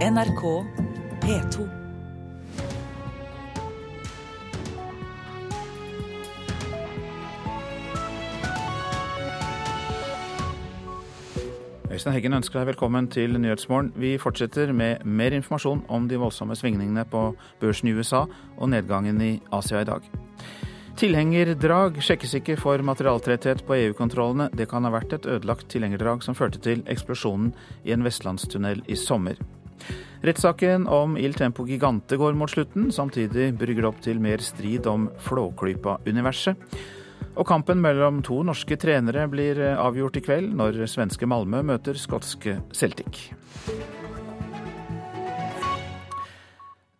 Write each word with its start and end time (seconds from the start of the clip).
NRK 0.00 0.42
P2. 1.20 1.68
Øystein 11.90 12.14
Heggen 12.14 12.32
ønsker 12.32 12.62
deg 12.62 12.66
velkommen 12.70 13.10
til 13.12 13.36
Nyhetsmorgen. 13.36 13.92
Vi 13.92 14.14
fortsetter 14.16 14.72
med 14.72 15.04
mer 15.04 15.36
informasjon 15.36 15.84
om 15.88 16.08
de 16.08 16.16
voldsomme 16.16 16.56
svingningene 16.56 17.04
på 17.04 17.34
børsen 17.60 17.92
i 17.92 17.92
USA 17.92 18.24
og 18.56 18.72
nedgangen 18.72 19.20
i 19.20 19.30
Asia 19.52 19.84
i 19.84 19.90
dag. 19.92 20.10
Tilhengerdrag 20.96 22.00
sjekkes 22.00 22.38
ikke 22.40 22.56
for 22.56 22.80
materialtretthet 22.80 23.66
på 23.68 23.76
EU-kontrollene. 23.76 24.48
Det 24.56 24.70
kan 24.72 24.88
ha 24.88 24.96
vært 24.96 25.12
et 25.12 25.28
ødelagt 25.28 25.68
tilhengerdrag 25.68 26.24
som 26.24 26.34
førte 26.34 26.58
til 26.58 26.86
eksplosjonen 26.88 27.52
i 27.84 27.92
en 27.92 28.08
vestlandstunnel 28.08 28.80
i 28.88 28.96
sommer. 28.96 29.36
Rettssaken 30.26 30.86
om 30.86 31.16
Il 31.16 31.34
Tempo 31.34 31.64
Gigante 31.66 32.16
går 32.20 32.36
mot 32.36 32.50
slutten. 32.50 32.90
Samtidig 32.92 33.54
brygger 33.56 33.86
det 33.86 33.90
opp 33.90 34.00
til 34.04 34.20
mer 34.20 34.42
strid 34.44 34.88
om 34.90 35.08
Flåklypa-universet. 35.24 36.56
Og 37.38 37.46
kampen 37.48 37.80
mellom 37.80 38.20
to 38.26 38.42
norske 38.44 38.76
trenere 38.80 39.24
blir 39.30 39.60
avgjort 39.76 40.18
i 40.18 40.24
kveld, 40.24 40.52
når 40.58 40.82
svenske 40.90 41.28
Malmö 41.30 41.62
møter 41.64 41.96
skotske 41.96 42.58
Celtic. 42.76 43.30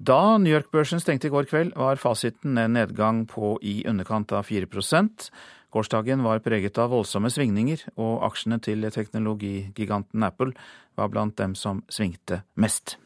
Da 0.01 0.39
New 0.41 0.55
York-børsen 0.55 1.03
stengte 1.03 1.29
i 1.29 1.33
går 1.33 1.45
kveld, 1.51 1.75
var 1.77 2.01
fasiten 2.01 2.57
en 2.57 2.73
nedgang 2.73 3.27
på 3.29 3.59
i 3.61 3.83
underkant 3.85 4.33
av 4.33 4.49
4 4.49 4.65
Gårsdagen 5.71 6.23
var 6.27 6.43
preget 6.43 6.79
av 6.83 6.91
voldsomme 6.91 7.31
svingninger, 7.31 7.85
og 7.95 8.25
aksjene 8.27 8.59
til 8.63 8.89
teknologigiganten 8.91 10.27
Apple 10.27 10.51
var 10.99 11.13
blant 11.13 11.37
dem 11.39 11.55
som 11.55 11.85
svingte 11.89 12.43
mest. 12.59 12.97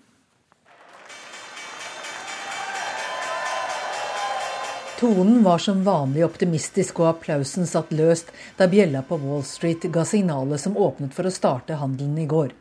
Tonen 5.05 5.43
var 5.45 5.59
som 5.59 5.85
vanlig 5.85 6.25
optimistisk, 6.25 7.03
og 7.03 7.11
applausen 7.11 7.69
satt 7.69 7.93
løst 7.93 8.31
da 8.57 8.71
bjella 8.71 9.03
på 9.05 9.19
Wall 9.21 9.43
Street 9.45 9.85
ga 9.93 10.07
signalet 10.09 10.63
som 10.63 10.79
åpnet 10.81 11.13
for 11.13 11.29
å 11.29 11.35
starte 11.35 11.77
handelen 11.77 12.17
i 12.23 12.29
går. 12.31 12.55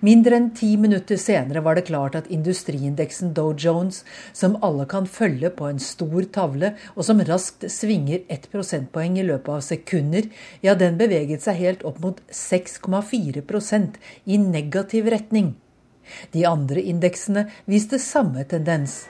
Mindre 0.00 0.38
enn 0.38 0.50
ti 0.56 0.70
minutter 0.80 1.18
senere 1.20 1.62
var 1.66 1.78
det 1.78 1.86
klart 1.88 2.16
at 2.18 2.30
industriindeksen 2.32 3.34
Dow 3.36 3.52
Jones, 3.56 4.04
som 4.32 4.56
alle 4.64 4.86
kan 4.90 5.06
følge 5.10 5.50
på 5.54 5.68
en 5.68 5.80
stor 5.82 6.28
tavle, 6.34 6.74
og 6.94 7.06
som 7.08 7.22
raskt 7.26 7.66
svinger 7.72 8.24
ett 8.28 8.48
prosentpoeng 8.52 9.18
i 9.18 9.26
løpet 9.26 9.54
av 9.58 9.64
sekunder, 9.66 10.28
ja, 10.62 10.74
den 10.78 10.98
beveget 11.00 11.44
seg 11.46 11.60
helt 11.62 11.86
opp 11.88 12.00
mot 12.04 12.22
6,4% 12.30 13.98
i 14.26 14.38
negativ 14.42 15.10
retning. 15.14 15.54
De 16.32 16.44
andre 16.48 16.82
indeksene 16.82 17.48
viste 17.68 18.00
samme 18.00 18.44
tendens. 18.48 19.04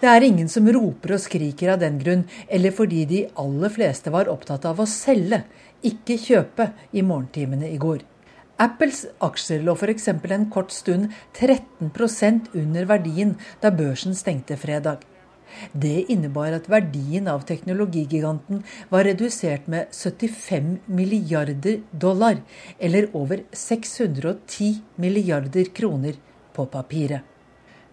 Det 0.00 0.08
er 0.08 0.24
ingen 0.24 0.48
som 0.48 0.68
roper 0.72 1.16
og 1.16 1.20
skriker 1.20 1.74
av 1.74 1.82
den 1.82 1.98
grunn, 2.00 2.22
eller 2.48 2.72
fordi 2.72 3.02
de 3.08 3.24
aller 3.40 3.72
fleste 3.74 4.12
var 4.14 4.30
opptatt 4.32 4.64
av 4.68 4.80
å 4.80 4.88
selge, 4.88 5.42
ikke 5.84 6.16
kjøpe, 6.20 6.70
i 6.96 7.04
morgentimene 7.04 7.68
i 7.68 7.76
går. 7.80 8.00
Apples 8.60 9.06
aksjer 9.24 9.62
lå 9.64 9.72
f.eks. 9.72 10.08
en 10.12 10.42
kort 10.52 10.72
stund 10.74 11.14
13% 11.38 12.50
under 12.60 12.84
verdien 12.90 13.32
da 13.62 13.70
børsen 13.72 14.12
stengte 14.18 14.58
fredag. 14.60 15.06
Det 15.72 16.04
innebar 16.12 16.52
at 16.52 16.68
verdien 16.68 17.30
av 17.32 17.46
teknologigiganten 17.48 18.60
var 18.92 19.08
redusert 19.08 19.64
med 19.66 19.88
75 19.96 20.76
milliarder 20.86 21.80
dollar, 21.90 22.42
eller 22.78 23.08
over 23.16 23.42
610 23.52 24.76
milliarder 25.00 25.72
kroner 25.74 26.20
på 26.52 26.68
papiret. 26.68 27.29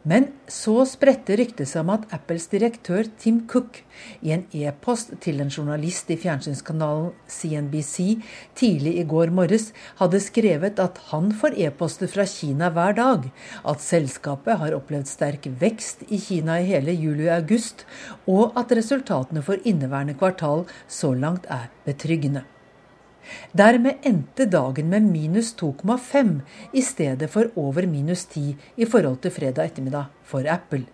Men 0.08 0.28
så 0.48 0.86
spredte 0.88 1.36
ryktet 1.40 1.68
seg 1.68 1.82
om 1.84 1.90
at 1.96 2.06
Apples 2.16 2.46
direktør 2.52 3.08
Tim 3.20 3.42
Cook 3.50 3.82
i 4.22 4.32
en 4.36 4.46
e-post 4.56 5.16
til 5.24 5.42
en 5.44 5.52
journalist 5.52 6.12
i 6.14 6.20
fjernsynskanalen 6.22 7.10
CNBC 7.32 8.22
tidlig 8.58 8.94
i 9.02 9.06
går 9.10 9.34
morges 9.36 9.72
hadde 10.00 10.22
skrevet 10.24 10.80
at 10.84 11.02
han 11.10 11.32
får 11.36 11.58
e-poster 11.60 12.12
fra 12.12 12.28
Kina 12.30 12.72
hver 12.72 12.96
dag, 13.00 13.30
at 13.68 13.84
selskapet 13.84 14.62
har 14.62 14.76
opplevd 14.78 15.12
sterk 15.12 15.50
vekst 15.60 16.06
i 16.08 16.22
Kina 16.22 16.60
i 16.62 16.70
hele 16.72 16.96
juli 16.96 17.28
og 17.28 17.40
august, 17.42 17.84
og 18.28 18.56
at 18.60 18.72
resultatene 18.78 19.44
for 19.44 19.60
inneværende 19.68 20.16
kvartal 20.20 20.68
så 20.88 21.12
langt 21.18 21.50
er 21.52 21.68
betryggende. 21.88 22.46
Dermed 23.52 24.06
endte 24.08 24.46
dagen 24.50 24.90
med 24.90 25.08
minus 25.08 25.54
2,5 25.60 26.40
i 26.74 26.82
stedet 26.82 27.30
for 27.32 27.52
over 27.56 27.88
minus 27.90 28.26
10 28.26 28.56
i 28.78 28.86
forhold 28.86 29.22
til 29.24 29.36
fredag 29.36 29.72
ettermiddag 29.72 30.12
for 30.24 30.48
Apple. 30.48 30.86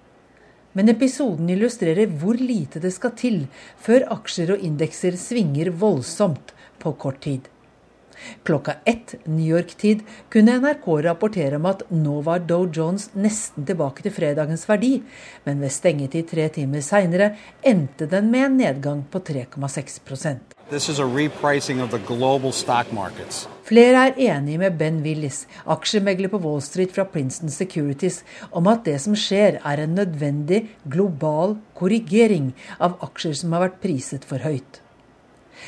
Men 0.73 0.89
episoden 0.89 1.49
illustrerer 1.53 2.09
hvor 2.09 2.38
lite 2.39 2.81
det 2.81 2.93
skal 2.95 3.13
til 3.17 3.41
før 3.77 4.07
aksjer 4.16 4.55
og 4.55 4.63
indekser 4.66 5.17
svinger 5.19 5.69
voldsomt 5.69 6.53
på 6.81 6.95
kort 6.97 7.22
tid. 7.22 7.53
Klokka 8.44 8.75
ett 8.85 9.16
New 9.25 9.45
York-tid 9.47 10.03
kunne 10.34 10.57
NRK 10.59 10.88
rapportere 11.07 11.59
om 11.59 11.69
at 11.69 11.85
nå 11.91 12.22
var 12.25 12.44
Dow 12.47 12.67
Jones 12.67 13.09
nesten 13.13 13.67
tilbake 13.67 14.06
til 14.06 14.16
fredagens 14.16 14.67
verdi, 14.69 14.97
men 15.45 15.61
ved 15.63 15.73
stengetid 15.73 16.29
tre 16.31 16.50
timer 16.53 16.84
seinere 16.85 17.34
endte 17.61 18.09
den 18.09 18.31
med 18.34 18.50
en 18.50 18.59
nedgang 18.63 19.06
på 19.11 19.23
3,6% 19.23 20.53
Flere 23.63 24.06
er 24.07 24.13
enige 24.17 24.59
med 24.59 24.78
Ben 24.78 25.01
Willis, 25.03 25.44
aksjemegler 25.66 26.31
på 26.31 26.40
Wall 26.44 26.61
Street 26.61 26.94
fra 26.95 27.03
Princeton 27.03 27.51
Securities, 27.51 28.23
om 28.51 28.67
at 28.72 28.85
det 28.85 29.00
som 29.03 29.16
skjer 29.16 29.59
er 29.63 29.84
en 29.84 29.95
nødvendig 29.95 30.63
global 30.84 31.57
korrigering 31.75 32.53
av 32.79 32.97
aksjer 33.05 33.38
som 33.44 33.53
har 33.55 33.67
vært 33.67 33.81
priset 33.84 34.28
for 34.28 34.44
høyt. 34.44 34.82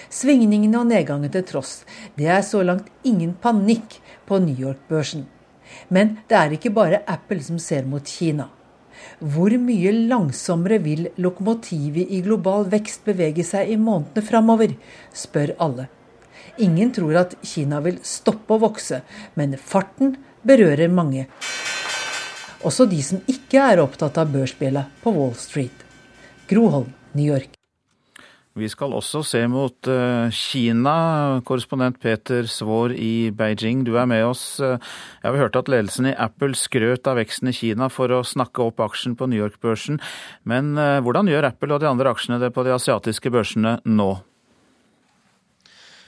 Svingningene 0.09 0.81
og 0.81 0.89
nedgangen 0.89 1.31
til 1.33 1.45
tross, 1.47 1.83
det 2.17 2.29
er 2.31 2.43
så 2.45 2.63
langt 2.65 2.91
ingen 3.03 3.33
panikk 3.41 3.99
på 4.27 4.39
New 4.43 4.67
York-børsen. 4.67 5.25
Men 5.89 6.17
det 6.29 6.37
er 6.37 6.55
ikke 6.55 6.73
bare 6.73 7.03
Apple 7.07 7.41
som 7.43 7.59
ser 7.61 7.87
mot 7.89 8.05
Kina. 8.05 8.49
Hvor 9.19 9.53
mye 9.61 9.91
langsommere 10.09 10.79
vil 10.83 11.09
lokomotivet 11.21 12.11
i 12.11 12.21
global 12.25 12.65
vekst 12.71 13.05
bevege 13.07 13.43
seg 13.45 13.71
i 13.71 13.77
månedene 13.79 14.25
framover, 14.25 14.75
spør 15.13 15.55
alle. 15.61 15.87
Ingen 16.63 16.93
tror 16.95 17.19
at 17.19 17.35
Kina 17.43 17.81
vil 17.83 17.99
stoppe 18.07 18.55
å 18.55 18.61
vokse, 18.63 19.01
men 19.35 19.57
farten 19.59 20.15
berører 20.45 20.91
mange. 20.91 21.27
Også 22.65 22.87
de 22.89 23.01
som 23.03 23.21
ikke 23.29 23.61
er 23.61 23.83
opptatt 23.83 24.17
av 24.21 24.31
børsspillet 24.33 25.03
på 25.03 25.13
Wall 25.13 25.35
Street. 25.37 25.85
Groholm, 26.49 26.93
New 27.13 27.27
York. 27.27 27.51
Vi 28.55 28.69
skal 28.71 28.93
også 28.95 29.19
se 29.27 29.41
mot 29.51 29.87
eh, 29.91 30.31
Kina. 30.31 31.41
Korrespondent 31.43 31.97
Peter 31.99 32.47
Svaar 32.47 32.93
i 32.95 33.29
Beijing, 33.35 33.81
du 33.83 33.97
er 33.99 34.07
med 34.07 34.23
oss. 34.23 34.45
Jeg 34.63 35.25
har 35.25 35.35
hørt 35.41 35.59
at 35.59 35.71
ledelsen 35.71 36.07
i 36.07 36.15
Apple 36.15 36.55
skrøt 36.55 37.09
av 37.11 37.19
veksten 37.19 37.51
i 37.51 37.55
Kina 37.57 37.89
for 37.91 38.13
å 38.15 38.21
snakke 38.23 38.63
opp 38.63 38.79
aksjen 38.85 39.17
på 39.19 39.27
New 39.27 39.43
York-børsen. 39.43 39.99
Men 40.47 40.77
eh, 40.79 41.01
hvordan 41.03 41.27
gjør 41.27 41.49
Apple 41.51 41.75
og 41.75 41.83
de 41.83 41.91
andre 41.91 42.15
aksjene 42.15 42.39
det 42.39 42.53
på 42.55 42.63
de 42.63 42.71
asiatiske 42.77 43.33
børsene 43.35 43.81
nå? 43.83 44.13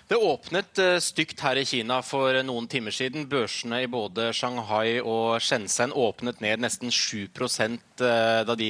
Det 0.07 0.16
åpnet 0.16 0.79
eh, 0.79 0.97
stygt 1.03 1.41
her 1.44 1.59
i 1.59 1.66
Kina 1.68 1.97
for 2.00 2.31
noen 2.47 2.69
timer 2.72 2.94
siden. 2.95 3.25
Børsene 3.28 3.81
i 3.84 3.90
både 3.91 4.29
Shanghai 4.31 5.01
og 5.01 5.41
Shenzhen 5.44 5.91
åpnet 5.91 6.40
ned 6.40 6.63
nesten 6.63 6.94
7 6.95 7.25
eh, 7.28 8.46
da 8.47 8.56
de 8.56 8.69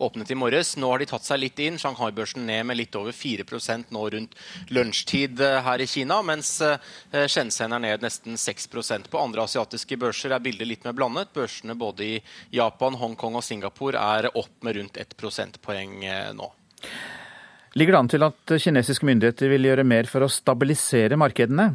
åpnet 0.00 0.32
i 0.32 0.38
morges. 0.38 0.78
Nå 0.80 0.88
har 0.88 1.02
de 1.02 1.08
tatt 1.10 1.28
seg 1.28 1.42
litt 1.42 1.60
inn. 1.60 1.76
Shanghai-børsen 1.76 2.48
ned 2.48 2.64
med 2.70 2.80
litt 2.80 2.96
over 2.96 3.12
4 3.12 3.44
nå 3.92 4.06
rundt 4.16 4.38
lunsjtid 4.72 5.44
eh, 5.44 5.58
her 5.68 5.84
i 5.84 5.86
Kina, 5.86 6.22
mens 6.22 6.54
Shenzhen 7.12 7.76
er 7.76 7.84
ned 7.84 8.08
nesten 8.08 8.40
6% 8.40 9.12
På 9.12 9.20
andre 9.20 9.44
asiatiske 9.44 10.00
børser 10.00 10.32
er 10.32 10.40
bildet 10.40 10.72
litt 10.72 10.88
mer 10.88 10.96
blandet. 10.96 11.34
Børsene 11.36 11.76
både 11.76 12.08
i 12.16 12.18
Japan, 12.56 12.96
Hongkong 12.96 13.36
og 13.36 13.44
Singapore 13.44 14.00
er 14.00 14.32
opp 14.32 14.64
med 14.64 14.80
rundt 14.80 14.96
1 14.96 15.18
prosentpoeng 15.20 16.00
nå. 16.32 16.52
Ligger 17.76 17.92
det 17.94 17.98
an 17.98 18.08
til 18.08 18.24
at 18.24 18.54
kinesiske 18.62 19.06
myndigheter 19.08 19.52
vil 19.52 19.68
gjøre 19.68 19.84
mer 19.84 20.08
for 20.08 20.24
å 20.24 20.32
stabilisere 20.32 21.18
markedene? 21.20 21.74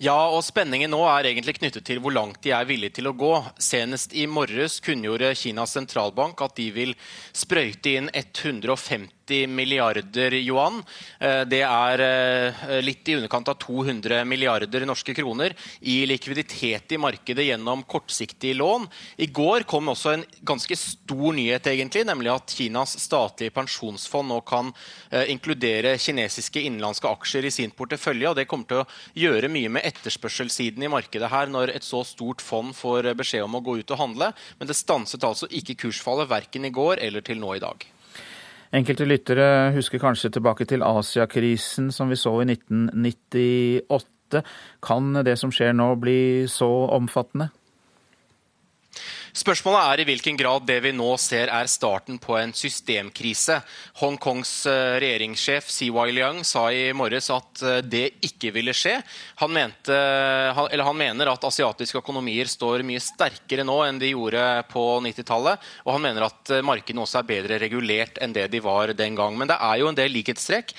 Ja, 0.00 0.16
og 0.28 0.42
spenningen 0.44 0.92
nå 0.92 1.00
er 1.08 1.30
egentlig 1.30 1.56
knyttet 1.56 1.86
til 1.88 2.02
hvor 2.04 2.12
langt 2.12 2.42
de 2.44 2.52
er 2.52 2.68
villige 2.68 2.98
til 2.98 3.08
å 3.08 3.16
gå. 3.16 3.32
Senest 3.60 4.12
i 4.12 4.26
morges 4.28 4.78
kunngjorde 4.84 5.32
Kinas 5.40 5.72
sentralbank 5.76 6.42
at 6.44 6.56
de 6.58 6.68
vil 6.74 6.92
sprøyte 7.32 7.94
inn 7.96 8.10
150 8.12 9.15
milliarder 9.48 10.34
yuan. 10.38 10.82
Eh, 11.20 11.42
det 11.48 11.62
er 11.66 12.02
eh, 12.04 12.80
litt 12.84 13.08
i 13.08 13.16
underkant 13.18 13.48
av 13.48 13.58
200 13.62 14.24
milliarder 14.28 14.86
norske 14.86 15.14
kroner 15.16 15.54
i 15.80 15.98
likviditet 16.06 16.92
i 16.92 17.00
markedet 17.00 17.46
gjennom 17.48 17.82
kortsiktige 17.88 18.56
lån. 18.58 18.86
I 19.16 19.26
går 19.26 19.66
kom 19.68 19.90
også 19.92 20.12
en 20.14 20.24
ganske 20.46 20.76
stor 20.78 21.36
nyhet, 21.36 21.66
egentlig, 21.72 22.04
nemlig 22.06 22.32
at 22.34 22.54
Kinas 22.56 22.96
statlige 23.02 23.54
pensjonsfond 23.56 24.30
nå 24.30 24.40
kan 24.46 24.72
eh, 25.10 25.26
inkludere 25.32 25.96
kinesiske 25.98 26.62
innenlandske 26.66 27.10
aksjer 27.10 27.48
i 27.48 27.54
sin 27.54 27.74
portefølje. 27.74 28.30
og 28.30 28.38
Det 28.38 28.46
kommer 28.50 28.70
til 28.70 28.84
å 28.84 28.88
gjøre 29.26 29.52
mye 29.52 29.72
med 29.78 29.86
etterspørselssiden 29.90 30.86
i 30.86 30.92
markedet 30.92 31.32
her 31.32 31.50
når 31.50 31.74
et 31.76 31.86
så 31.86 32.04
stort 32.06 32.44
fond 32.44 32.74
får 32.76 33.12
beskjed 33.18 33.46
om 33.46 33.58
å 33.58 33.64
gå 33.64 33.80
ut 33.80 33.96
og 33.96 34.02
handle. 34.04 34.32
Men 34.60 34.70
det 34.70 34.78
stanset 34.78 35.26
altså 35.26 35.50
ikke 35.50 35.78
kursfallet 35.86 36.30
verken 36.30 36.66
i 36.68 36.74
går 36.74 37.02
eller 37.02 37.24
til 37.26 37.40
nå 37.42 37.56
i 37.56 37.62
dag. 37.62 37.86
Enkelte 38.74 39.06
lyttere 39.06 39.72
husker 39.76 40.02
kanskje 40.02 40.32
tilbake 40.34 40.66
til 40.66 40.82
Asiakrisen 40.82 41.92
som 41.94 42.10
vi 42.10 42.18
så 42.18 42.32
i 42.42 42.48
1998. 42.50 44.42
Kan 44.82 45.14
det 45.26 45.36
som 45.38 45.52
skjer 45.54 45.76
nå 45.76 45.92
bli 46.02 46.18
så 46.50 46.70
omfattende? 46.96 47.50
Spørsmålet 49.36 49.82
er 49.84 50.00
i 50.00 50.04
hvilken 50.08 50.36
grad 50.40 50.64
det 50.64 50.78
vi 50.80 50.94
nå 50.96 51.10
ser 51.20 51.50
er 51.52 51.68
starten 51.68 52.16
på 52.16 52.38
en 52.38 52.54
systemkrise. 52.56 53.58
Hongkongs 54.00 54.52
eh, 54.70 54.94
regjeringssjef 55.02 55.66
CY 55.68 56.14
Liang 56.16 56.38
sa 56.40 56.62
i 56.72 56.86
morges 56.96 57.28
at 57.34 57.60
eh, 57.60 57.82
det 57.84 58.06
ikke 58.24 58.54
ville 58.54 58.72
skje. 58.72 58.94
Han, 59.42 59.52
mente, 59.52 59.92
han 60.56 60.96
mener 60.96 61.28
at 61.28 61.44
asiatiske 61.44 62.00
økonomier 62.00 62.48
står 62.48 62.80
mye 62.88 63.02
sterkere 63.04 63.66
nå 63.68 63.74
enn 63.84 63.98
de 64.00 64.14
gjorde 64.14 64.46
på 64.70 64.86
90-tallet. 65.04 65.68
Og 65.84 65.92
han 65.98 66.04
mener 66.06 66.30
at 66.30 66.54
eh, 66.56 66.64
markedene 66.64 67.04
også 67.04 67.20
er 67.20 67.28
bedre 67.28 67.60
regulert 67.60 68.16
enn 68.24 68.32
det 68.32 68.46
de 68.54 68.62
var 68.64 68.94
den 68.96 69.20
gang. 69.20 69.36
Men 69.36 69.52
det 69.52 69.60
er 69.60 69.82
jo 69.82 69.92
en 69.92 70.00
del 70.00 70.16
likhetstrekk 70.16 70.72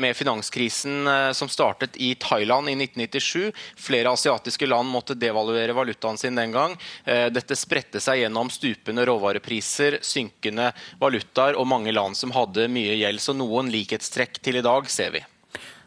med 0.00 0.12
finanskrisen 0.16 1.08
som 1.36 1.48
startet 1.50 1.96
i 2.02 2.10
Thailand 2.20 2.68
i 2.68 2.76
1997. 2.76 3.64
Flere 3.80 4.12
asiatiske 4.12 4.68
land 4.68 4.92
måtte 4.92 5.16
devaluere 5.16 5.72
valutaen 5.76 6.20
sin 6.20 6.36
den 6.36 6.52
gang. 6.52 6.76
Dette 7.04 7.56
spredte 7.56 7.93
kjempet 7.94 8.02
seg 8.02 8.22
gjennom 8.22 8.50
stupende 8.50 9.04
råvarepriser, 9.06 10.00
synkende 10.02 10.72
valutaer 10.98 11.54
og 11.56 11.66
mange 11.66 11.92
land 11.92 12.16
som 12.16 12.32
hadde 12.32 12.68
mye 12.68 12.96
gjeld. 12.98 13.20
Så 13.20 13.34
noen 13.34 13.70
likhetstrekk 13.70 14.40
til 14.42 14.58
i 14.58 14.62
dag 14.62 14.88
ser 14.90 15.12
vi. 15.12 15.22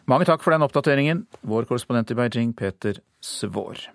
Mange 0.08 0.26
takk 0.26 0.42
for 0.42 0.54
den 0.54 0.64
oppdateringen, 0.64 1.26
vår 1.42 1.68
korrespondent 1.68 2.12
i 2.12 2.16
Beijing, 2.16 2.54
Peter 2.56 3.02
Svår. 3.20 3.90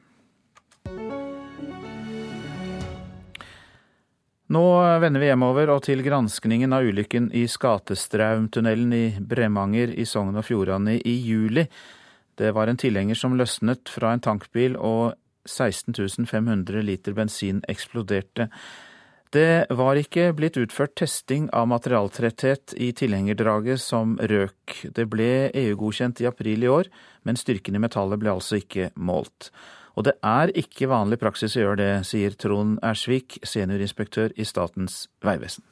Nå 4.52 4.64
vender 5.00 5.20
vi 5.22 5.30
hjemover 5.30 5.70
og 5.72 5.80
til 5.86 6.02
granskningen 6.04 6.74
av 6.76 6.84
ulykken 6.84 7.30
i 7.32 7.46
Skatestraumtunnelen 7.48 8.92
i 8.92 9.06
Bremanger 9.16 9.94
i 9.96 10.04
Sogn 10.04 10.36
og 10.36 10.44
Fjordane 10.44 10.98
i 11.00 11.14
juli. 11.24 11.64
Det 12.36 12.52
var 12.52 12.68
en 12.68 12.76
tilhenger 12.76 13.16
som 13.16 13.38
løsnet 13.38 13.88
fra 13.88 14.12
en 14.12 14.20
tankbil 14.20 14.76
og 14.76 15.14
16 15.48 16.26
500 16.26 16.82
liter 16.82 17.12
bensin 17.16 17.62
eksploderte. 17.68 18.48
Det 19.32 19.66
var 19.72 19.96
ikke 19.96 20.26
blitt 20.36 20.58
utført 20.60 20.92
testing 21.00 21.46
av 21.56 21.70
materialtretthet 21.72 22.74
i 22.76 22.90
tilhengerdraget 22.92 23.80
som 23.80 24.18
røk. 24.20 24.74
Det 24.92 25.06
ble 25.08 25.48
EU-godkjent 25.56 26.20
i 26.20 26.28
april 26.28 26.66
i 26.66 26.68
år, 26.68 26.90
men 27.24 27.40
styrken 27.40 27.78
i 27.78 27.80
metallet 27.80 28.20
ble 28.20 28.34
altså 28.34 28.60
ikke 28.60 28.90
målt. 28.94 29.48
Og 29.96 30.04
det 30.04 30.18
er 30.20 30.52
ikke 30.56 30.90
vanlig 30.92 31.16
praksis 31.20 31.56
å 31.56 31.64
gjøre 31.64 31.80
det, 31.80 31.92
sier 32.08 32.36
Trond 32.36 32.76
Ersvik, 32.84 33.38
seniorinspektør 33.40 34.36
i 34.36 34.44
Statens 34.48 35.06
vegvesen. 35.24 35.64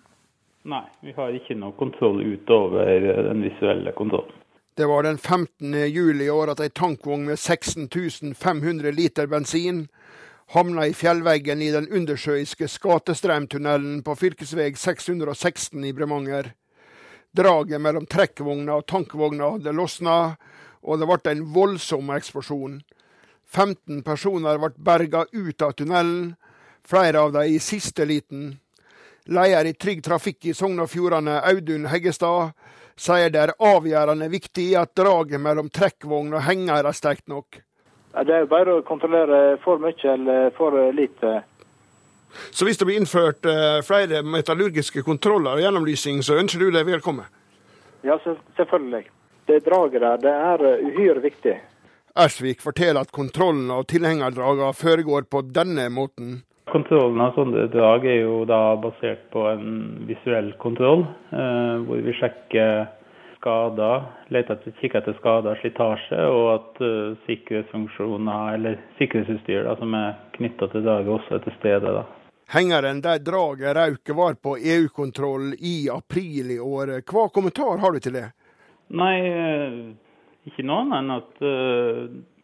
Nei, 0.68 0.84
vi 1.04 1.12
har 1.16 1.32
ikke 1.36 1.56
noe 1.56 1.76
kontroll 1.76 2.20
utover 2.20 2.88
den 3.28 3.44
visuelle 3.44 3.92
kontrollen. 3.96 4.40
Det 4.74 4.86
var 4.86 5.02
den 5.02 5.18
15. 5.18 5.72
juli 5.90 6.24
i 6.24 6.30
år 6.30 6.52
at 6.54 6.60
ei 6.60 6.70
tankvogn 6.70 7.26
med 7.26 7.38
16 7.38 8.34
500 8.34 8.92
liter 8.92 9.26
bensin 9.26 9.88
havna 10.50 10.86
i 10.86 10.94
fjellveggen 10.94 11.62
i 11.62 11.70
den 11.70 11.86
undersjøiske 11.94 12.66
Skatestremtunnelen 12.68 14.00
på 14.02 14.14
fv. 14.18 14.32
616 14.76 15.84
i 15.84 15.92
Bremanger. 15.92 16.52
Draget 17.36 17.80
mellom 17.80 18.06
trekkvogna 18.10 18.80
og 18.80 18.88
tankvogna 18.90 19.52
hadde 19.54 19.74
losna, 19.76 20.16
og 20.82 20.98
det 20.98 21.06
ble 21.06 21.34
en 21.34 21.44
voldsom 21.54 22.10
eksplosjon. 22.16 22.80
15 23.46 24.02
personer 24.02 24.58
ble 24.58 24.72
berga 24.78 25.24
ut 25.30 25.62
av 25.62 25.76
tunnelen, 25.78 26.34
flere 26.82 27.22
av 27.22 27.32
dem 27.36 27.54
i 27.54 27.62
siste 27.62 28.06
liten. 28.06 28.58
Leder 29.30 29.70
i 29.70 29.76
Trygg 29.78 30.02
Trafikk 30.02 30.50
i 30.50 30.54
Sogn 30.54 30.82
og 30.82 30.90
Fjordane, 30.90 31.38
Audun 31.46 31.86
Heggestad, 31.92 32.56
sier 33.00 33.32
det 33.32 33.40
er 33.40 33.56
avgjørende 33.56 34.28
viktig 34.32 34.68
at 34.78 34.92
draget 34.98 35.40
mellom 35.40 35.70
trekkvogn 35.72 36.34
og 36.36 36.44
henger 36.46 36.84
er 36.84 36.96
sterkt 36.96 37.28
nok. 37.32 37.62
Det 38.10 38.34
er 38.34 38.50
bare 38.50 38.80
å 38.80 38.86
kontrollere 38.86 39.56
for 39.62 39.80
mye 39.82 40.12
eller 40.12 40.50
for 40.56 40.76
lite. 40.92 41.40
Så 42.50 42.66
hvis 42.66 42.78
det 42.78 42.86
blir 42.86 43.00
innført 43.00 43.46
eh, 43.46 43.80
flere 43.86 44.22
metallurgiske 44.22 45.02
kontroller 45.06 45.58
og 45.58 45.64
gjennomlysing, 45.64 46.22
så 46.22 46.38
ønsker 46.38 46.62
du 46.62 46.70
det 46.74 46.84
velkommen? 46.86 47.26
Ja, 48.06 48.18
selvfølgelig. 48.56 49.08
Det 49.50 49.64
draget 49.66 50.04
der 50.04 50.22
det 50.22 50.34
er 50.34 50.66
eh, 50.68 50.84
uhyre 50.90 51.24
viktig. 51.24 51.56
Ersvik 52.20 52.62
forteller 52.62 53.06
at 53.06 53.14
kontrollen 53.14 53.70
av 53.74 53.86
tilhengerdragene 53.90 54.74
foregår 54.74 55.26
på 55.30 55.42
denne 55.54 55.88
måten. 55.94 56.40
Kontrollen 56.70 57.20
av 57.24 57.34
sånne 57.34 57.66
drag 57.72 58.04
er 58.06 58.20
jo 58.22 58.44
da 58.46 58.76
basert 58.78 59.24
på 59.32 59.42
en 59.50 59.70
visuell 60.06 60.52
kontroll, 60.62 61.02
eh, 61.34 61.76
hvor 61.82 62.02
vi 62.06 62.14
sjekker 62.14 62.86
skader, 63.40 64.04
leter 64.28 64.54
etter, 64.54 64.74
kikker 64.78 65.00
etter 65.00 65.16
skader, 65.18 65.58
slitasje, 65.62 66.20
og 66.28 66.46
at 66.52 66.80
uh, 66.84 67.18
sikkerhetsfunksjoner 67.24 68.56
eller 68.58 68.80
sikkerhetsutstyr 68.98 69.64
da, 69.64 69.76
som 69.80 69.94
er 69.96 70.18
knytta 70.36 70.68
til 70.70 70.84
draget, 70.84 71.12
også 71.14 71.38
er 71.38 71.44
til 71.46 71.56
stede. 71.56 71.94
da. 71.96 72.04
Hengeren 72.52 73.00
der 73.00 73.22
draget 73.24 73.78
røk 73.78 74.12
var 74.18 74.36
på 74.42 74.56
EU-kontroll 74.60 75.54
i 75.56 75.88
april 75.92 76.52
i 76.52 76.58
år. 76.60 76.98
Hva 77.08 77.30
kommentar 77.32 77.80
har 77.80 77.96
du 77.96 78.04
til 78.04 78.18
det? 78.18 78.26
Nei, 79.00 79.14
eh, 79.30 79.80
ikke 80.50 80.66
noe 80.68 80.84
annet 80.84 81.00
enn 81.00 81.16
at 81.16 81.42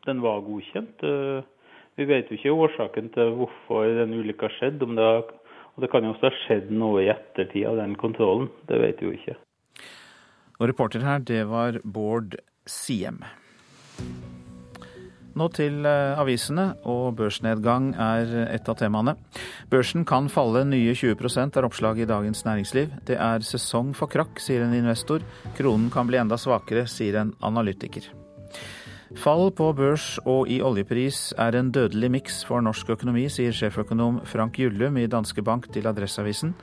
den 0.06 0.24
var 0.24 0.44
godkjent. 0.46 1.04
Vi 1.96 2.04
vet 2.04 2.28
jo 2.28 2.36
ikke 2.36 2.52
årsaken 2.52 3.08
til 3.14 3.32
hvorfor 3.38 3.88
den 3.96 4.12
ulykka 4.18 4.50
skjedde. 4.58 4.88
Det, 4.98 5.08
og 5.74 5.82
det 5.84 5.90
kan 5.92 6.04
jo 6.04 6.12
også 6.12 6.28
ha 6.28 6.38
skjedd 6.44 6.70
noe 6.76 7.06
i 7.06 7.10
ettertid 7.12 7.64
av 7.70 7.80
den 7.80 7.96
kontrollen. 8.00 8.50
Det 8.68 8.80
vet 8.82 9.00
vi 9.00 9.08
jo 9.08 9.16
ikke. 9.16 9.36
Og 10.60 10.70
reporter 10.70 11.04
her, 11.04 11.24
det 11.24 11.42
var 11.48 11.80
Bård 11.84 12.36
Siem. 12.68 13.22
Nå 15.36 15.50
til 15.52 15.84
eh, 15.84 16.16
avisene, 16.16 16.70
og 16.88 17.18
børsnedgang 17.18 17.90
er 18.00 18.30
et 18.46 18.68
av 18.72 18.78
temaene. 18.80 19.18
Børsen 19.72 20.06
kan 20.08 20.30
falle 20.32 20.64
nye 20.64 20.94
20 20.96 21.52
er 21.60 21.68
oppslaget 21.68 22.06
i 22.06 22.08
Dagens 22.08 22.44
Næringsliv. 22.48 22.92
Det 23.04 23.20
er 23.20 23.44
sesong 23.44 23.92
for 23.96 24.08
krakk, 24.08 24.40
sier 24.40 24.64
en 24.64 24.76
investor. 24.76 25.24
Kronen 25.58 25.90
kan 25.92 26.08
bli 26.08 26.20
enda 26.24 26.40
svakere, 26.40 26.88
sier 26.88 27.20
en 27.20 27.36
analytiker. 27.44 28.08
Fall 29.14 29.52
på 29.54 29.68
børs 29.78 30.16
og 30.26 30.48
i 30.50 30.56
oljepris 30.66 31.30
er 31.38 31.54
en 31.54 31.68
dødelig 31.70 32.08
miks 32.10 32.40
for 32.48 32.64
norsk 32.64 32.88
økonomi, 32.96 33.28
sier 33.30 33.54
sjeføkonom 33.54 34.18
Frank 34.26 34.58
Jullum 34.58 34.98
i 34.98 35.06
Danske 35.06 35.44
Bank 35.46 35.68
til 35.74 35.86
Adresseavisen. 35.86 36.56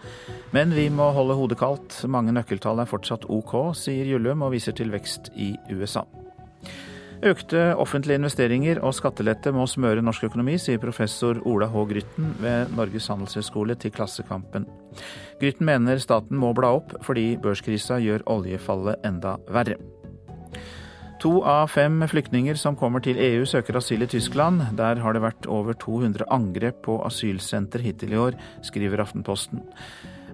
Men 0.52 0.76
vi 0.76 0.90
må 0.92 1.08
holde 1.16 1.38
hodet 1.40 1.60
kaldt. 1.62 2.02
Mange 2.12 2.36
nøkkeltall 2.36 2.84
er 2.84 2.90
fortsatt 2.90 3.30
OK, 3.32 3.56
sier 3.80 4.12
Jullum 4.12 4.44
og 4.44 4.52
viser 4.58 4.76
til 4.76 4.92
vekst 4.92 5.32
i 5.40 5.54
USA. 5.72 6.04
Økte 7.24 7.70
offentlige 7.80 8.20
investeringer 8.20 8.82
og 8.84 8.92
skattelette 8.98 9.54
må 9.56 9.64
smøre 9.70 10.04
norsk 10.04 10.28
økonomi, 10.28 10.58
sier 10.60 10.82
professor 10.84 11.40
Ola 11.48 11.70
H. 11.72 11.88
Grytten 11.94 12.36
ved 12.44 12.76
Norges 12.76 13.08
handelshøyskole 13.08 13.80
til 13.80 13.96
Klassekampen. 13.96 14.68
Grytten 15.40 15.72
mener 15.72 16.04
staten 16.04 16.36
må 16.36 16.52
bla 16.52 16.76
opp 16.82 16.92
fordi 17.08 17.38
børskrisa 17.40 18.04
gjør 18.04 18.28
oljefallet 18.36 19.08
enda 19.08 19.38
verre. 19.48 19.80
To 21.24 21.38
av 21.48 21.70
fem 21.72 22.02
flyktninger 22.04 22.58
som 22.60 22.76
kommer 22.76 23.00
til 23.00 23.16
EU 23.16 23.46
søker 23.48 23.78
asyl 23.80 24.02
i 24.04 24.10
Tyskland. 24.12 24.60
Der 24.76 25.00
har 25.00 25.16
det 25.16 25.22
vært 25.24 25.46
over 25.48 25.78
200 25.80 26.26
angrep 26.28 26.82
på 26.84 26.98
asylsenter 27.08 27.80
hittil 27.80 28.12
i 28.12 28.20
år, 28.20 28.36
skriver 28.68 29.00
Aftenposten. 29.00 29.62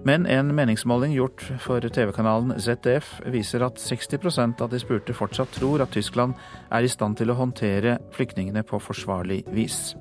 Men 0.02 0.26
en 0.26 0.50
meningsmåling 0.56 1.14
gjort 1.14 1.44
for 1.62 1.86
TV-kanalen 1.86 2.56
ZDF 2.58 3.20
viser 3.30 3.62
at 3.68 3.78
60% 3.78 4.64
av 4.64 4.72
de 4.72 4.82
spurte 4.82 5.14
fortsatt 5.14 5.54
tror 5.60 5.84
at 5.84 5.94
Tyskland 5.94 6.34
er 6.72 6.82
i 6.82 6.90
stand 6.90 7.20
til 7.20 7.30
å 7.30 7.38
håndtere 7.38 8.00
flyktningene 8.16 8.66
på 8.66 8.82
forsvarlig 8.82 9.44
vis. 9.54 9.92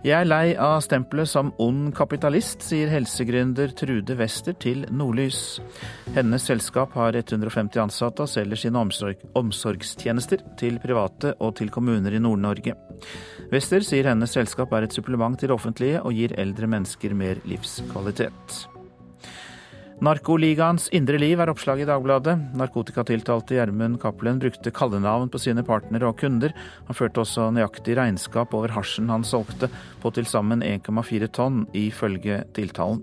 Jeg 0.00 0.16
er 0.16 0.28
lei 0.30 0.54
av 0.56 0.78
stempelet 0.80 1.28
som 1.28 1.50
ond 1.60 1.90
kapitalist, 1.92 2.62
sier 2.64 2.88
helsegründer 2.88 3.74
Trude 3.76 4.16
Wester 4.16 4.56
til 4.56 4.86
Nordlys. 4.88 5.58
Hennes 6.14 6.48
selskap 6.48 6.96
har 6.96 7.18
150 7.20 7.76
ansatte 7.84 8.24
og 8.24 8.32
selger 8.32 8.62
sine 8.62 8.80
omsorg 8.80 9.20
omsorgstjenester 9.36 10.46
til 10.56 10.80
private 10.80 11.34
og 11.36 11.58
til 11.60 11.68
kommuner 11.68 12.16
i 12.16 12.24
Nord-Norge. 12.24 12.78
Wester 13.52 13.84
sier 13.84 14.08
hennes 14.08 14.32
selskap 14.32 14.72
er 14.72 14.88
et 14.88 14.96
supplement 14.96 15.36
til 15.36 15.52
det 15.52 15.58
offentlige 15.60 16.00
og 16.00 16.16
gir 16.16 16.32
eldre 16.40 16.72
mennesker 16.78 17.12
mer 17.12 17.44
livskvalitet. 17.44 18.79
Narkoligaens 20.00 20.86
indre 20.96 21.18
liv 21.20 21.42
er 21.44 21.50
oppslaget 21.52 21.84
i 21.84 21.88
Dagbladet. 21.90 22.32
Narkotikatiltalte 22.56 23.58
Gjermund 23.58 23.98
Cappelen 24.00 24.38
brukte 24.40 24.72
kallenavn 24.72 25.28
på 25.28 25.36
sine 25.42 25.60
partnere 25.60 26.08
og 26.08 26.16
kunder. 26.22 26.54
Han 26.86 26.96
førte 26.96 27.20
også 27.20 27.50
nøyaktig 27.52 27.98
regnskap 27.98 28.54
over 28.56 28.72
hasjen 28.72 29.12
han 29.12 29.26
solgte, 29.28 29.68
på 30.00 30.12
til 30.16 30.24
sammen 30.24 30.64
1,4 30.64 31.28
tonn, 31.36 31.66
ifølge 31.76 32.46
tiltalen. 32.56 33.02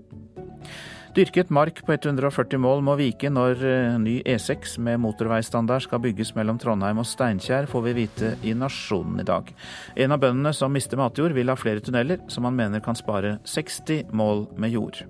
Dyrket 1.14 1.52
mark 1.54 1.84
på 1.86 1.94
140 1.94 2.58
mål 2.62 2.82
må 2.86 2.96
vike 2.98 3.30
når 3.30 3.62
eh, 3.62 3.94
ny 4.02 4.16
E6 4.26 4.76
med 4.82 4.98
motorveistandard 5.02 5.86
skal 5.86 6.02
bygges 6.02 6.34
mellom 6.34 6.58
Trondheim 6.58 6.98
og 6.98 7.06
Steinkjer, 7.06 7.70
får 7.70 7.86
vi 7.86 7.94
vite 8.02 8.32
i 8.42 8.56
Nasjonen 8.58 9.22
i 9.22 9.26
dag. 9.26 9.54
En 9.94 10.18
av 10.18 10.22
bøndene 10.22 10.52
som 10.54 10.74
mister 10.74 10.98
matjord, 10.98 11.34
vil 11.38 11.50
ha 11.50 11.58
flere 11.58 11.82
tunneler, 11.82 12.26
som 12.26 12.50
han 12.50 12.58
mener 12.58 12.82
kan 12.82 12.98
spare 12.98 13.38
60 13.46 14.10
mål 14.18 14.48
med 14.58 14.74
jord. 14.74 15.04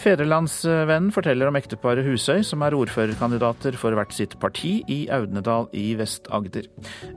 Fedrelandsvennen 0.00 1.12
forteller 1.12 1.50
om 1.50 1.56
ekteparet 1.58 2.06
Husøy, 2.06 2.40
som 2.46 2.64
er 2.64 2.74
ordførerkandidater 2.74 3.76
for 3.76 3.94
hvert 3.96 4.14
sitt 4.16 4.38
parti 4.40 4.78
i 4.90 5.04
Audnedal 5.12 5.68
i 5.76 5.92
Vest-Agder. 5.98 6.68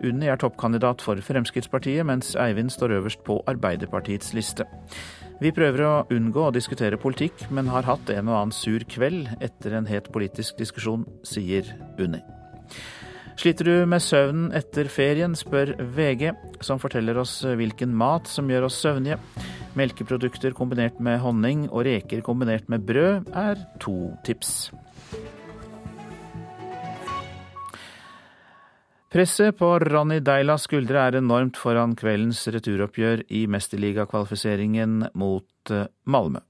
Unni 0.04 0.28
er 0.28 0.40
toppkandidat 0.42 1.04
for 1.06 1.20
Fremskrittspartiet, 1.24 2.06
mens 2.06 2.36
Eivind 2.36 2.74
står 2.76 2.98
øverst 3.00 3.24
på 3.26 3.40
Arbeiderpartiets 3.48 4.36
liste. 4.36 4.68
Vi 5.42 5.52
prøver 5.56 5.84
å 5.84 5.96
unngå 6.16 6.48
å 6.48 6.54
diskutere 6.56 7.00
politikk, 7.00 7.48
men 7.50 7.72
har 7.72 7.88
hatt 7.88 8.12
en 8.14 8.30
og 8.32 8.40
annen 8.42 8.56
sur 8.56 8.84
kveld 8.92 9.32
etter 9.44 9.76
en 9.80 9.88
het 9.90 10.12
politisk 10.16 10.60
diskusjon, 10.60 11.08
sier 11.28 11.72
Unni. 12.00 12.24
Sliter 13.36 13.68
du 13.68 13.86
med 13.90 14.00
søvnen 14.02 14.48
etter 14.56 14.88
ferien, 14.90 15.36
spør 15.36 15.74
VG, 15.96 16.30
som 16.64 16.80
forteller 16.80 17.18
oss 17.20 17.42
hvilken 17.44 17.92
mat 17.98 18.30
som 18.32 18.48
gjør 18.50 18.70
oss 18.70 18.80
søvnige. 18.80 19.20
Melkeprodukter 19.76 20.56
kombinert 20.56 21.02
med 21.04 21.20
honning 21.20 21.66
og 21.68 21.84
reker 21.86 22.24
kombinert 22.24 22.70
med 22.72 22.88
brød 22.88 23.28
er 23.36 23.60
to 23.84 24.14
tips. 24.24 24.72
Presset 29.12 29.56
på 29.56 29.68
Ronny 29.80 30.18
Deilas 30.24 30.66
skuldre 30.68 31.06
er 31.08 31.20
enormt 31.20 31.56
foran 31.60 31.94
kveldens 31.96 32.42
returoppgjør 32.52 33.22
i 33.32 33.46
mesterligakvalifiseringen 33.48 35.06
mot 35.16 35.72
eh, 35.72 35.86
Malmö. 36.04 36.42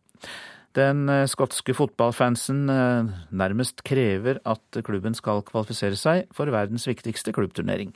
Den 0.75 1.07
eh, 1.09 1.23
skotske 1.31 1.73
fotballfansen 1.73 2.65
eh, 2.69 3.13
nærmest 3.31 3.83
krever 3.87 4.41
at 4.43 4.79
klubben 4.83 5.15
skal 5.15 5.43
kvalifisere 5.47 5.95
seg 5.95 6.25
for 6.35 6.51
verdens 6.51 6.87
viktigste 6.87 7.31
klubbturnering. 7.31 7.93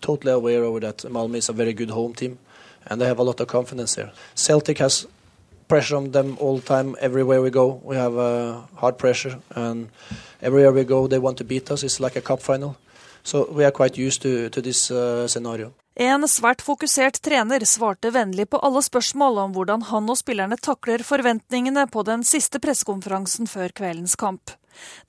Totally 0.00 0.32
aware 0.32 0.64
of 0.64 0.80
that 0.80 1.04
Malmö 1.10 1.36
is 1.36 1.48
a 1.48 1.52
very 1.52 1.72
good 1.72 1.90
home 1.90 2.14
team, 2.14 2.38
and 2.86 3.00
they 3.00 3.08
have 3.08 3.18
a 3.18 3.24
lot 3.24 3.40
of 3.40 3.48
confidence. 3.48 3.98
Celtic 4.36 4.78
has 4.78 5.06
pressure 5.68 5.96
on 5.96 6.12
them 6.12 6.36
all 6.40 6.58
the 6.58 6.66
time, 6.66 6.94
everywhere 7.00 7.42
we 7.42 7.50
go. 7.50 7.80
We 7.84 7.96
have 7.96 8.16
uh, 8.16 8.60
hard 8.76 8.98
pressure, 8.98 9.38
and 9.56 9.88
everywhere 10.42 10.72
we 10.72 10.84
go, 10.84 11.06
they 11.06 11.18
want 11.18 11.38
to 11.38 11.44
beat 11.44 11.70
us. 11.70 11.82
It's 11.82 12.00
like 12.00 12.16
a 12.16 12.20
cup 12.20 12.42
final. 12.42 12.76
So 13.22 13.50
we 13.50 13.64
are 13.64 13.70
quite 13.70 13.96
used 13.96 14.22
to, 14.22 14.48
to 14.48 14.60
this 14.62 14.90
uh, 14.90 15.26
scenario. 15.28 15.72
En 16.00 16.24
svært 16.24 16.62
fokusert 16.64 17.18
trener 17.20 17.60
svarte 17.68 18.08
vennlig 18.14 18.46
på 18.48 18.58
alle 18.64 18.80
spørsmål 18.80 19.36
om 19.42 19.50
hvordan 19.52 19.82
han 19.90 20.06
og 20.08 20.16
spillerne 20.16 20.56
takler 20.56 21.04
forventningene 21.04 21.82
på 21.92 22.00
den 22.08 22.24
siste 22.24 22.56
pressekonferansen 22.56 23.44
før 23.50 23.68
kveldens 23.68 24.16
kamp. 24.16 24.54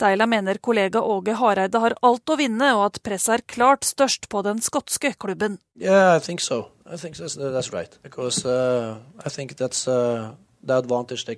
Deila 0.03 0.27
mener 0.27 0.59
kollega 0.59 0.99
Åge 0.99 1.37
Hareide 1.39 1.79
har 1.79 1.95
alt 2.03 2.27
å 2.27 2.35
vinne, 2.35 2.73
og 2.75 2.89
at 2.89 2.99
presset 3.07 3.37
er 3.37 3.45
klart 3.47 3.87
størst 3.87 4.27
på 4.27 4.43
den 4.43 4.59
skotske 4.59 5.13
klubben. 5.15 5.61
Yeah, 5.79 6.17
I 6.17 6.19
think 6.19 6.43
so. 6.43 6.67
I 6.85 6.97
think 6.97 7.15
that's, 7.15 7.37
that's 7.39 7.71
right. 7.71 7.97
Because 8.03 8.43
uh, 8.45 8.97
I 9.25 9.29
think 9.29 9.55
that's 9.55 9.87
uh, 9.87 10.35
the 10.61 10.75
advantage 10.75 11.23
they 11.23 11.35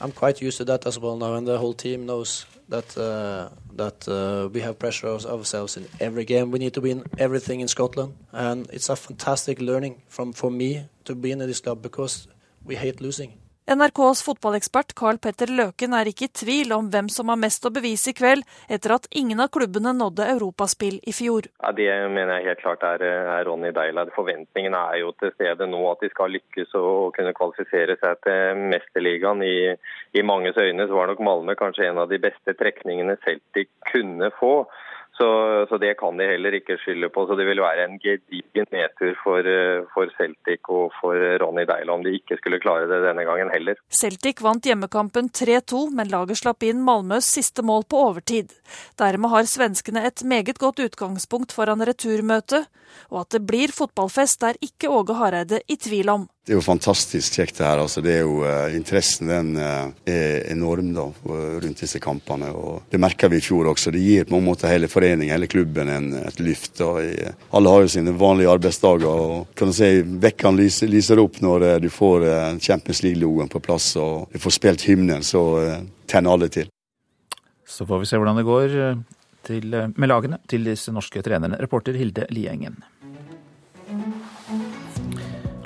I'm 0.00 0.12
quite 0.12 0.40
used 0.40 0.58
to 0.58 0.64
that 0.66 0.86
as 0.86 0.98
well 0.98 1.16
now, 1.16 1.34
and 1.34 1.46
the 1.46 1.58
whole 1.58 1.74
team 1.74 2.06
knows 2.06 2.46
that 2.68 2.96
uh, 2.96 3.48
that 3.74 4.06
uh, 4.06 4.48
we 4.52 4.60
have 4.60 4.78
pressure 4.78 5.08
ourselves 5.08 5.76
in 5.76 5.88
every 5.98 6.24
game. 6.24 6.50
We 6.50 6.58
need 6.60 6.74
to 6.74 6.80
win 6.80 7.04
everything 7.18 7.60
in 7.60 7.68
Scotland, 7.68 8.14
and 8.32 8.68
it's 8.70 8.88
a 8.88 8.96
fantastic 8.96 9.60
learning 9.60 10.02
from 10.08 10.32
for 10.32 10.50
me 10.50 10.86
to 11.04 11.14
be 11.14 11.32
in 11.32 11.38
this 11.38 11.60
club 11.60 11.82
because 11.82 12.28
we 12.64 12.76
hate 12.76 13.00
losing. 13.00 13.32
NRKs 13.68 14.22
fotballekspert 14.24 14.94
Carl 14.96 15.18
Petter 15.20 15.50
Løken 15.52 15.92
er 15.92 16.08
ikke 16.08 16.24
i 16.24 16.30
tvil 16.40 16.70
om 16.72 16.86
hvem 16.88 17.10
som 17.12 17.28
har 17.28 17.36
mest 17.36 17.66
å 17.68 17.72
bevise 17.74 18.14
i 18.14 18.16
kveld, 18.16 18.46
etter 18.64 18.94
at 18.94 19.08
ingen 19.20 19.42
av 19.44 19.50
klubbene 19.52 19.92
nådde 19.92 20.24
europaspill 20.32 20.96
i 21.04 21.12
fjor. 21.12 21.50
Ja, 21.60 21.74
det 21.76 21.90
mener 22.14 22.38
jeg 22.38 22.48
helt 22.48 22.62
klart 22.62 22.86
er, 22.88 23.04
er 23.04 23.44
Ronny 23.44 23.74
Deila. 23.76 24.06
Forventningene 24.14 24.80
er 24.94 25.02
jo 25.02 25.12
til 25.20 25.34
stede 25.34 25.68
nå 25.68 25.82
at 25.90 26.00
de 26.00 26.08
skal 26.14 26.32
lykkes 26.32 26.72
og 26.80 27.12
kunne 27.18 27.36
kvalifisere 27.36 27.98
seg 28.00 28.24
til 28.24 28.64
Mesterligaen. 28.72 29.44
I, 29.44 29.76
I 30.16 30.24
manges 30.24 30.56
øyne 30.56 30.88
så 30.88 30.96
var 30.96 31.12
nok 31.12 31.20
Malmö 31.28 31.58
kanskje 31.60 31.90
en 31.90 32.00
av 32.00 32.08
de 32.08 32.22
beste 32.24 32.56
trekningene 32.56 33.20
Celtic 33.20 33.68
kunne 33.92 34.32
få. 34.40 34.62
Så, 35.18 35.66
så, 35.68 35.78
det 35.82 35.96
kan 35.98 36.18
de 36.18 36.28
heller 36.30 36.54
ikke 36.54 36.76
skylde 36.78 37.08
på. 37.10 37.24
Så 37.26 37.34
det 37.38 37.46
vil 37.48 37.62
være 37.62 37.88
en 37.88 37.96
gedigen 37.98 38.68
nedtur 38.70 39.16
for, 39.24 39.42
eh, 39.42 39.82
for, 39.94 40.10
Celtic 40.18 40.70
og 40.70 40.94
for 41.00 41.18
Ronny 41.42 41.64
Deila 41.66 41.96
om 41.96 42.04
de 42.06 42.14
ikke 42.20 42.38
skulle 42.38 42.60
klare 42.62 42.86
det 42.90 43.00
denne 43.02 43.26
gangen 43.26 43.50
heller. 43.50 43.80
Celtic 43.90 44.42
vant 44.44 44.68
hjemmekampen 44.70 45.32
3-2, 45.34 45.88
men 45.98 46.12
laget 46.12 46.38
slapp 46.42 46.62
inn 46.68 46.84
Malmøs 46.86 47.26
siste 47.38 47.66
mål 47.66 47.88
på 47.90 48.04
overtid. 48.12 48.54
Dermed 49.00 49.34
har 49.34 49.50
svenskene 49.50 50.06
et 50.06 50.22
meget 50.22 50.62
godt 50.62 50.84
utgangspunkt 50.86 51.54
foran 51.56 51.82
returmøtet, 51.82 52.70
og 53.10 53.24
at 53.24 53.34
det 53.34 53.44
blir 53.48 53.74
fotballfest 53.74 54.46
er 54.46 54.62
ikke 54.64 54.92
Åge 54.94 55.18
Hareide 55.18 55.64
i 55.66 55.76
tvil 55.82 56.14
om. 56.14 56.28
Det 56.48 56.54
er 56.54 56.62
jo 56.62 56.64
fantastisk 56.64 57.34
kjekt 57.36 57.58
det 57.58 57.66
her. 57.66 57.80
altså 57.82 58.00
det 58.00 58.12
er 58.14 58.22
jo 58.22 58.38
uh, 58.40 58.72
Interessen 58.72 59.28
den 59.28 59.50
uh, 59.60 59.90
er 60.08 60.46
enorm 60.48 60.94
da, 60.96 61.04
rundt 61.60 61.82
disse 61.82 62.00
kampene. 62.00 62.48
og 62.56 62.86
Det 62.88 62.96
merka 62.96 63.28
vi 63.28 63.36
i 63.36 63.44
fjor 63.44 63.68
også. 63.74 63.92
Det 63.92 64.00
gir 64.00 64.24
på 64.24 64.38
en 64.38 64.46
måte 64.46 64.70
hele 64.70 64.88
foreningen, 64.88 65.28
hele 65.28 65.50
klubben, 65.52 65.92
en, 65.92 66.08
et 66.22 66.40
lyft. 66.40 66.80
og 66.80 67.02
i, 67.04 67.12
Alle 67.52 67.74
har 67.74 67.84
jo 67.84 67.92
sine 67.92 68.16
vanlige 68.16 68.54
arbeidsdager. 68.54 69.04
og 69.04 69.52
kan 69.60 69.68
du 69.68 69.76
si, 69.76 69.90
Vekkene 70.24 70.62
lyser, 70.62 70.88
lyser 70.88 71.20
opp 71.20 71.36
når 71.44 71.66
uh, 71.66 71.76
du 71.84 71.90
får 71.92 72.24
Champions 72.64 73.04
League-logoen 73.04 73.52
på 73.52 73.60
plass 73.68 73.92
og 74.00 74.32
du 74.32 74.40
får 74.40 74.56
spilt 74.56 74.88
hymnen, 74.88 75.20
så 75.20 75.44
tenner 76.08 76.32
alle 76.32 76.48
til. 76.48 76.72
Så 77.68 77.84
får 77.84 78.06
vi 78.06 78.08
se 78.08 78.16
hvordan 78.16 78.40
det 78.40 78.48
går 78.48 78.78
til, 79.50 79.82
med 79.92 80.08
lagene 80.08 80.40
til 80.48 80.64
disse 80.64 80.96
norske 80.96 81.20
trenerne. 81.20 81.60
Reporter 81.60 82.00
Hilde 82.00 82.24
Liengen. 82.32 82.80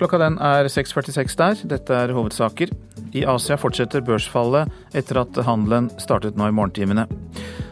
Klokka 0.03 0.19
den 0.19 0.35
er 0.43 0.67
6.46 0.67 1.37
der. 1.39 1.61
Dette 1.77 1.95
er 1.95 2.11
hovedsaker. 2.11 2.73
I 3.15 3.21
Asia 3.31 3.55
fortsetter 3.55 4.03
børsfallet 4.03 4.73
etter 4.99 5.21
at 5.21 5.39
handelen 5.47 5.93
startet 6.03 6.35
nå 6.35 6.49
i 6.51 6.55
morgentimene. 6.59 7.05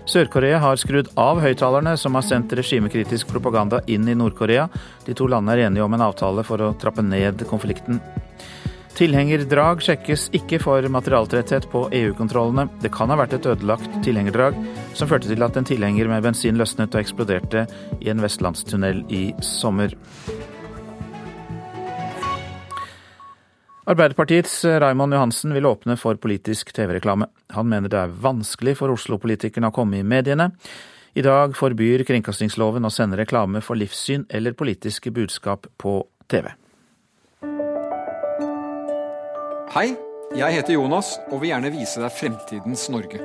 Sør-Korea 0.07 0.61
har 0.63 0.79
skrudd 0.79 1.11
av 1.19 1.41
høyttalerne 1.43 1.97
som 1.99 2.15
har 2.15 2.23
sendt 2.23 2.55
regimekritisk 2.55 3.33
propaganda 3.35 3.81
inn 3.91 4.07
i 4.07 4.15
Nord-Korea. 4.15 4.69
De 5.09 5.17
to 5.19 5.27
landene 5.27 5.57
er 5.57 5.65
enige 5.67 5.83
om 5.83 5.97
en 5.99 6.07
avtale 6.07 6.45
for 6.47 6.63
å 6.63 6.71
trappe 6.79 7.03
ned 7.03 7.43
konflikten. 7.51 7.99
Tilhengerdrag 8.95 9.83
sjekkes 9.83 10.29
ikke 10.37 10.61
for 10.63 10.87
materialtretthet 10.87 11.67
på 11.73 11.89
EU-kontrollene. 11.99 12.69
Det 12.79 12.93
kan 12.95 13.11
ha 13.11 13.19
vært 13.19 13.35
et 13.41 13.51
ødelagt 13.51 13.91
tilhengerdrag 14.07 14.55
som 14.95 15.11
førte 15.11 15.27
til 15.31 15.43
at 15.43 15.59
en 15.59 15.67
tilhenger 15.67 16.07
med 16.11 16.23
bensin 16.29 16.63
løsnet 16.63 16.95
og 16.95 17.03
eksploderte 17.03 17.67
i 17.99 18.13
en 18.15 18.23
vestlandstunnel 18.23 19.03
i 19.11 19.25
sommer. 19.43 19.99
Arbeiderpartiets 23.91 24.65
Raymond 24.65 25.15
Johansen 25.15 25.55
vil 25.55 25.67
åpne 25.67 25.97
for 25.99 26.15
politisk 26.15 26.69
TV-reklame. 26.73 27.27
Han 27.57 27.67
mener 27.67 27.91
det 27.91 27.99
er 27.99 28.13
vanskelig 28.23 28.77
for 28.79 28.93
Oslo-politikerne 28.95 29.67
å 29.67 29.75
komme 29.75 29.99
i 29.99 30.05
mediene. 30.07 30.53
I 31.19 31.25
dag 31.27 31.57
forbyr 31.59 32.05
kringkastingsloven 32.07 32.87
å 32.87 32.93
sende 32.95 33.19
reklame 33.19 33.59
for 33.67 33.75
livssyn 33.81 34.29
eller 34.31 34.55
politiske 34.55 35.11
budskap 35.11 35.67
på 35.83 35.97
TV. 36.31 36.53
Hei, 39.75 39.89
jeg 40.39 40.59
heter 40.61 40.77
Jonas 40.77 41.17
og 41.33 41.41
vil 41.41 41.51
gjerne 41.51 41.73
vise 41.75 42.05
deg 42.05 42.15
fremtidens 42.15 42.87
Norge. 42.95 43.19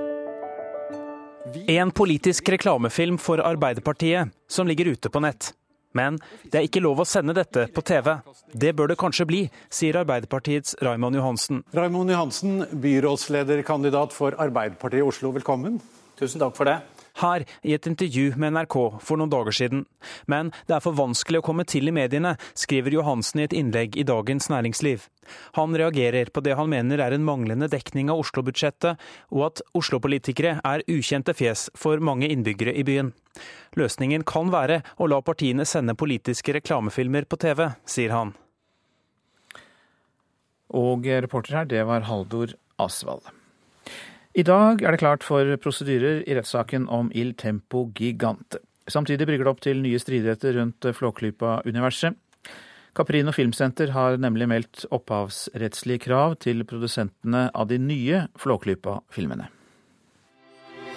En 1.69 1.93
politisk 1.93 2.50
reklamefilm 2.55 3.22
for 3.22 3.38
Arbeiderpartiet 3.38 4.34
som 4.50 4.65
ligger 4.65 4.95
ute 4.95 5.13
på 5.13 5.22
nett. 5.22 5.51
Men 5.96 6.20
det 6.44 6.60
er 6.60 6.68
ikke 6.68 6.84
lov 6.84 7.02
å 7.02 7.08
sende 7.08 7.36
dette 7.38 7.68
på 7.74 7.84
TV. 7.88 8.12
Det 8.52 8.74
bør 8.75 8.92
det 8.92 9.00
kanskje 9.00 9.28
bli, 9.30 9.42
sier 9.74 10.02
Arbeiderpartiets 10.02 10.75
Raymond 10.84 11.16
Johansen. 11.18 11.64
Raymond 11.75 12.12
Johansen, 12.12 12.66
byrådslederkandidat 12.84 14.16
for 14.16 14.36
Arbeiderpartiet 14.42 15.04
i 15.04 15.08
Oslo, 15.08 15.32
velkommen. 15.36 15.80
Tusen 16.20 16.44
takk 16.44 16.56
for 16.58 16.68
det. 16.68 16.80
Her 17.22 17.45
i 17.63 17.74
et 17.75 17.88
intervju 17.88 18.36
med 18.39 18.55
NRK 18.57 18.75
for 19.00 19.19
noen 19.19 19.31
dager 19.31 19.55
siden. 19.55 19.84
Men 20.27 20.51
det 20.67 20.77
er 20.77 20.84
for 20.84 20.98
vanskelig 20.98 21.39
å 21.39 21.45
komme 21.45 21.63
til 21.67 21.88
i 21.88 21.93
mediene, 21.95 22.36
skriver 22.57 22.98
Johansen 22.98 23.41
i 23.41 23.45
et 23.48 23.55
innlegg 23.55 23.95
i 23.95 24.05
Dagens 24.07 24.50
Næringsliv. 24.51 25.07
Han 25.55 25.75
reagerer 25.77 26.29
på 26.34 26.43
det 26.45 26.57
han 26.60 26.69
mener 26.69 27.01
er 27.01 27.15
en 27.15 27.25
manglende 27.25 27.69
dekning 27.72 28.12
av 28.12 28.22
Oslo-budsjettet, 28.24 29.00
og 29.31 29.45
at 29.48 29.63
Oslo-politikere 29.77 30.57
er 30.60 30.86
ukjente 30.91 31.34
fjes 31.38 31.69
for 31.77 32.03
mange 32.03 32.29
innbyggere 32.29 32.75
i 32.75 32.84
byen. 32.88 33.13
Løsningen 33.79 34.27
kan 34.27 34.51
være 34.53 34.81
å 35.00 35.07
la 35.12 35.22
partiene 35.25 35.65
sende 35.67 35.98
politiske 35.98 36.55
reklamefilmer 36.55 37.27
på 37.31 37.39
TV, 37.41 37.69
sier 37.88 38.15
han. 38.15 38.36
Og 40.75 41.07
reporter 41.07 41.62
her, 41.62 41.67
det 41.72 41.84
var 41.88 42.07
Haldor 42.10 42.55
Asvald. 42.81 43.24
I 44.36 44.44
dag 44.44 44.82
er 44.84 44.92
det 44.92 45.00
klart 45.00 45.24
for 45.24 45.48
prosedyrer 45.63 46.25
i 46.27 46.34
rettssaken 46.36 46.89
om 46.92 47.08
Il 47.15 47.30
Tempo 47.39 47.86
Gigante. 47.96 48.60
Samtidig 48.92 49.30
brygger 49.30 49.48
det 49.48 49.51
opp 49.54 49.62
til 49.63 49.80
nye 49.80 50.00
stridigheter 50.01 50.58
rundt 50.58 50.88
Flåklypa-universet. 50.98 52.18
Caprino 53.00 53.32
Filmsenter 53.32 53.94
har 53.96 54.20
nemlig 54.20 54.50
meldt 54.51 54.84
opphavsrettslige 54.92 56.04
krav 56.10 56.36
til 56.44 56.65
produsentene 56.68 57.46
av 57.56 57.70
de 57.72 57.80
nye 57.80 58.25
Flåklypa-filmene. 58.36 59.48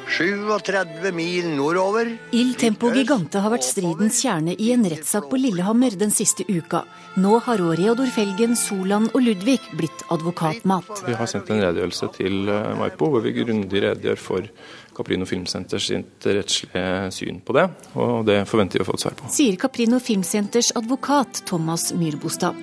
37 0.09 1.13
mil 1.13 1.49
nordover. 1.57 2.09
Il 2.33 2.55
Tempo 2.57 2.91
Gigante 2.95 3.43
har 3.45 3.53
vært 3.53 3.67
stridens 3.67 4.23
kjerne 4.25 4.55
i 4.57 4.71
en 4.73 4.87
rettssak 4.89 5.29
på 5.31 5.39
Lillehammer 5.41 5.95
den 6.01 6.13
siste 6.15 6.47
uka. 6.49 6.85
Nå 7.21 7.39
har 7.45 7.61
òg 7.63 7.77
Reodor 7.81 8.09
Felgen, 8.15 8.57
Solan 8.57 9.11
og 9.13 9.21
Ludvig 9.25 9.61
blitt 9.77 10.05
advokatmat. 10.13 11.05
Vi 11.07 11.17
har 11.19 11.31
sendt 11.31 11.53
en 11.53 11.63
redegjørelse 11.63 12.11
til 12.17 12.49
eh, 12.49 12.75
Maipo 12.81 13.11
hvor 13.13 13.25
vi 13.25 13.35
grundig 13.37 13.85
redegjør 13.85 14.23
for 14.23 14.49
Caprino 14.97 15.29
Filmsenters 15.29 15.91
rettslige 16.25 16.87
syn 17.15 17.43
på 17.45 17.55
det, 17.55 17.69
og 17.95 18.25
det 18.27 18.41
forventer 18.51 18.81
vi 18.81 18.87
å 18.87 18.89
få 18.89 18.99
et 18.99 19.07
svar 19.07 19.19
på. 19.19 19.31
Sier 19.35 19.61
Caprino 19.61 20.01
Filmsenters 20.03 20.73
advokat 20.79 21.45
Thomas 21.47 21.93
Myrbostad. 21.95 22.59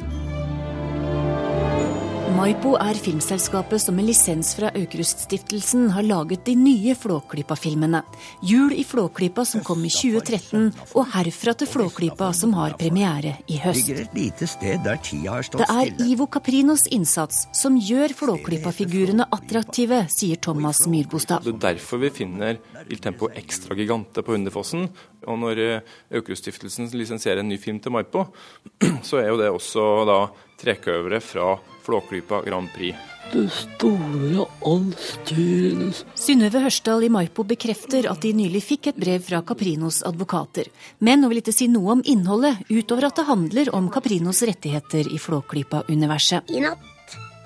Maipo 2.34 2.72
er 2.82 2.98
filmselskapet 2.98 3.84
som 3.84 3.94
med 3.94 4.08
lisens 4.08 4.56
fra 4.58 4.72
Aukruststiftelsen 4.74 5.92
har 5.94 6.06
laget 6.08 6.42
de 6.48 6.56
nye 6.58 6.96
Flåklypa-filmene. 6.98 8.00
Jul 8.42 8.74
i 8.74 8.82
Flåklypa 8.84 9.44
som 9.46 9.62
kom 9.66 9.84
i 9.86 9.92
2013, 9.94 10.72
og 10.98 11.12
Herfra 11.14 11.54
til 11.54 11.70
Flåklypa 11.70 12.32
som 12.34 12.56
har 12.58 12.74
premiere 12.80 13.36
i 13.46 13.60
høst. 13.62 13.92
Det 14.18 15.68
er 15.68 15.92
Ivo 16.08 16.26
Caprinos 16.34 16.88
innsats 16.90 17.44
som 17.54 17.78
gjør 17.78 18.16
Flåklypa-figurene 18.18 19.30
attraktive, 19.38 20.02
sier 20.10 20.42
Thomas 20.42 20.82
Myrbostad. 20.90 21.46
Det 21.46 21.54
er 21.54 21.62
derfor 21.78 22.02
vi 22.02 22.10
finner 22.24 22.58
Il 22.90 23.06
Tempo 23.06 23.30
Extra 23.38 23.78
Gigante 23.78 24.26
på 24.26 24.34
Hundefossen. 24.34 24.90
Og 25.30 25.40
når 25.42 25.64
Aukruststiftelsen 26.10 26.90
lisensierer 26.98 27.46
en 27.46 27.54
ny 27.54 27.62
film 27.62 27.78
til 27.80 27.94
Maipo, 27.94 28.28
så 29.08 29.22
er 29.22 29.30
jo 29.30 29.40
det 29.44 29.54
også 29.54 29.88
da 30.10 30.20
trekøvere 30.58 31.22
fra 31.22 31.54
Flåklypa 31.54 31.75
Grand 31.86 32.70
Prix. 32.74 32.96
Det 33.34 33.50
store, 33.50 34.46
allstyrende 34.62 35.92
Synnøve 36.16 36.62
Hørsdal 36.62 37.08
i 37.08 37.10
Maipo 37.10 37.44
bekrefter 37.48 38.06
at 38.12 38.22
de 38.22 38.34
nylig 38.38 38.62
fikk 38.64 38.92
et 38.92 39.00
brev 39.02 39.24
fra 39.26 39.42
Caprinos 39.42 40.04
advokater. 40.06 40.70
Men 41.00 41.24
hun 41.24 41.34
vil 41.34 41.42
ikke 41.42 41.56
si 41.56 41.68
noe 41.72 41.98
om 41.98 42.04
innholdet, 42.06 42.62
utover 42.70 43.10
at 43.10 43.18
det 43.18 43.30
handler 43.30 43.72
om 43.76 43.90
Caprinos 43.94 44.44
rettigheter 44.46 45.10
i 45.10 45.22
Flåklypa-universet. 45.22 46.54
I 46.54 46.62
natt 46.68 46.95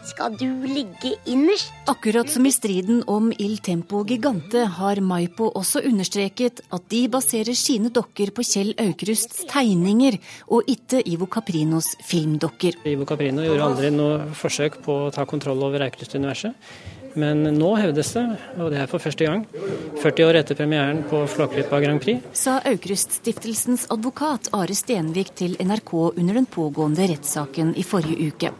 skal 0.09 0.35
du 0.39 0.47
ligge 0.67 1.13
innerst. 1.29 1.71
Akkurat 1.89 2.29
som 2.29 2.45
i 2.45 2.51
striden 2.53 3.03
om 3.07 3.31
Il 3.37 3.57
Tempo 3.63 4.03
Gigante 4.07 4.65
har 4.79 5.01
Maipo 5.01 5.49
også 5.55 5.83
understreket 5.85 6.61
at 6.69 6.85
de 6.91 7.05
baserer 7.11 7.57
sine 7.57 7.93
dokker 7.93 8.33
på 8.35 8.45
Kjell 8.45 8.73
Aukrusts 8.81 9.45
tegninger, 9.49 10.19
og 10.49 10.69
ikke 10.69 11.01
Ivo 11.05 11.29
Caprinos 11.31 11.95
filmdokker. 12.05 12.81
Ivo 12.89 13.07
Caprino 13.09 13.45
gjorde 13.45 13.67
aldri 13.71 13.91
noe 13.93 14.29
forsøk 14.37 14.81
på 14.85 15.01
å 15.07 15.11
ta 15.15 15.27
kontroll 15.29 15.61
over 15.69 15.85
Aukrust-universet. 15.89 16.55
Men 17.17 17.41
nå 17.57 17.69
hevdes 17.79 18.11
det, 18.13 18.23
og 18.61 18.69
det 18.73 18.83
er 18.83 18.89
for 18.89 19.01
første 19.01 19.25
gang, 19.25 19.45
40 20.01 20.27
år 20.27 20.39
etter 20.43 20.57
premieren 20.57 21.01
på 21.09 21.23
Flåklypa 21.31 21.79
Grand 21.81 22.01
Prix. 22.03 22.21
Sa 22.37 22.59
Aukrust-stiftelsens 22.69 23.87
advokat 23.93 24.51
Are 24.55 24.75
Stenvik 24.77 25.33
til 25.39 25.57
NRK 25.57 25.93
under 26.11 26.37
den 26.37 26.47
pågående 26.49 27.09
rettssaken 27.09 27.73
i 27.79 27.85
forrige 27.87 28.29
uke. 28.29 28.53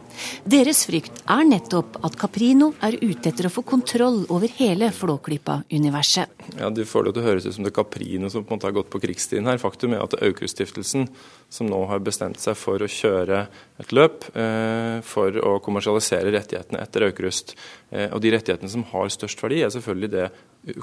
Deres 0.44 0.82
frykt 0.88 1.22
er 1.30 1.44
nettopp 1.48 1.98
at 2.06 2.16
Caprino 2.20 2.70
er 2.84 2.96
ute 3.00 3.30
etter 3.30 3.48
å 3.48 3.52
få 3.52 3.64
kontroll 3.66 4.22
over 4.32 4.50
hele 4.58 4.90
Flåklypa-universet. 4.94 6.46
Ja, 6.58 6.70
De 6.70 6.86
får 6.86 7.06
det 7.06 7.14
til 7.16 7.22
å 7.22 7.26
høres 7.26 7.46
ut 7.46 7.56
som 7.56 7.66
det 7.66 7.72
er 7.72 7.78
Caprino 7.80 8.30
som 8.32 8.44
på 8.44 8.54
en 8.54 8.58
måte 8.58 8.68
har 8.68 8.76
gått 8.76 8.90
på 8.92 9.00
krigsstien 9.02 9.46
her. 9.48 9.60
Faktum 9.62 9.94
er 9.94 10.04
at 10.04 10.14
det 10.14 10.20
er 10.20 10.30
Aukrust-stiftelsen 10.30 11.08
som 11.50 11.70
nå 11.70 11.80
har 11.90 12.02
bestemt 12.04 12.40
seg 12.42 12.58
for 12.58 12.82
å 12.82 12.90
kjøre 12.90 13.44
et 13.80 13.94
løp 13.96 14.28
eh, 14.34 15.00
for 15.06 15.40
å 15.44 15.56
kommersialisere 15.64 16.32
rettighetene 16.34 16.82
etter 16.82 17.08
Aukrust. 17.08 17.56
Eh, 17.90 18.08
og 18.10 18.20
de 18.22 18.34
rettighetene 18.36 18.70
som 18.70 18.86
har 18.92 19.10
størst 19.12 19.42
verdi, 19.42 19.62
er 19.64 19.74
selvfølgelig 19.74 20.12
det 20.14 20.30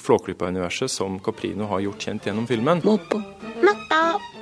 Flåklypa-universet 0.02 0.90
som 0.92 1.20
Caprino 1.24 1.68
har 1.70 1.84
gjort 1.86 2.08
kjent 2.08 2.30
gjennom 2.30 2.48
filmen. 2.50 2.82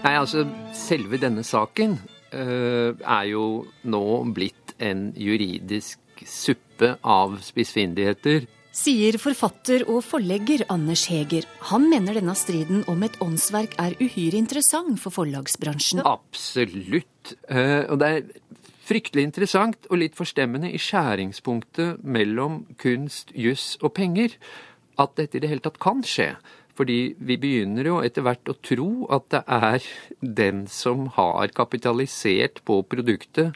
Nei, 0.06 0.14
altså, 0.14 0.46
selve 0.78 1.20
denne 1.20 1.44
saken 1.44 1.98
eh, 2.32 2.92
er 2.94 3.26
jo 3.32 3.66
nå 3.90 4.06
blitt 4.36 4.65
en 4.84 5.10
juridisk 5.18 6.26
suppe 6.26 6.96
av 7.02 7.40
spissfindigheter. 7.44 8.46
Sier 8.76 9.16
forfatter 9.22 9.86
og 9.88 10.02
forlegger 10.04 10.66
Anders 10.74 11.06
Heger. 11.08 11.46
Han 11.72 11.88
mener 11.92 12.18
denne 12.18 12.36
striden 12.36 12.84
om 12.92 13.06
et 13.08 13.16
åndsverk 13.24 13.78
er 13.80 13.96
uhyre 14.02 14.36
interessant 14.36 15.00
for 15.00 15.16
forlagsbransjen. 15.16 16.04
Absolutt. 16.04 17.36
Uh, 17.48 17.88
og 17.88 18.02
det 18.02 18.10
er 18.12 18.26
fryktelig 18.86 19.24
interessant 19.30 19.88
og 19.90 20.02
litt 20.02 20.18
forstemmende 20.18 20.70
i 20.76 20.82
skjæringspunktet 20.82 22.04
mellom 22.04 22.66
kunst, 22.82 23.32
juss 23.32 23.78
og 23.82 23.96
penger 23.98 24.36
at 25.02 25.16
dette 25.18 25.40
i 25.40 25.44
det 25.44 25.52
hele 25.52 25.64
tatt 25.64 25.80
kan 25.82 26.04
skje. 26.06 26.34
Fordi 26.76 27.16
vi 27.24 27.38
begynner 27.40 27.88
jo 27.88 28.02
etter 28.04 28.26
hvert 28.26 28.52
å 28.52 28.58
tro 28.60 28.90
at 29.16 29.30
det 29.32 29.42
er 29.48 29.88
den 30.20 30.66
som 30.68 31.08
har 31.16 31.54
kapitalisert 31.56 32.60
på 32.68 32.82
produktet, 32.92 33.56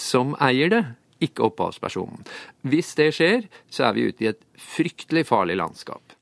som 0.00 0.34
eier 0.42 0.72
det, 0.72 0.82
ikke 1.24 1.48
opphavspersonen. 1.48 2.22
Hvis 2.68 2.94
det 2.98 3.10
skjer, 3.16 3.48
så 3.70 3.88
er 3.88 3.96
vi 3.96 4.06
ute 4.08 4.24
i 4.24 4.30
et 4.30 4.44
fryktelig 4.58 5.26
farlig 5.28 5.58
landskap. 5.58 6.14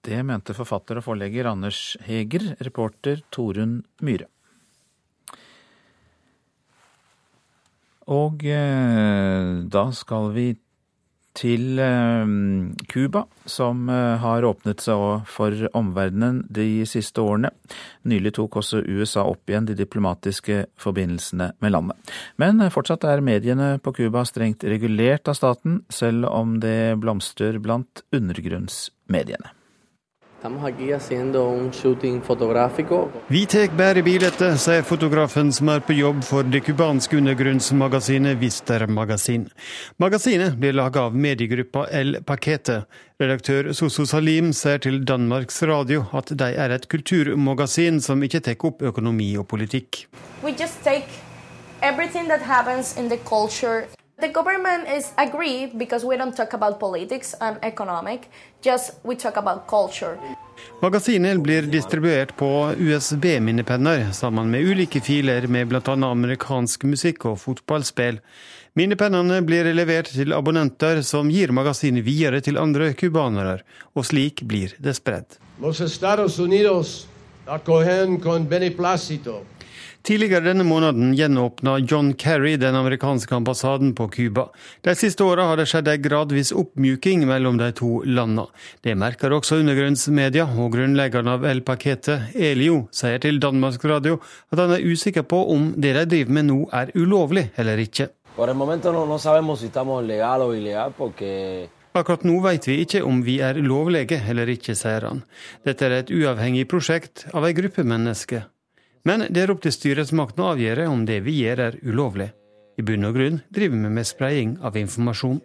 Det 0.00 0.22
mente 0.24 0.56
forfatter 0.56 1.00
og 1.00 1.04
forlegger 1.04 1.50
Anders 1.50 1.96
Heger, 2.06 2.54
reporter 2.64 3.20
Torunn 3.34 3.82
Myhre. 4.00 4.30
Og 8.10 8.42
eh, 8.48 9.60
da 9.70 9.84
skal 9.94 10.32
vi 10.34 10.46
til 11.40 11.80
Cuba, 12.90 13.24
som 13.48 13.88
eh, 13.88 14.16
har 14.20 14.44
åpnet 14.44 14.82
seg 14.84 15.24
for 15.30 15.68
omverdenen 15.76 16.42
de 16.52 16.84
siste 16.88 17.22
årene. 17.24 17.52
Nylig 18.08 18.34
tok 18.36 18.60
også 18.60 18.82
USA 18.84 19.24
opp 19.28 19.50
igjen 19.50 19.68
de 19.68 19.76
diplomatiske 19.78 20.64
forbindelsene 20.80 21.52
med 21.64 21.74
landet. 21.74 22.12
Men 22.40 22.60
fortsatt 22.72 23.06
er 23.08 23.24
mediene 23.24 23.72
på 23.82 23.94
Cuba 23.96 24.26
strengt 24.28 24.66
regulert 24.68 25.30
av 25.30 25.38
staten, 25.38 25.80
selv 25.88 26.28
om 26.28 26.58
det 26.62 26.98
blomstrer 27.00 27.60
blant 27.62 28.04
undergrunnsmediene. 28.16 29.59
Vi 33.28 33.46
tar 33.46 33.76
bare 33.76 34.02
bildet, 34.02 34.40
sier 34.56 34.82
fotografen 34.88 35.52
som 35.52 35.68
er 35.68 35.82
på 35.84 35.92
jobb 35.92 36.22
for 36.24 36.48
det 36.48 36.62
cubanske 36.64 37.18
undergrunnsmagasinet 37.20 38.40
Vister 38.40 38.86
Magasin. 38.86 39.50
Magasinet 40.00 40.56
blir 40.56 40.72
laga 40.72 41.00
av 41.10 41.16
mediegruppa 41.16 41.86
El 41.92 42.22
Pakete. 42.24 42.84
Redaktør 43.20 43.72
Soso 43.76 44.06
Salim 44.08 44.54
sier 44.56 44.80
til 44.80 45.02
Danmarks 45.04 45.60
Radio 45.68 46.06
at 46.16 46.32
de 46.32 46.48
er 46.56 46.72
et 46.72 46.88
kulturmagasin 46.88 48.00
som 48.00 48.24
ikke 48.24 48.40
tar 48.40 48.56
opp 48.64 48.80
økonomi 48.80 49.34
og 49.36 49.44
politikk. 49.52 50.06
The 54.20 54.28
government 54.28 54.88
is 54.98 55.12
agree 55.16 55.70
because 55.74 56.04
we 56.04 56.16
don't 56.16 56.36
talk 56.36 56.52
about 56.52 56.78
politics 56.78 57.34
and 57.40 57.56
economic, 57.62 58.28
just 58.62 58.92
we 59.02 59.16
talk 59.16 59.36
about 59.36 59.66
culture. 59.66 60.18
Magasinet 60.82 61.40
blir 61.40 61.62
distribuert 61.62 62.36
på 62.36 62.72
USB-minnepenner 62.78 64.12
sammen 64.12 64.50
med 64.50 64.60
ulike 64.60 65.00
filer 65.00 65.46
med 65.46 65.68
bl.a. 65.68 65.80
amerikansk 66.10 66.84
musikk 66.84 67.24
og 67.24 67.38
fotballspill. 67.40 68.18
Minnepennene 68.76 69.40
blir 69.42 69.72
levert 69.72 70.12
til 70.12 70.36
abonnenter 70.36 71.00
som 71.02 71.30
gir 71.32 71.52
magasinet 71.56 72.04
videre 72.04 72.42
til 72.44 72.60
andre 72.60 72.92
cubanere, 72.92 73.62
og 73.96 74.04
slik 74.04 74.44
blir 74.44 74.76
det 74.78 74.98
spredd. 75.00 75.40
Los 75.64 75.80
Estados 75.80 76.38
Unidos 76.38 77.06
acogen 77.46 78.20
con 78.20 78.44
beneplácito 78.48 79.40
Tidligere 80.02 80.40
denne 80.40 80.64
måneden 80.64 81.10
gjenåpna 81.12 81.74
John 81.78 82.14
Kerry 82.14 82.54
den 82.56 82.74
amerikanske 82.74 83.34
ambassaden 83.36 83.94
på 83.94 84.08
Cuba. 84.08 84.46
De 84.80 84.94
siste 84.96 85.24
åra 85.24 85.44
har 85.50 85.58
det 85.60 85.66
skjedd 85.68 85.88
en 85.92 86.02
gradvis 86.02 86.52
oppmjuking 86.56 87.26
mellom 87.28 87.58
de 87.60 87.68
to 87.76 88.00
landene. 88.08 88.46
Det 88.80 88.94
merker 88.96 89.34
også 89.36 89.58
undergrunnsmedia, 89.60 90.46
og 90.56 90.72
grunnleggeren 90.72 91.28
av 91.28 91.44
El 91.44 91.60
Paquete, 91.66 92.16
Elio, 92.32 92.86
sier 92.96 93.20
til 93.20 93.42
Danmark 93.42 93.84
Radio 93.84 94.16
at 94.48 94.62
han 94.62 94.72
er 94.72 94.86
usikker 94.88 95.26
på 95.28 95.42
om 95.52 95.74
det 95.76 95.92
de 95.98 96.06
driver 96.14 96.32
med 96.38 96.48
nå 96.48 96.56
er 96.72 96.94
ulovlig 96.96 97.50
eller 97.60 97.82
ikke. 97.84 98.08
Akkurat 101.90 102.24
nå 102.24 102.38
vet 102.46 102.70
vi 102.70 102.78
ikke 102.86 103.02
om 103.04 103.20
vi 103.26 103.36
er 103.44 103.60
lovlige 103.60 104.22
eller 104.30 104.48
ikke, 104.48 104.78
sier 104.78 105.04
han. 105.10 105.20
Dette 105.66 105.84
er 105.84 105.98
et 105.98 106.14
uavhengig 106.14 106.64
prosjekt 106.70 107.26
av 107.34 107.44
ei 107.44 107.52
gruppe 107.58 107.84
mennesker. 107.84 108.46
Men 109.04 109.24
det 109.30 109.44
er 109.44 109.52
opp 109.52 109.62
til 109.64 109.72
styresmaktene 109.72 110.44
å 110.44 110.52
avgjøre 110.54 110.88
om 110.90 111.06
det 111.08 111.22
vi 111.24 111.38
gjør 111.40 111.64
er 111.70 111.78
ulovlig. 111.86 112.30
I 112.80 112.84
bunn 112.84 113.08
og 113.08 113.16
grunn 113.16 113.40
driver 113.52 113.76
vi 113.76 113.92
med 113.96 114.08
spredning 114.08 114.56
av 114.64 114.76
informasjon. 114.76 115.40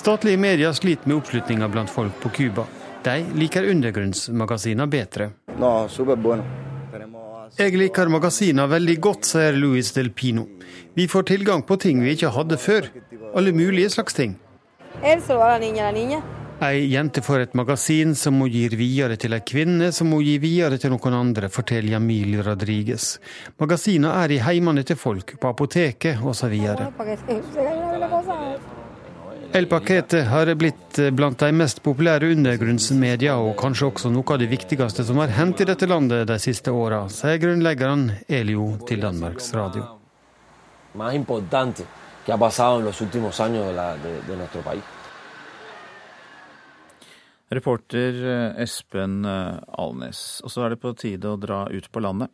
Statlige 0.00 0.38
medier 0.38 0.72
sliter 0.72 1.08
med 1.08 1.16
oppslutninga 1.18 1.68
blant 1.68 1.90
folk 1.90 2.16
på 2.22 2.32
Cuba. 2.36 2.66
De 3.04 3.16
liker 3.34 3.68
undergrunnsmagasiner 3.72 4.86
bedre. 4.86 5.30
Jeg 7.58 7.74
liker 7.74 8.12
magasiner 8.12 8.68
veldig 8.70 8.96
godt, 9.02 9.26
sier 9.26 9.56
Luis 9.56 9.90
Del 9.96 10.12
Pino. 10.14 10.46
Vi 10.94 11.08
får 11.08 11.26
tilgang 11.32 11.64
på 11.66 11.76
ting 11.80 12.04
vi 12.04 12.14
ikke 12.14 12.30
hadde 12.36 12.60
før. 12.60 12.86
Alle 13.34 13.52
mulige 13.56 13.90
slags 13.90 14.14
ting. 14.14 14.36
Ei 16.60 16.90
jente 16.92 17.22
får 17.22 17.40
et 17.40 17.54
magasin 17.54 18.10
som 18.14 18.36
hun 18.36 18.50
gir 18.52 18.74
videre 18.76 19.14
til 19.16 19.32
ei 19.32 19.40
kvinne, 19.40 19.86
som 19.96 20.10
hun 20.12 20.20
gir 20.20 20.42
videre 20.42 20.76
til 20.76 20.92
noen 20.92 21.14
andre, 21.16 21.48
forteller 21.48 21.94
Jamil 21.94 22.34
Rodriguez. 22.44 23.14
Magasinene 23.62 24.10
er 24.26 24.34
i 24.34 24.42
heimene 24.44 24.84
til 24.84 24.98
folk, 25.00 25.38
på 25.40 25.54
apoteket 25.54 26.20
osv. 26.20 26.52
El 29.56 29.70
Paquete 29.72 30.22
har 30.28 30.52
blitt 30.60 31.00
blant 31.16 31.40
de 31.40 31.50
mest 31.62 31.80
populære 31.82 32.28
undergrunnsmedia, 32.36 33.38
og 33.40 33.56
kanskje 33.64 33.88
også 33.88 34.12
noe 34.12 34.36
av 34.36 34.44
det 34.44 34.52
viktigste 34.52 35.08
som 35.08 35.24
har 35.24 35.32
hendt 35.40 35.64
i 35.64 35.70
dette 35.72 35.88
landet 35.88 36.28
de 36.28 36.38
siste 36.44 36.76
åra, 36.76 37.06
sier 37.08 37.40
grunnleggeren 37.40 38.10
Elio 38.28 38.74
til 38.84 39.00
Danmarks 39.00 39.54
Radio. 39.56 39.88
Más 40.92 41.14
importante 41.14 41.88
que 42.26 42.32
ha 42.32 42.36
pasado 42.36 42.80
en 42.80 42.84
los 42.84 43.00
últimos 43.00 43.38
de, 43.38 43.72
la, 43.72 43.96
de, 43.96 44.20
de 44.28 44.36
nuestro 44.36 44.60
país. 44.60 44.99
Reporter 47.50 48.20
eh, 48.24 48.62
Espen 48.62 49.24
eh, 49.24 49.56
Alnes. 49.82 50.40
Og 50.44 50.52
så 50.52 50.64
er 50.64 50.74
det 50.74 50.82
på 50.82 50.94
tide 50.98 51.32
å 51.32 51.40
dra 51.40 51.64
ut 51.70 51.90
på 51.90 52.02
landet. 52.02 52.30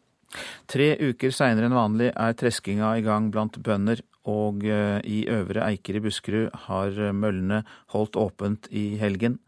Tre 0.68 0.90
uker 0.98 1.32
seinere 1.32 1.70
enn 1.70 1.76
vanlig 1.76 2.10
er 2.12 2.36
treskinga 2.36 2.96
i 2.98 3.04
gang 3.06 3.30
blant 3.32 3.56
bønder, 3.64 4.02
og 4.28 4.66
eh, 4.68 4.98
i 5.06 5.22
Øvre 5.32 5.64
Eiker 5.70 5.96
i 5.96 6.04
Buskerud 6.04 6.52
har 6.66 6.98
møllene 7.16 7.62
holdt 7.94 8.18
åpent 8.20 8.68
i 8.74 8.96
helgen. 9.00 9.40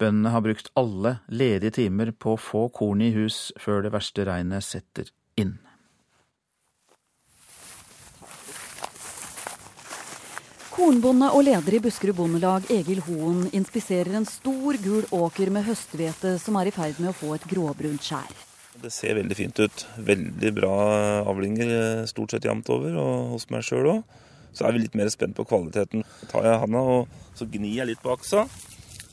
Bøndene 0.00 0.34
har 0.34 0.44
brukt 0.44 0.72
alle 0.76 1.18
ledige 1.30 1.78
timer 1.78 2.12
på 2.12 2.34
å 2.34 2.40
få 2.40 2.66
korn 2.74 3.04
i 3.04 3.14
hus 3.14 3.48
før 3.62 3.86
det 3.86 3.94
verste 3.94 4.26
regnet 4.28 4.66
setter 4.66 5.08
inn. 5.40 5.56
Kornbonde 10.74 11.28
og 11.30 11.44
leder 11.46 11.76
i 11.76 11.78
Buskerud 11.78 12.16
Bondelag, 12.18 12.64
Egil 12.74 12.98
Hoen, 13.06 13.44
inspiserer 13.54 14.16
en 14.18 14.24
stor, 14.26 14.74
gul 14.82 15.04
åker 15.14 15.52
med 15.54 15.62
høsthvete 15.68 16.32
som 16.42 16.58
er 16.58 16.66
i 16.66 16.72
ferd 16.74 16.98
med 16.98 17.12
å 17.12 17.14
få 17.14 17.36
et 17.36 17.46
gråbrunt 17.46 18.02
skjær. 18.02 18.32
Det 18.82 18.90
ser 18.90 19.14
veldig 19.20 19.36
fint 19.38 19.60
ut. 19.62 19.84
Veldig 20.08 20.50
bra 20.56 20.72
avlinger 21.30 21.70
eh, 21.76 22.02
stort 22.10 22.34
sett 22.34 22.50
jevnt 22.50 22.72
over, 22.74 22.98
og 22.98 23.36
hos 23.36 23.46
meg 23.54 23.62
sjøl 23.62 23.86
òg. 23.92 24.18
Så 24.50 24.66
er 24.66 24.74
vi 24.74 24.82
litt 24.82 24.98
mer 24.98 25.14
spent 25.14 25.38
på 25.38 25.46
kvaliteten. 25.46 26.02
Så 26.18 26.32
tar 26.34 26.50
jeg 26.50 26.62
handa 26.64 26.82
og 26.96 27.18
så 27.38 27.46
gnir 27.54 27.78
jeg 27.78 27.92
litt 27.92 28.02
på 28.02 28.10
aksa. 28.10 28.42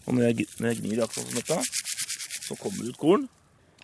Og 0.08 0.18
når 0.18 0.32
jeg, 0.32 0.50
når 0.58 0.72
jeg 0.72 0.82
gnir 0.82 0.98
i 0.98 1.06
aksa 1.06 1.22
som 1.22 1.38
dette, 1.38 1.62
så 2.42 2.58
kommer 2.58 2.82
det 2.82 2.96
ut 2.96 3.04
korn. 3.06 3.30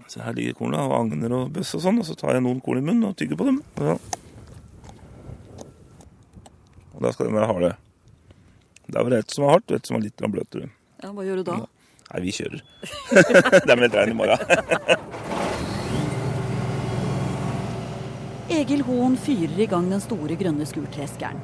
Så 0.09 0.25
her 0.25 0.33
ligger 0.33 0.57
korna 0.57 0.81
og 0.89 0.97
agner 1.03 1.43
og 1.43 1.53
bøss 1.53 1.77
og 1.77 1.85
sånn, 1.85 2.01
og 2.01 2.09
så 2.09 2.17
tar 2.17 2.39
jeg 2.39 2.49
noen 2.49 2.63
korn 2.65 2.81
i 2.81 2.87
munnen 2.89 3.11
og 3.11 3.19
tygger 3.21 3.37
på 3.37 3.51
dem. 3.51 3.61
Ja. 3.77 3.99
Og 6.97 7.05
da 7.05 7.13
skal 7.13 7.29
den 7.29 7.37
være 7.37 7.51
harde. 7.51 7.71
Det 8.87 8.95
var 8.95 9.05
vel 9.05 9.17
et 9.19 9.33
som 9.33 9.45
var 9.45 9.57
hardt, 9.57 9.69
og 9.69 9.75
et 9.77 9.85
som 9.85 9.97
var 9.97 10.03
litt 10.05 10.21
jeg. 10.21 10.69
Ja, 11.03 11.11
Hva 11.13 11.23
gjør 11.27 11.37
du 11.41 11.43
da? 11.45 11.57
Nei, 12.07 12.21
vi 12.23 12.31
kjører. 12.33 12.63
det 13.67 13.69
er 13.69 13.77
meldt 13.77 13.97
regn 13.99 14.13
i 14.15 14.17
morgen. 14.17 14.39
Egil 18.57 18.81
Hoen 18.87 19.17
fyrer 19.19 19.59
i 19.59 19.67
gang 19.69 19.89
den 19.91 20.01
store 20.01 20.35
grønne 20.39 20.65
skurtreskeren. 20.65 21.37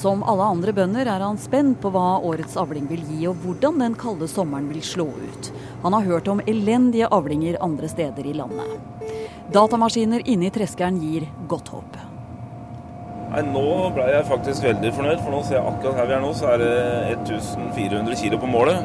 Som 0.00 0.22
alle 0.24 0.46
andre 0.48 0.72
bønder 0.72 1.04
er 1.12 1.20
han 1.20 1.38
spent 1.38 1.82
på 1.82 1.90
hva 1.92 2.18
årets 2.24 2.56
avling 2.58 2.88
vil 2.88 3.02
gi, 3.04 3.26
og 3.28 3.36
hvordan 3.44 3.82
den 3.84 3.94
kalde 4.00 4.26
sommeren 4.30 4.70
vil 4.72 4.80
slå 4.82 5.06
ut. 5.12 5.50
Han 5.84 5.92
har 5.92 6.08
hørt 6.08 6.30
om 6.32 6.40
elendige 6.48 7.10
avlinger 7.12 7.60
andre 7.62 7.90
steder 7.92 8.24
i 8.26 8.32
landet. 8.40 8.80
Datamaskiner 9.52 10.24
inne 10.24 10.48
i 10.48 10.54
treskeren 10.54 10.98
gir 11.04 11.28
godt 11.52 11.68
håp. 11.76 12.09
Nei, 13.30 13.42
Nå 13.46 13.64
ble 13.94 14.06
jeg 14.10 14.26
faktisk 14.26 14.64
veldig 14.66 14.90
fornøyd, 14.96 15.20
for 15.22 15.34
nå 15.34 15.42
ser 15.46 15.60
jeg 15.60 15.66
akkurat 15.70 16.00
her 16.00 16.08
vi 16.10 16.16
er 16.16 16.24
nå, 16.24 16.30
så 16.34 16.48
er 16.54 16.62
det 16.64 16.72
1400 17.20 18.16
kg 18.18 18.38
på 18.42 18.50
målet. 18.50 18.80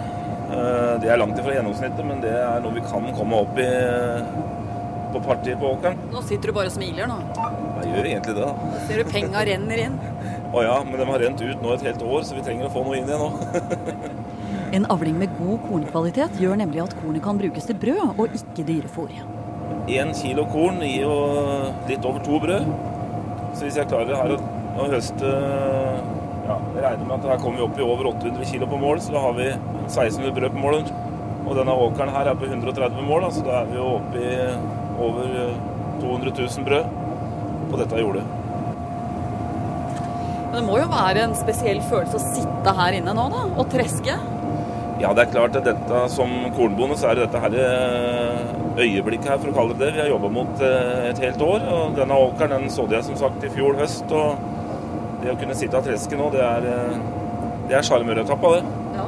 Eh, 0.53 0.91
Det 1.01 1.09
er 1.09 1.17
langt 1.21 1.39
ifra 1.41 1.55
gjennomsnittet, 1.55 2.05
men 2.05 2.21
det 2.21 2.33
er 2.37 2.61
noe 2.61 2.75
vi 2.75 2.83
kan 2.85 3.07
komme 3.17 3.41
opp 3.45 3.57
i 3.57 3.69
på 5.15 5.21
partiet 5.23 5.59
på 5.59 5.69
åkeren. 5.71 5.97
Nå 6.11 6.21
sitter 6.27 6.51
du 6.51 6.55
bare 6.57 6.67
og 6.67 6.75
smiler, 6.75 7.07
nå. 7.07 7.17
Jeg 7.79 7.91
gjør 7.93 8.07
egentlig 8.09 8.33
det, 8.35 8.43
da. 8.43 8.79
Ser 8.87 8.99
du 8.99 9.11
penga 9.13 9.43
renner 9.47 9.81
inn? 9.85 9.95
Å 10.51 10.63
ja, 10.65 10.75
men 10.83 10.99
de 10.99 11.05
har 11.07 11.21
rent 11.23 11.41
ut 11.41 11.61
nå 11.63 11.73
et 11.73 11.85
helt 11.87 12.03
år, 12.03 12.25
så 12.27 12.35
vi 12.35 12.43
trenger 12.45 12.67
å 12.67 12.73
få 12.73 12.83
noe 12.85 12.99
inn 12.99 13.07
igjen 13.09 13.23
nå. 13.23 13.31
En 14.75 14.83
avling 14.91 15.15
med 15.21 15.31
god 15.37 15.61
kornkvalitet 15.69 16.39
gjør 16.41 16.57
nemlig 16.59 16.81
at 16.83 16.95
kornet 16.99 17.23
kan 17.23 17.37
brukes 17.39 17.67
til 17.69 17.77
brød 17.79 18.17
og 18.19 18.33
ikke 18.35 18.65
dyrefôr. 18.67 19.13
Én 19.87 20.11
kilo 20.17 20.43
korn 20.51 20.81
gir 20.83 21.05
jo 21.05 21.13
litt 21.87 22.03
over 22.09 22.19
to 22.25 22.39
brød. 22.43 22.65
Så 23.55 23.63
hvis 23.63 23.77
jeg 23.79 23.87
klarer 23.87 24.17
her 24.19 24.33
å, 24.35 24.37
å 24.75 24.85
høste 24.91 25.29
ja, 26.45 26.55
Jeg 26.75 26.81
regner 26.83 27.05
med 27.07 27.13
at 27.15 27.27
her 27.31 27.41
kommer 27.41 27.61
vi 27.61 27.65
opp 27.65 27.77
i 27.79 27.85
over 27.85 28.09
800 28.11 28.49
kilo 28.51 28.67
på 28.69 28.79
mål, 28.81 28.99
så 29.01 29.15
da 29.15 29.21
har 29.23 29.37
vi 29.37 29.47
1600 29.53 30.33
brød 30.35 30.55
på 30.57 30.63
mål. 30.65 30.81
Og 31.45 31.53
denne 31.57 31.75
åkeren 31.85 32.11
her 32.13 32.29
er 32.29 32.37
på 32.37 32.49
130 32.49 33.05
mål, 33.05 33.29
så 33.33 33.45
da 33.45 33.61
er 33.61 33.69
vi 33.71 33.79
jo 33.79 33.87
oppe 33.95 34.21
i 34.21 34.35
over 35.05 35.31
200 36.01 36.35
000 36.35 36.67
brød 36.67 36.91
på 37.71 37.79
dette 37.81 38.01
jordet. 38.03 38.25
Men 40.51 40.59
det 40.59 40.65
må 40.67 40.77
jo 40.79 40.91
være 40.91 41.25
en 41.25 41.35
spesiell 41.37 41.81
følelse 41.87 42.19
å 42.19 42.25
sitte 42.35 42.75
her 42.77 42.99
inne 42.99 43.15
nå, 43.15 43.25
da, 43.33 43.41
og 43.55 43.71
treske? 43.71 44.19
Ja, 45.01 45.11
det 45.15 45.25
er 45.25 45.33
klart 45.33 45.57
at 45.59 45.65
dette 45.67 46.05
som 46.13 46.31
kornbonde 46.55 46.95
så 46.99 47.11
er 47.11 47.23
dette 47.23 47.41
her 47.43 47.57
øyeblikket 48.77 49.29
her, 49.29 49.37
for 49.41 49.51
å 49.51 49.55
kalle 49.55 49.75
det 49.75 49.85
det. 49.85 49.93
Vi 49.95 50.03
har 50.03 50.09
jobba 50.11 50.31
mot 50.33 50.63
et 50.65 51.21
helt 51.23 51.41
år. 51.41 51.67
og 51.75 51.95
Denne 51.99 52.17
åkeren 52.27 52.55
den 52.57 52.73
sådde 52.73 52.97
jeg 52.97 53.07
som 53.09 53.19
sagt 53.19 53.43
i 53.43 53.51
fjor 53.53 53.77
høst. 53.79 54.11
og 54.11 55.21
Det 55.23 55.31
å 55.33 55.37
kunne 55.39 55.55
sitte 55.57 55.79
av 55.79 55.85
tresket 55.85 56.19
nå, 56.19 56.29
det 56.33 56.43
er, 56.43 56.67
det 57.69 57.77
er 57.77 57.87
sjarmøretappa, 57.87 58.57
det. 58.57 58.63
Ja. 58.97 59.07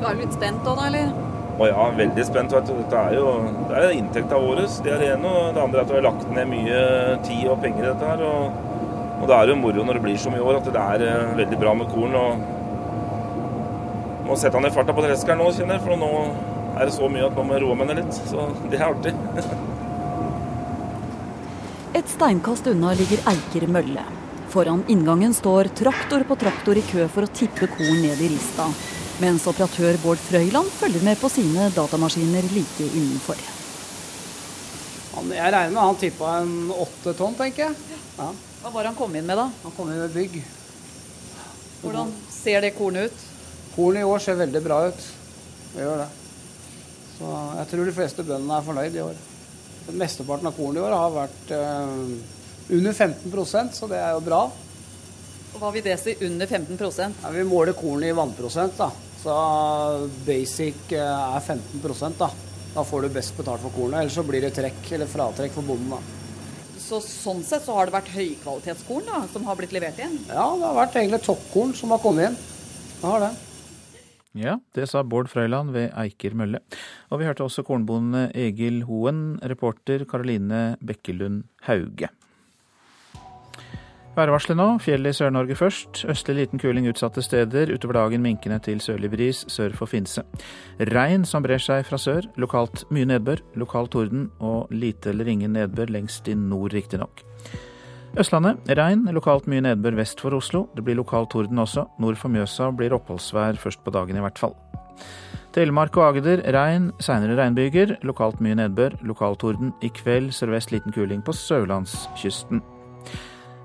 Du 0.00 0.04
er 0.10 0.18
litt 0.18 0.34
spent 0.36 0.66
òg, 0.66 0.76
da, 0.76 0.90
eller? 0.90 1.14
Å 1.56 1.68
ja, 1.70 1.84
veldig 1.96 2.24
spent. 2.28 2.52
vet 2.52 2.66
du. 2.68 2.74
Dette 2.82 2.96
er 3.00 3.14
jo 3.16 3.28
det 3.70 3.76
er 3.80 3.94
inntekta 3.96 4.40
vår. 4.42 4.64
Det 4.84 4.92
er 4.92 4.98
det 5.00 5.12
ene. 5.14 5.30
Og 5.30 5.54
det 5.56 5.62
andre 5.62 5.80
er 5.80 5.84
at 5.86 5.92
vi 5.92 5.98
har 6.00 6.08
lagt 6.08 6.26
ned 6.28 6.50
mye 6.50 6.80
tid 7.24 7.46
og 7.48 7.62
penger 7.62 7.84
i 7.84 7.88
dette 7.88 8.10
her. 8.10 8.26
Og, 8.26 8.42
og 9.22 9.24
det 9.30 9.38
er 9.38 9.52
jo 9.52 9.56
moro 9.62 9.86
når 9.86 9.94
det 9.98 10.04
blir 10.04 10.18
så 10.20 10.32
mye 10.34 10.44
år 10.44 10.60
at 10.60 10.68
det 10.74 10.82
er 10.82 11.32
veldig 11.38 11.58
bra 11.62 11.72
med 11.78 11.88
korn. 11.94 12.14
og 12.20 12.30
Nå 14.26 14.36
setter 14.36 14.58
han 14.58 14.66
ned 14.66 14.74
farta 14.74 14.92
på 14.92 15.06
treskeren 15.06 15.38
nå, 15.40 15.48
kjenner 15.54 15.78
jeg, 15.78 15.84
for 15.86 15.96
nå 16.00 16.12
er 16.76 16.88
det 16.88 16.94
så 16.94 17.08
mye 17.08 17.24
at 17.26 17.36
nå 17.36 17.44
må 17.46 17.56
jeg 17.56 17.64
roe 17.64 17.78
meg 17.78 17.88
ned 17.90 18.02
litt. 18.02 18.20
Så 18.28 18.46
det 18.70 18.78
er 18.78 18.86
artig. 18.90 19.12
Et 21.96 22.12
steinkast 22.12 22.68
unna 22.68 22.92
ligger 22.98 23.22
Eiker 23.32 23.66
mølle. 23.72 24.04
Foran 24.52 24.84
inngangen 24.92 25.34
står 25.36 25.70
traktor 25.76 26.24
på 26.28 26.36
traktor 26.40 26.78
i 26.78 26.84
kø 26.84 27.06
for 27.12 27.26
å 27.26 27.32
tippe 27.32 27.68
korn 27.72 28.02
ned 28.02 28.20
i 28.20 28.28
rista, 28.30 28.68
mens 29.20 29.46
operatør 29.48 29.98
Bård 30.04 30.20
Frøyland 30.22 30.70
følger 30.76 31.04
med 31.04 31.18
på 31.20 31.30
sine 31.32 31.70
datamaskiner 31.74 32.46
like 32.54 32.88
innenfor. 32.92 33.40
Jeg 35.32 35.52
regner 35.52 35.72
med 35.72 35.80
han 35.80 35.96
tippa 35.96 36.34
en 36.42 36.70
åtte 36.76 37.16
tonn, 37.16 37.34
tenker 37.38 37.66
jeg. 37.66 37.96
Ja. 38.18 38.28
Hva 38.62 38.72
var 38.74 38.90
han 38.90 38.98
kom 38.98 39.16
inn 39.16 39.24
med, 39.24 39.40
da? 39.40 39.48
Han 39.64 39.74
kom 39.76 39.88
inn 39.92 40.02
med 40.04 40.12
bygg. 40.12 40.38
Hvordan 41.80 42.12
ser 42.32 42.60
det 42.64 42.74
kornet 42.76 43.08
ut? 43.08 43.26
Kornet 43.74 44.04
i 44.04 44.08
år 44.12 44.22
ser 44.22 44.38
veldig 44.44 44.62
bra 44.64 44.84
ut. 44.90 45.08
Det 45.72 45.84
gjør 45.84 46.04
det. 46.04 46.08
Så 47.16 47.32
jeg 47.60 47.68
tror 47.70 47.88
de 47.88 47.96
fleste 47.96 48.24
bøndene 48.26 48.58
er 48.58 48.66
fornøyd 48.66 48.96
i 48.96 49.04
år. 49.04 49.20
Mesteparten 49.96 50.50
av 50.50 50.56
kornet 50.56 50.80
i 50.80 50.84
år 50.84 50.96
har 50.96 51.14
vært 51.14 51.52
eh, 51.56 51.92
under 52.76 52.92
15% 52.92 53.76
så 53.78 53.88
det 53.90 54.00
er 54.02 54.16
jo 54.16 54.24
bra. 54.26 54.40
Hva 55.56 55.70
vil 55.72 55.84
det 55.86 55.96
si 56.02 56.16
under 56.26 56.46
15 56.46 56.76
ja, 57.00 57.30
Vi 57.32 57.44
måler 57.48 57.76
kornet 57.78 58.10
i 58.10 58.16
vannprosent, 58.16 58.76
da. 58.76 58.90
Så 59.22 59.36
basic 60.26 60.92
eh, 60.92 61.00
er 61.00 61.40
15 61.40 62.18
da. 62.18 62.28
Da 62.76 62.84
får 62.84 63.06
du 63.06 63.14
best 63.14 63.36
betalt 63.38 63.62
for 63.64 63.72
kornet. 63.72 64.02
Ellers 64.02 64.18
så 64.18 64.26
blir 64.26 64.44
det 64.44 64.52
trekk 64.58 64.92
eller 64.92 65.08
fratrekk 65.08 65.54
for 65.56 65.64
bonden. 65.64 65.96
da. 65.96 66.02
Så 66.86 67.00
Sånn 67.02 67.40
sett 67.42 67.64
så 67.64 67.74
har 67.78 67.88
det 67.88 67.96
vært 67.96 68.12
høykvalitetskorn 68.14 69.08
da, 69.08 69.22
som 69.32 69.46
har 69.48 69.56
blitt 69.58 69.72
levert 69.74 69.98
inn? 70.02 70.20
Ja, 70.28 70.44
det 70.52 70.68
har 70.68 70.76
vært 70.76 70.98
egentlig 71.00 71.24
toppkorn 71.24 71.72
som 71.74 71.94
har 71.94 72.02
kommet 72.04 72.28
inn. 72.28 72.36
Det 73.00 73.08
har 73.08 73.24
det. 73.24 73.32
Ja, 74.36 74.58
det 74.76 74.90
sa 74.90 75.00
Bård 75.06 75.30
Frøyland 75.32 75.72
ved 75.72 75.94
Eiker 75.96 76.36
mølle. 76.36 76.60
Og 77.08 77.22
vi 77.22 77.28
hørte 77.28 77.46
også 77.46 77.64
kornbonde 77.64 78.28
Egil 78.36 78.82
Hoen, 78.88 79.40
reporter 79.40 80.04
Karoline 80.08 80.76
Bekkelund 80.84 81.44
Hauge. 81.64 82.10
Værvarselet 84.16 84.56
nå. 84.56 84.66
Fjellet 84.80 85.12
i 85.12 85.16
Sør-Norge 85.18 85.56
først. 85.58 86.06
Østlig 86.08 86.38
liten 86.38 86.60
kuling 86.60 86.86
utsatte 86.88 87.20
steder. 87.20 87.68
Utover 87.74 87.98
dagen 87.98 88.22
minkende 88.24 88.56
til 88.64 88.80
sørlig 88.80 89.10
bris 89.12 89.42
sør 89.52 89.76
for 89.76 89.90
Finse. 89.92 90.24
Regn 90.80 91.26
som 91.28 91.44
brer 91.44 91.60
seg 91.60 91.84
fra 91.84 92.00
sør. 92.00 92.24
Lokalt 92.40 92.86
mye 92.88 93.08
nedbør. 93.10 93.44
Lokal 93.60 93.92
torden 93.92 94.30
og 94.40 94.72
lite 94.72 95.12
eller 95.12 95.28
ingen 95.28 95.52
nedbør 95.52 95.92
lengst 95.92 96.32
i 96.32 96.36
nord, 96.36 96.72
riktignok. 96.72 97.26
Østlandet 98.16 98.70
regn, 98.78 99.02
lokalt 99.12 99.44
mye 99.44 99.60
nedbør 99.60 99.98
vest 99.98 100.22
for 100.24 100.32
Oslo. 100.32 100.62
Det 100.72 100.80
blir 100.86 100.96
lokal 100.96 101.26
torden 101.28 101.58
også. 101.60 101.82
Nord 102.00 102.16
for 102.16 102.32
Mjøsa 102.32 102.70
blir 102.72 102.94
oppholdsvær 102.96 103.58
først 103.60 103.82
på 103.84 103.92
dagen 103.92 104.16
i 104.16 104.22
hvert 104.24 104.38
fall. 104.40 104.54
Telemark 105.52 105.98
og 106.00 106.06
Agder 106.06 106.40
regn, 106.56 106.86
seinere 106.96 107.36
regnbyger. 107.36 107.98
Lokalt 108.08 108.40
mye 108.40 108.56
nedbør. 108.56 108.96
Lokaltorden. 109.04 109.74
I 109.84 109.90
kveld 109.92 110.30
sørvest 110.32 110.72
liten 110.72 110.96
kuling 110.96 111.20
på 111.26 111.34
sørlandskysten. 111.36 112.62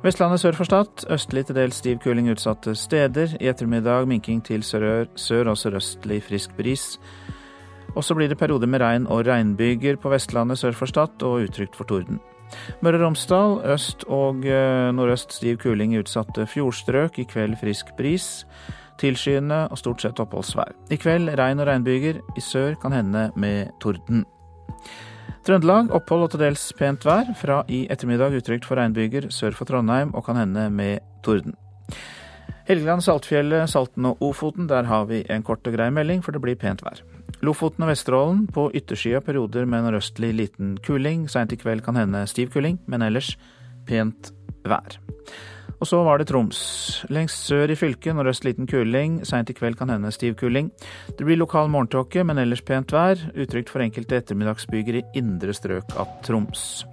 Vestlandet 0.04 0.44
sør 0.44 0.60
for 0.60 0.68
Stad. 0.68 1.06
Østlig 1.16 1.46
til 1.48 1.56
dels 1.56 1.80
stiv 1.80 2.02
kuling 2.04 2.28
utsatte 2.34 2.76
steder. 2.76 3.38
I 3.40 3.54
ettermiddag 3.54 4.10
minking 4.12 4.44
til 4.44 4.68
sør, 4.68 5.08
sør 5.16 5.54
og 5.54 5.62
sørøstlig 5.64 6.20
frisk 6.28 6.58
bris. 6.60 6.98
Og 7.96 8.04
så 8.04 8.20
blir 8.20 8.28
det 8.28 8.40
perioder 8.40 8.68
med 8.68 8.84
regn 8.84 9.08
og 9.08 9.24
regnbyger 9.28 9.96
på 9.96 10.12
Vestlandet 10.12 10.60
sør 10.60 10.76
for 10.76 10.92
Stad 10.92 11.24
og 11.24 11.48
utrygt 11.48 11.80
for 11.80 11.88
torden. 11.88 12.20
Møre 12.82 13.00
og 13.00 13.06
Romsdal 13.06 13.58
øst 13.74 14.06
og 14.10 14.46
eh, 14.46 14.92
nordøst 14.96 15.38
stiv 15.38 15.58
kuling 15.62 15.96
i 15.96 16.02
utsatte 16.02 16.48
fjordstrøk. 16.50 17.20
I 17.22 17.28
kveld 17.30 17.58
frisk 17.62 17.94
bris. 17.98 18.46
Tilskyende 19.02 19.64
og 19.72 19.80
stort 19.82 20.04
sett 20.04 20.20
oppholdsvær. 20.22 20.76
I 20.94 21.00
kveld 21.02 21.34
regn 21.40 21.64
og 21.64 21.68
regnbyger. 21.70 22.22
I 22.38 22.44
sør 22.46 22.78
kan 22.82 22.94
hende 22.96 23.30
med 23.36 23.74
torden. 23.82 24.26
Trøndelag 25.42 25.90
opphold 25.98 26.28
og 26.28 26.34
til 26.34 26.44
dels 26.44 26.68
pent 26.78 27.06
vær. 27.08 27.32
Fra 27.40 27.64
i 27.68 27.88
ettermiddag 27.90 28.38
utrygt 28.38 28.68
for 28.70 28.78
regnbyger 28.78 29.32
sør 29.34 29.58
for 29.58 29.70
Trondheim 29.70 30.14
og 30.14 30.28
kan 30.28 30.38
hende 30.38 30.70
med 30.70 31.02
torden. 31.26 31.58
Helgeland, 32.68 33.02
Saltfjellet, 33.02 33.70
Salten 33.70 34.06
og 34.06 34.22
Ofoten, 34.22 34.70
der 34.70 34.86
har 34.88 35.08
vi 35.10 35.26
en 35.30 35.44
kort 35.44 35.66
og 35.68 35.74
grei 35.74 35.90
melding, 35.90 36.22
for 36.24 36.32
det 36.32 36.44
blir 36.44 36.60
pent 36.62 36.86
vær. 36.86 37.02
Lofoten 37.42 37.86
og 37.86 37.90
Vesterålen 37.90 38.44
på 38.52 38.68
yttersida 38.78 39.22
perioder 39.24 39.66
med 39.66 39.86
nordøstlig 39.86 40.34
liten 40.38 40.76
kuling. 40.86 41.26
Seint 41.32 41.54
i 41.56 41.58
kveld 41.60 41.82
kan 41.86 41.98
hende 41.98 42.26
stiv 42.30 42.52
kuling, 42.54 42.78
men 42.92 43.02
ellers 43.08 43.34
pent 43.90 44.34
vær. 44.68 45.00
Og 45.82 45.88
så 45.90 46.04
var 46.06 46.22
det 46.22 46.28
Troms. 46.30 46.60
Lengst 47.10 47.48
sør 47.48 47.72
i 47.74 47.78
fylket 47.80 48.14
nordøst 48.14 48.46
liten 48.46 48.70
kuling. 48.70 49.24
Seint 49.26 49.50
i 49.50 49.56
kveld 49.58 49.80
kan 49.80 49.90
hende 49.90 50.12
stiv 50.14 50.36
kuling. 50.38 50.70
Det 51.18 51.26
blir 51.26 51.40
lokal 51.42 51.72
morgentåke, 51.74 52.22
men 52.28 52.38
ellers 52.38 52.62
pent 52.62 52.94
vær. 52.94 53.18
Utrygt 53.34 53.74
for 53.74 53.82
enkelte 53.82 54.20
ettermiddagsbyger 54.22 55.02
i 55.02 55.06
indre 55.18 55.56
strøk 55.58 55.98
av 55.98 56.12
Troms. 56.28 56.84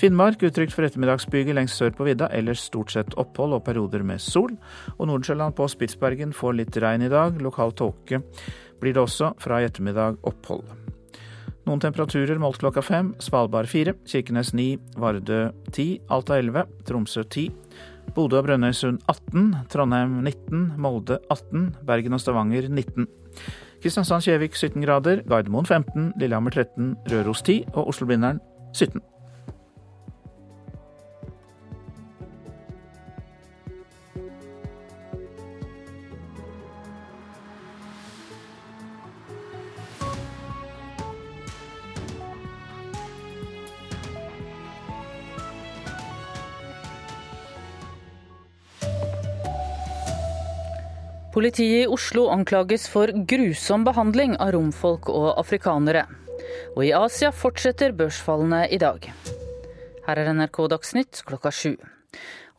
Finnmark 0.00 0.40
utrygt 0.44 0.72
for 0.72 0.84
ettermiddagsbyger 0.86 1.56
lengst 1.56 1.76
sør 1.76 1.90
på 1.92 2.06
vidda, 2.06 2.30
ellers 2.32 2.62
stort 2.64 2.92
sett 2.92 3.16
opphold 3.20 3.58
og 3.58 3.66
perioder 3.66 4.04
med 4.04 4.20
sol. 4.24 4.52
Og 4.96 5.08
Nordensjøland 5.08 5.56
på 5.56 5.66
Spitsbergen 5.68 6.32
får 6.36 6.56
litt 6.56 6.78
regn 6.80 7.04
i 7.04 7.10
dag. 7.12 7.40
Lokal 7.44 7.74
tåke 7.76 8.22
blir 8.80 8.96
det 8.96 9.02
også, 9.04 9.34
fra 9.40 9.60
i 9.60 9.68
ettermiddag 9.68 10.20
opphold. 10.26 10.64
Noen 11.68 11.82
temperaturer 11.82 12.40
målt 12.40 12.58
klokka 12.62 12.82
fem. 12.82 13.12
Svalbard 13.22 13.68
fire, 13.70 13.94
Kirkenes 14.08 14.54
ni, 14.56 14.72
Vardø 14.98 15.50
ti, 15.74 16.00
Alta 16.10 16.38
elleve, 16.40 16.64
Tromsø 16.88 17.22
ti. 17.30 17.50
Bodø 18.16 18.40
og 18.40 18.48
Brønnøysund 18.48 19.04
18, 19.06 19.52
Trondheim 19.70 20.16
19, 20.24 20.64
Molde 20.80 21.20
18, 21.30 21.68
Bergen 21.86 22.16
og 22.16 22.22
Stavanger 22.24 22.66
19. 22.66 23.06
Kristiansand-Kjevik 23.84 24.56
17 24.56 24.82
grader, 24.82 25.22
Gardermoen 25.28 25.68
15, 25.68 26.12
Lillehammer 26.20 26.50
13, 26.56 26.96
Røros 27.12 27.44
10 27.46 27.62
og 27.74 27.92
Oslo-Blindern 27.92 28.42
17. 28.74 29.00
Politiet 51.30 51.84
i 51.84 51.86
Oslo 51.86 52.24
anklages 52.34 52.88
for 52.90 53.12
grusom 53.30 53.84
behandling 53.86 54.32
av 54.42 54.50
romfolk 54.56 55.06
og 55.14 55.28
afrikanere. 55.38 56.02
Og 56.74 56.82
i 56.88 56.90
Asia 56.96 57.30
fortsetter 57.30 57.94
børsfallene 57.94 58.64
i 58.66 58.80
dag. 58.82 59.06
Her 60.08 60.18
er 60.18 60.32
NRK 60.34 60.58
Dagsnytt 60.72 61.22
klokka 61.28 61.52
sju. 61.54 61.76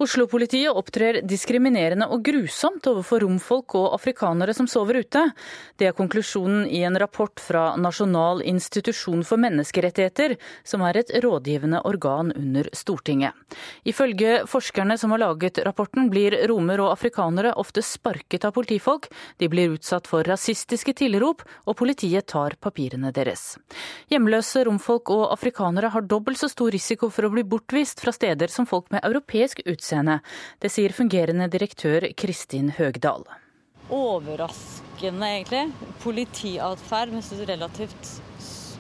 Oslo-politiet 0.02 0.74
opptrer 0.74 1.20
diskriminerende 1.30 2.08
og 2.10 2.24
grusomt 2.26 2.88
overfor 2.90 3.22
romfolk 3.22 3.76
og 3.78 3.92
afrikanere 3.94 4.54
som 4.58 4.66
sover 4.66 4.98
ute. 5.04 5.22
Det 5.78 5.86
er 5.86 5.94
konklusjonen 5.94 6.64
i 6.66 6.80
en 6.88 6.98
rapport 6.98 7.38
fra 7.38 7.76
Nasjonal 7.78 8.42
institusjon 8.50 9.22
for 9.28 9.38
menneskerettigheter, 9.44 10.34
som 10.66 10.82
er 10.88 10.98
et 11.04 11.14
rådgivende 11.22 11.84
organ 11.86 12.32
under 12.34 12.70
Stortinget. 12.74 13.38
Ifølge 13.86 14.40
forskerne 14.50 14.98
som 14.98 15.14
har 15.14 15.22
laget 15.22 15.60
rapporten, 15.68 16.10
blir 16.10 16.34
romer 16.50 16.82
og 16.82 16.96
afrikanere 16.96 17.54
ofte 17.62 17.86
sparket 17.86 18.50
av 18.50 18.56
politifolk, 18.58 19.06
de 19.38 19.52
blir 19.54 19.78
utsatt 19.78 20.10
for 20.10 20.26
rasistiske 20.26 20.98
tilrop, 20.98 21.46
og 21.70 21.78
politiet 21.78 22.26
tar 22.34 22.58
papirene 22.58 23.14
deres. 23.14 23.60
Hjemløse 24.10 24.66
romfolk 24.66 25.14
og 25.14 25.28
afrikanere 25.30 25.94
har 25.94 26.10
dobbelt 26.10 26.42
så 26.42 26.50
stor 26.50 26.74
risiko 26.74 27.14
for 27.14 27.30
å 27.30 27.34
bli 27.38 27.46
bortvist 27.46 28.02
fra 28.02 28.16
steder 28.18 28.50
som 28.50 28.66
folk 28.66 28.90
med 28.90 29.06
europeisk 29.06 29.62
utseende 29.68 29.91
utseende. 29.92 30.20
Det 30.60 30.72
sier 30.72 30.94
fungerende 30.96 31.48
direktør 31.52 32.08
Kristin 32.16 32.72
Høgdal. 32.78 33.26
Overraskende, 33.92 35.28
egentlig. 35.28 35.72
Politiatferd 36.04 37.12
med 37.12 37.48
relativt 37.48 38.22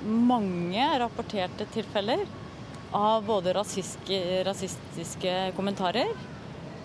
mange 0.03 0.85
rapporterte 0.99 1.67
tilfeller 1.73 2.23
av 2.95 3.23
både 3.25 3.53
rasistiske, 3.53 4.43
rasistiske 4.43 5.51
kommentarer 5.55 6.09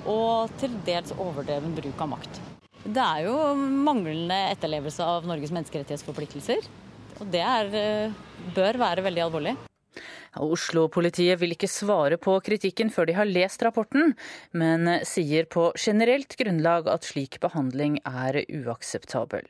og 0.07 0.53
til 0.61 0.75
dels 0.87 1.15
overdreven 1.17 1.75
bruk 1.75 2.03
av 2.03 2.13
makt. 2.13 2.43
Det 2.87 3.03
er 3.03 3.25
jo 3.27 3.55
manglende 3.57 4.37
etterlevelse 4.53 5.03
av 5.03 5.27
Norges 5.27 5.51
menneskerettighetsforpliktelser. 5.55 6.69
Og 7.19 7.27
det 7.33 7.41
er, 7.43 7.73
eh, 7.75 8.13
bør 8.55 8.79
være 8.79 9.03
veldig 9.03 9.25
alvorlig. 9.25 9.57
Oslo-politiet 10.43 11.41
vil 11.41 11.55
ikke 11.57 11.71
svare 11.71 12.19
på 12.21 12.39
kritikken 12.45 12.91
før 12.93 13.09
de 13.09 13.19
har 13.19 13.29
lest 13.29 13.63
rapporten, 13.67 14.15
men 14.53 14.99
sier 15.09 15.49
på 15.51 15.71
generelt 15.79 16.37
grunnlag 16.41 16.91
at 16.93 17.09
slik 17.09 17.41
behandling 17.43 18.01
er 18.05 18.43
uakseptabel. 18.47 19.47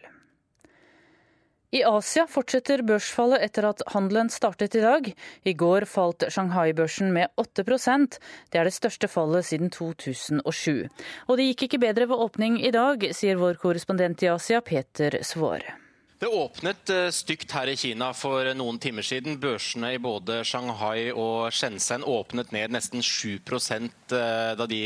I 1.74 1.82
Asia 1.84 2.24
fortsetter 2.30 2.80
børsfallet 2.86 3.42
etter 3.42 3.66
at 3.68 3.82
handelen 3.92 4.30
startet 4.30 4.76
i 4.78 4.84
dag. 4.84 5.08
I 5.42 5.52
går 5.58 5.84
falt 5.90 6.24
Shanghai-børsen 6.30 7.10
med 7.12 7.28
8% 7.42 8.20
Det 8.52 8.60
er 8.60 8.68
det 8.68 8.76
største 8.76 9.10
fallet 9.10 9.48
siden 9.48 9.72
2007. 9.74 10.86
Og 11.26 11.36
det 11.36 11.48
gikk 11.50 11.66
ikke 11.66 11.82
bedre 11.88 12.06
ved 12.06 12.22
åpning 12.28 12.60
i 12.62 12.70
dag, 12.70 13.10
sier 13.12 13.42
vår 13.42 13.58
korrespondent 13.60 14.22
i 14.22 14.30
Asia, 14.32 14.62
Peter 14.62 15.18
Svare. 15.26 15.85
Det 16.18 16.26
åpnet 16.26 16.90
eh, 16.90 17.08
stygt 17.10 17.50
her 17.52 17.68
i 17.68 17.76
Kina 17.76 18.06
for 18.16 18.48
noen 18.56 18.78
timer 18.80 19.04
siden. 19.04 19.34
Børsene 19.36 19.90
i 19.92 19.98
både 20.00 20.38
Shanghai 20.48 21.10
og 21.12 21.52
Shenzhen 21.52 22.04
åpnet 22.08 22.54
ned 22.56 22.72
nesten 22.72 23.02
7 23.04 23.34
eh, 23.36 24.54
da 24.56 24.66
de 24.66 24.78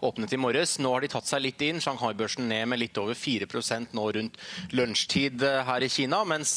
åpnet 0.00 0.32
i 0.32 0.38
morges. 0.40 0.78
Nå 0.80 0.94
har 0.94 1.04
de 1.04 1.10
tatt 1.12 1.28
seg 1.28 1.42
litt 1.44 1.60
inn. 1.66 1.82
Shanghai-børsen 1.84 2.48
ned 2.48 2.70
med 2.72 2.80
litt 2.80 2.96
over 2.96 3.12
4% 3.12 3.92
nå 3.92 4.04
rundt 4.16 4.38
lunsjtid 4.72 5.44
eh, 5.44 5.60
her 5.68 5.84
i 5.84 5.90
Kina, 5.92 6.22
mens 6.24 6.54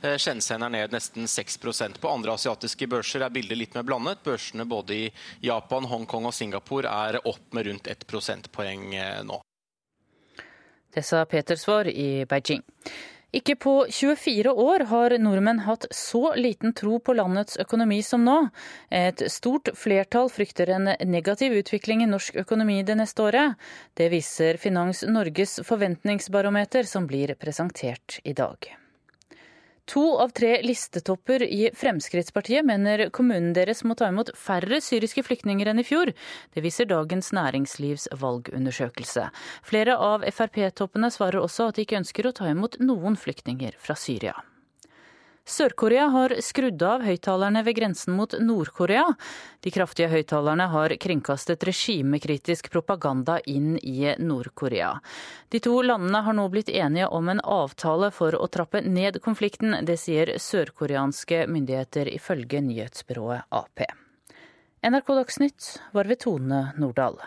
Shenzhen 0.00 0.64
er 0.64 0.72
ned 0.72 0.94
nesten 0.96 1.28
6% 1.28 2.00
På 2.00 2.14
andre 2.14 2.32
asiatiske 2.32 2.88
børser 2.88 3.26
er 3.26 3.34
bildet 3.34 3.60
litt 3.60 3.76
mer 3.76 3.84
blandet. 3.84 4.22
Børsene 4.24 4.64
både 4.64 4.96
i 4.96 5.10
Japan, 5.44 5.84
Hongkong 5.90 6.30
og 6.30 6.34
Singapore 6.34 6.88
er 7.10 7.20
opp 7.28 7.52
med 7.52 7.68
rundt 7.68 7.92
1 7.92 8.08
prosentpoeng 8.08 8.88
nå. 9.28 9.42
Det 10.96 11.04
sa 11.04 11.26
Peter 11.28 11.60
Svar 11.60 11.84
i 11.92 12.24
Beijing. 12.24 12.64
Ikke 13.36 13.56
på 13.60 13.72
24 13.92 14.52
år 14.52 14.86
har 14.88 15.14
nordmenn 15.20 15.58
hatt 15.66 15.84
så 15.92 16.30
liten 16.40 16.72
tro 16.76 16.96
på 17.04 17.12
landets 17.18 17.58
økonomi 17.60 17.98
som 18.06 18.24
nå. 18.24 18.36
Et 18.88 19.26
stort 19.32 19.68
flertall 19.76 20.30
frykter 20.32 20.72
en 20.72 20.88
negativ 21.04 21.58
utvikling 21.58 22.04
i 22.04 22.08
norsk 22.08 22.40
økonomi 22.46 22.80
det 22.86 22.96
neste 22.96 23.26
året. 23.26 23.60
Det 23.92 24.08
viser 24.14 24.56
Finans 24.62 25.04
Norges 25.04 25.58
forventningsbarometer 25.68 26.88
som 26.88 27.04
blir 27.10 27.34
presentert 27.36 28.20
i 28.24 28.32
dag. 28.32 28.72
To 29.86 30.16
av 30.18 30.32
tre 30.34 30.62
listetopper 30.66 31.42
i 31.42 31.70
Fremskrittspartiet 31.74 32.66
mener 32.66 33.04
kommunen 33.14 33.52
deres 33.54 33.84
må 33.86 33.94
ta 33.94 34.08
imot 34.10 34.32
færre 34.34 34.80
syriske 34.82 35.22
flyktninger 35.22 35.70
enn 35.70 35.78
i 35.78 35.86
fjor. 35.86 36.10
Det 36.54 36.64
viser 36.64 36.90
Dagens 36.90 37.30
Næringslivs 37.36 38.08
valgundersøkelse. 38.18 39.28
Flere 39.62 39.94
av 39.94 40.26
Frp-toppene 40.26 41.12
svarer 41.14 41.38
også 41.38 41.70
at 41.70 41.78
de 41.78 41.86
ikke 41.86 42.00
ønsker 42.02 42.26
å 42.26 42.34
ta 42.34 42.50
imot 42.50 42.80
noen 42.82 43.14
flyktninger 43.20 43.78
fra 43.78 43.94
Syria. 43.94 44.34
Sør-Korea 45.46 46.08
har 46.10 46.32
skrudd 46.42 46.82
av 46.82 47.04
høyttalerne 47.06 47.60
ved 47.62 47.76
grensen 47.78 48.16
mot 48.18 48.32
Nord-Korea. 48.42 49.04
De 49.62 49.70
kraftige 49.70 50.08
høyttalerne 50.10 50.66
har 50.72 50.94
kringkastet 50.98 51.62
regimekritisk 51.68 52.66
propaganda 52.72 53.38
inn 53.46 53.76
i 53.78 54.10
Nord-Korea. 54.18 54.96
De 55.54 55.62
to 55.62 55.76
landene 55.86 56.24
har 56.26 56.34
nå 56.34 56.48
blitt 56.50 56.72
enige 56.74 57.06
om 57.14 57.30
en 57.30 57.40
avtale 57.40 58.10
for 58.10 58.34
å 58.34 58.50
trappe 58.50 58.82
ned 58.82 59.20
konflikten. 59.22 59.78
Det 59.86 60.00
sier 60.02 60.34
sørkoreanske 60.34 61.44
myndigheter 61.46 62.10
ifølge 62.10 62.64
nyhetsbyrået 62.66 63.46
Ap. 63.54 63.86
NRK 64.82 65.14
Dagsnytt 65.22 65.76
var 65.94 66.10
ved 66.10 66.26
Tone 66.26 66.72
Nordahl. 66.74 67.22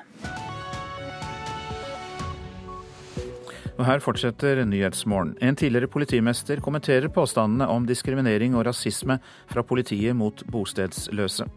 Og 3.79 3.85
her 3.87 4.01
fortsetter 4.03 4.59
Nyhetsmorgen. 4.67 5.37
En 5.39 5.55
tidligere 5.55 5.87
politimester 5.87 6.59
kommenterer 6.59 7.07
påstandene 7.15 7.67
om 7.71 7.85
diskriminering 7.87 8.57
og 8.59 8.65
rasisme 8.67 9.15
fra 9.47 9.63
politiet 9.63 10.17
mot 10.19 10.43
bostedsløse. 10.51 11.47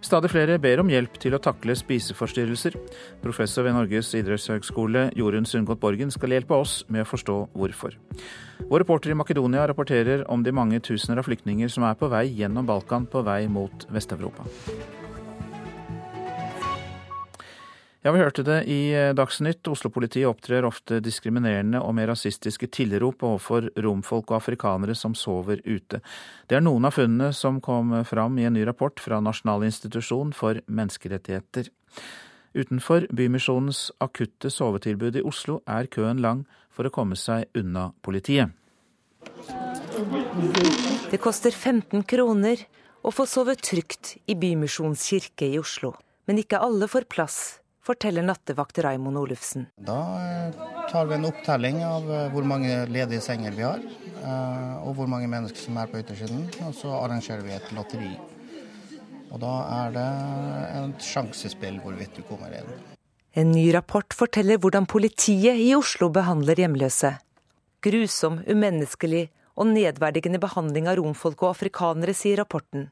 Stadig 0.00 0.30
flere 0.30 0.60
ber 0.62 0.78
om 0.78 0.92
hjelp 0.92 1.18
til 1.18 1.34
å 1.34 1.40
takle 1.42 1.74
spiseforstyrrelser. 1.74 2.76
Professor 3.24 3.66
ved 3.66 3.74
Norges 3.74 4.12
idrettshøgskole 4.14 5.08
Jorunn 5.18 5.48
Sundgodt 5.48 5.82
Borgen 5.82 6.14
skal 6.14 6.36
hjelpe 6.36 6.54
oss 6.54 6.84
med 6.86 7.02
å 7.02 7.08
forstå 7.10 7.40
hvorfor. 7.56 7.98
Vår 8.70 8.84
reporter 8.84 9.10
i 9.10 9.18
Makedonia 9.18 9.66
rapporterer 9.66 10.22
om 10.30 10.46
de 10.46 10.54
mange 10.54 10.78
tusener 10.86 11.18
av 11.18 11.26
flyktninger 11.26 11.72
som 11.72 11.88
er 11.88 11.98
på 11.98 12.12
vei 12.14 12.28
gjennom 12.30 12.68
Balkan 12.68 13.10
på 13.10 13.26
vei 13.26 13.42
mot 13.50 13.88
Vest-Europa. 13.90 14.46
Ja, 18.06 18.12
Vi 18.12 18.20
hørte 18.22 18.44
det 18.46 18.60
i 18.70 18.92
eh, 18.94 19.12
Dagsnytt. 19.18 19.66
Oslo-politiet 19.66 20.28
opptrer 20.30 20.62
ofte 20.62 21.00
diskriminerende 21.02 21.80
og 21.82 21.96
med 21.98 22.06
rasistiske 22.06 22.68
tilrop 22.70 23.24
overfor 23.26 23.66
romfolk 23.82 24.30
og 24.30 24.36
afrikanere 24.36 24.94
som 24.94 25.16
sover 25.18 25.58
ute. 25.64 25.98
Det 26.46 26.54
er 26.54 26.62
noen 26.62 26.86
av 26.86 26.94
funnene 26.94 27.32
som 27.34 27.58
kom 27.58 27.90
fram 28.06 28.38
i 28.38 28.46
en 28.46 28.54
ny 28.54 28.62
rapport 28.68 29.02
fra 29.02 29.18
Nasjonal 29.18 29.66
institusjon 29.66 30.30
for 30.38 30.62
menneskerettigheter. 30.70 31.72
Utenfor 32.54 33.08
Bymisjonens 33.10 33.88
akutte 33.98 34.54
sovetilbud 34.54 35.18
i 35.18 35.26
Oslo 35.26 35.58
er 35.66 35.90
køen 35.90 36.22
lang 36.22 36.46
for 36.70 36.86
å 36.86 36.94
komme 36.94 37.18
seg 37.18 37.50
unna 37.58 37.88
politiet. 38.06 38.54
Det 41.10 41.24
koster 41.26 41.50
15 41.50 42.06
kroner 42.06 42.68
å 43.02 43.10
få 43.10 43.26
sove 43.26 43.58
trygt 43.58 44.14
i 44.30 44.38
Bymisjonens 44.38 45.10
kirke 45.10 45.50
i 45.50 45.58
Oslo. 45.58 45.96
Men 46.30 46.38
ikke 46.38 46.62
alle 46.62 46.86
får 46.86 47.10
plass 47.10 47.56
forteller 47.86 48.24
nattevakt 48.26 48.78
Raimond 48.82 49.18
Olufsen. 49.18 49.66
Da 49.76 50.00
eh, 50.20 50.64
tar 50.90 51.06
vi 51.06 51.14
en 51.14 51.28
opptelling 51.28 51.82
av 51.86 52.08
eh, 52.10 52.24
hvor 52.32 52.46
mange 52.48 52.80
ledige 52.90 53.22
senger 53.24 53.54
vi 53.56 53.66
har, 53.66 53.82
eh, 54.22 54.72
og 54.82 54.96
hvor 54.98 55.10
mange 55.10 55.30
mennesker 55.30 55.68
som 55.68 55.78
er 55.80 55.90
på 55.90 56.00
yttersiden. 56.02 56.48
Og 56.66 56.74
så 56.74 56.90
arrangerer 56.98 57.44
vi 57.46 57.54
et 57.56 57.70
lotteri. 57.76 58.12
Og 59.30 59.40
da 59.42 59.54
er 59.82 59.94
det 59.94 60.08
et 60.80 61.06
sjansespill 61.06 61.80
hvorvidt 61.84 62.18
du 62.18 62.22
kommer 62.26 62.54
inn. 62.56 62.68
En 63.36 63.50
ny 63.52 63.68
rapport 63.74 64.14
forteller 64.16 64.60
hvordan 64.62 64.86
politiet 64.88 65.58
i 65.60 65.72
Oslo 65.76 66.08
behandler 66.08 66.62
hjemløse. 66.62 67.16
Grusom, 67.84 68.40
umenneskelig 68.48 69.26
og 69.56 69.68
nedverdigende 69.74 70.40
behandling 70.40 70.88
av 70.88 70.96
romfolk 71.00 71.44
og 71.44 71.52
afrikanere, 71.52 72.14
sier 72.16 72.40
rapporten. 72.40 72.88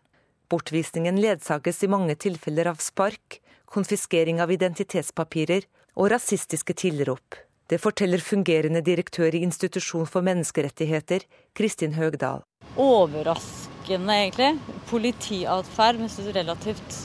Bortvisningen 0.53 1.17
ledsages 1.21 1.81
i 1.87 1.89
mange 1.89 2.17
tilfeller 2.21 2.69
av 2.75 2.83
spark, 2.85 3.41
konfiskering 3.75 4.41
av 4.43 4.53
identitetspapirer 4.55 5.67
og 5.99 6.13
rasistiske 6.15 6.77
tilrop. 6.79 7.43
Det 7.71 7.81
forteller 7.81 8.21
fungerende 8.21 8.83
direktør 8.85 9.35
i 9.35 9.43
Institusjon 9.47 10.07
for 10.07 10.25
menneskerettigheter, 10.27 11.25
Kristin 11.57 11.95
Høgdal. 11.97 12.43
Overraskende, 12.77 14.19
egentlig. 14.19 14.51
Politiatferd 14.91 16.03
med 16.03 16.19
relativt 16.37 16.99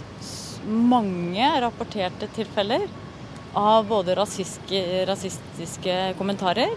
mange 0.67 1.47
rapporterte 1.63 2.27
tilfeller 2.35 2.83
av 3.57 3.87
både 3.87 4.17
rasistiske, 4.19 5.05
rasistiske 5.09 5.95
kommentarer 6.19 6.75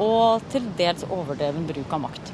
og 0.00 0.42
til 0.50 0.64
dels 0.78 1.04
overdreven 1.06 1.68
bruk 1.68 1.92
av 1.94 2.02
makt. 2.08 2.32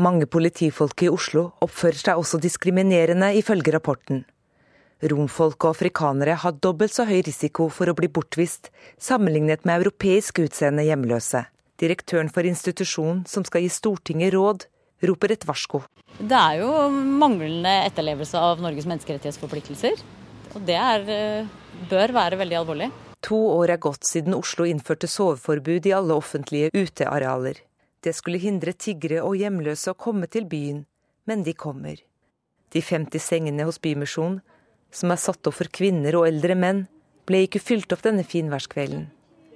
Mange 0.00 0.26
politifolk 0.30 1.06
i 1.06 1.10
Oslo 1.10 1.50
oppfører 1.64 2.02
seg 2.02 2.20
også 2.20 2.38
diskriminerende, 2.42 3.32
ifølge 3.38 3.72
rapporten. 3.74 4.24
Romfolk 5.00 5.64
og 5.64 5.70
afrikanere 5.72 6.34
har 6.42 6.58
dobbelt 6.60 6.92
så 6.92 7.06
høy 7.08 7.22
risiko 7.24 7.70
for 7.72 7.88
å 7.88 7.96
bli 7.96 8.10
bortvist 8.12 8.68
sammenlignet 9.00 9.64
med 9.64 9.80
europeisk 9.80 10.42
utseende 10.44 10.84
hjemløse. 10.84 11.46
Direktøren 11.80 12.28
for 12.28 12.44
institusjonen 12.44 13.22
som 13.28 13.46
skal 13.48 13.64
gi 13.64 13.70
Stortinget 13.72 14.34
råd, 14.34 14.66
roper 15.08 15.32
et 15.32 15.46
varsko. 15.48 15.80
Det 16.20 16.36
er 16.36 16.60
jo 16.60 16.90
manglende 16.92 17.72
etterlevelse 17.86 18.36
av 18.36 18.60
Norges 18.60 18.88
menneskerettighetsforpliktelser. 18.90 20.02
Og 20.52 20.66
det 20.68 20.76
er, 20.76 21.08
eh, 21.08 21.46
bør 21.88 22.12
være 22.12 22.36
veldig 22.36 22.58
alvorlig. 22.60 22.90
To 23.22 23.36
år 23.36 23.70
er 23.70 23.78
gått 23.78 24.04
siden 24.04 24.34
Oslo 24.34 24.64
innførte 24.64 25.08
soveforbud 25.08 25.86
i 25.86 25.96
alle 25.96 26.12
offentlige 26.12 26.70
utearealer. 26.74 27.56
Det 28.02 28.14
skulle 28.14 28.38
hindre 28.40 28.72
tiggere 28.72 29.22
og 29.24 29.36
hjemløse 29.36 29.92
å 29.92 29.96
komme 29.96 30.28
til 30.28 30.44
byen, 30.44 30.84
men 31.26 31.42
de 31.42 31.54
kommer. 31.54 31.96
De 32.70 32.80
50 32.80 33.18
sengene 33.18 33.64
hos 33.64 33.78
Bymisjonen 33.78 34.40
som 34.90 35.12
er 35.12 35.20
satt 35.20 35.46
opp 35.46 35.56
for 35.58 35.70
kvinner 35.72 36.18
og 36.18 36.26
eldre 36.28 36.56
menn, 36.58 36.84
ble 37.28 37.44
ikke 37.46 37.62
fylt 37.62 37.92
opp 37.94 38.02
denne 38.06 38.24
finværskvelden. 38.26 39.06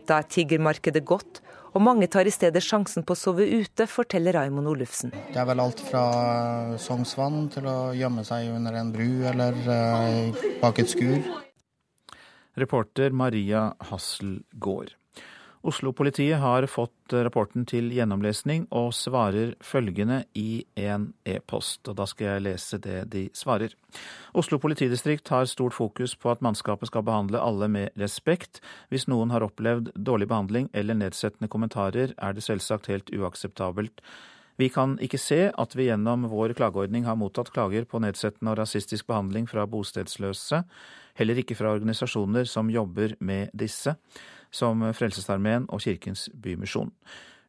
Da 0.08 0.20
er 0.20 0.28
tiggermarkedet 0.30 1.02
godt, 1.08 1.40
og 1.74 1.82
mange 1.82 2.06
tar 2.06 2.28
i 2.28 2.32
stedet 2.34 2.62
sjansen 2.62 3.02
på 3.02 3.16
å 3.16 3.18
sove 3.18 3.46
ute, 3.50 3.88
forteller 3.90 4.36
Raymond 4.38 4.70
Olufsen. 4.70 5.14
Det 5.32 5.40
er 5.40 5.48
vel 5.48 5.62
alt 5.64 5.80
fra 5.82 6.04
Sognsvann 6.78 7.48
til 7.54 7.66
å 7.66 7.78
gjemme 7.98 8.22
seg 8.26 8.52
under 8.54 8.78
en 8.78 8.92
bru 8.94 9.08
eller 9.32 9.58
uh, 9.66 10.44
bak 10.62 10.78
et 10.78 10.92
skur. 10.92 11.18
Reporter 12.60 13.10
Maria 13.10 13.72
Hasselgaard. 13.90 14.94
Oslo-politiet 15.64 16.36
har 16.42 16.66
fått 16.68 17.14
rapporten 17.24 17.62
til 17.64 17.86
gjennomlesning 17.94 18.66
og 18.76 18.90
svarer 18.92 19.54
følgende 19.64 20.18
i 20.36 20.60
en 20.76 21.06
e-post. 21.24 21.88
Og 21.88 21.96
da 21.96 22.04
skal 22.10 22.34
jeg 22.34 22.42
lese 22.44 22.78
det 22.84 22.98
de 23.14 23.22
svarer. 23.32 23.72
Oslo 24.36 24.58
politidistrikt 24.60 25.32
har 25.32 25.48
stort 25.48 25.72
fokus 25.72 26.12
på 26.20 26.34
at 26.34 26.44
mannskapet 26.44 26.90
skal 26.90 27.06
behandle 27.08 27.40
alle 27.40 27.70
med 27.72 27.96
respekt. 27.96 28.60
Hvis 28.92 29.08
noen 29.08 29.32
har 29.32 29.46
opplevd 29.46 29.88
dårlig 29.96 30.28
behandling 30.34 30.68
eller 30.76 31.00
nedsettende 31.00 31.48
kommentarer, 31.48 32.12
er 32.12 32.36
det 32.36 32.44
selvsagt 32.44 32.92
helt 32.92 33.08
uakseptabelt. 33.16 34.04
Vi 34.60 34.68
kan 34.68 34.98
ikke 35.00 35.18
se 35.18 35.48
at 35.48 35.72
vi 35.74 35.88
gjennom 35.88 36.28
vår 36.28 36.52
klageordning 36.60 37.08
har 37.08 37.16
mottatt 37.18 37.48
klager 37.56 37.88
på 37.88 38.04
nedsettende 38.04 38.52
og 38.52 38.60
rasistisk 38.60 39.08
behandling 39.08 39.48
fra 39.50 39.64
bostedsløse, 39.64 40.60
heller 41.16 41.40
ikke 41.40 41.56
fra 41.56 41.72
organisasjoner 41.72 42.44
som 42.44 42.68
jobber 42.70 43.16
med 43.24 43.48
disse 43.56 43.96
som 44.54 44.86
Frelsesarmeen 44.94 45.66
og 45.68 45.82
Kirkens 45.82 46.28
Bymisjon. 46.32 46.92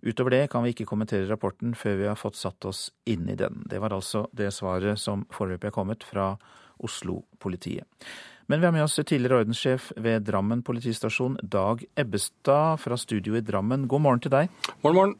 Utover 0.05 0.35
det 0.35 0.43
kan 0.53 0.65
vi 0.65 0.73
ikke 0.73 0.85
kommentere 0.89 1.25
rapporten 1.29 1.73
før 1.77 1.97
vi 1.97 2.07
har 2.09 2.19
fått 2.19 2.37
satt 2.37 2.65
oss 2.69 2.87
inn 3.09 3.29
i 3.29 3.37
den. 3.39 3.63
Det 3.69 3.79
var 3.81 3.95
altså 3.95 4.27
det 4.37 4.51
svaret 4.53 5.01
som 5.01 5.25
foreløpig 5.33 5.71
er 5.71 5.75
kommet 5.75 6.05
fra 6.05 6.35
Oslo-politiet. 6.85 7.87
Men 8.45 8.61
vi 8.61 8.67
har 8.67 8.73
med 8.75 8.83
oss 8.85 8.99
tidligere 8.99 9.41
ordenssjef 9.41 9.89
ved 9.97 10.27
Drammen 10.27 10.61
politistasjon, 10.61 11.39
Dag 11.41 11.81
Ebbestad 11.97 12.77
fra 12.83 12.97
studio 13.01 13.33
i 13.33 13.41
Drammen. 13.41 13.87
God 13.89 14.03
morgen 14.05 14.21
til 14.21 14.33
deg. 14.35 14.51
Morgen, 14.83 14.99
morgen. 14.99 15.15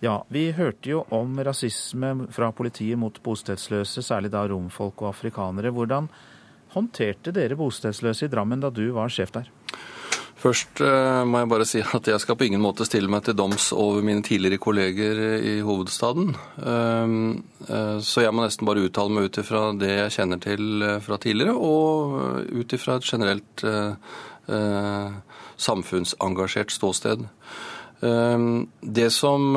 Ja, 0.00 0.22
Vi 0.28 0.52
hørte 0.52 0.88
jo 0.90 1.04
om 1.12 1.36
rasisme 1.40 2.28
fra 2.32 2.50
politiet 2.52 2.98
mot 3.00 3.20
bostedsløse, 3.24 4.00
særlig 4.04 4.32
da 4.32 4.46
romfolk 4.48 5.02
og 5.02 5.12
afrikanere. 5.12 5.72
Hvordan 5.72 6.08
håndterte 6.72 7.32
dere 7.32 7.56
bostedsløse 7.56 8.24
i 8.24 8.32
Drammen 8.32 8.60
da 8.64 8.70
du 8.70 8.86
var 8.96 9.12
sjef 9.12 9.32
der? 9.36 9.52
Først 10.46 10.78
uh, 10.78 11.24
må 11.26 11.40
jeg 11.40 11.50
bare 11.50 11.64
si 11.66 11.80
at 11.82 12.06
jeg 12.06 12.22
skal 12.22 12.36
på 12.38 12.46
ingen 12.46 12.62
måte 12.62 12.86
stille 12.86 13.10
meg 13.10 13.24
til 13.26 13.34
doms 13.34 13.72
over 13.74 14.04
mine 14.06 14.22
tidligere 14.22 14.62
kolleger 14.62 15.18
i 15.42 15.56
hovedstaden. 15.66 16.36
Uh, 16.60 17.34
uh, 17.66 17.96
så 17.98 18.22
jeg 18.22 18.34
må 18.36 18.44
nesten 18.44 18.68
bare 18.68 18.84
uttale 18.86 19.10
meg 19.16 19.26
ut 19.26 19.40
ifra 19.42 19.72
det 19.74 19.90
jeg 19.90 20.14
kjenner 20.20 20.42
til 20.44 20.86
fra 21.02 21.18
tidligere, 21.22 21.56
og 21.56 22.46
ut 22.62 22.76
ifra 22.78 23.00
et 23.00 23.10
generelt 23.10 23.66
samfunnsengasjert 25.58 26.70
ståsted. 26.70 27.24
Det 27.98 29.06
som 29.10 29.56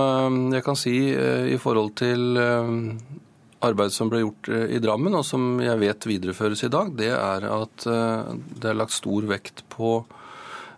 jeg 0.55 0.63
kan 0.65 0.79
si 0.79 0.95
i 1.13 1.59
forhold 1.61 1.91
til 2.01 2.39
arbeidet 2.39 3.93
som 3.93 4.09
ble 4.09 4.23
gjort 4.23 4.49
i 4.49 4.81
Drammen, 4.81 5.19
og 5.19 5.27
som 5.27 5.59
jeg 5.61 5.77
vet 5.83 6.09
videreføres 6.09 6.65
i 6.65 6.71
dag, 6.73 6.89
det 6.97 7.11
er 7.13 7.45
at 7.53 7.85
det 7.85 8.71
er 8.71 8.79
lagt 8.79 8.97
stor 8.97 9.29
vekt 9.29 9.61
på 9.69 9.99
Eh, 10.01 10.18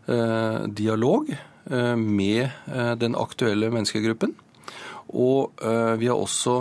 dialog 0.08 1.30
eh, 1.70 1.96
med 1.96 2.50
eh, 2.74 2.94
den 2.98 3.16
aktuelle 3.16 3.72
menneskegruppen. 3.74 4.36
Og 5.12 5.60
vi 6.00 6.08
har 6.08 6.16
også 6.16 6.54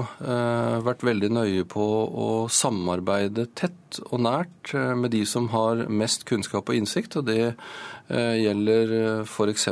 vært 0.83 1.05
veldig 1.07 1.29
nøye 1.37 1.63
på 1.71 1.85
å 2.19 2.25
samarbeide 2.51 3.45
tett 3.55 4.01
og 4.09 4.25
nært 4.25 4.73
med 4.75 5.13
de 5.15 5.21
som 5.23 5.47
har 5.53 5.85
mest 5.87 6.25
kunnskap 6.27 6.67
og 6.67 6.75
innsikt. 6.81 7.15
Og 7.21 7.29
det 7.29 7.53
gjelder 8.11 9.23
f.eks. 9.23 9.69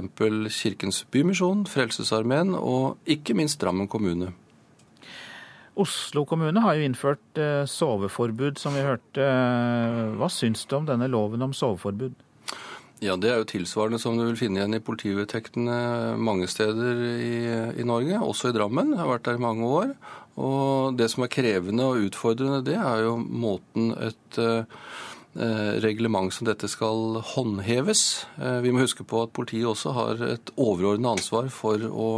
Kirkens 0.55 1.01
Bymisjon, 1.11 1.67
Frelsesarmeen 1.67 2.55
og 2.55 3.03
ikke 3.11 3.35
minst 3.35 3.59
Drammen 3.59 3.91
kommune. 3.91 4.31
Oslo 5.75 6.23
kommune 6.23 6.63
har 6.63 6.79
jo 6.79 6.87
innført 6.87 7.43
soveforbud, 7.75 8.63
som 8.63 8.79
vi 8.79 8.87
hørte. 8.87 9.27
Hva 10.23 10.31
syns 10.31 10.63
du 10.71 10.79
om 10.79 10.87
denne 10.87 11.11
loven 11.11 11.51
om 11.51 11.57
soveforbud? 11.57 12.15
Ja, 12.99 13.15
Det 13.17 13.31
er 13.31 13.37
jo 13.39 13.47
tilsvarende 13.47 14.01
som 14.03 14.17
du 14.19 14.25
vil 14.27 14.39
finne 14.39 14.59
igjen 14.59 14.75
i 14.75 14.83
politivedtektene 14.83 16.17
mange 16.19 16.49
steder 16.51 16.99
i, 17.23 17.37
i, 17.79 17.85
Norge, 17.87 18.19
også 18.19 18.51
i 18.51 18.57
Drammen. 18.57 18.91
Jeg 18.97 18.99
har 18.99 19.13
vært 19.13 19.29
der 19.29 19.39
i 19.39 19.45
mange 19.45 19.69
år. 19.71 19.93
Og 20.39 20.99
Det 20.99 21.07
som 21.13 21.23
er 21.23 21.31
krevende 21.31 21.87
og 21.87 22.09
utfordrende, 22.09 22.65
det 22.67 22.75
er 22.75 23.05
jo 23.07 23.15
måten 23.23 23.93
et, 24.03 24.43
reglement 25.39 26.33
som 26.35 26.49
dette 26.49 26.67
skal 26.67 27.21
håndheves. 27.23 28.25
Vi 28.65 28.73
må 28.75 28.83
huske 28.83 29.05
på 29.07 29.21
at 29.23 29.35
politiet 29.37 29.69
også 29.71 29.93
har 29.95 30.23
et 30.35 30.51
overordnet 30.57 31.21
ansvar 31.21 31.53
for 31.55 31.85
å 31.87 32.09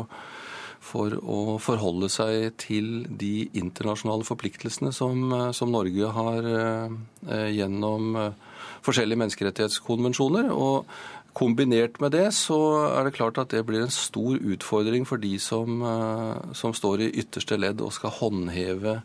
for 0.81 1.13
å 1.13 1.59
forholde 1.61 2.09
seg 2.09 2.55
til 2.59 3.03
de 3.05 3.51
internasjonale 3.53 4.25
forpliktelsene 4.25 4.95
som, 4.97 5.29
som 5.53 5.71
Norge 5.71 6.09
har 6.17 6.47
eh, 6.49 7.51
gjennom 7.53 8.17
forskjellige 8.87 9.21
menneskerettighetskonvensjoner. 9.23 10.51
Og 10.53 10.87
kombinert 11.37 12.01
med 12.03 12.15
det 12.17 12.29
så 12.35 12.59
er 12.91 13.07
det 13.07 13.15
klart 13.17 13.39
at 13.39 13.53
det 13.55 13.63
blir 13.67 13.85
en 13.85 13.95
stor 13.95 14.39
utfordring 14.39 15.07
for 15.09 15.23
de 15.23 15.37
som, 15.39 15.83
eh, 15.83 16.55
som 16.55 16.75
står 16.75 17.07
i 17.07 17.11
ytterste 17.23 17.59
ledd 17.59 17.81
og 17.81 17.93
skal 17.95 18.15
håndheve 18.19 19.01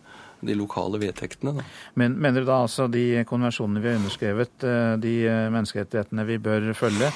de 0.46 0.56
lokale 0.58 1.00
vedtektene. 1.02 1.56
Da. 1.58 1.66
Men 1.96 2.20
Mener 2.22 2.42
du 2.42 2.50
da 2.50 2.62
altså 2.66 2.90
de 2.92 3.24
konvensjonene 3.26 3.82
vi 3.82 3.90
har 3.90 4.00
underskrevet, 4.02 4.64
eh, 4.64 4.96
de 5.02 5.16
eh, 5.26 5.50
menneskerettighetene 5.54 6.26
vi 6.26 6.38
bør 6.38 6.74
følge, 6.74 7.12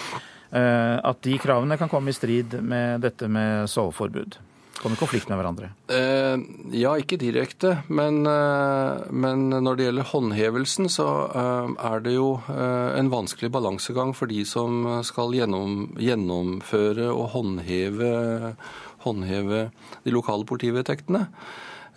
at 0.50 1.20
de 1.22 1.36
kravene 1.38 1.76
kan 1.78 1.92
komme 1.92 2.10
i 2.10 2.16
strid 2.18 2.56
med 2.66 3.04
dette 3.06 3.28
med 3.30 3.68
soveforbud? 3.70 4.40
Komme 4.80 4.96
i 4.96 5.00
konflikt 5.00 5.28
med 5.28 5.42
hverandre? 5.42 5.74
Eh, 5.92 6.40
ja, 6.80 6.94
ikke 6.96 7.18
direkte. 7.20 7.82
Men, 7.92 8.22
eh, 8.24 9.02
men, 9.12 9.50
når 9.52 9.76
det 9.76 9.88
gjelder 9.90 10.08
håndhevelsen, 10.14 10.88
så 10.88 11.08
eh, 11.28 11.74
er 11.90 12.06
det 12.06 12.14
jo 12.16 12.30
eh, 12.48 12.96
en 12.96 13.12
vanskelig 13.12 13.52
balansegang 13.52 14.16
for 14.16 14.32
de 14.32 14.46
som 14.48 14.88
skal 15.04 15.36
gjennom, 15.36 15.98
gjennomføre 16.00 17.10
og 17.12 17.28
håndheve, 17.36 18.56
håndheve 19.04 19.62
de 20.08 20.16
lokale 20.16 20.48
politivedtektene. 20.48 21.26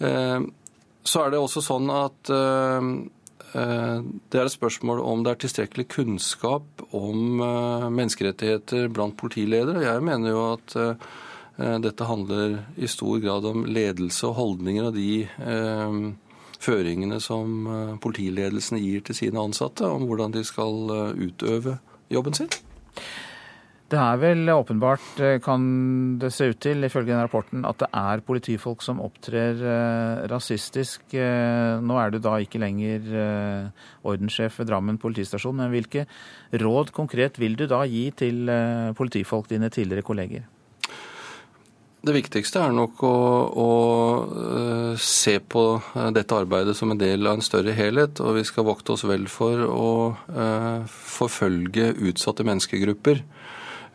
Eh, 0.02 0.38
så 1.06 1.22
er 1.22 1.30
det 1.30 1.42
også 1.42 1.62
sånn 1.62 1.86
at 1.94 2.34
eh, 2.34 2.92
det 3.52 4.38
er 4.40 4.46
et 4.48 4.58
spørsmål 4.58 5.06
om 5.06 5.22
det 5.22 5.36
er 5.36 5.42
tilstrekkelig 5.44 5.90
kunnskap 5.92 6.86
om 6.96 7.42
menneskerettigheter 7.92 8.86
blant 8.88 9.12
politiledere. 9.20 9.82
Jeg 9.84 10.02
mener 10.08 10.32
jo 10.32 10.46
at 10.54 10.76
dette 11.56 12.08
handler 12.08 12.58
i 12.80 12.88
stor 12.88 13.18
grad 13.20 13.46
om 13.46 13.66
ledelse 13.68 14.24
og 14.30 14.38
holdninger 14.38 14.88
og 14.88 14.94
de 14.96 15.24
eh, 15.28 15.96
føringene 16.62 17.18
som 17.20 17.66
eh, 17.68 17.96
politiledelsen 18.02 18.80
gir 18.80 19.02
til 19.04 19.18
sine 19.18 19.42
ansatte 19.42 19.88
om 19.88 20.06
hvordan 20.08 20.32
de 20.32 20.44
skal 20.48 21.12
utøve 21.12 21.76
jobben 22.12 22.38
sin. 22.38 22.48
Det 23.92 24.00
er 24.00 24.16
vel 24.16 24.48
åpenbart, 24.48 25.18
kan 25.44 25.64
det 26.16 26.30
se 26.32 26.46
ut 26.48 26.60
til, 26.64 26.80
ifølge 26.86 27.10
den 27.10 27.20
rapporten, 27.20 27.66
at 27.68 27.76
det 27.82 27.90
er 27.92 28.22
politifolk 28.24 28.80
som 28.80 29.02
opptrer 29.04 29.60
rasistisk. 30.32 31.12
Nå 31.12 31.98
er 32.00 32.14
du 32.14 32.16
da 32.24 32.38
ikke 32.40 32.62
lenger 32.62 33.04
ordenssjef 34.00 34.56
ved 34.62 34.70
Drammen 34.72 34.96
politistasjon, 35.02 35.60
men 35.60 35.68
hvilke 35.76 36.06
råd 36.64 36.94
konkret 36.96 37.36
vil 37.36 37.60
du 37.60 37.66
da 37.68 37.82
gi 37.84 38.06
til 38.16 38.48
politifolk, 38.96 39.52
dine 39.52 39.68
tidligere 39.68 40.08
kolleger? 40.08 40.48
Det 42.02 42.16
viktigste 42.16 42.58
er 42.58 42.72
nok 42.74 43.02
å, 43.06 43.16
å, 43.62 43.72
eh, 44.42 44.94
se 44.98 45.36
på 45.38 45.62
eh, 45.78 46.08
dette 46.10 46.34
arbeidet 46.34 46.74
som 46.74 46.90
en 46.90 46.98
del 46.98 47.28
av 47.30 47.38
en 47.38 47.46
større 47.46 47.76
helhet. 47.78 48.18
Og 48.18 48.40
vi 48.40 48.42
skal 48.48 48.66
vokte 48.66 48.96
oss 48.96 49.04
vel 49.06 49.28
for 49.30 49.62
å 49.68 49.92
uh, 50.34 50.82
forfølge 50.88 51.92
utsatte 52.10 52.42
menneskegrupper. 52.48 53.22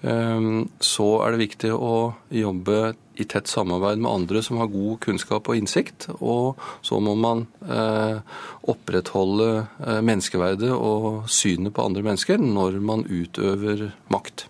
Um, 0.08 0.70
så 0.80 1.10
er 1.26 1.36
det 1.36 1.41
viktig 1.41 1.74
å 1.76 2.14
jobbe 2.32 2.93
i 3.20 3.26
tett 3.28 3.51
samarbeid 3.51 3.99
med 3.99 4.14
andre 4.14 4.43
som 4.45 4.62
har 4.62 4.72
god 4.72 5.01
kunnskap 5.03 5.49
og 5.51 5.60
innsikt. 5.60 6.08
Og 6.22 6.55
så 6.86 7.01
må 7.03 7.18
man 7.20 7.43
uh, 7.68 8.24
opprettholde 8.72 9.66
menneskeverdet 9.99 10.72
og 10.72 11.26
synet 11.28 11.76
på 11.76 11.89
andre 11.89 12.08
mennesker 12.08 12.39
når 12.39 12.80
man 12.80 13.03
utøver 13.03 13.89
makt. 14.14 14.47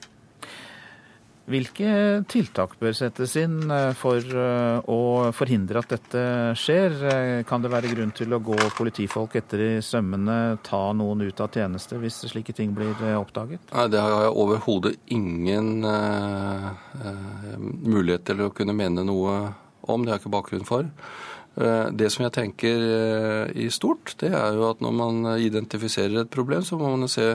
Hvilke 1.47 1.91
tiltak 2.27 2.73
bør 2.75 2.95
settes 2.97 3.37
inn 3.39 3.69
eh, 3.71 3.93
for 3.95 4.19
eh, 4.19 4.89
å 4.91 5.29
forhindre 5.31 5.79
at 5.79 5.93
dette 5.93 6.23
skjer? 6.59 6.97
Eh, 7.07 7.43
kan 7.47 7.63
det 7.63 7.71
være 7.71 7.91
grunn 7.93 8.11
til 8.15 8.35
å 8.35 8.41
gå 8.43 8.57
politifolk 8.75 9.37
etter 9.39 9.63
i 9.63 9.69
sømmene, 9.79 10.57
ta 10.67 10.81
noen 10.91 11.23
ut 11.23 11.39
av 11.39 11.55
tjeneste 11.55 12.01
hvis 12.01 12.19
slike 12.33 12.51
ting 12.57 12.75
blir 12.75 12.99
oppdaget? 13.15 13.71
Nei, 13.71 13.87
Det 13.93 14.03
har 14.03 14.25
jeg 14.25 14.35
overhodet 14.43 14.93
ingen 15.15 15.87
uh, 15.87 16.75
mulighet 17.79 18.27
til 18.27 18.43
å 18.43 18.51
kunne 18.51 18.75
mene 18.75 19.07
noe 19.07 19.37
om. 19.87 20.03
Det 20.03 20.11
har 20.11 20.17
jeg 20.17 20.25
ikke 20.25 20.35
bakgrunn 20.35 20.67
for. 20.67 20.91
Eh, 21.57 21.87
det 21.97 22.11
som 22.13 22.21
jeg 22.27 22.35
tenker 22.35 22.83
eh, 22.85 23.63
i 23.65 23.67
stort, 23.73 24.13
det 24.21 24.29
er 24.29 24.57
jo 24.57 24.67
at 24.69 24.81
når 24.83 24.93
man 24.93 25.29
identifiserer 25.41 26.21
et 26.21 26.33
problem, 26.33 26.61
så 26.61 26.77
må 26.77 26.91
man 26.93 27.09
se 27.09 27.31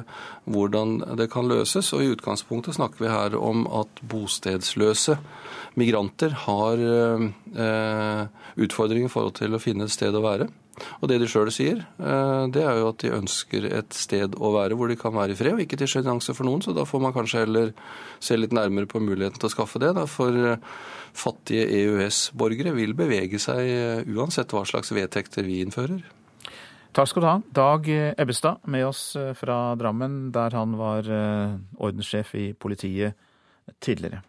hvordan 0.47 1.01
det 1.19 1.27
kan 1.33 1.51
løses. 1.51 1.91
Og 1.97 2.05
i 2.05 2.13
utgangspunktet 2.15 2.79
snakker 2.79 3.03
vi 3.03 3.11
her 3.11 3.37
om 3.39 3.67
at 3.81 4.03
bostedsløse 4.07 5.19
migranter 5.81 6.37
har 6.45 6.87
eh, 6.87 8.25
utfordringer 8.63 9.11
i 9.11 9.13
forhold 9.13 9.39
til 9.41 9.57
å 9.57 9.63
finne 9.63 9.89
et 9.89 9.95
sted 9.95 10.15
å 10.15 10.25
være. 10.25 10.51
Og 11.03 11.11
det 11.11 11.19
de 11.21 11.27
sjøl 11.29 11.51
sier, 11.53 11.83
det 12.01 12.63
er 12.65 12.79
jo 12.81 12.87
at 12.89 13.03
de 13.03 13.11
ønsker 13.13 13.67
et 13.69 13.93
sted 13.93 14.33
å 14.41 14.55
være 14.55 14.75
hvor 14.75 14.89
de 14.89 14.97
kan 14.99 15.13
være 15.15 15.35
i 15.35 15.37
fred, 15.37 15.53
og 15.53 15.61
ikke 15.61 15.77
til 15.79 15.91
sjenanse 15.99 16.33
for 16.35 16.49
noen. 16.49 16.63
Så 16.65 16.73
da 16.75 16.87
får 16.89 17.03
man 17.05 17.13
kanskje 17.15 17.43
heller 17.45 17.75
se 18.25 18.39
litt 18.39 18.57
nærmere 18.57 18.89
på 18.89 19.03
muligheten 19.05 19.37
til 19.37 19.51
å 19.51 19.53
skaffe 19.53 19.83
det. 19.83 19.93
Da, 19.99 20.07
for 20.11 20.57
fattige 21.17 21.67
EØS-borgere 21.69 22.75
vil 22.77 22.97
bevege 22.99 23.41
seg 23.43 23.61
eh, 23.63 24.03
uansett 24.15 24.53
hva 24.55 24.65
slags 24.69 24.93
vedtekter 24.95 25.47
vi 25.47 25.61
innfører. 25.65 26.03
Takk 26.93 27.09
skal 27.09 27.25
du 27.25 27.29
ha, 27.29 27.37
Dag 27.57 27.87
Ebbestad, 27.89 28.61
med 28.69 28.85
oss 28.85 29.15
eh, 29.17 29.33
fra 29.39 29.75
Drammen, 29.81 30.27
der 30.35 30.53
han 30.57 30.77
var 30.81 31.09
eh, 31.09 31.57
ordenssjef 31.81 32.35
i 32.37 32.51
politiet 32.53 33.17
tidligere. 33.81 34.21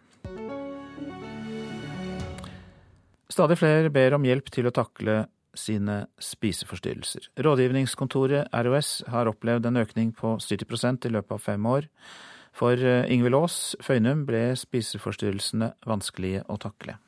Stadig 3.28 3.58
flere 3.58 3.90
ber 3.90 4.14
om 4.16 4.24
hjelp 4.24 4.48
til 4.54 4.68
å 4.68 4.72
takle 4.74 5.24
sine 5.58 6.04
spiseforstyrrelser. 6.22 7.28
Rådgivningskontoret 7.44 8.52
ROS 8.66 9.02
har 9.10 9.30
opplevd 9.30 9.68
en 9.68 9.80
økning 9.80 10.12
på 10.16 10.36
70% 10.42 11.08
i 11.08 11.12
løpet 11.14 11.36
av 11.36 11.42
fem 11.42 11.66
år. 11.66 11.88
For 12.54 12.78
eh, 12.78 13.10
Ingvild 13.12 13.36
Aas 13.38 13.56
Føynum 13.82 14.22
ble 14.28 14.52
spiseforstyrrelsene 14.58 15.72
vanskelige 15.88 16.44
å 16.46 16.58
takle. 16.62 16.98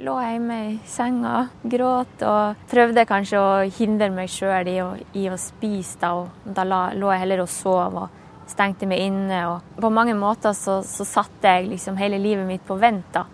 Lå 0.00 0.14
hjemme 0.16 0.56
i 0.64 0.76
senga, 0.88 1.42
gråt 1.68 2.22
og 2.24 2.60
prøvde 2.70 3.04
kanskje 3.04 3.40
å 3.40 3.48
hindre 3.76 4.08
meg 4.14 4.30
sjøl 4.32 4.70
i, 4.70 4.78
i, 5.20 5.26
å 5.28 5.36
spise. 5.36 5.98
Da, 6.00 6.14
og 6.16 6.54
da 6.56 6.64
lå 6.96 7.10
jeg 7.12 7.20
heller 7.26 7.42
og 7.44 7.50
sov 7.52 7.98
og 8.00 8.46
stengte 8.48 8.88
meg 8.88 9.02
inne. 9.10 9.42
Og 9.50 9.82
på 9.82 9.90
mange 9.92 10.14
måter 10.16 10.56
så, 10.56 10.78
så 10.86 11.04
satte 11.04 11.52
jeg 11.52 11.68
liksom 11.74 12.00
hele 12.00 12.20
livet 12.22 12.48
mitt 12.48 12.64
på 12.64 12.78
vent. 12.80 13.10
da. 13.12 13.26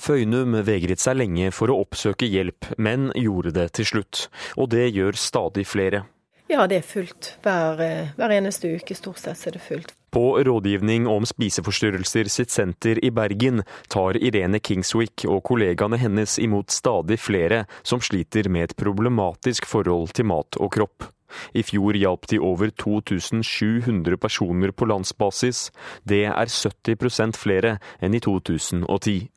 Føynum 0.00 0.58
vegret 0.64 1.00
seg 1.00 1.18
lenge 1.22 1.48
for 1.56 1.72
å 1.72 1.78
oppsøke 1.86 2.28
hjelp, 2.28 2.68
men 2.76 3.08
gjorde 3.16 3.54
det 3.56 3.70
til 3.78 3.88
slutt. 3.88 4.26
Og 4.60 4.68
det 4.74 4.90
gjør 4.92 5.16
stadig 5.16 5.64
flere. 5.68 6.04
Ja, 6.50 6.66
det 6.66 6.82
er 6.82 6.86
fullt. 6.86 7.36
Hver, 7.44 7.80
eh, 7.80 8.12
hver 8.18 8.36
eneste 8.36 8.74
uke 8.76 8.96
stort 8.98 9.22
sett 9.22 9.46
er 9.46 9.56
det 9.56 9.64
fullt. 9.64 9.94
På 10.10 10.38
Rådgivning 10.42 11.06
om 11.06 11.26
spiseforstyrrelser 11.26 12.26
sitt 12.26 12.50
senter 12.50 12.98
i 13.04 13.12
Bergen 13.14 13.62
tar 13.88 14.18
Irene 14.18 14.58
Kingswick 14.58 15.22
og 15.30 15.44
kollegaene 15.46 16.00
hennes 16.02 16.34
imot 16.42 16.74
stadig 16.74 17.20
flere 17.22 17.62
som 17.86 18.02
sliter 18.02 18.50
med 18.50 18.70
et 18.70 18.76
problematisk 18.76 19.70
forhold 19.70 20.10
til 20.18 20.26
mat 20.32 20.58
og 20.58 20.72
kropp. 20.74 21.06
I 21.54 21.62
fjor 21.62 21.94
hjalp 21.94 22.26
de 22.26 22.40
over 22.42 22.72
2700 22.74 24.18
personer 24.18 24.74
på 24.74 24.88
landsbasis. 24.90 25.68
Det 26.02 26.24
er 26.26 26.50
70% 26.50 27.38
flere 27.38 27.76
enn 28.02 28.18
i 28.18 28.22
2010. 28.24 29.30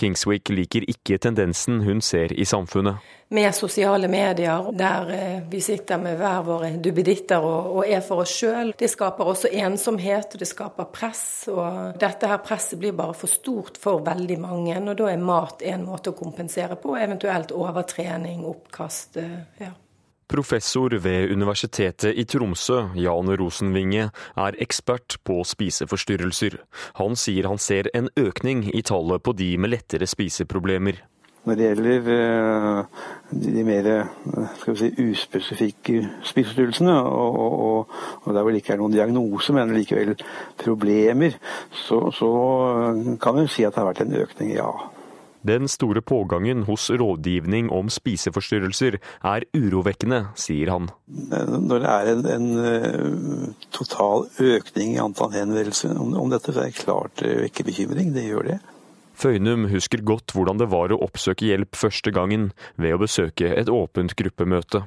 Kingswick 0.00 0.50
liker 0.52 0.84
ikke 0.90 1.18
tendensen 1.22 1.82
hun 1.84 2.00
ser 2.04 2.32
i 2.32 2.44
samfunnet. 2.48 3.00
Med 3.30 3.54
sosiale 3.54 4.08
medier, 4.10 4.70
der 4.74 5.10
eh, 5.14 5.42
vi 5.50 5.60
sitter 5.62 6.00
med 6.02 6.16
hver 6.18 6.40
våre 6.42 6.70
duppeditter 6.82 7.38
og, 7.38 7.68
og, 7.76 7.84
er 7.86 8.00
for 8.02 8.24
oss 8.24 8.32
sjøl. 8.40 8.72
Det 8.78 8.88
skaper 8.90 9.30
også 9.30 9.52
ensomhet, 9.54 10.34
og 10.34 10.42
det 10.42 10.48
skaper 10.50 10.88
press. 10.90 11.22
Og 11.52 12.00
dette 12.00 12.30
her 12.30 12.42
presset 12.42 12.80
blir 12.82 12.96
bare 12.98 13.14
for 13.14 13.30
stort 13.30 13.78
for 13.78 14.02
veldig 14.06 14.40
mange. 14.42 14.80
Og 14.80 14.98
da 14.98 15.12
er 15.12 15.22
mat 15.22 15.62
en 15.62 15.86
måte 15.86 16.10
å 16.10 16.18
kompensere 16.18 16.74
på, 16.80 16.96
eventuelt 16.98 17.54
overtrening, 17.54 18.42
oppkast. 18.50 19.22
Eh, 19.22 19.38
ja. 19.62 19.70
Professor 20.30 20.94
ved 21.02 21.32
Universitetet 21.32 22.14
i 22.14 22.24
Tromsø, 22.24 22.84
Jan 22.94 23.30
Rosenvinge, 23.40 24.10
er 24.38 24.58
ekspert 24.62 25.16
på 25.26 25.40
spiseforstyrrelser. 25.42 26.60
Han 27.00 27.18
sier 27.18 27.48
han 27.50 27.58
ser 27.58 27.90
en 27.98 28.06
økning 28.14 28.68
i 28.70 28.82
tallet 28.86 29.24
på 29.26 29.34
de 29.34 29.56
med 29.58 29.74
lettere 29.74 30.06
spiseproblemer. 30.06 31.00
Når 31.48 31.56
det 31.56 31.66
gjelder 31.66 32.08
uh, 32.12 33.04
de 33.32 33.64
mer 33.64 33.86
si, 34.76 34.92
uspesifikke 35.08 36.04
spiseforstyrrelsene, 36.28 36.94
og, 37.00 37.40
og, 37.40 37.98
og, 38.22 38.30
der 38.34 38.42
hvor 38.44 38.52
det 38.52 38.62
ikke 38.62 38.76
er 38.76 38.82
noen 38.82 38.94
diagnose, 38.94 39.56
men 39.56 39.74
likevel 39.74 40.14
problemer, 40.60 41.40
så, 41.72 42.04
så 42.14 42.30
kan 43.22 43.40
vi 43.40 43.48
si 43.48 43.64
at 43.64 43.74
det 43.74 43.82
har 43.82 43.90
vært 43.90 44.04
en 44.04 44.18
økning, 44.20 44.54
ja. 44.60 44.70
Den 45.46 45.68
store 45.72 46.02
pågangen 46.04 46.66
hos 46.68 46.90
rådgivning 46.90 47.70
om 47.72 47.88
spiseforstyrrelser 47.88 48.98
er 49.00 49.46
urovekkende, 49.56 50.26
sier 50.36 50.68
han. 50.68 50.90
Når 51.08 51.80
det 51.80 51.94
er 51.94 52.10
en, 52.12 52.26
en 52.34 52.50
eh, 52.60 53.54
total 53.72 54.26
økning 54.36 54.98
i 54.98 55.00
antall 55.00 55.32
henvendelser 55.32 55.96
om, 55.96 56.12
om 56.20 56.28
dette, 56.32 56.52
så 56.52 56.66
er 56.66 56.68
det 56.68 56.82
klart 56.82 57.16
det 57.22 57.38
vekker 57.46 57.70
bekymring. 57.70 58.12
Det 58.16 58.26
gjør 58.26 58.50
det. 58.52 58.58
Føynum 59.20 59.66
husker 59.72 60.04
godt 60.04 60.32
hvordan 60.36 60.60
det 60.60 60.70
var 60.72 60.92
å 60.92 61.00
oppsøke 61.04 61.48
hjelp 61.48 61.76
første 61.76 62.12
gangen 62.12 62.50
ved 62.80 62.96
å 62.96 63.00
besøke 63.00 63.52
et 63.56 63.72
åpent 63.72 64.14
gruppemøte. 64.16 64.84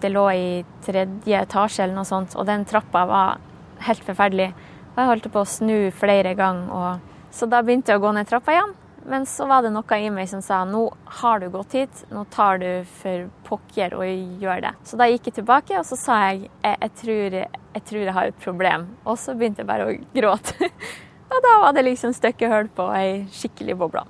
Det 0.00 0.08
lå 0.12 0.26
i 0.32 0.50
tredje 0.84 1.44
etasje 1.44 1.84
eller 1.84 2.00
noe 2.00 2.08
sånt, 2.08 2.36
og 2.40 2.48
den 2.48 2.64
trappa 2.68 3.04
var 3.08 3.40
helt 3.84 4.04
forferdelig. 4.04 4.50
Og 4.94 5.00
jeg 5.00 5.12
holdt 5.12 5.32
på 5.32 5.44
å 5.44 5.48
snu 5.48 5.78
flere 5.96 6.32
ganger. 6.36 7.00
Så 7.32 7.48
da 7.48 7.60
begynte 7.64 7.92
jeg 7.92 8.00
å 8.00 8.04
gå 8.04 8.12
ned 8.16 8.28
trappa 8.28 8.56
igjen. 8.56 8.79
Men 9.08 9.24
så 9.26 9.46
var 9.48 9.64
det 9.64 9.72
noe 9.72 9.98
i 9.98 10.10
meg 10.12 10.28
som 10.28 10.42
sa 10.44 10.60
nå 10.68 10.82
har 11.20 11.40
du 11.40 11.48
gått 11.52 11.76
hit, 11.78 12.02
nå 12.12 12.26
tar 12.32 12.60
du 12.60 12.68
for 13.00 13.28
pokker 13.48 13.96
og 13.96 14.42
gjør 14.42 14.64
det. 14.66 14.74
Så 14.84 15.00
da 15.00 15.08
gikk 15.08 15.30
jeg 15.30 15.40
tilbake 15.40 15.78
og 15.80 15.86
så 15.88 15.98
sa 15.98 16.20
jeg 16.28 16.50
jeg, 16.66 16.92
tror, 17.00 17.36
jeg 17.40 17.84
tror 17.88 18.04
jeg 18.04 18.16
har 18.18 18.30
et 18.30 18.40
problem. 18.44 18.88
Og 19.04 19.18
så 19.18 19.34
begynte 19.34 19.64
jeg 19.64 19.70
bare 19.70 19.88
å 19.88 19.98
gråte. 20.14 20.70
og 21.32 21.44
da 21.46 21.58
var 21.64 21.76
det 21.76 21.86
liksom 21.88 22.14
stykket 22.16 22.52
hull 22.52 22.72
på 22.76 22.88
ei 22.96 23.12
skikkelig 23.34 23.78
boble. 23.80 24.06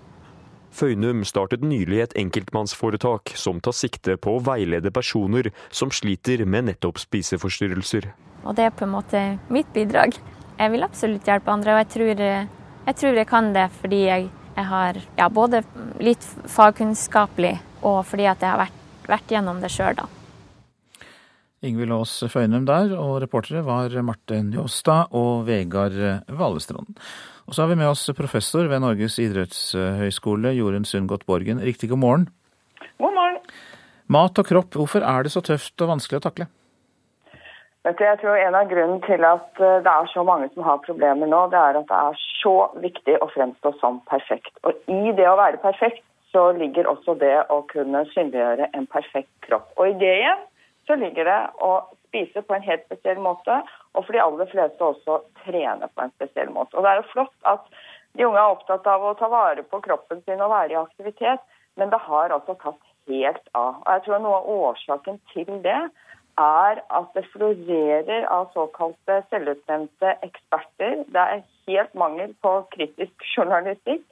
Føynum 0.71 1.25
startet 1.27 1.65
nylig 1.67 1.99
et 2.05 2.13
enkeltmannsforetak 2.19 3.33
som 3.39 3.59
tar 3.63 3.75
sikte 3.75 4.15
på 4.23 4.37
å 4.37 4.43
veilede 4.47 4.93
personer 4.95 5.51
som 5.75 5.91
sliter 5.91 6.45
med 6.47 6.69
nettopp 6.69 7.01
spiseforstyrrelser. 7.03 8.07
Og 8.45 8.55
det 8.57 8.69
er 8.69 8.77
på 8.77 8.87
en 8.87 8.95
måte 8.95 9.23
mitt 9.53 9.71
bidrag. 9.75 10.15
Jeg 10.61 10.73
vil 10.73 10.87
absolutt 10.87 11.27
hjelpe 11.27 11.53
andre, 11.53 11.75
og 11.75 11.83
jeg 11.83 11.91
tror 11.95 12.23
jeg, 12.23 12.95
tror 13.01 13.19
jeg 13.19 13.29
kan 13.29 13.51
det 13.57 13.67
fordi 13.81 14.01
jeg, 14.07 14.29
jeg 14.61 14.69
har 14.69 15.01
ja, 15.19 15.29
både 15.33 15.65
litt 16.03 16.25
fagkunnskapelig 16.51 17.57
og 17.81 18.03
fordi 18.09 18.29
at 18.29 18.43
jeg 18.45 18.53
har 18.53 18.61
vært, 18.61 18.81
vært 19.09 19.33
gjennom 19.33 19.61
det 19.63 19.73
sjøl, 19.73 19.97
da. 19.97 20.09
Ingvild 21.61 21.93
Aas 21.93 22.15
Føynum 22.33 22.65
der, 22.69 22.95
og 22.97 23.19
reportere 23.21 23.61
var 23.67 23.93
Marte 24.05 24.39
Njåstad 24.47 25.13
og 25.17 25.45
Vegard 25.49 25.97
Valestrand. 26.33 26.95
Og 27.45 27.57
så 27.57 27.65
har 27.65 27.73
vi 27.73 27.81
med 27.81 27.91
oss 27.91 28.07
professor 28.17 28.69
ved 28.71 28.81
Norges 28.81 29.19
idrettshøgskole, 29.21 30.55
Jorunn 30.57 30.87
Sundgodt 30.89 31.27
Borgen. 31.29 31.61
Riktig 31.61 31.91
god 31.93 32.01
morgen. 32.01 32.29
God 32.97 33.17
morgen. 33.17 33.41
Mat 34.11 34.41
og 34.41 34.49
kropp, 34.49 34.79
hvorfor 34.79 35.05
er 35.05 35.27
det 35.27 35.35
så 35.35 35.43
tøft 35.45 35.85
og 35.85 35.93
vanskelig 35.93 36.23
å 36.23 36.25
takle? 36.31 36.49
Jeg 37.89 37.97
tror 38.21 38.37
En 38.37 38.57
av 38.59 38.69
grunnene 38.69 39.01
til 39.07 39.25
at 39.25 39.61
eh, 39.61 39.79
det 39.85 39.89
er 39.89 40.09
så 40.13 40.23
mange 40.27 40.51
som 40.53 40.67
har 40.67 40.83
problemer 40.85 41.29
nå, 41.31 41.47
det 41.53 41.57
er 41.57 41.79
at 41.81 41.89
det 41.89 42.01
er 42.11 42.19
så 42.43 42.55
viktig 42.83 43.15
å 43.25 43.29
fremstå 43.33 43.73
som 43.81 44.03
perfekt. 44.11 44.53
Og 44.69 44.77
I 44.93 45.15
det 45.17 45.29
å 45.29 45.39
være 45.41 45.63
perfekt 45.63 46.05
så 46.31 46.51
ligger 46.59 46.91
også 46.91 47.17
det 47.23 47.39
å 47.49 47.63
kunne 47.73 48.05
synliggjøre 48.13 48.69
en 48.77 48.85
perfekt 48.87 49.33
kropp. 49.47 49.71
Og 49.79 49.89
i 49.89 49.97
det 50.03 50.13
igjen 50.19 50.45
så 50.87 50.99
ligger 51.01 51.25
det 51.25 51.39
å 51.65 51.71
spise 52.11 52.43
på 52.45 52.55
en 52.55 52.67
helt 52.67 52.85
spesiell 52.85 53.23
måte, 53.23 53.63
og 53.95 54.05
for 54.05 54.13
de 54.13 54.23
aller 54.23 54.53
fleste 54.53 54.85
også 54.85 55.21
trene 55.47 55.89
på 55.89 56.05
en 56.05 56.13
spesiell 56.19 56.53
måte. 56.53 56.77
Og 56.77 56.85
Det 56.85 56.93
er 56.93 57.01
jo 57.01 57.09
flott 57.15 57.49
at 57.49 57.65
de 58.19 58.27
unge 58.27 58.43
er 58.43 58.59
opptatt 58.59 58.87
av 58.91 59.07
å 59.07 59.17
ta 59.17 59.31
vare 59.33 59.65
på 59.65 59.81
kroppen 59.87 60.21
sin 60.27 60.43
og 60.43 60.53
være 60.53 60.75
i 60.77 60.81
aktivitet, 60.83 61.43
men 61.81 61.91
det 61.91 62.05
har 62.05 62.35
altså 62.35 62.59
tatt 62.61 62.81
helt 63.09 63.53
av. 63.57 63.81
Og 63.81 63.93
jeg 63.95 64.05
tror 64.05 64.23
Noe 64.23 64.41
av 64.43 64.51
årsaken 64.69 65.21
til 65.33 65.51
det 65.65 65.81
er 66.41 66.81
at 66.99 67.15
det 67.17 67.27
florerer 67.33 68.27
av 68.33 68.51
såkalte 68.55 69.21
selvutnevnte 69.31 70.15
eksperter. 70.27 71.05
Det 71.15 71.23
er 71.23 71.45
helt 71.69 71.95
mangel 71.95 72.35
på 72.45 72.55
kritisk 72.75 73.27
journalistikk. 73.35 74.05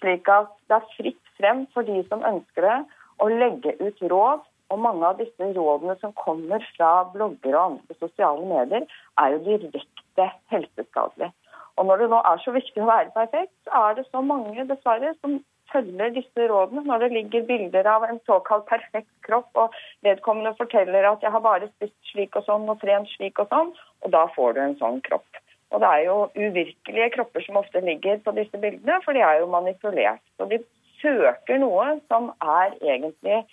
Slik 0.00 0.28
at 0.32 0.52
det 0.68 0.78
er 0.78 0.92
fritt 0.96 1.34
frem 1.40 1.66
for 1.74 1.86
de 1.88 2.00
som 2.08 2.24
ønsker 2.24 2.66
det, 2.66 2.78
å 3.20 3.28
legge 3.32 3.76
ut 3.80 4.00
råd. 4.12 4.46
Og 4.70 4.78
mange 4.78 5.02
av 5.02 5.18
disse 5.18 5.46
rådene 5.56 5.96
som 5.98 6.12
kommer 6.14 6.62
fra 6.76 6.90
blogger 7.10 7.56
og 7.56 7.62
andre 7.64 7.96
sosiale 7.98 8.44
medier, 8.46 8.84
er 9.18 9.34
jo 9.34 9.40
direkte 9.64 10.28
helseskadelige. 10.52 11.32
Og 11.80 11.88
når 11.88 12.04
det 12.04 12.10
nå 12.12 12.20
er 12.28 12.42
så 12.44 12.52
viktig 12.54 12.82
å 12.84 12.90
være 12.90 13.10
perfekt, 13.14 13.54
så 13.66 13.82
er 13.88 13.96
det 13.98 14.04
så 14.10 14.22
mange 14.22 14.66
dessverre 14.68 15.14
som 15.18 15.40
følger 15.72 16.14
disse 16.16 16.48
rådene 16.50 16.84
når 16.86 17.04
det 17.04 17.10
ligger 17.16 17.46
bilder 17.48 17.88
av 17.90 18.06
en 18.08 18.20
såkalt 18.26 18.66
perfekt 18.70 19.12
kropp, 19.26 19.50
og 19.54 19.76
vedkommende 20.06 20.54
forteller 20.58 21.08
at 21.10 21.22
'jeg 21.22 21.30
har 21.30 21.40
bare 21.40 21.68
spist 21.68 21.96
slik 22.12 22.36
og 22.36 22.44
sånn 22.44 22.68
og 22.68 22.80
trent 22.80 23.08
slik 23.08 23.38
og 23.38 23.48
sånn', 23.48 23.72
og 24.02 24.10
da 24.10 24.26
får 24.36 24.54
du 24.54 24.60
en 24.60 24.76
sånn 24.82 25.00
kropp. 25.02 25.40
Og 25.70 25.80
det 25.80 25.88
er 25.88 26.04
jo 26.04 26.16
uvirkelige 26.34 27.10
kropper 27.14 27.40
som 27.46 27.56
ofte 27.56 27.80
ligger 27.80 28.18
på 28.24 28.34
disse 28.34 28.58
bildene, 28.58 29.02
for 29.04 29.12
de 29.12 29.20
er 29.20 29.38
jo 29.38 29.46
manipulert. 29.46 30.22
Så 30.36 30.48
de 30.50 30.58
søker 31.02 31.58
noe 31.62 32.00
som 32.08 32.32
er 32.42 32.74
egentlig 32.82 33.44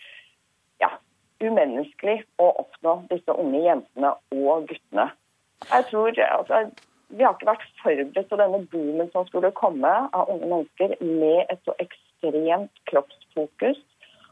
ja, 0.82 0.90
umenneskelig 1.44 2.24
å 2.42 2.50
oppnå 2.64 2.96
disse 3.12 3.38
unge 3.44 3.62
jentene 3.68 4.14
og 4.34 4.68
guttene. 4.72 5.12
Jeg 5.72 5.90
tror 5.92 6.22
altså, 6.32 6.70
Vi 7.10 7.24
har 7.24 7.38
ikke 7.38 7.48
vært 7.48 7.62
forberedt 7.80 8.30
på 8.30 8.36
denne 8.36 8.66
boomen 8.68 9.08
som 9.14 9.28
skulle 9.30 9.54
komme 9.56 9.92
av 10.12 10.28
unge 10.28 10.50
mennesker 10.50 10.98
med 11.00 11.46
et 11.54 11.62
så 11.64 11.72
ekstremt 11.80 12.07
ekstremt 12.18 12.72
kroppsfokus. 12.86 13.78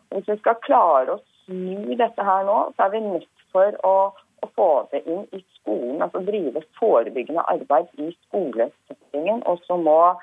Og 0.10 0.20
hvis 0.20 0.30
vi 0.30 0.38
skal 0.40 0.62
klare 0.66 1.16
å 1.16 1.22
snu 1.46 1.96
dette 1.96 2.24
her 2.24 2.46
nå, 2.46 2.58
så 2.76 2.86
er 2.86 2.94
vi 2.94 3.02
nødt 3.06 3.46
for 3.52 3.78
å, 3.86 3.96
å 4.42 4.50
få 4.56 4.70
det 4.92 5.04
inn 5.06 5.26
i 5.34 5.42
skolen. 5.58 6.02
Altså 6.02 6.24
drive 6.26 6.62
forebyggende 6.80 7.46
arbeid 7.48 7.88
i 7.98 8.12
skolesettingen. 8.28 9.44
Og 9.46 9.62
så 9.68 9.78
må 9.78 10.16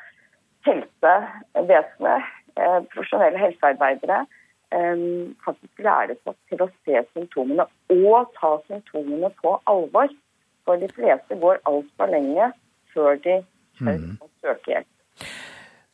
helsevesenet, 0.66 2.30
eh, 2.56 2.80
profesjonelle 2.94 3.38
helsearbeidere, 3.38 4.24
eh, 4.72 5.06
faktisk 5.44 5.78
lære 5.78 6.16
seg 6.22 6.36
til 6.48 6.62
å 6.62 6.70
se 6.84 7.04
symptomene 7.12 7.66
og 7.90 8.34
ta 8.38 8.58
symptomene 8.68 9.32
på 9.42 9.58
alvor. 9.66 10.08
For 10.64 10.78
de 10.78 10.86
fleste 10.94 11.34
går 11.42 11.58
altfor 11.66 12.06
lenge 12.06 12.52
før 12.94 13.16
de 13.24 13.40
mm. 13.80 14.18
å 14.22 14.28
søke 14.44 14.70
hjelp. 14.70 14.86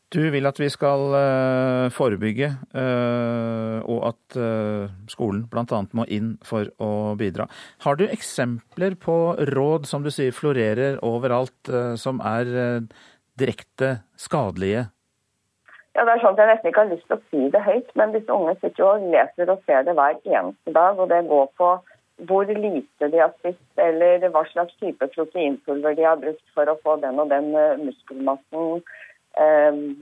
Du 0.09 0.23
vil 0.33 0.49
at 0.49 0.57
vi 0.57 0.71
skal 0.73 1.03
uh, 1.13 1.87
forebygge, 1.93 2.49
uh, 2.73 3.85
og 3.85 4.07
at 4.09 4.37
uh, 4.41 4.89
skolen 5.13 5.43
bl.a. 5.53 5.81
må 5.93 6.07
inn 6.09 6.31
for 6.49 6.71
å 6.81 7.13
bidra. 7.21 7.45
Har 7.85 7.99
du 8.01 8.07
eksempler 8.07 8.97
på 8.97 9.19
råd 9.53 9.89
som 9.91 10.07
du 10.07 10.09
sier 10.15 10.33
florerer 10.33 10.97
overalt, 11.05 11.73
som 12.01 12.23
er 12.25 12.49
direkte 13.39 13.99
skadelige? 14.17 14.87
Ja, 15.93 16.07
det 16.07 16.15
er 16.15 16.23
sånn 16.23 16.39
at 16.39 16.41
Jeg 16.41 16.51
nesten 16.55 16.71
ikke 16.71 16.85
har 16.87 16.93
lyst 16.95 17.07
til 17.11 17.19
å 17.19 17.27
si 17.29 17.53
det 17.53 17.63
høyt, 17.67 17.93
men 17.99 18.17
disse 18.17 18.33
unge 18.33 18.57
sitter 18.63 18.81
jo 18.81 18.89
og 18.95 19.07
leser 19.13 19.53
og 19.53 19.63
ser 19.69 19.85
det 19.85 19.97
hver 19.99 20.17
eneste 20.25 20.73
dag. 20.73 20.97
og 20.97 21.13
Det 21.13 21.21
går 21.29 21.53
på 21.61 21.71
hvor 22.29 22.49
lite 22.51 23.11
de 23.13 23.21
har 23.21 23.35
spist, 23.37 23.61
eller 23.79 24.25
hva 24.33 24.41
slags 24.49 24.73
type 24.81 25.07
proteinpulver 25.13 25.95
de 25.95 26.07
har 26.09 26.17
brukt 26.23 26.57
for 26.57 26.71
å 26.71 26.79
få 26.81 26.97
den 27.05 27.21
og 27.21 27.29
den 27.31 27.53
muskelmassen 27.85 28.81
Eh, 28.81 29.08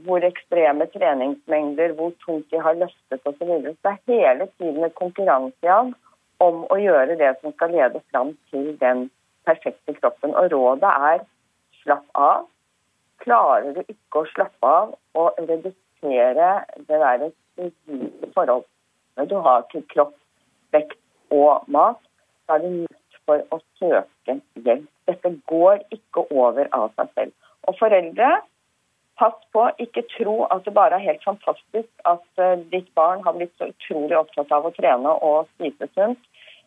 hvor 0.06 0.24
ekstreme 0.24 0.86
treningsmengder, 0.94 1.92
hvor 1.98 2.12
tungt 2.24 2.50
de 2.50 2.60
har 2.62 2.78
løftet 2.80 3.20
osv. 3.28 3.36
Så, 3.36 3.74
så 3.82 3.92
det 3.92 3.92
er 3.92 3.98
hele 4.08 4.48
tiden 4.56 4.84
et 4.84 4.94
konkurransejag 4.96 5.92
om 6.44 6.62
å 6.72 6.78
gjøre 6.80 7.18
det 7.20 7.32
som 7.40 7.52
skal 7.56 7.74
lede 7.74 8.00
fram 8.10 8.32
til 8.50 8.70
den 8.80 9.08
perfekte 9.48 9.96
kroppen. 10.00 10.34
Og 10.36 10.52
rådet 10.52 10.92
er 11.10 11.24
slapp 11.82 12.06
av. 12.14 12.46
Klarer 13.24 13.72
du 13.76 13.82
ikke 13.84 14.22
å 14.22 14.30
slappe 14.32 14.72
av 14.78 14.94
og 15.16 15.38
redusere 15.40 16.50
det 16.88 17.00
der 17.00 17.28
forholdet 18.34 19.30
du 19.30 19.38
har 19.40 19.64
til 19.72 19.80
kropp, 19.88 20.12
vekt 20.76 20.98
og 21.32 21.64
mat, 21.72 21.96
så 22.44 22.56
er 22.56 22.64
du 22.64 22.68
nødt 22.82 23.16
for 23.24 23.40
å 23.54 23.58
søke 23.80 24.36
hjelp. 24.60 24.84
Dette 25.08 25.32
går 25.48 25.80
ikke 25.94 26.26
over 26.34 26.68
av 26.76 26.90
seg 26.98 27.08
selv. 27.14 27.32
Og 27.66 27.78
foreldre 27.78 28.28
Pass 29.16 29.36
på, 29.52 29.62
ikke 29.80 30.02
tro 30.12 30.42
at 30.52 30.66
det 30.66 30.74
bare 30.76 30.98
er 30.98 31.06
helt 31.06 31.22
fantastisk 31.24 32.08
at 32.08 32.26
uh, 32.42 32.58
ditt 32.72 32.88
barn 32.98 33.22
har 33.24 33.36
blitt 33.36 33.54
så 33.56 33.70
utrolig 33.70 34.18
opptatt 34.18 34.52
av 34.52 34.68
å 34.68 34.72
trene 34.76 35.14
og 35.28 35.48
spise 35.54 35.88
sunt. 35.94 36.20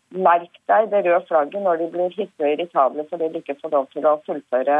Merk 0.09 0.55
deg 0.71 0.89
det 0.89 1.03
røde 1.05 1.21
flagget 1.27 1.61
når 1.61 1.83
de 1.83 1.89
blir 1.93 2.15
hissige 2.15 2.47
og 2.47 2.55
irritable 2.55 3.05
fordi 3.11 3.29
de 3.29 3.43
ikke 3.43 3.59
får 3.61 3.75
lov 3.75 3.85
til 3.93 4.07
å 4.09 4.15
fullføre 4.25 4.79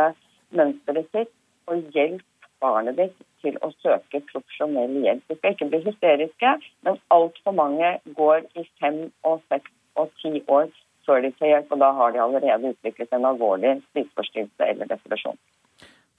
mønsteret 0.57 1.11
sitt, 1.13 1.31
og 1.69 1.93
hjelp 1.93 2.25
barnet 2.63 2.97
ditt 2.97 3.19
til 3.43 3.59
å 3.61 3.69
søke 3.83 4.23
profesjonell 4.31 4.97
hjelp. 5.03 5.21
De 5.29 5.37
skal 5.37 5.53
ikke 5.53 5.69
bli 5.69 5.83
hysteriske, 5.85 6.55
men 6.87 6.97
altfor 7.13 7.55
mange 7.55 7.93
går 8.17 8.49
i 8.57 8.65
fem 8.81 9.05
og 9.29 9.43
seks 9.53 9.69
og 9.99 10.09
ti 10.23 10.41
år 10.47 10.73
før 11.05 11.21
de 11.21 11.31
får 11.37 11.53
hjelp, 11.53 11.71
og 11.73 11.85
da 11.85 11.93
har 12.01 12.17
de 12.17 12.25
allerede 12.25 12.73
utviklet 12.73 13.13
en 13.13 13.29
alvorlig 13.29 13.77
spiseforstyrrelse 13.91 14.73
eller 14.73 14.89
depresjon. 14.89 15.37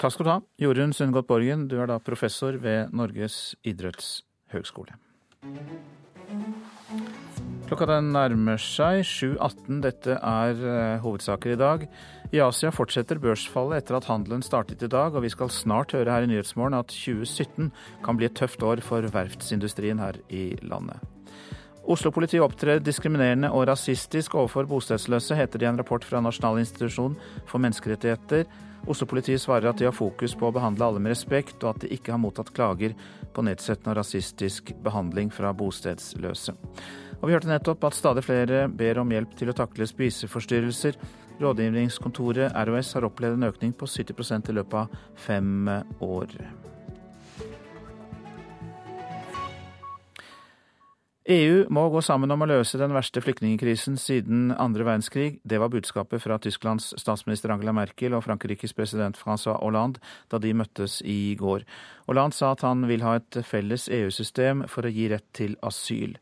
Takk 0.00 0.14
skal 0.14 0.24
du 0.24 0.30
ha, 0.32 0.40
Jorunn 0.56 0.94
Sundgodt 0.96 1.26
Borgen. 1.28 1.66
Du 1.68 1.74
er 1.76 1.90
da 1.90 1.98
professor 2.00 2.56
ved 2.56 2.88
Norges 2.96 3.52
idrettshøgskole. 3.68 4.94
Klokka 7.68 7.86
den 7.90 8.08
nærmer 8.14 8.56
seg 8.64 9.02
7.18. 9.04 9.82
Dette 9.84 10.16
er 10.16 10.62
uh, 10.64 11.02
hovedsaker 11.04 11.52
i 11.52 11.58
dag. 11.60 11.84
I 12.32 12.40
Asia 12.40 12.72
fortsetter 12.72 13.20
børsfallet 13.20 13.82
etter 13.82 13.98
at 13.98 14.08
handelen 14.08 14.40
startet 14.46 14.80
i 14.86 14.88
dag, 14.88 15.12
og 15.12 15.26
vi 15.26 15.32
skal 15.34 15.52
snart 15.52 15.92
høre 15.92 16.16
her 16.16 16.24
i 16.24 16.32
Nyhetsmorgen 16.32 16.78
at 16.80 16.96
2017 16.96 17.68
kan 18.06 18.16
bli 18.16 18.30
et 18.30 18.38
tøft 18.40 18.64
år 18.64 18.80
for 18.86 19.04
verftsindustrien 19.04 20.00
her 20.00 20.16
i 20.32 20.54
landet. 20.64 20.96
Oslo-politiet 21.90 22.40
opptrer 22.40 22.80
diskriminerende 22.80 23.52
og 23.52 23.68
rasistisk 23.68 24.32
overfor 24.38 24.64
bostedsløse, 24.70 25.36
heter 25.36 25.60
det 25.60 25.68
i 25.68 25.72
en 25.74 25.84
rapport 25.84 26.08
fra 26.08 26.24
Nasjonal 26.24 26.64
institusjon 26.64 27.20
for 27.44 27.60
menneskerettigheter. 27.60 28.48
Oslo-politiet 28.88 29.42
svarer 29.42 29.68
at 29.70 29.78
de 29.80 29.84
har 29.88 29.94
fokus 29.96 30.32
på 30.38 30.48
å 30.48 30.54
behandle 30.54 30.86
alle 30.86 31.02
med 31.02 31.12
respekt, 31.12 31.58
og 31.62 31.74
at 31.74 31.82
de 31.84 31.90
ikke 31.94 32.14
har 32.14 32.20
mottatt 32.22 32.52
klager 32.56 32.94
på 33.34 33.44
nedsettende 33.44 33.92
og 33.92 34.00
rasistisk 34.00 34.72
behandling 34.84 35.32
fra 35.34 35.52
bostedsløse. 35.56 36.56
Og 37.20 37.28
vi 37.28 37.36
hørte 37.36 37.50
nettopp 37.50 37.84
at 37.84 37.98
stadig 37.98 38.24
flere 38.24 38.64
ber 38.72 39.02
om 39.02 39.12
hjelp 39.12 39.36
til 39.36 39.52
å 39.52 39.56
takle 39.56 39.88
spiseforstyrrelser. 39.88 40.96
Rådgivningskontoret 41.40 42.56
ROS 42.68 42.94
har 42.96 43.08
opplevd 43.08 43.36
en 43.38 43.50
økning 43.50 43.76
på 43.76 43.88
70 43.88 44.50
i 44.52 44.56
løpet 44.56 44.82
av 44.82 44.98
fem 45.28 45.68
år. 46.00 46.36
EU 51.30 51.66
må 51.70 51.84
gå 51.92 52.00
sammen 52.02 52.32
om 52.34 52.42
å 52.42 52.48
løse 52.50 52.78
den 52.80 52.90
verste 52.90 53.20
flyktningkrisen 53.22 53.94
siden 54.00 54.48
andre 54.50 54.82
verdenskrig. 54.88 55.36
Det 55.46 55.60
var 55.62 55.70
budskapet 55.70 56.22
fra 56.24 56.40
Tysklands 56.42 56.88
statsminister 56.98 57.52
Angela 57.54 57.74
Merkel 57.76 58.16
og 58.18 58.24
Frankrikes 58.24 58.74
president 58.74 59.18
Francois 59.20 59.60
Hollande 59.60 60.02
da 60.32 60.40
de 60.42 60.50
møttes 60.58 60.98
i 61.06 61.36
går. 61.38 61.62
Hollande 62.08 62.34
sa 62.34 62.50
at 62.56 62.64
han 62.66 62.82
vil 62.90 63.04
ha 63.06 63.14
et 63.20 63.38
felles 63.46 63.86
EU-system 63.94 64.64
for 64.72 64.88
å 64.88 64.90
gi 64.90 65.06
rett 65.12 65.28
til 65.36 65.54
asyl. 65.62 66.16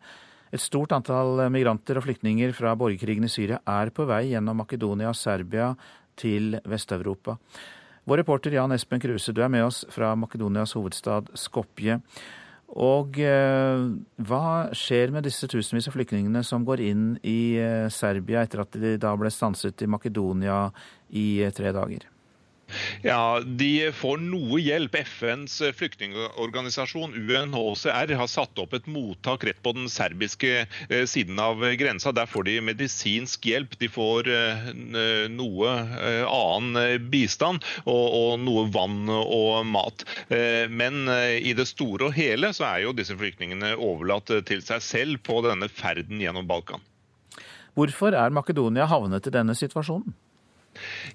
Et 0.52 0.60
stort 0.60 0.92
antall 0.92 1.40
migranter 1.54 1.96
og 1.96 2.04
flyktninger 2.04 2.52
fra 2.56 2.74
borgerkrigen 2.76 3.24
i 3.24 3.32
Syria 3.32 3.62
er 3.64 3.88
på 3.94 4.04
vei 4.08 4.26
gjennom 4.34 4.60
Makedonia 4.60 5.14
og 5.14 5.16
Serbia 5.16 5.70
til 6.20 6.58
Vest-Europa. 6.68 7.38
Vår 8.08 8.22
reporter 8.22 8.54
Jan 8.56 8.72
Espen 8.72 9.00
Kruse, 9.00 9.32
du 9.36 9.42
er 9.44 9.50
med 9.52 9.66
oss 9.66 9.82
fra 9.92 10.14
Makedonias 10.16 10.72
hovedstad 10.76 11.32
Skopje. 11.36 11.98
Og 12.76 13.16
eh, 13.24 13.84
hva 14.28 14.44
skjer 14.76 15.14
med 15.14 15.24
disse 15.24 15.48
tusenvis 15.48 15.88
av 15.88 15.96
flyktningene 15.96 16.42
som 16.44 16.66
går 16.68 16.82
inn 16.84 17.06
i 17.24 17.56
eh, 17.56 17.88
Serbia 17.88 18.44
etter 18.44 18.60
at 18.64 18.76
de 18.76 18.96
da 19.00 19.14
ble 19.16 19.32
stanset 19.32 19.82
i 19.82 19.88
Makedonia 19.88 20.66
i 21.16 21.40
eh, 21.46 21.54
tre 21.56 21.72
dager? 21.72 22.04
Ja, 23.02 23.40
De 23.40 23.92
får 23.94 24.20
noe 24.22 24.60
hjelp. 24.60 24.96
FNs 24.98 25.60
flyktningorganisasjon 25.78 27.14
UNHCR 27.16 28.14
har 28.18 28.30
satt 28.30 28.58
opp 28.60 28.74
et 28.76 28.88
mottak 28.90 29.44
rett 29.46 29.60
på 29.62 29.72
den 29.76 29.88
serbiske 29.92 30.52
eh, 30.64 31.04
siden 31.08 31.38
av 31.42 31.62
grensa. 31.80 32.12
Der 32.12 32.28
får 32.30 32.48
de 32.48 32.58
medisinsk 32.68 33.48
hjelp. 33.48 33.78
De 33.80 33.90
får 33.92 34.30
eh, 34.32 34.70
noe 35.32 35.74
eh, 36.00 36.24
annen 36.26 37.08
bistand 37.10 37.64
og, 37.84 38.38
noe 38.42 38.66
vann 38.72 39.08
og 39.08 39.66
mat. 39.68 40.04
Men 40.28 41.08
i 41.08 41.52
det 41.56 41.66
store 41.68 42.08
og 42.08 42.16
hele 42.16 42.50
så 42.56 42.66
er 42.68 42.84
jo 42.84 42.94
disse 42.96 43.16
flyktningene 43.18 43.74
overlatt 43.74 44.30
til 44.48 44.62
seg 44.64 44.84
selv 44.84 45.22
på 45.26 45.40
denne 45.46 45.70
ferden 45.72 46.20
gjennom 46.22 46.46
Balkan. 46.48 46.82
Hvorfor 47.78 48.16
er 48.16 48.34
Makedonia 48.34 48.88
havnet 48.90 49.28
i 49.28 49.34
denne 49.34 49.54
situasjonen? 49.58 50.14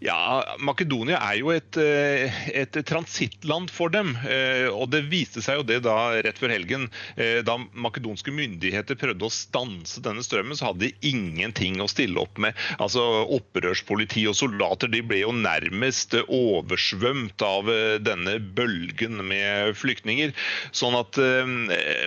Ja, 0.03 0.43
Makedonia 0.59 1.19
er 1.23 1.37
jo 1.39 1.51
et, 1.53 1.77
eh, 1.79 2.33
et 2.51 2.77
transittland 2.87 3.71
for 3.71 3.93
dem. 3.93 4.13
Eh, 4.27 4.67
og 4.67 4.89
det 4.91 5.05
viste 5.11 5.43
seg 5.43 5.61
jo 5.61 5.65
det 5.67 5.79
da 5.85 5.95
rett 6.25 6.39
før 6.41 6.53
helgen. 6.53 6.89
Eh, 7.15 7.39
da 7.45 7.57
makedonske 7.57 8.33
myndigheter 8.33 8.99
prøvde 8.99 9.27
å 9.27 9.33
stanse 9.33 10.03
denne 10.03 10.23
strømmen, 10.25 10.57
så 10.59 10.71
hadde 10.71 10.89
de 10.89 11.09
ingenting 11.13 11.79
å 11.83 11.89
stille 11.91 12.19
opp 12.19 12.41
med. 12.41 12.57
Altså 12.83 13.03
Opprørspoliti 13.33 14.25
og 14.29 14.37
soldater 14.37 14.91
de 14.91 15.03
ble 15.05 15.23
jo 15.23 15.33
nærmest 15.35 16.17
oversvømt 16.23 17.43
av 17.45 17.69
denne 18.03 18.37
bølgen 18.55 19.21
med 19.27 19.77
flyktninger. 19.79 20.33
Sånn 20.75 20.97
at 20.97 21.17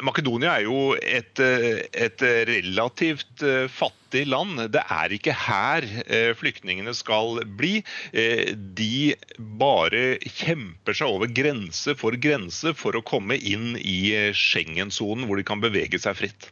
Makedonia 0.05 0.59
er 0.59 0.67
jo 0.67 0.95
et, 1.01 1.41
et 1.41 2.27
relativt 2.51 3.45
fattig 3.73 4.06
fattig 4.07 4.27
land. 4.27 4.71
Det 4.73 4.83
er 4.89 5.13
ikke 5.13 5.35
her 5.35 5.83
eh, 6.07 6.35
flyktningene 6.37 6.95
skal 6.95 7.43
bli. 7.57 7.83
Eh, 8.13 8.55
de 8.55 9.15
bare 9.39 10.19
kjemper 10.23 10.95
seg 10.95 11.09
over 11.09 11.27
grense 11.27 11.95
for 11.97 12.13
grense 12.17 12.75
for 12.75 12.97
å 12.97 13.03
komme 13.03 13.37
inn 13.37 13.77
i 13.77 14.15
eh, 14.15 14.33
Schengen-sonen, 14.33 15.27
hvor 15.27 15.37
de 15.37 15.45
kan 15.45 15.61
bevege 15.61 15.99
seg 15.99 16.17
fritt. 16.17 16.51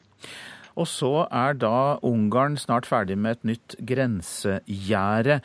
Og 0.76 0.88
så 0.88 1.28
er 1.30 1.54
da 1.54 1.98
Ungarn 2.02 2.56
snart 2.58 2.86
ferdig 2.86 3.16
med 3.16 3.38
et 3.38 3.44
nytt 3.52 3.76
grensegjerde. 3.78 5.40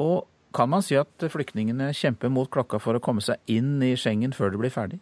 Og 0.00 0.24
kan 0.54 0.70
man 0.70 0.82
si 0.82 0.96
at 0.96 1.20
flyktningene 1.20 1.92
kjemper 1.92 2.30
mot 2.32 2.48
klokka 2.48 2.80
for 2.80 2.96
å 2.96 3.02
komme 3.02 3.20
seg 3.20 3.36
inn 3.50 3.82
i 3.82 3.94
Schengen 3.98 4.32
før 4.32 4.54
det 4.54 4.62
blir 4.62 4.72
ferdig? 4.72 5.00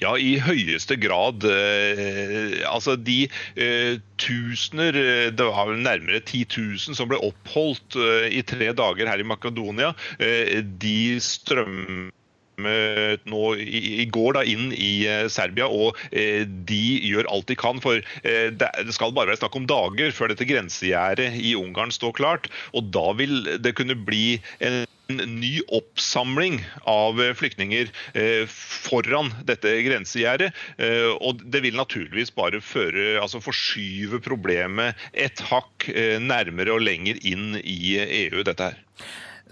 Ja, 0.00 0.14
i 0.16 0.38
høyeste 0.42 0.96
grad. 1.00 1.44
Eh, 1.44 2.62
altså 2.68 2.96
de 2.96 3.26
eh, 3.56 4.00
tusener, 4.20 4.96
eh, 4.96 5.28
det 5.34 5.50
var 5.50 5.74
nærmere 5.76 6.22
10 6.22 6.46
000 6.56 6.96
som 6.96 7.10
ble 7.10 7.20
oppholdt 7.22 7.98
i 8.32 8.42
tre 8.46 8.72
dager 8.76 9.10
her 9.10 9.20
i 9.20 9.26
Makedonia, 9.26 9.92
de 10.18 10.98
strømmer 11.22 12.12
nå 12.60 13.42
i, 13.56 14.02
i, 14.02 14.06
går 14.12 14.36
da 14.36 14.44
inn 14.44 14.72
i 14.76 15.06
eh, 15.08 15.26
Serbia, 15.32 15.66
og 15.66 15.98
eh, 16.10 16.44
de 16.46 16.82
gjør 17.08 17.28
alt 17.32 17.48
de 17.48 17.56
kan. 17.58 17.80
For 17.82 17.98
eh, 17.98 18.48
det, 18.52 18.68
det, 18.86 18.94
skal 18.94 19.14
bare 19.14 19.32
være 19.32 19.40
snakk 19.40 19.56
om 19.56 19.66
dager 19.66 20.12
før 20.14 20.32
dette 20.32 20.46
grensegjerdet 20.48 21.32
i 21.40 21.54
Ungarn 21.58 21.92
står 21.94 22.16
klart. 22.18 22.50
Og 22.76 22.90
da 22.94 23.12
vil 23.18 23.58
det 23.62 23.76
kunne 23.78 23.96
bli 23.96 24.40
en 24.60 24.84
ny 25.18 25.52
oppsamling 25.72 26.60
av 26.88 27.20
flyktninger 27.38 27.90
eh, 28.18 28.44
foran 28.48 29.32
dette 29.48 29.74
grensegjerdet. 29.86 30.52
Eh, 30.78 31.10
og 31.18 31.42
det 31.44 31.64
vil 31.66 31.78
naturligvis 31.78 32.34
bare 32.36 32.62
føre, 32.64 33.18
altså 33.22 33.42
forskyve 33.42 34.22
problemet 34.24 34.98
et 35.12 35.42
hakk 35.50 35.90
eh, 35.92 36.16
nærmere 36.22 36.76
og 36.76 36.86
lenger 36.86 37.20
inn 37.26 37.58
i 37.62 37.98
EU, 38.00 38.42
dette 38.46 38.72
her. 38.72 38.80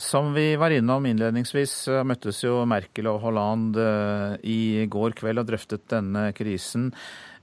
Som 0.00 0.32
vi 0.32 0.54
var 0.56 0.72
innom 0.72 1.04
innledningsvis, 1.04 1.74
møttes 2.08 2.38
jo 2.40 2.62
Merkel 2.68 3.10
og 3.10 3.18
Hollande 3.20 3.84
eh, 3.84 4.48
i 4.48 4.60
går 4.88 5.12
kveld 5.18 5.42
og 5.42 5.50
drøftet 5.50 5.84
denne 5.92 6.30
krisen. 6.36 6.88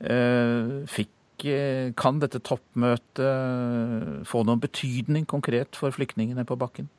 Eh, 0.02 0.82
fikk, 0.90 1.46
eh, 1.46 1.94
kan 1.94 2.18
dette 2.24 2.42
toppmøtet 2.42 4.26
få 4.26 4.42
noen 4.48 4.64
betydning 4.64 5.30
konkret 5.30 5.78
for 5.78 5.94
flyktningene 5.94 6.48
på 6.50 6.58
bakken? 6.58 6.90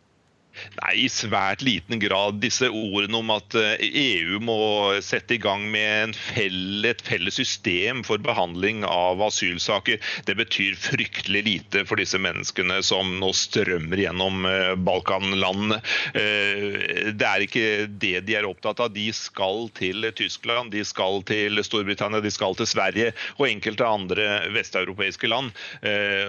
Nei, 0.78 0.94
i 1.04 1.09
svært 1.11 1.62
liten 1.66 2.00
grad. 2.02 2.38
Disse 2.42 2.68
ordene 2.70 3.18
om 3.20 3.32
at 3.34 3.56
EU 3.56 4.36
eh, 4.36 4.36
e 4.36 4.42
må 4.42 4.59
sette 5.04 5.36
i 5.36 5.42
gang 5.42 5.66
med 5.72 6.16
felle, 6.18 6.92
et 6.92 7.02
felles 7.04 7.38
system 7.38 8.04
for 8.06 8.20
behandling 8.22 8.84
av 8.86 9.20
asylsaker, 9.26 9.98
det 10.26 10.36
betyr 10.38 10.78
fryktelig 10.78 11.42
lite 11.46 11.84
for 11.88 12.00
disse 12.00 12.20
menneskene 12.22 12.80
som 12.86 13.16
nå 13.20 13.32
strømmer 13.36 14.02
gjennom 14.04 14.46
eh, 14.48 14.74
Balkanlandene. 14.88 15.80
Eh, 16.14 17.12
det 17.12 17.28
er 17.28 17.46
ikke 17.46 17.66
det 17.88 18.14
de 18.28 18.38
er 18.38 18.48
opptatt 18.48 18.82
av. 18.84 18.92
De 18.94 19.09
skal 19.16 19.68
til 19.78 20.09
Tyskland, 20.16 20.72
de 20.74 20.84
skal 20.86 21.22
til 21.28 21.61
Storbritannia, 21.66 22.22
de 22.24 22.32
skal 22.34 22.56
til 22.59 22.70
Sverige 22.70 23.12
og 23.36 23.48
enkelte 23.48 23.86
andre 23.88 24.28
vesteuropeiske 24.54 25.28
land. 25.30 25.50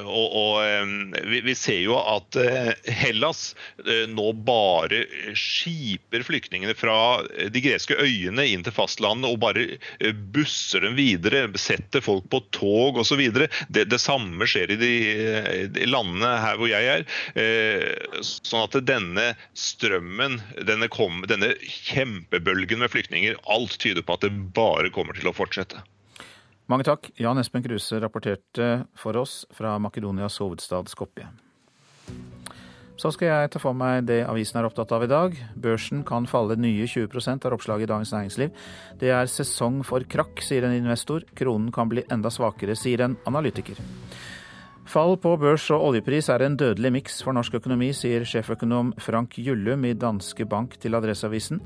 Og, 0.09 0.59
vi 1.45 1.53
ser 1.57 1.80
jo 1.84 1.97
at 1.99 2.36
Hellas 2.99 3.53
nå 4.11 4.18
bare 4.45 5.03
skiper 5.38 6.24
flyktningene 6.26 6.76
fra 6.78 7.22
de 7.51 7.61
greske 7.63 7.97
øyene 7.99 8.45
inn 8.49 8.63
til 8.65 8.76
fastlandet 8.76 9.30
og 9.30 9.41
bare 9.43 9.65
eh, 9.99 10.13
busser 10.13 10.84
dem 10.86 10.97
videre, 10.97 11.45
setter 11.59 12.03
folk 12.03 12.28
på 12.32 12.41
tog 12.55 12.99
osv. 13.01 13.22
Det, 13.34 13.86
det 13.89 14.01
samme 14.01 14.47
skjer 14.49 14.76
i 14.76 14.80
de, 14.80 14.93
de, 15.76 15.88
landene 15.89 16.34
her 16.43 16.59
hvor 16.59 16.72
jeg 16.72 16.89
er. 16.95 17.05
Eh, 17.39 18.20
sånn 18.26 18.65
at 18.65 18.80
denne 18.88 19.32
strømmen, 19.57 20.39
denne, 20.67 20.89
kom, 20.91 21.24
denne 21.30 21.53
kjempebølgen 21.63 22.84
med 22.84 22.93
flyktninger, 22.93 23.39
alt 23.51 23.80
tyder 23.82 24.05
på 24.05 24.17
at 24.17 24.28
det 24.28 24.34
bare 24.55 24.91
kommer 24.93 25.17
til 25.17 25.32
å 25.32 25.36
fortsette. 25.36 25.84
Mange 26.70 26.86
takk. 26.86 27.09
Jan 27.17 27.39
Espen 27.41 27.63
Kruse 27.65 27.97
rapporterte 27.97 28.84
for 28.99 29.17
oss 29.17 29.41
fra 29.57 29.80
Makedonias 29.82 30.38
hovedstad 30.38 30.91
Skopje. 30.91 31.26
Så 33.00 33.14
skal 33.16 33.30
jeg 33.30 33.52
ta 33.54 33.60
for 33.64 33.78
meg 33.78 34.10
det 34.10 34.26
avisen 34.28 34.58
er 34.60 34.66
opptatt 34.68 34.91
av 34.91 35.06
i 35.06 35.08
dag. 35.08 35.36
Børsen 35.56 36.02
kan 36.08 36.26
falle 36.28 36.58
nye 36.60 36.84
20 36.84 37.08
er 37.47 37.54
oppslaget 37.56 37.86
i 37.86 37.91
Dagens 37.93 38.12
Næringsliv. 38.12 38.50
Det 39.00 39.14
er 39.16 39.30
sesong 39.32 39.86
for 39.88 40.04
krakk, 40.04 40.41
sier 40.43 40.68
en 40.68 40.76
investor. 40.76 41.24
Kronen 41.32 41.72
kan 41.72 41.88
bli 41.88 42.04
enda 42.12 42.28
svakere, 42.28 42.76
sier 42.76 43.06
en 43.06 43.16
analytiker. 43.30 43.80
Fall 44.89 45.16
på 45.22 45.32
børs 45.39 45.70
og 45.72 45.86
oljepris 45.86 46.28
er 46.34 46.43
en 46.43 46.58
dødelig 46.60 46.91
miks 46.91 47.22
for 47.24 47.38
norsk 47.38 47.56
økonomi, 47.62 47.93
sier 47.95 48.28
sjeføkonom 48.28 48.91
Frank 49.00 49.38
Jullum 49.39 49.86
i 49.88 49.93
Danske 49.93 50.50
Bank 50.50 50.76
til 50.82 50.97
Adresseavisen. 50.97 51.64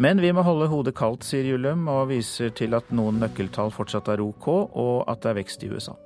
Men 0.00 0.22
vi 0.22 0.32
må 0.32 0.46
holde 0.46 0.70
hodet 0.72 0.96
kaldt, 0.96 1.28
sier 1.28 1.44
Jullum, 1.44 1.84
og 1.92 2.08
viser 2.14 2.54
til 2.56 2.72
at 2.78 2.88
noen 2.94 3.20
nøkkeltall 3.20 3.74
fortsatt 3.74 4.08
er 4.14 4.24
OK, 4.24 4.48
og 4.48 5.04
at 5.10 5.20
det 5.20 5.34
er 5.34 5.40
vekst 5.42 5.66
i 5.66 5.74
USA. 5.74 5.98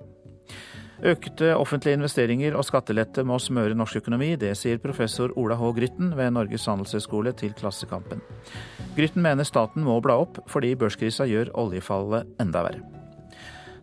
Økte 1.06 1.52
offentlige 1.54 1.94
investeringer 1.94 2.56
og 2.58 2.64
skattelette 2.66 3.22
må 3.22 3.36
smøre 3.38 3.76
norsk 3.78 4.00
økonomi. 4.00 4.32
Det 4.40 4.50
sier 4.58 4.80
professor 4.82 5.30
Ola 5.38 5.54
H. 5.54 5.70
Grytten 5.76 6.10
ved 6.18 6.32
Norges 6.34 6.66
handelshøyskole 6.66 7.32
til 7.38 7.54
Klassekampen. 7.54 8.22
Grytten 8.96 9.22
mener 9.22 9.46
staten 9.46 9.86
må 9.86 10.00
bla 10.02 10.18
opp, 10.24 10.40
fordi 10.50 10.74
børskrisa 10.74 11.28
gjør 11.30 11.54
oljefallet 11.54 12.26
enda 12.42 12.66
verre. 12.66 12.82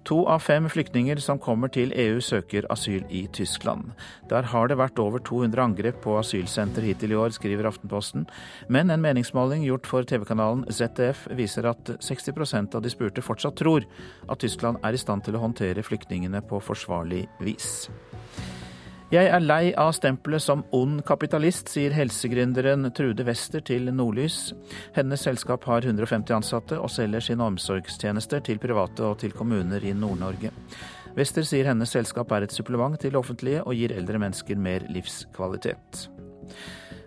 To 0.05 0.19
av 0.29 0.39
fem 0.39 0.67
flyktninger 0.69 1.17
som 1.17 1.39
kommer 1.41 1.71
til 1.73 1.89
EU 1.97 2.19
søker 2.21 2.67
asyl 2.69 3.07
i 3.09 3.23
Tyskland. 3.33 3.89
Der 4.29 4.45
har 4.51 4.69
det 4.69 4.77
vært 4.77 4.99
over 5.01 5.23
200 5.25 5.63
angrep 5.63 5.97
på 6.03 6.19
asylsenter 6.19 6.85
hittil 6.85 7.15
i 7.15 7.17
år, 7.17 7.33
skriver 7.33 7.65
Aftenposten. 7.65 8.27
Men 8.69 8.93
en 8.93 9.01
meningsmåling 9.01 9.65
gjort 9.65 9.89
for 9.89 10.05
TV-kanalen 10.05 10.67
ZDF 10.69 11.25
viser 11.33 11.65
at 11.71 11.89
60% 11.97 12.77
av 12.77 12.85
de 12.85 12.93
spurte 12.93 13.25
fortsatt 13.25 13.57
tror 13.57 13.87
at 14.29 14.45
Tyskland 14.45 14.77
er 14.85 14.93
i 14.93 15.01
stand 15.01 15.25
til 15.25 15.39
å 15.39 15.41
håndtere 15.41 15.85
flyktningene 15.85 16.43
på 16.45 16.61
forsvarlig 16.61 17.25
vis. 17.41 17.87
Jeg 19.15 19.29
er 19.31 19.39
lei 19.39 19.69
av 19.79 19.93
stempelet 19.95 20.43
som 20.43 20.65
ond 20.75 20.97
kapitalist, 21.07 21.69
sier 21.71 21.93
helsegründeren 21.95 22.89
Trude 22.97 23.23
Wester 23.23 23.61
til 23.63 23.87
Nordlys. 23.95 24.49
Hennes 24.97 25.23
selskap 25.23 25.63
har 25.69 25.85
150 25.87 26.33
ansatte 26.35 26.79
og 26.81 26.91
selger 26.91 27.23
sine 27.23 27.45
omsorgstjenester 27.47 28.43
til 28.43 28.59
private 28.59 29.05
og 29.07 29.21
til 29.21 29.31
kommuner 29.37 29.85
i 29.87 29.93
Nord-Norge. 29.95 30.51
Wester 31.15 31.47
sier 31.47 31.69
hennes 31.69 31.95
selskap 31.95 32.33
er 32.35 32.43
et 32.43 32.55
supplement 32.57 32.99
til 32.99 33.13
det 33.13 33.21
offentlige 33.21 33.63
og 33.63 33.77
gir 33.79 33.95
eldre 33.95 34.19
mennesker 34.19 34.59
mer 34.59 34.83
livskvalitet. 34.91 36.09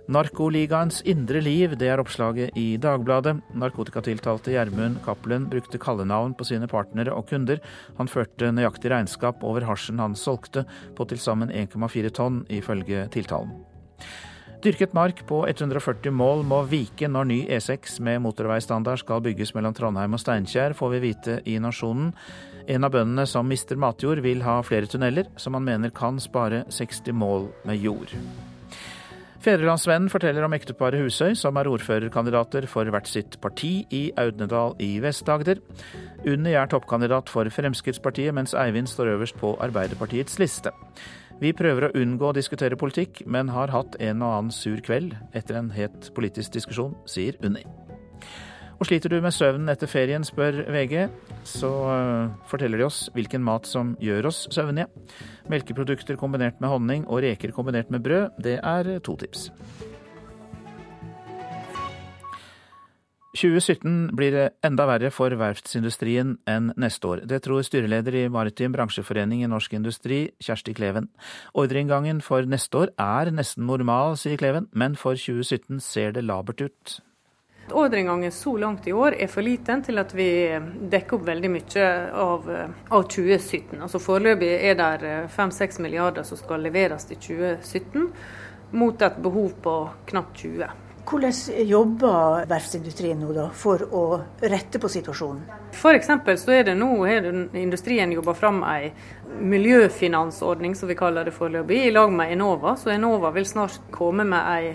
Narkoligaens 0.09 1.03
indre 1.05 1.43
liv, 1.45 1.75
det 1.77 1.91
er 1.93 2.01
oppslaget 2.01 2.57
i 2.57 2.79
Dagbladet. 2.81 3.35
Narkotikatiltalte 3.61 4.55
Gjermund 4.55 5.03
Cappelen 5.05 5.45
brukte 5.53 5.77
kallenavn 5.77 6.33
på 6.33 6.47
sine 6.49 6.65
partnere 6.71 7.13
og 7.13 7.27
kunder. 7.29 7.61
Han 7.99 8.09
førte 8.09 8.49
nøyaktig 8.57 8.89
regnskap 8.89 9.45
over 9.45 9.69
hasjen 9.69 10.01
han 10.01 10.17
solgte, 10.17 10.65
på 10.97 11.05
til 11.11 11.21
sammen 11.21 11.53
1,4 11.53 12.15
tonn, 12.17 12.41
ifølge 12.49 13.05
tiltalen. 13.13 13.53
Dyrket 14.65 14.97
mark 14.97 15.21
på 15.29 15.45
140 15.45 16.11
mål 16.11 16.41
må 16.49 16.65
vike 16.73 17.07
når 17.13 17.29
ny 17.29 17.41
E6 17.61 18.01
med 18.01 18.25
motorveistandard 18.25 19.05
skal 19.05 19.21
bygges 19.29 19.53
mellom 19.55 19.77
Trondheim 19.77 20.17
og 20.17 20.25
Steinkjer, 20.25 20.73
får 20.73 20.97
vi 20.97 21.05
vite 21.05 21.41
i 21.45 21.61
Nasjonen. 21.61 22.15
En 22.65 22.89
av 22.89 22.97
bøndene 22.97 23.29
som 23.29 23.45
mister 23.45 23.77
matjord, 23.77 24.25
vil 24.25 24.41
ha 24.49 24.63
flere 24.65 24.89
tunneler, 24.89 25.29
som 25.37 25.53
han 25.61 25.69
mener 25.69 25.93
kan 25.93 26.17
spare 26.17 26.65
60 26.73 27.13
mål 27.13 27.53
med 27.69 27.85
jord. 27.85 28.17
Fedrelandsvennen 29.39 30.11
forteller 30.11 30.43
om 30.43 30.55
ekteparet 30.57 30.99
Husøy, 30.99 31.37
som 31.39 31.57
er 31.61 31.69
ordførerkandidater 31.71 32.67
for 32.67 32.91
hvert 32.91 33.07
sitt 33.07 33.37
parti 33.43 33.85
i 33.95 34.09
Audnedal 34.19 34.75
i 34.83 34.97
Vest-Agder. 35.03 35.61
Unni 36.27 36.57
er 36.59 36.67
toppkandidat 36.67 37.31
for 37.31 37.47
Fremskrittspartiet, 37.55 38.35
mens 38.35 38.57
Eivind 38.59 38.91
står 38.91 39.13
øverst 39.15 39.39
på 39.39 39.55
Arbeiderpartiets 39.63 40.41
liste. 40.43 40.75
Vi 41.39 41.55
prøver 41.55 41.87
å 41.87 41.95
unngå 41.95 42.33
å 42.33 42.35
diskutere 42.35 42.77
politikk, 42.77 43.23
men 43.31 43.55
har 43.55 43.71
hatt 43.71 43.95
en 44.03 44.25
og 44.27 44.35
annen 44.41 44.55
sur 44.55 44.83
kveld 44.83 45.15
etter 45.39 45.61
en 45.61 45.71
het 45.71 46.11
politisk 46.19 46.59
diskusjon, 46.59 46.99
sier 47.07 47.39
Unni. 47.47 47.63
Og 48.79 48.87
sliter 48.87 49.11
du 49.11 49.21
med 49.23 49.35
søvnen 49.35 49.71
etter 49.71 49.91
ferien, 49.91 50.23
spør 50.27 50.65
VG, 50.71 51.09
så 51.47 51.71
uh, 51.87 52.35
forteller 52.51 52.79
de 52.79 52.87
oss 52.87 53.05
hvilken 53.15 53.43
mat 53.43 53.67
som 53.67 53.97
gjør 54.03 54.31
oss 54.31 54.45
søvnige. 54.55 54.87
Melkeprodukter 55.49 56.19
kombinert 56.21 56.61
med 56.61 56.69
honning 56.73 57.07
og 57.09 57.23
reker 57.25 57.55
kombinert 57.57 57.91
med 57.91 58.05
brød, 58.05 58.43
det 58.45 58.59
er 58.63 58.99
to 59.05 59.17
tips. 59.17 59.49
2017 63.39 64.17
blir 64.17 64.37
enda 64.67 64.87
verre 64.89 65.11
for 65.15 65.35
verftsindustrien 65.39 66.37
enn 66.49 66.73
neste 66.81 67.11
år. 67.11 67.25
Det 67.29 67.43
tror 67.45 67.63
styreleder 67.63 68.17
i 68.19 68.29
Maritim 68.33 68.75
bransjeforening 68.75 69.45
i 69.45 69.51
Norsk 69.51 69.77
Industri, 69.79 70.21
Kjersti 70.43 70.75
Kleven. 70.75 71.11
Ordreinngangen 71.55 72.23
for 72.25 72.49
neste 72.49 72.83
år 72.83 72.95
er 72.99 73.31
nesten 73.35 73.69
normal, 73.69 74.17
sier 74.19 74.41
Kleven, 74.41 74.67
men 74.73 74.97
for 74.99 75.19
2017 75.19 75.79
ser 75.85 76.17
det 76.17 76.25
labert 76.27 76.65
ut. 76.65 76.99
Ordreinngangen 77.73 78.33
så 78.33 78.57
langt 78.57 78.87
i 78.87 78.93
år 78.93 79.17
er 79.19 79.31
for 79.31 79.45
liten 79.45 79.83
til 79.85 80.01
at 80.01 80.15
vi 80.17 80.29
dekker 80.91 81.19
opp 81.19 81.25
veldig 81.29 81.51
mye 81.53 81.87
av, 82.13 82.51
av 82.89 83.07
2017. 83.11 83.79
Altså 83.83 84.01
Foreløpig 84.03 84.51
er 84.71 84.77
det 84.79 85.15
5-6 85.35 85.81
milliarder 85.85 86.27
som 86.29 86.41
skal 86.41 86.65
leveres 86.65 87.09
i 87.11 87.17
2017, 87.17 88.11
mot 88.79 89.03
et 89.03 89.23
behov 89.25 89.55
på 89.65 89.79
knapt 90.11 90.45
20. 90.45 90.88
Hvordan 91.09 91.33
jobber 91.65 92.45
verftsindustrien 92.51 93.21
nå 93.23 93.33
da, 93.33 93.47
for 93.57 93.81
å 93.81 94.03
rette 94.45 94.77
på 94.77 94.91
situasjonen? 94.93 95.47
F.eks. 95.73 96.11
så 96.43 96.53
er 96.53 96.67
det 96.67 96.75
nå 96.77 96.89
har 97.07 97.25
industrien 97.57 98.11
jobba 98.13 98.35
fram 98.37 98.59
ei 98.69 98.91
miljøfinansordning, 99.41 100.75
som 100.77 100.91
vi 100.91 100.97
kaller 100.99 101.25
det 101.25 101.33
foreløpig, 101.33 101.79
i 101.87 101.93
lag 101.95 102.13
med 102.13 102.35
Enova. 102.35 102.75
Så 102.77 102.91
Enova 102.93 103.31
vil 103.33 103.47
snart 103.49 103.79
komme 103.95 104.27
med 104.29 104.51
ei, 104.53 104.75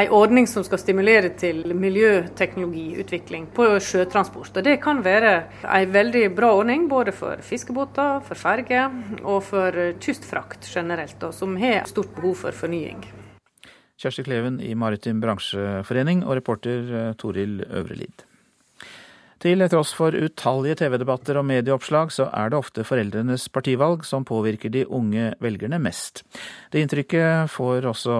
ei 0.00 0.06
ordning 0.08 0.48
som 0.48 0.64
skal 0.64 0.80
stimulere 0.80 1.34
til 1.36 1.74
miljøteknologiutvikling 1.76 3.50
på 3.52 3.66
sjøtransport. 3.84 4.54
Og 4.56 4.64
Det 4.64 4.78
kan 4.84 5.02
være 5.04 5.34
ei 5.68 5.84
veldig 5.84 6.24
bra 6.36 6.54
ordning 6.62 6.88
både 6.88 7.12
for 7.12 7.44
fiskebåter, 7.44 8.24
for 8.24 8.40
ferger 8.40 8.88
og 9.20 9.42
for 9.50 9.84
kystfrakt 10.00 10.70
generelt, 10.72 11.18
da, 11.20 11.32
som 11.32 11.58
har 11.60 11.84
stort 11.92 12.16
behov 12.16 12.40
for 12.46 12.56
fornying. 12.64 13.04
Kjersti 14.00 14.24
Kleven 14.26 14.60
i 14.60 14.74
Maritim 14.74 15.20
bransjeforening 15.22 16.24
og 16.26 16.38
reporter 16.40 16.94
eh, 16.94 17.10
Toril 17.20 17.60
Øvrelid. 17.70 18.24
Til 19.44 19.60
tross 19.68 19.90
for 19.92 20.14
utallige 20.16 20.78
TV-debatter 20.80 21.36
og 21.36 21.44
medieoppslag, 21.44 22.08
så 22.14 22.30
er 22.32 22.48
det 22.48 22.56
ofte 22.56 22.84
foreldrenes 22.88 23.50
partivalg 23.52 24.06
som 24.08 24.24
påvirker 24.24 24.72
de 24.72 24.86
unge 24.88 25.34
velgerne 25.44 25.76
mest. 25.84 26.22
Det 26.72 26.80
inntrykket 26.80 27.52
får 27.52 27.84
også 27.90 28.14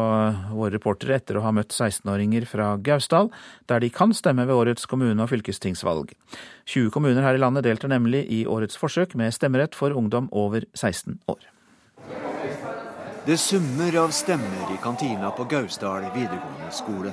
våre 0.50 0.74
reportere 0.74 1.16
etter 1.16 1.38
å 1.40 1.46
ha 1.46 1.54
møtt 1.56 1.72
16-åringer 1.72 2.44
fra 2.50 2.74
Gausdal, 2.76 3.32
der 3.72 3.80
de 3.80 3.88
kan 3.88 4.12
stemme 4.12 4.44
ved 4.44 4.52
årets 4.52 4.84
kommune- 4.90 5.24
og 5.24 5.32
fylkestingsvalg. 5.32 6.12
20 6.68 6.92
kommuner 6.92 7.24
her 7.24 7.40
i 7.40 7.40
landet 7.40 7.64
deltar 7.64 7.94
nemlig 7.94 8.26
i 8.28 8.44
årets 8.44 8.76
forsøk 8.76 9.16
med 9.16 9.32
stemmerett 9.32 9.72
for 9.72 9.96
ungdom 9.96 10.28
over 10.28 10.68
16 10.76 11.22
år. 11.24 11.40
Det 13.26 13.38
summer 13.38 13.96
av 13.96 14.08
stemmer 14.08 14.74
i 14.74 14.76
kantina 14.82 15.30
på 15.30 15.44
Gausdal 15.44 16.02
videregående 16.14 16.70
skole. 16.70 17.12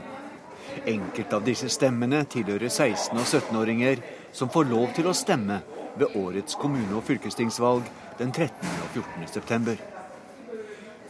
Enkelte 0.86 1.38
av 1.38 1.46
disse 1.46 1.70
stemmene 1.72 2.26
tilhører 2.28 2.68
16- 2.68 3.16
og 3.16 3.24
17-åringer 3.24 4.02
som 4.36 4.52
får 4.52 4.68
lov 4.68 4.92
til 4.98 5.08
å 5.08 5.14
stemme 5.16 5.62
ved 5.96 6.18
årets 6.20 6.60
kommune- 6.60 6.98
og 7.00 7.06
fylkestingsvalg 7.08 7.88
den 8.20 8.36
13. 8.36 8.52
og 8.84 9.00
14. 9.00 9.32
september. 9.32 9.80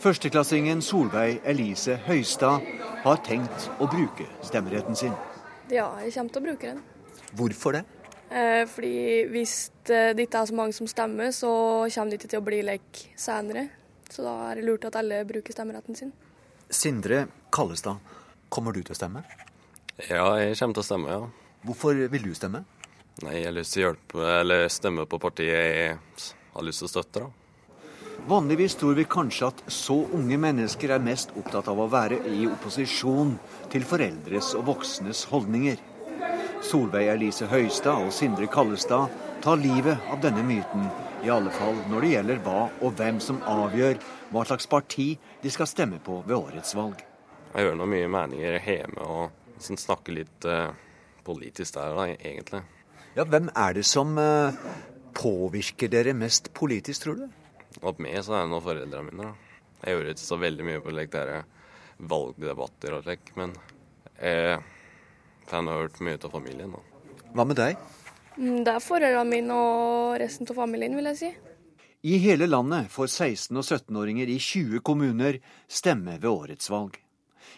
Førsteklassingen 0.06 0.86
Solveig 0.86 1.42
Elise 1.50 1.98
Høistad 2.06 2.62
har 3.02 3.26
tenkt 3.26 3.72
å 3.82 3.90
bruke 3.90 4.30
stemmeretten 4.46 4.96
sin. 4.96 5.18
Ja, 5.74 5.90
jeg 6.06 6.14
kommer 6.14 6.38
til 6.38 6.46
å 6.46 6.50
bruke 6.52 6.76
den. 6.76 6.86
Hvorfor 7.34 7.80
det? 7.80 7.86
Eh, 8.30 8.68
fordi 8.70 8.96
hvis 9.34 9.72
det 9.90 10.30
ikke 10.30 10.46
er 10.46 10.54
så 10.54 10.62
mange 10.62 10.78
som 10.78 10.86
stemmer, 10.86 11.34
så 11.34 11.90
kommer 11.90 12.14
det 12.14 12.22
ikke 12.22 12.36
til 12.38 12.46
å 12.46 12.50
bli 12.54 12.66
lek 12.70 13.06
senere. 13.18 13.72
Så 14.12 14.26
da 14.26 14.34
er 14.50 14.60
det 14.60 14.66
lurt 14.68 14.86
at 14.90 14.98
alle 15.00 15.22
bruker 15.28 15.56
stemmeretten 15.56 15.96
sin. 15.96 16.12
Sindre 16.72 17.26
Kallestad, 17.52 18.00
kommer 18.52 18.76
du 18.76 18.82
til 18.84 18.96
å 18.96 19.00
stemme? 19.00 19.24
Ja, 20.10 20.26
jeg 20.40 20.58
kommer 20.60 20.76
til 20.76 20.84
å 20.84 20.88
stemme, 20.88 21.12
ja. 21.16 21.28
Hvorfor 21.68 22.00
vil 22.12 22.24
du 22.26 22.34
stemme? 22.36 22.64
Nei, 23.22 23.36
Jeg 23.42 23.46
har 23.46 23.54
lyst 23.56 23.74
til 23.76 23.84
å 23.84 23.86
hjelpe, 23.90 24.26
eller 24.40 24.68
stemme 24.72 25.06
på 25.06 25.20
partiet 25.20 25.52
jeg 25.52 25.98
har 26.56 26.64
lyst 26.66 26.82
til 26.84 26.90
å 26.90 26.92
støtte. 26.92 27.20
da. 27.20 27.30
Vanligvis 28.28 28.76
tror 28.78 28.94
vi 28.96 29.04
kanskje 29.10 29.48
at 29.48 29.62
så 29.72 29.96
unge 30.14 30.38
mennesker 30.38 30.92
er 30.94 31.00
mest 31.02 31.32
opptatt 31.38 31.68
av 31.72 31.80
å 31.80 31.88
være 31.90 32.20
i 32.30 32.46
opposisjon 32.48 33.38
til 33.72 33.84
foreldres 33.88 34.54
og 34.60 34.68
voksnes 34.68 35.24
holdninger. 35.32 35.78
Solveig 36.62 37.08
Elise 37.16 37.48
Høistad 37.50 38.04
og 38.06 38.12
Sindre 38.14 38.48
Kallestad 38.52 39.10
tar 39.42 39.58
livet 39.58 39.98
av 40.12 40.22
denne 40.22 40.44
myten 40.46 40.86
i 41.24 41.30
alle 41.30 41.52
fall 41.54 41.78
når 41.92 42.02
det 42.04 42.12
gjelder 42.16 42.40
hva 42.46 42.62
og 42.82 42.96
hvem 42.98 43.20
som 43.22 43.42
avgjør 43.46 44.00
hva 44.32 44.44
slags 44.48 44.68
parti 44.72 45.12
de 45.44 45.52
skal 45.54 45.70
stemme 45.70 46.00
på 46.02 46.22
ved 46.26 46.38
årets 46.38 46.74
valg. 46.78 47.02
Jeg 47.52 47.66
hører 47.68 47.78
noe 47.78 47.92
mye 47.92 48.10
meninger 48.10 48.58
hjemme 48.64 49.06
og 49.06 49.62
sånn 49.62 49.78
snakker 49.78 50.16
litt 50.16 50.48
eh, 50.50 50.72
politisk 51.28 51.76
der, 51.76 51.94
da, 51.98 52.08
egentlig. 52.16 52.64
Ja, 53.18 53.26
Hvem 53.28 53.52
er 53.54 53.76
det 53.78 53.86
som 53.86 54.16
eh, 54.18 54.58
påvirker 55.18 55.92
dere 55.92 56.16
mest 56.18 56.50
politisk, 56.58 57.06
tror 57.06 57.20
du? 57.20 57.26
Opp 57.86 58.00
med 58.02 58.18
så 58.26 58.38
er 58.38 58.46
det 58.46 58.54
nå 58.54 58.62
foreldrene 58.64 59.12
mine. 59.12 59.32
da. 59.32 59.58
Jeg 59.84 59.98
hører 59.98 60.14
ikke 60.14 60.26
så 60.26 60.40
veldig 60.42 60.68
mye 60.68 60.82
på 60.82 60.96
like, 60.96 61.26
der, 61.28 61.44
valgdebatter 62.02 62.98
og 62.98 63.06
slik, 63.06 63.30
men 63.38 63.54
jeg 64.18 64.58
har 65.52 65.70
hørt 65.70 66.02
mye 66.02 66.18
av 66.18 66.34
familien. 66.34 66.74
da. 66.74 66.82
Hva 67.36 67.46
med 67.46 67.60
deg? 67.60 67.78
Mm, 68.42 68.64
det 68.66 68.74
er 68.74 68.82
foreldrene 68.82 69.30
mine 69.30 69.54
og 69.54 70.18
resten 70.22 70.50
av 70.50 70.58
familien, 70.58 70.98
vil 70.98 71.12
jeg 71.12 71.20
si. 71.20 71.32
I 72.02 72.18
hele 72.18 72.48
landet 72.50 72.90
får 72.90 73.12
16- 73.14 73.60
og 73.62 73.66
17-åringer 73.68 74.30
i 74.34 74.40
20 74.42 74.82
kommuner 74.82 75.38
stemme 75.70 76.16
ved 76.18 76.30
årets 76.32 76.72
valg. 76.74 76.96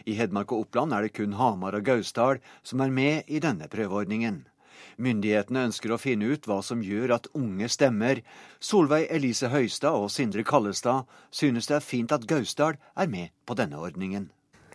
I 0.03 0.17
Hedmark 0.17 0.51
og 0.51 0.65
Oppland 0.65 0.91
er 0.91 1.05
det 1.05 1.13
kun 1.15 1.37
Hamar 1.39 1.77
og 1.77 1.85
Gausdal 1.87 2.41
som 2.67 2.81
er 2.83 2.91
med 2.91 3.29
i 3.31 3.39
denne 3.39 3.69
prøveordningen. 3.71 4.41
Myndighetene 4.99 5.63
ønsker 5.69 5.93
å 5.93 5.99
finne 6.01 6.27
ut 6.33 6.49
hva 6.49 6.59
som 6.65 6.83
gjør 6.83 7.15
at 7.15 7.29
unge 7.39 7.69
stemmer. 7.71 8.19
Solveig 8.59 9.07
Elise 9.13 9.47
Høistad 9.53 9.95
og 9.95 10.11
Sindre 10.11 10.43
Kallestad 10.43 11.07
synes 11.31 11.69
det 11.71 11.77
er 11.79 11.85
fint 11.85 12.11
at 12.11 12.27
Gausdal 12.27 12.75
er 12.75 13.07
med 13.07 13.31
på 13.47 13.55
denne 13.55 13.79
ordningen. 13.79 14.27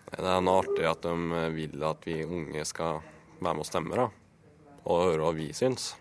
Det 0.09 0.25
er 0.25 0.41
noe 0.41 0.63
artig 0.63 0.89
at 0.89 1.05
de 1.05 1.45
vil 1.53 1.85
at 1.85 2.09
vi 2.09 2.23
unge 2.25 2.65
skal 2.65 3.03
være 3.43 3.53
med 3.53 3.67
og 3.67 3.69
stemme, 3.69 4.01
da. 4.01 4.09
Og 4.85 5.09
høre 5.09 5.25
hva 5.25 5.33
vi 5.37 5.49
syns. 5.57 5.95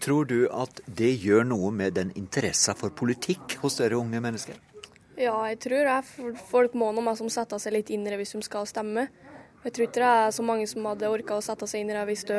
Tror 0.00 0.24
du 0.24 0.46
at 0.48 0.80
det 0.86 1.10
gjør 1.20 1.44
noe 1.44 1.70
med 1.76 1.98
den 1.98 2.12
interessa 2.16 2.72
for 2.78 2.94
politikk 2.96 3.58
hos 3.60 3.76
dere 3.80 3.98
unge 4.00 4.20
mennesker? 4.24 4.56
Ja, 5.20 5.34
jeg 5.50 5.58
tror 5.60 5.84
det. 5.84 5.98
Folk 6.48 6.76
må 6.78 6.88
nå 6.96 7.14
som 7.18 7.28
sette 7.28 7.58
seg 7.60 7.74
litt 7.76 7.90
inn 7.92 8.06
i 8.06 8.12
det 8.12 8.20
hvis 8.22 8.32
de 8.38 8.40
skal 8.46 8.68
stemme. 8.68 9.10
Jeg 9.60 9.74
tror 9.76 9.86
ikke 9.86 10.00
det 10.00 10.12
er 10.22 10.30
så 10.32 10.44
mange 10.46 10.64
som 10.70 10.86
hadde 10.88 11.10
orka 11.12 11.36
å 11.36 11.44
sette 11.44 11.68
seg 11.68 11.82
inn 11.82 11.92
i 11.92 11.96
det 11.98 12.06
hvis 12.08 12.24
de 12.30 12.38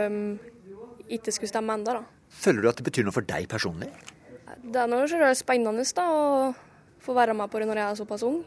ikke 1.14 1.34
skulle 1.36 1.52
stemme 1.52 1.76
enda, 1.78 2.00
da. 2.00 2.22
Føler 2.32 2.64
du 2.64 2.72
at 2.72 2.80
det 2.80 2.88
betyr 2.88 3.06
noe 3.06 3.14
for 3.14 3.28
deg 3.28 3.46
personlig? 3.52 3.92
Det 4.62 4.82
er 4.82 4.90
noe 4.90 5.36
spennende 5.38 5.86
da, 5.94 6.08
å 6.08 7.04
få 7.04 7.14
være 7.18 7.36
med 7.38 7.52
på 7.52 7.62
det 7.62 7.70
når 7.70 7.82
jeg 7.82 7.90
er 7.92 8.02
såpass 8.02 8.26
ung. 8.26 8.42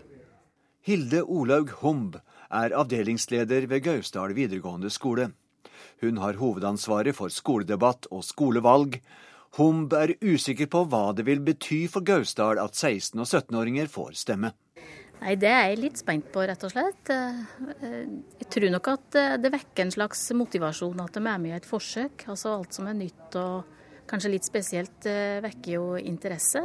Hilde 0.85 1.23
Olaug 1.23 1.71
Humb 1.81 2.19
er 2.51 2.75
avdelingsleder 2.77 3.69
ved 3.71 3.87
Gausdal 3.87 4.35
videregående 4.37 4.91
skole. 4.93 5.31
Hun 6.03 6.19
har 6.23 6.41
hovedansvaret 6.41 7.17
for 7.17 7.33
skoledebatt 7.33 8.09
og 8.13 8.25
skolevalg. 8.27 9.01
Humb 9.59 9.95
er 9.95 10.17
usikker 10.19 10.67
på 10.71 10.83
hva 10.91 11.13
det 11.15 11.27
vil 11.29 11.43
bety 11.45 11.85
for 11.91 12.03
Gausdal 12.07 12.59
at 12.59 12.75
16- 12.75 13.23
og 13.23 13.29
17-åringer 13.29 13.91
får 13.91 14.17
stemme. 14.25 14.51
Nei, 15.21 15.37
Det 15.41 15.49
er 15.49 15.69
jeg 15.71 15.79
litt 15.79 16.01
spent 16.01 16.27
på, 16.35 16.43
rett 16.43 16.65
og 16.67 16.73
slett. 16.75 17.09
Jeg 17.09 18.49
tror 18.51 18.71
nok 18.75 18.91
at 18.93 19.19
det 19.41 19.53
vekker 19.55 19.87
en 19.87 19.95
slags 19.95 20.27
motivasjon 20.37 21.01
at 21.05 21.15
de 21.15 21.23
er 21.23 21.39
med 21.39 21.53
i 21.53 21.57
et 21.57 21.69
forsøk. 21.69 22.27
Altså 22.29 22.57
Alt 22.59 22.75
som 22.75 22.91
er 22.91 22.99
nytt 22.99 23.39
og 23.41 23.65
kanskje 24.11 24.35
litt 24.35 24.45
spesielt 24.45 25.07
vekker 25.45 25.77
jo 25.79 25.85
interesse. 25.97 26.65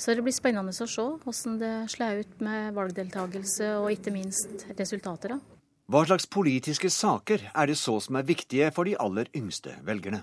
Så 0.00 0.14
det 0.16 0.24
blir 0.24 0.32
spennende 0.36 0.72
å 0.72 0.88
se 0.88 1.06
hvordan 1.24 1.56
det 1.60 1.72
slår 1.92 2.22
ut 2.22 2.44
med 2.44 2.76
valgdeltakelse 2.76 3.72
og 3.82 3.90
ikke 3.92 4.14
minst 4.14 4.68
resultater. 4.78 5.34
da. 5.34 5.59
Hva 5.90 6.04
slags 6.06 6.28
politiske 6.30 6.86
saker 6.86 7.48
er 7.50 7.66
det 7.66 7.74
så 7.74 7.96
som 7.98 8.14
er 8.20 8.26
viktige 8.28 8.68
for 8.70 8.86
de 8.86 8.92
aller 9.02 9.26
yngste 9.34 9.72
velgerne? 9.82 10.20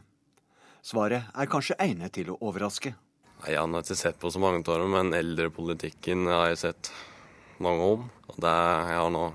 Svaret 0.80 1.28
er 1.36 1.49
kanskje 1.51 1.76
egnet 1.84 2.13
til 2.15 2.30
å 2.32 2.38
overraske. 2.39 2.93
Nei, 3.41 3.49
Jeg 3.51 3.59
har 3.59 3.84
ikke 3.84 3.97
sett 3.99 4.20
på 4.22 4.32
så 4.32 4.39
mange 4.39 4.61
av 4.63 4.80
dem, 4.80 4.95
men 4.95 5.11
eldrepolitikken 5.18 6.24
har 6.32 6.53
jeg 6.53 6.61
sett 6.61 6.91
mange 7.59 7.84
om. 7.84 8.07
Og 8.32 8.39
det 8.39 8.47
er, 8.47 8.93
jeg 8.93 9.01
har 9.01 9.11
nå 9.11 9.26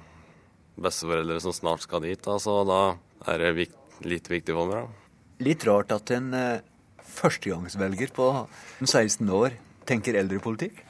besteforeldre 0.81 1.39
som 1.45 1.53
snart 1.53 1.85
skal 1.85 2.01
dit, 2.01 2.25
så 2.25 2.39
så 2.41 2.57
da 2.65 2.81
er 3.29 3.45
det 3.45 3.53
vikt, 3.61 3.77
litt 4.01 4.33
viktig 4.33 4.57
for 4.57 4.73
meg. 4.73 4.89
Da. 4.89 5.45
Litt 5.45 5.69
rart 5.69 5.93
at 5.93 6.17
en 6.17 6.33
eh, 6.33 6.65
førstegangsvelger 7.13 8.17
på 8.17 8.33
16 8.81 9.29
år 9.29 9.61
tenker 9.85 10.17
eldrepolitikk? 10.17 10.81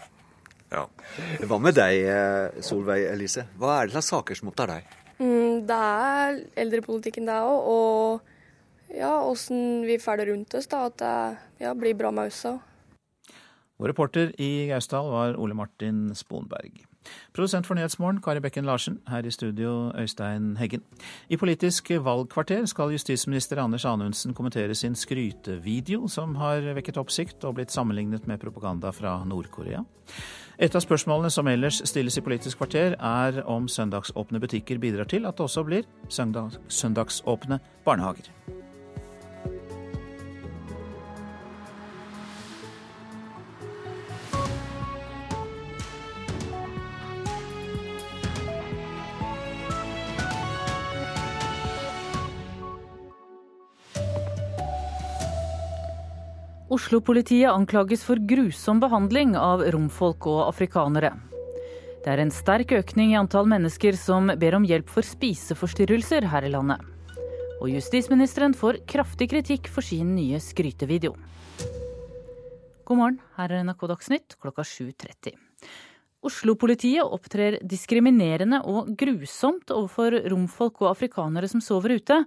Ja. 0.70 0.86
Hva 1.42 1.58
med 1.58 1.74
deg, 1.82 2.06
eh, 2.06 2.62
Solveig 2.62 3.10
Elise? 3.10 3.48
Hva 3.58 3.80
er 3.80 3.90
det 3.90 3.98
slags 3.98 4.14
saker 4.14 4.38
som 4.38 4.54
opptar 4.54 4.76
deg? 4.78 4.98
Mm, 5.22 5.62
det 5.68 5.78
er 5.78 6.38
eldrepolitikken, 6.58 7.28
det 7.30 7.38
òg. 7.38 7.70
Og 7.70 8.92
ja, 8.96 9.14
åssen 9.22 9.84
vi 9.86 10.00
får 10.02 10.26
rundt 10.32 10.54
oss. 10.58 10.66
da, 10.66 10.86
At 10.86 10.98
det 10.98 11.64
ja, 11.66 11.74
blir 11.74 11.94
bra 11.94 12.10
med 12.10 12.32
oss 12.32 12.44
òg. 12.50 12.60
Vår 13.78 13.90
reporter 13.90 14.32
i 14.38 14.68
Gausdal 14.70 15.10
var 15.10 15.38
Ole 15.42 15.54
Martin 15.58 16.14
Sponberg. 16.14 16.84
Produsent 17.34 17.66
for 17.66 17.74
Nyhetsmorgen, 17.74 18.20
Kari 18.22 18.40
Bekken 18.40 18.64
Larsen. 18.64 19.00
Her 19.08 19.26
i 19.26 19.30
studio, 19.30 19.90
Øystein 19.98 20.56
Heggen. 20.56 20.82
I 21.28 21.36
Politisk 21.36 21.90
valgkvarter 21.90 22.66
skal 22.66 22.92
justisminister 22.92 23.58
Anders 23.58 23.84
Anundsen 23.84 24.34
kommentere 24.34 24.74
sin 24.74 24.94
skrytevideo, 24.94 26.06
som 26.08 26.36
har 26.36 26.62
vekket 26.76 26.96
oppsikt 26.96 27.44
og 27.44 27.54
blitt 27.58 27.74
sammenlignet 27.74 28.26
med 28.26 28.38
propaganda 28.38 28.90
fra 28.90 29.24
Nord-Korea. 29.24 29.82
Et 30.58 30.74
av 30.74 30.84
spørsmålene 30.84 31.30
som 31.32 31.48
ellers 31.48 31.80
stilles 31.88 32.18
i 32.18 32.24
Politisk 32.24 32.60
kvarter, 32.60 32.96
er 32.98 33.42
om 33.48 33.68
søndagsåpne 33.68 34.40
butikker 34.42 34.80
bidrar 34.82 35.08
til 35.08 35.26
at 35.26 35.38
det 35.38 35.46
også 35.48 35.64
blir 35.64 35.88
søndags 36.12 36.60
søndagsåpne 36.68 37.60
barnehager. 37.86 38.28
Oslo-politiet 56.72 57.52
anklages 57.52 58.00
for 58.06 58.16
grusom 58.16 58.78
behandling 58.80 59.34
av 59.36 59.60
romfolk 59.74 60.24
og 60.30 60.38
afrikanere. 60.46 61.10
Det 62.00 62.08
er 62.08 62.22
en 62.22 62.32
sterk 62.32 62.72
økning 62.78 63.12
i 63.12 63.18
antall 63.18 63.44
mennesker 63.50 63.98
som 64.00 64.30
ber 64.40 64.56
om 64.56 64.64
hjelp 64.64 64.88
for 64.88 65.04
spiseforstyrrelser 65.04 66.24
her 66.32 66.46
i 66.48 66.52
landet. 66.54 66.80
Og 67.60 67.68
justisministeren 67.74 68.56
får 68.56 68.80
kraftig 68.88 69.28
kritikk 69.34 69.68
for 69.68 69.84
sin 69.84 70.14
nye 70.16 70.40
skrytevideo. 70.40 71.12
God 72.88 73.02
morgen, 73.02 73.20
her 73.36 73.52
er 73.52 73.68
NRK 73.68 73.84
Dagsnytt 73.92 74.38
klokka 74.40 74.64
7.30. 74.64 75.36
Oslo-politiet 76.24 77.04
opptrer 77.04 77.58
diskriminerende 77.68 78.62
og 78.64 78.94
grusomt 78.96 79.68
overfor 79.74 80.14
romfolk 80.32 80.80
og 80.86 80.94
afrikanere 80.94 81.52
som 81.52 81.60
sover 81.60 81.98
ute. 81.98 82.22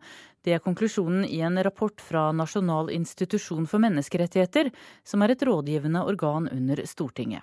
Det 0.46 0.54
er 0.54 0.62
konklusjonen 0.62 1.24
i 1.26 1.40
en 1.42 1.58
rapport 1.66 2.02
fra 2.06 2.28
Nasjonal 2.38 2.92
institusjon 2.94 3.66
for 3.66 3.82
menneskerettigheter, 3.82 4.70
som 5.02 5.24
er 5.26 5.34
et 5.34 5.42
rådgivende 5.42 6.04
organ 6.06 6.46
under 6.54 6.84
Stortinget. 6.86 7.42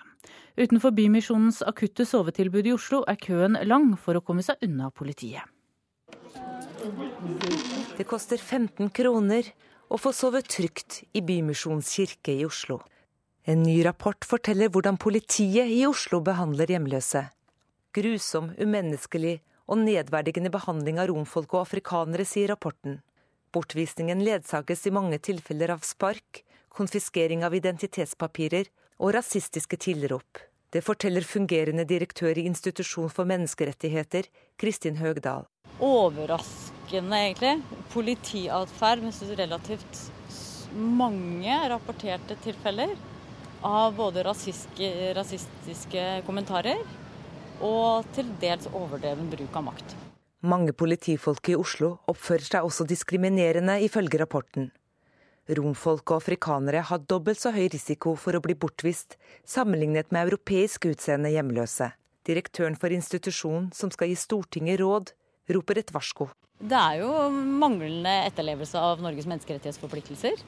Utenfor 0.55 0.95
Bymisjonens 0.95 1.59
akutte 1.67 2.05
sovetilbud 2.07 2.69
i 2.69 2.75
Oslo 2.77 3.01
er 3.03 3.19
køen 3.19 3.59
lang 3.67 3.91
for 3.99 4.15
å 4.15 4.23
komme 4.23 4.45
seg 4.45 4.63
unna 4.63 4.87
politiet. 4.95 5.43
Det 7.97 8.07
koster 8.07 8.39
15 8.39 8.87
kroner 8.95 9.51
å 9.91 9.99
få 9.99 10.15
sove 10.15 10.39
trygt 10.47 11.03
i 11.11 11.21
Bymisjonens 11.27 11.91
kirke 11.91 12.39
i 12.39 12.47
Oslo. 12.47 12.79
En 13.43 13.65
ny 13.67 13.81
rapport 13.83 14.23
forteller 14.23 14.71
hvordan 14.71 14.95
politiet 14.95 15.67
i 15.67 15.83
Oslo 15.89 16.21
behandler 16.23 16.71
hjemløse. 16.71 17.27
Grusom, 17.93 18.53
umenneskelig 18.55 19.41
og 19.67 19.79
nedverdigende 19.79 20.51
behandling 20.53 20.99
av 20.99 21.09
romfolk 21.11 21.55
og 21.55 21.65
afrikanere, 21.65 22.25
sier 22.27 22.51
rapporten. 22.51 22.99
Bortvisningen 23.53 24.23
ledsages 24.25 24.87
i 24.87 24.93
mange 24.93 25.19
tilfeller 25.21 25.75
av 25.75 25.85
spark, 25.85 26.41
konfiskering 26.73 27.45
av 27.45 27.53
identitetspapirer 27.55 28.71
og 28.97 29.13
rasistiske 29.15 29.77
tilrop. 29.77 30.41
Det 30.73 30.81
forteller 30.81 31.21
fungerende 31.21 31.85
direktør 31.85 32.39
i 32.39 32.47
Institusjon 32.49 33.11
for 33.13 33.29
menneskerettigheter, 33.29 34.25
Kristin 34.57 34.97
Høgdal. 34.97 35.45
Overraskende, 35.77 37.19
egentlig. 37.19 37.53
Politiatferd 37.93 39.05
med 39.05 39.21
relativt 39.37 40.01
mange 40.73 41.59
rapporterte 41.69 42.39
tilfeller 42.41 42.95
av 43.63 43.93
både 43.95 44.25
rasistiske, 44.25 45.13
rasistiske 45.13 46.07
kommentarer 46.25 46.81
og 47.61 48.07
til 48.15 48.29
dels 48.41 48.69
overdreven 48.71 49.29
bruk 49.31 49.59
av 49.59 49.67
makt. 49.69 49.95
Mange 50.43 50.73
politifolk 50.75 51.53
i 51.53 51.55
Oslo 51.55 51.97
oppfører 52.11 52.43
seg 52.43 52.65
også 52.67 52.87
diskriminerende, 52.87 53.77
ifølge 53.85 54.19
rapporten. 54.19 54.71
Romfolk 55.47 56.11
og 56.11 56.21
afrikanere 56.21 56.81
har 56.87 57.03
dobbelt 57.07 57.39
så 57.39 57.51
høy 57.51 57.67
risiko 57.71 58.15
for 58.19 58.35
å 58.35 58.41
bli 58.43 58.55
bortvist 58.55 59.17
sammenlignet 59.47 60.11
med 60.11 60.29
europeisk 60.29 60.87
utseende 60.87 61.31
hjemløse. 61.31 61.89
Direktøren 62.27 62.77
for 62.79 62.95
institusjonen 62.95 63.69
som 63.75 63.91
skal 63.91 64.11
gi 64.11 64.19
Stortinget 64.19 64.79
råd, 64.79 65.11
roper 65.51 65.81
et 65.81 65.91
varsko. 65.91 66.29
Det 66.63 66.79
er 66.79 67.01
jo 67.01 67.11
manglende 67.33 68.13
etterlevelse 68.29 68.79
av 68.79 69.03
Norges 69.03 69.27
menneskerettighetsforpliktelser. 69.27 70.43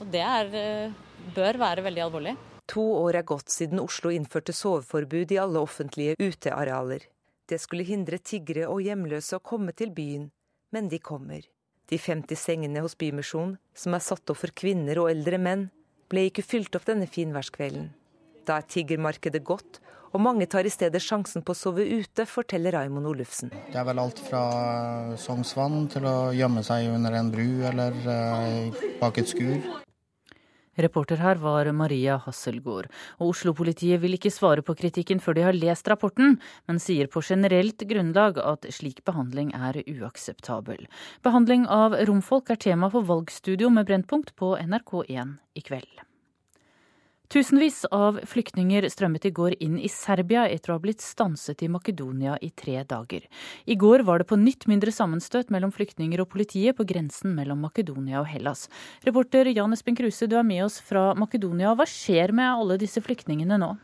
Og 0.00 0.06
det 0.12 0.22
er, 0.24 0.46
eh, 0.56 0.92
bør 1.34 1.58
være 1.60 1.84
veldig 1.84 2.04
alvorlig. 2.06 2.36
To 2.68 2.82
år 3.00 3.22
er 3.22 3.24
gått 3.28 3.48
siden 3.48 3.80
Oslo 3.80 4.10
innførte 4.12 4.52
soveforbud 4.52 5.32
i 5.32 5.38
alle 5.40 5.60
offentlige 5.64 6.18
utearealer. 6.20 7.06
Det 7.48 7.56
skulle 7.62 7.86
hindre 7.88 8.18
tiggere 8.20 8.66
og 8.68 8.82
hjemløse 8.84 9.38
å 9.38 9.44
komme 9.44 9.72
til 9.72 9.94
byen, 9.96 10.26
men 10.76 10.90
de 10.92 11.00
kommer. 11.00 11.46
De 11.88 11.96
50 11.96 12.36
sengene 12.36 12.82
hos 12.84 12.98
Bymisjonen, 13.00 13.56
som 13.72 13.96
er 13.96 14.04
satt 14.04 14.28
opp 14.28 14.42
for 14.42 14.52
kvinner 14.52 15.00
og 15.00 15.08
eldre 15.14 15.40
menn, 15.40 15.70
ble 16.12 16.26
ikke 16.28 16.44
fylt 16.44 16.76
opp 16.76 16.84
denne 16.90 17.08
finværskvelden. 17.08 17.88
Da 18.44 18.60
er 18.60 18.68
tiggermarkedet 18.68 19.40
godt, 19.48 19.80
og 20.12 20.20
mange 20.24 20.44
tar 20.48 20.68
i 20.68 20.72
stedet 20.72 21.00
sjansen 21.04 21.44
på 21.44 21.56
å 21.56 21.56
sove 21.56 21.88
ute, 21.88 22.28
forteller 22.28 22.76
Raymond 22.76 23.08
Olufsen. 23.08 23.52
Det 23.72 23.80
er 23.80 23.88
vel 23.88 24.04
alt 24.04 24.20
fra 24.28 24.44
Sognsvann 25.20 25.86
til 25.92 26.08
å 26.08 26.16
gjemme 26.36 26.64
seg 26.68 26.92
under 26.92 27.16
en 27.16 27.32
bru 27.32 27.48
eller 27.72 27.96
uh, 28.04 28.88
bak 29.00 29.24
et 29.24 29.32
skur. 29.32 29.56
Reporter 30.78 31.18
her 31.22 31.40
var 31.42 31.70
Maria 31.74 32.16
Hasselgaard. 32.24 32.88
Og 33.18 33.32
Oslo-politiet 33.34 34.00
vil 34.02 34.14
ikke 34.16 34.32
svare 34.32 34.64
på 34.64 34.76
kritikken 34.78 35.20
før 35.22 35.38
de 35.38 35.46
har 35.48 35.56
lest 35.56 35.88
rapporten, 35.90 36.38
men 36.70 36.82
sier 36.82 37.10
på 37.10 37.22
generelt 37.24 37.82
grunnlag 37.90 38.38
at 38.42 38.68
slik 38.74 39.04
behandling 39.08 39.52
er 39.58 39.82
uakseptabel. 39.84 40.86
Behandling 41.26 41.66
av 41.66 41.98
romfolk 42.08 42.54
er 42.54 42.62
tema 42.68 42.90
for 42.94 43.06
valgstudio 43.08 43.72
med 43.74 43.90
Brennpunkt 43.90 44.36
på 44.38 44.54
NRK1 44.62 45.38
i 45.58 45.66
kveld. 45.66 46.07
Tusenvis 47.28 47.82
av 47.92 48.16
flyktninger 48.24 48.86
strømmet 48.88 49.26
i 49.28 49.30
går 49.36 49.58
inn 49.60 49.74
i 49.84 49.88
Serbia 49.92 50.46
etter 50.48 50.72
å 50.72 50.78
ha 50.78 50.80
blitt 50.80 51.02
stanset 51.04 51.60
i 51.60 51.66
Makedonia 51.68 52.38
i 52.40 52.48
tre 52.56 52.80
dager. 52.88 53.26
I 53.68 53.76
går 53.76 54.00
var 54.08 54.22
det 54.22 54.30
på 54.30 54.38
nytt 54.40 54.64
mindre 54.70 54.94
sammenstøt 54.96 55.52
mellom 55.52 55.68
flyktninger 55.76 56.22
og 56.24 56.30
politiet 56.32 56.78
på 56.78 56.86
grensen 56.88 57.34
mellom 57.36 57.60
Makedonia 57.66 58.22
og 58.22 58.30
Hellas. 58.32 58.70
Reporter 59.04 59.52
Jan 59.52 59.76
Espen 59.76 59.98
Kruse, 59.98 60.24
du 60.24 60.38
er 60.40 60.48
med 60.48 60.64
oss 60.70 60.80
fra 60.80 61.10
Makedonia. 61.20 61.74
Hva 61.76 61.84
skjer 61.84 62.32
med 62.32 62.48
alle 62.48 62.80
disse 62.80 63.04
flyktningene 63.04 63.60
nå? 63.60 63.74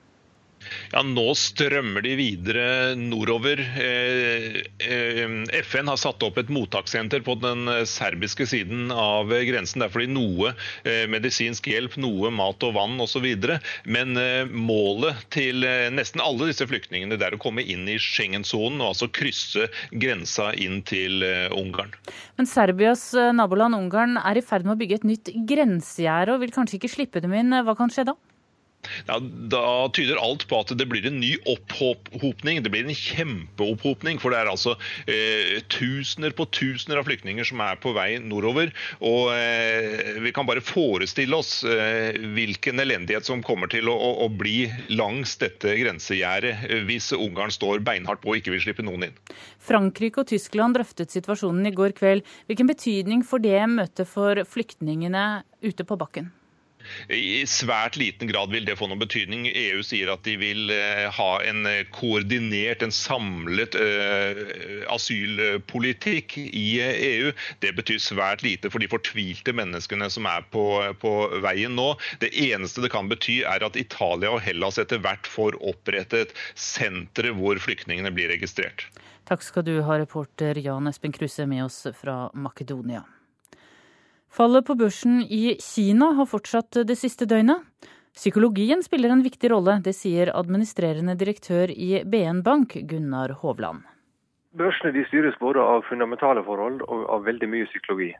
Ja, 0.92 1.02
Nå 1.04 1.26
strømmer 1.38 2.04
de 2.04 2.14
videre 2.18 2.94
nordover. 2.98 3.60
Eh, 3.60 4.60
eh, 4.84 5.34
FN 5.64 5.90
har 5.90 6.00
satt 6.00 6.22
opp 6.26 6.38
et 6.40 6.52
mottakssenter 6.52 7.24
på 7.26 7.36
den 7.42 7.68
serbiske 7.88 8.46
siden 8.48 8.92
av 8.92 9.32
grensen. 9.46 9.82
Det 9.82 9.88
er 9.88 9.94
fordi 9.94 10.10
noe 10.14 10.52
eh, 10.86 11.04
medisinsk 11.10 11.68
hjelp, 11.70 11.98
noe 12.00 12.32
mat 12.34 12.62
og 12.66 12.76
vann 12.78 12.98
osv. 13.02 13.26
Men 13.84 14.18
målet 14.54 15.24
til 15.34 15.64
nesten 15.94 16.22
alle 16.22 16.50
disse 16.50 16.66
flyktningene 16.68 17.18
det 17.18 17.28
er 17.28 17.36
å 17.36 17.42
komme 17.42 17.64
inn 17.64 17.88
i 17.90 17.98
Schengen-sonen 18.00 18.82
og 18.82 18.92
altså 18.92 19.10
krysse 19.14 19.68
grensa 19.92 20.52
inn 20.60 20.80
til 20.86 21.24
Ungarn. 21.54 21.94
Men 22.38 22.48
Serbias 22.50 23.10
naboland 23.34 23.76
Ungarn 23.78 24.18
er 24.20 24.38
i 24.38 24.44
ferd 24.44 24.66
med 24.66 24.76
å 24.76 24.80
bygge 24.80 25.00
et 25.00 25.08
nytt 25.08 25.32
grensegjerde 25.48 26.36
og 26.36 26.44
vil 26.44 26.54
kanskje 26.54 26.80
ikke 26.80 26.94
slippe 26.96 27.24
dem 27.24 27.34
inn. 27.36 27.54
Hva 27.64 27.76
kan 27.78 27.92
skje 27.92 28.08
da? 28.10 28.16
Ja, 29.08 29.18
Da 29.20 29.64
tyder 29.94 30.20
alt 30.22 30.46
på 30.50 30.60
at 30.60 30.72
det 30.76 30.86
blir 30.90 31.06
en 31.08 31.20
ny 31.22 31.34
opphopning. 31.50 32.62
Det 32.64 32.72
blir 32.72 32.86
en 32.86 32.98
kjempeopphopning. 32.98 34.20
For 34.22 34.34
det 34.34 34.42
er 34.42 34.50
altså 34.50 34.76
eh, 35.10 35.60
tusener 35.72 36.34
på 36.36 36.46
tusener 36.54 37.00
av 37.00 37.08
flyktninger 37.08 37.46
som 37.48 37.62
er 37.64 37.80
på 37.80 37.94
vei 37.96 38.16
nordover. 38.22 38.72
Og 39.04 39.32
eh, 39.34 40.20
vi 40.24 40.34
kan 40.34 40.48
bare 40.48 40.64
forestille 40.64 41.36
oss 41.38 41.62
eh, 41.68 42.16
hvilken 42.36 42.82
elendighet 42.82 43.26
som 43.26 43.44
kommer 43.44 43.70
til 43.72 43.90
å, 43.92 43.96
å, 44.24 44.28
bli 44.34 44.68
langs 44.92 45.36
dette 45.40 45.76
grensegjerdet 45.80 46.68
eh, 46.68 46.84
hvis 46.88 47.12
Ungarn 47.16 47.52
står 47.54 47.84
beinhardt 47.86 48.22
på 48.24 48.32
og 48.32 48.40
ikke 48.40 48.54
vil 48.54 48.64
slippe 48.64 48.86
noen 48.86 49.08
inn. 49.08 49.18
Frankrike 49.64 50.22
og 50.22 50.30
Tyskland 50.32 50.76
drøftet 50.76 51.14
situasjonen 51.14 51.70
i 51.70 51.74
går 51.74 51.96
kveld. 51.96 52.24
Hvilken 52.48 52.70
betydning 52.70 53.24
får 53.26 53.44
det 53.46 53.60
møtet 53.72 54.10
for 54.10 54.40
flyktningene 54.48 55.44
ute 55.64 55.86
på 55.86 56.00
bakken? 56.00 56.32
I 57.08 57.44
svært 57.48 57.98
liten 58.00 58.28
grad 58.30 58.52
vil 58.52 58.66
det 58.66 58.76
få 58.78 58.88
noen 58.90 59.02
betydning. 59.02 59.46
EU 59.48 59.82
sier 59.86 60.10
at 60.12 60.24
de 60.26 60.36
vil 60.40 60.72
eh, 60.74 61.06
ha 61.12 61.30
en 61.46 61.68
eh, 61.68 61.84
koordinert, 61.94 62.82
en 62.84 62.94
samlet 62.94 63.76
uh, 63.78 64.40
asylpolitikk 64.92 66.36
i 66.44 66.66
EU. 66.82 67.32
Det 67.64 67.74
betyr 67.78 68.02
svært 68.02 68.44
lite 68.46 68.70
for 68.72 68.82
de 68.82 68.90
fortvilte 68.90 69.54
menneskene 69.56 70.08
som 70.12 70.28
er 70.30 70.44
på, 70.54 70.66
på, 71.02 71.14
veien 71.44 71.76
nå. 71.78 71.94
Det 72.22 72.32
eneste 72.46 72.84
det 72.84 72.92
kan 72.94 73.10
bety, 73.10 73.40
er 73.48 73.64
at 73.66 73.78
Italia 73.80 74.34
og 74.34 74.42
Hellas 74.44 74.80
etter 74.82 75.02
hvert 75.04 75.28
får 75.30 75.58
opprettet 75.64 76.34
sentre 76.58 77.34
hvor 77.36 77.60
flyktningene 77.62 78.12
blir 78.14 78.30
registrert. 78.32 78.88
Takk 79.24 79.44
skal 79.44 79.64
du 79.64 79.78
ha, 79.86 79.98
reporter 80.00 80.58
Jan 80.60 80.90
Espen 80.90 81.14
Kruse 81.14 81.46
med 81.48 81.64
oss 81.64 81.86
fra 81.96 82.26
Makedonia. 82.34 83.04
Fallet 84.34 84.66
på 84.66 84.74
børsen 84.74 85.20
i 85.30 85.56
Kina 85.62 86.08
har 86.18 86.26
fortsatt 86.26 86.80
det 86.88 86.96
siste 86.98 87.26
døgnet. 87.30 87.62
Psykologien 88.18 88.80
spiller 88.82 89.12
en 89.14 89.22
viktig 89.22 89.46
rolle, 89.52 89.76
det 89.86 89.92
sier 89.94 90.32
administrerende 90.34 91.14
direktør 91.20 91.70
i 91.70 92.00
BN 92.02 92.40
Bank, 92.42 92.74
Gunnar 92.90 93.36
Hovland. 93.44 93.84
Børsene 94.58 95.06
styres 95.06 95.38
både 95.38 95.62
av 95.62 95.86
fundamentale 95.86 96.42
forhold 96.42 96.82
og 96.82 97.06
av 97.14 97.22
veldig 97.30 97.50
mye 97.54 97.70
psykologi. 97.70 98.10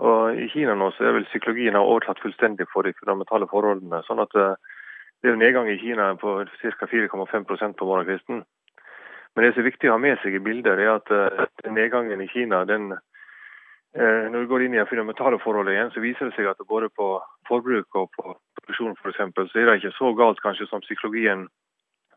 Og 0.00 0.40
I 0.40 0.48
Kina 0.56 0.72
nå 0.72 0.88
så 0.96 1.04
er 1.04 1.18
vel 1.18 1.28
psykologien 1.28 1.76
overtatt 1.76 2.24
fullstendig 2.24 2.64
for 2.72 2.88
de 2.88 2.96
fundamentale 2.96 3.48
forholdene. 3.52 4.00
sånn 4.08 4.24
at 4.24 4.32
eh, 4.40 4.56
Det 5.20 5.28
er 5.28 5.36
en 5.36 5.44
nedgang 5.44 5.68
i 5.68 5.80
Kina 5.80 6.14
på 6.16 6.44
ca. 6.48 6.86
4,5% 6.88 7.76
på 7.76 7.92
morgenkvisten. 7.92 8.44
Men 9.36 9.44
det 9.44 9.52
som 9.52 9.60
er 9.60 9.70
viktig 9.70 9.88
å 9.88 9.98
ha 9.98 10.00
med 10.00 10.16
seg 10.22 10.34
i 10.34 10.46
bildet, 10.48 10.80
er 10.80 10.96
at 10.96 11.12
eh, 11.12 11.68
nedgangen 11.68 12.24
i 12.24 12.32
Kina 12.32 12.64
den 12.64 12.94
når 13.94 14.42
vi 14.42 14.48
går 14.50 14.62
inn 14.64 14.74
i 14.74 14.84
fundamentale 14.90 15.38
forholdet 15.38 15.76
igjen, 15.76 15.90
så 15.94 16.02
viser 16.02 16.26
det 16.26 16.34
seg 16.34 16.48
at 16.50 16.62
både 16.66 16.88
på 16.90 17.12
forbruk 17.46 17.98
og 18.00 18.08
på 18.16 18.32
produksjon 18.58 18.96
f.eks., 18.98 19.20
så 19.52 19.60
er 19.60 19.68
det 19.70 19.76
ikke 19.78 19.94
så 19.98 20.10
galt 20.18 20.42
kanskje 20.42 20.66
som 20.70 20.82
psykologien 20.82 21.46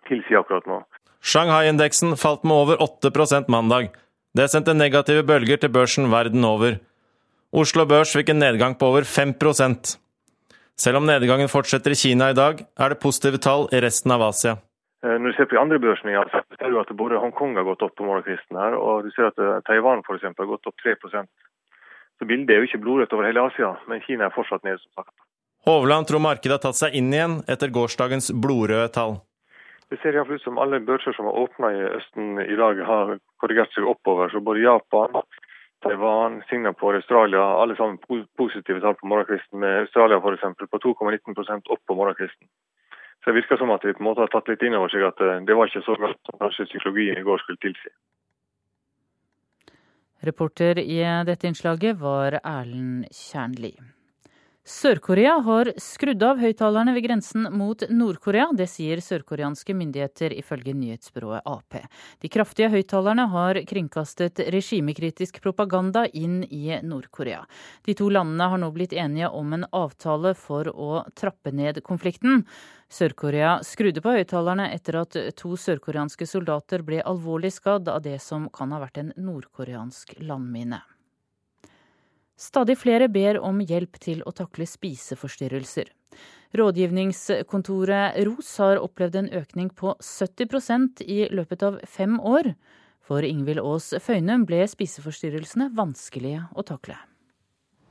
tilsier 0.09 0.41
akkurat 0.41 0.65
nå. 0.65 0.81
Shanghai-indeksen 1.21 2.17
falt 2.17 2.43
med 2.47 2.55
over 2.55 2.81
8% 2.81 3.49
mandag. 3.53 3.91
Det 4.37 4.49
sendte 4.51 4.73
negative 4.73 5.23
bølger 5.23 5.57
til 5.61 5.73
børsen 5.73 6.11
verden 6.11 6.45
over. 6.45 6.79
Oslo 7.51 7.85
Børs 7.89 8.13
fikk 8.15 8.29
en 8.33 8.41
nedgang 8.43 8.75
på 8.77 8.89
over 8.91 9.03
5 9.03 9.33
Selv 10.77 10.97
om 10.97 11.05
nedgangen 11.05 11.47
fortsetter 11.47 11.91
i 11.91 11.95
Kina 11.95 12.29
i 12.29 12.33
dag, 12.33 12.65
er 12.79 12.89
det 12.89 12.99
positive 13.01 13.37
tall 13.37 13.67
i 13.71 13.81
resten 13.81 14.11
av 14.11 14.21
Asia. 14.21 14.57
Eh, 15.03 15.17
når 15.17 15.31
du 15.31 15.33
ser 15.37 15.45
på 15.45 15.55
de 15.55 15.61
andre 15.61 15.79
børsene, 15.79 16.11
ja, 16.11 16.23
så 16.29 16.41
ser 16.59 16.69
du 16.69 16.79
at 16.79 16.89
både 16.97 17.19
Hongkong 17.21 17.55
har 17.55 17.63
gått 17.63 17.81
opp 17.81 17.95
på 17.97 18.05
morgenkvisten 18.05 18.57
her, 18.57 18.73
og 18.77 19.05
du 19.05 19.11
ser 19.15 19.29
at 19.31 19.37
eh, 19.37 19.59
Taiwan 19.65 20.01
eksempel, 20.01 20.45
har 20.45 20.53
gått 20.57 20.69
opp 20.69 20.77
3 20.83 20.95
så 22.17 22.25
bildet 22.25 22.53
er 22.53 22.61
jo 22.61 22.67
ikke 22.69 22.81
blodrødt 22.83 23.13
over 23.13 23.29
hele 23.29 23.45
Asia, 23.49 23.75
men 23.87 24.01
Kina 24.05 24.27
er 24.27 24.35
fortsatt 24.35 24.65
nede, 24.65 24.81
som 24.83 25.03
sagt. 25.03 25.15
Hovland 25.67 26.07
tror 26.07 26.23
markedet 26.23 26.57
har 26.57 26.63
tatt 26.63 26.79
seg 26.79 26.95
inn 26.95 27.11
igjen 27.13 27.41
etter 27.51 27.73
gårsdagens 27.75 28.31
blodrøde 28.41 28.87
tall. 28.95 29.17
Det 29.91 29.99
ser 30.01 30.15
iallfall 30.15 30.39
ut 30.39 30.43
som 30.43 30.59
alle 30.59 30.79
børser 30.83 31.15
som 31.15 31.27
har 31.29 31.37
åpna 31.43 31.71
i 31.71 31.83
Østen 31.99 32.39
i 32.43 32.55
dag, 32.59 32.79
har 32.87 33.17
korrigert 33.39 33.71
seg 33.75 33.87
oppover. 33.87 34.31
Så 34.31 34.41
både 34.43 34.65
Japan, 34.65 35.15
Taiwan, 35.83 36.41
Singapore, 36.49 36.99
Australia, 36.99 37.43
alle 37.61 37.75
sammen 37.75 37.99
positive 38.37 38.81
tall 38.83 38.97
på 38.99 39.07
morgenkvisten. 39.07 39.59
Med 39.63 39.85
Australia 39.85 40.19
f.eks. 40.19 40.67
på 40.71 40.81
2,19% 40.87 41.71
opp 41.71 41.83
på 41.87 41.95
morgenkvisten. 41.95 42.49
Så 43.23 43.31
det 43.31 43.41
virker 43.41 43.59
som 43.59 43.71
at 43.75 43.83
de 43.83 43.93
på 43.95 44.03
en 44.03 44.09
måte 44.09 44.23
har 44.23 44.31
tatt 44.31 44.47
litt 44.51 44.61
inn 44.63 44.75
over 44.77 44.91
seg 44.91 45.03
at 45.07 45.19
eh, 45.23 45.39
det 45.47 45.55
var 45.55 45.67
ikke 45.67 45.83
så 45.83 45.95
godt 45.99 46.19
som 46.27 46.39
kanskje 46.43 46.67
psykologien 46.69 47.19
i 47.19 47.25
går 47.27 47.41
skulle 47.43 47.63
tilsi. 47.63 47.91
Reporter 50.19 50.79
i 50.79 50.97
dette 51.25 51.47
innslaget 51.47 51.99
var 51.99 52.39
Erlend 52.43 53.05
Kjernli. 53.13 53.75
Sør-Korea 54.67 55.37
har 55.45 55.69
skrudd 55.79 56.19
av 56.27 56.41
høyttalerne 56.43 56.91
ved 56.91 57.05
grensen 57.05 57.45
mot 57.55 57.85
Nord-Korea. 57.87 58.49
Det 58.51 58.65
sier 58.67 58.99
sørkoreanske 58.99 59.71
myndigheter 59.71 60.33
ifølge 60.35 60.73
nyhetsbyrået 60.75 61.47
Ap. 61.47 61.77
De 62.19 62.27
kraftige 62.27 62.67
høyttalerne 62.73 63.29
har 63.31 63.61
kringkastet 63.69 64.41
regimekritisk 64.51 65.39
propaganda 65.45 66.03
inn 66.11 66.41
i 66.43 66.81
Nord-Korea. 66.83 67.45
De 67.87 67.95
to 67.95 68.09
landene 68.11 68.49
har 68.51 68.59
nå 68.59 68.67
blitt 68.75 68.91
enige 68.91 69.31
om 69.31 69.55
en 69.55 69.63
avtale 69.71 70.35
for 70.35 70.67
å 70.67 70.91
trappe 71.15 71.55
ned 71.55 71.79
konflikten. 71.87 72.43
Sør-Korea 72.91 73.61
skrudde 73.63 74.03
på 74.03 74.17
høyttalerne 74.19 74.67
etter 74.75 74.99
at 75.05 75.15
to 75.39 75.55
sørkoreanske 75.55 76.27
soldater 76.27 76.83
ble 76.83 76.99
alvorlig 77.07 77.55
skadd 77.55 77.87
av 77.87 78.03
det 78.03 78.19
som 78.19 78.51
kan 78.51 78.75
ha 78.75 78.83
vært 78.83 78.99
en 78.99 79.15
nordkoreansk 79.15 80.17
landmine. 80.27 80.83
Stadig 82.37 82.77
flere 82.77 83.07
ber 83.09 83.39
om 83.41 83.63
hjelp 83.65 83.97
til 83.97 84.21
å 84.29 84.31
takle 84.35 84.67
spiseforstyrrelser. 84.69 85.89
Rådgivningskontoret 86.57 88.19
ROS 88.23 88.51
har 88.61 88.79
opplevd 88.79 89.15
en 89.19 89.29
økning 89.39 89.71
på 89.73 89.95
70% 89.97 91.01
i 91.01 91.25
løpet 91.33 91.65
av 91.65 91.79
fem 91.89 92.19
år. 92.21 92.53
For 93.01 93.25
Ingvild 93.25 93.63
Aas 93.63 93.89
Føynum 94.03 94.45
ble 94.45 94.61
spiseforstyrrelsene 94.69 95.71
vanskelige 95.75 96.45
å 96.53 96.63
takle. 96.67 96.97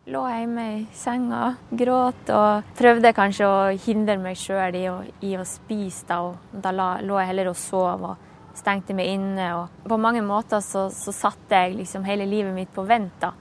Lå 0.07 0.21
hjemme 0.31 0.65
i 0.71 0.83
senga, 0.95 1.57
gråt 1.75 2.29
og 2.31 2.69
prøvde 2.79 3.11
kanskje 3.17 3.49
å 3.51 3.63
hindre 3.89 4.15
meg 4.23 4.39
sjøl 4.39 4.77
i, 4.79 4.85
i, 5.27 5.33
å 5.35 5.43
spise. 5.43 6.07
Da, 6.07 6.21
og 6.23 6.61
da 6.63 6.73
lå 7.03 7.19
jeg 7.19 7.33
heller 7.33 7.51
og 7.51 7.59
sov 7.59 8.05
og 8.13 8.55
stengte 8.55 8.95
meg 8.95 9.11
inne. 9.17 9.49
Og 9.59 9.91
på 9.91 9.99
mange 9.99 10.23
måter 10.23 10.63
så, 10.63 10.87
så 10.95 11.11
satte 11.11 11.65
jeg 11.65 11.81
liksom 11.81 12.07
hele 12.07 12.29
livet 12.31 12.55
mitt 12.55 12.71
på 12.77 12.87
vent. 12.87 13.19
da. 13.25 13.33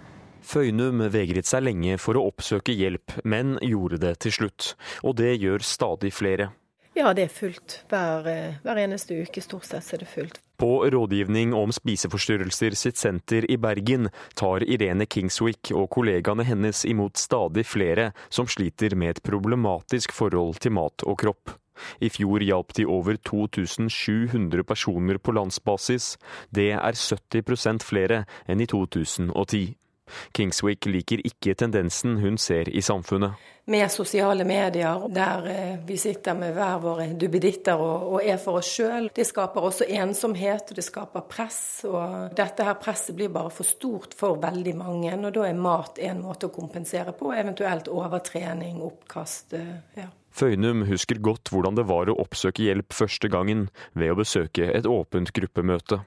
Føynum 0.45 1.01
vegret 1.11 1.49
seg 1.49 1.65
lenge 1.65 1.97
for 2.01 2.19
å 2.19 2.27
oppsøke 2.29 2.75
hjelp, 2.75 3.17
men 3.25 3.57
gjorde 3.65 3.99
det 4.03 4.13
til 4.25 4.35
slutt. 4.37 4.75
Og 5.03 5.17
det 5.17 5.33
gjør 5.41 5.65
stadig 5.65 6.13
flere. 6.13 6.51
Ja, 6.95 7.11
det 7.11 7.25
er 7.25 7.33
fullt. 7.33 7.81
Hver, 7.91 8.27
eh, 8.27 8.55
hver 8.63 8.79
eneste 8.79 9.17
uke 9.19 9.41
stort 9.43 9.65
sett 9.67 9.93
er 9.93 9.97
det 10.05 10.07
fullt. 10.07 10.39
På 10.57 10.87
Rådgivning 10.87 11.53
om 11.53 11.73
spiseforstyrrelser 11.75 12.75
sitt 12.79 12.95
senter 12.95 13.43
i 13.51 13.57
Bergen 13.57 14.07
tar 14.39 14.63
Irene 14.63 15.05
Kingswick 15.05 15.73
og 15.75 15.89
kollegaene 15.91 16.45
hennes 16.47 16.85
imot 16.87 17.17
stadig 17.19 17.65
flere 17.65 18.13
som 18.29 18.47
sliter 18.47 18.95
med 18.95 19.17
et 19.17 19.23
problematisk 19.23 20.15
forhold 20.15 20.61
til 20.63 20.71
mat 20.71 21.03
og 21.03 21.19
kropp. 21.19 21.57
I 21.99 22.07
fjor 22.07 22.39
hjalp 22.39 22.71
de 22.77 22.85
over 22.87 23.17
2700 23.17 24.63
personer 24.63 25.17
på 25.17 25.35
landsbasis. 25.35 26.15
Det 26.49 26.71
er 26.71 26.95
70% 26.95 27.83
flere 27.83 28.23
enn 28.47 28.63
i 28.63 28.69
2010. 28.71 29.75
Kingswick 30.35 30.85
liker 30.89 31.21
ikke 31.25 31.55
tendensen 31.57 32.19
hun 32.21 32.37
ser 32.41 32.69
i 32.69 32.81
samfunnet. 32.85 33.35
Med 33.65 33.89
sosiale 33.89 34.45
medier 34.45 35.07
der 35.09 35.47
eh, 35.49 35.77
vi 35.87 35.97
sitter 35.97 36.35
med 36.37 36.53
hver 36.53 36.75
våre 36.83 37.07
duppeditter 37.17 37.81
og, 37.81 38.19
er 38.21 38.37
for 38.37 38.59
oss 38.59 38.69
sjøl. 38.77 39.09
Det 39.15 39.25
skaper 39.25 39.65
også 39.65 39.87
ensomhet, 39.89 40.69
og 40.69 40.77
det 40.77 40.85
skaper 40.85 41.25
press. 41.29 41.61
Og 41.89 42.35
dette 42.37 42.67
her 42.67 42.77
presset 42.77 43.17
blir 43.17 43.33
bare 43.33 43.49
for 43.49 43.65
stort 43.65 44.13
for 44.17 44.37
veldig 44.41 44.75
mange. 44.77 45.15
Og 45.17 45.33
da 45.33 45.47
er 45.49 45.57
mat 45.57 45.97
en 45.97 46.21
måte 46.27 46.51
å 46.51 46.53
kompensere 46.53 47.15
på, 47.17 47.33
eventuelt 47.33 47.89
overtrening, 47.89 48.83
oppkast. 48.85 49.57
Eh, 49.57 49.73
ja. 49.97 50.11
Føynum 50.35 50.83
husker 50.89 51.17
godt 51.23 51.49
hvordan 51.49 51.77
det 51.79 51.87
var 51.89 52.11
å 52.11 52.19
oppsøke 52.21 52.67
hjelp 52.67 52.93
første 52.93 53.31
gangen 53.31 53.69
ved 53.95 54.11
å 54.11 54.19
besøke 54.19 54.67
et 54.67 54.85
åpent 54.85 55.31
gruppemøte. 55.33 56.03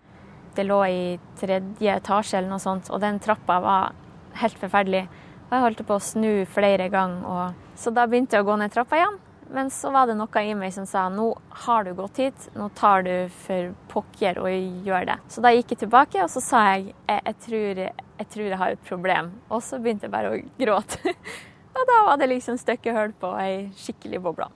Det 0.59 0.64
lå 0.66 0.80
i 0.90 1.02
tredje 1.38 1.92
etasje 2.00 2.40
eller 2.40 2.50
noe 2.50 2.62
sånt, 2.62 2.88
og 2.90 2.98
den 2.98 3.20
trappa 3.22 3.61
var 3.62 3.92
helt 4.40 4.59
forferdelig. 4.59 5.04
Og 5.44 5.52
jeg 5.54 5.62
holdt 5.62 5.82
på 5.86 5.94
å 5.94 6.02
snu 6.02 6.32
flere 6.50 6.88
ganger, 6.90 7.54
så 7.78 7.92
da 7.94 8.09
begynte 8.11 8.34
jeg 8.34 8.42
å 8.42 8.48
gå 8.48 8.56
ned 8.59 8.74
trappa 8.74 8.98
igjen. 8.98 9.20
Men 9.54 9.70
så 9.70 9.92
var 9.94 10.11
det 10.11 10.16
noe 10.18 10.42
i 10.42 10.56
meg 10.59 10.74
som 10.74 10.84
sa 10.86 11.06
nå 11.09 11.28
har 11.62 11.86
du 11.86 11.94
gått 11.96 12.18
hit, 12.20 12.48
nå 12.59 12.66
tar 12.76 13.06
du 13.06 13.30
for 13.46 13.70
pokker 13.92 14.42
og 14.42 14.50
gjør 14.84 15.06
det. 15.12 15.16
Så 15.30 15.46
da 15.46 15.54
gikk 15.54 15.72
jeg 15.76 15.84
tilbake 15.86 16.20
og 16.24 16.32
så 16.34 16.42
sa 16.44 16.64
jeg 16.74 16.90
jeg, 16.90 17.22
jeg, 17.22 17.36
tror, 17.46 17.82
jeg 18.18 18.30
tror 18.34 18.50
jeg 18.50 18.61
har 18.61 18.74
et 18.74 18.86
problem. 18.90 19.30
Og 19.48 19.62
så 19.64 19.78
begynte 19.78 20.11
jeg 20.11 20.16
bare 20.18 20.34
å 20.34 20.42
gråte. 20.59 21.14
og 21.78 21.92
da 21.94 22.04
var 22.11 22.20
det 22.20 22.32
liksom 22.34 22.59
stykket 22.61 22.98
hull 22.98 23.14
på 23.22 23.32
ei 23.40 23.68
skikkelig 23.78 24.26
boble. 24.26 24.50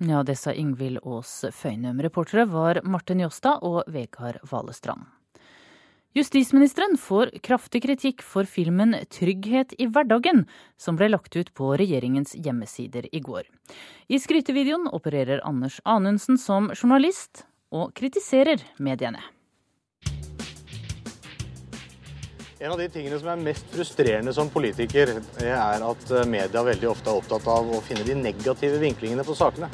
Ja, 0.00 0.22
det 0.22 0.34
sa 0.36 0.52
Ingvild 0.52 0.98
Aas 1.06 1.44
Føynum. 1.54 2.00
Reportere 2.02 2.48
var 2.50 2.80
Martin 2.82 3.20
Jåstad 3.22 3.62
og 3.62 3.84
Vegard 3.86 4.40
Valestrand. 4.50 5.06
Justisministeren 6.14 6.96
får 6.98 7.30
kraftig 7.46 7.82
kritikk 7.82 8.22
for 8.22 8.46
filmen 8.46 8.94
'Trygghet 8.94 9.74
i 9.78 9.86
hverdagen', 9.86 10.46
som 10.76 10.98
ble 10.98 11.08
lagt 11.10 11.36
ut 11.36 11.54
på 11.54 11.76
regjeringens 11.78 12.34
hjemmesider 12.34 13.06
i 13.12 13.20
går. 13.20 13.42
I 14.08 14.18
skrytevideoen 14.18 14.90
opererer 14.90 15.42
Anders 15.46 15.80
Anundsen 15.84 16.38
som 16.38 16.70
journalist, 16.74 17.46
og 17.70 17.94
kritiserer 17.94 18.62
mediene. 18.78 19.22
En 22.64 22.72
av 22.72 22.78
de 22.80 22.86
tingene 22.88 23.18
som 23.20 23.28
er 23.28 23.40
mest 23.44 23.66
frustrerende 23.74 24.32
som 24.32 24.48
politiker, 24.48 25.10
er 25.44 25.82
at 25.84 26.04
eh, 26.16 26.22
media 26.24 26.62
veldig 26.64 26.86
ofte 26.88 27.10
er 27.12 27.18
opptatt 27.18 27.48
av 27.52 27.66
å 27.68 27.80
finne 27.84 28.06
de 28.06 28.14
negative 28.16 28.78
vinklingene 28.80 29.26
på 29.26 29.34
sakene. 29.36 29.68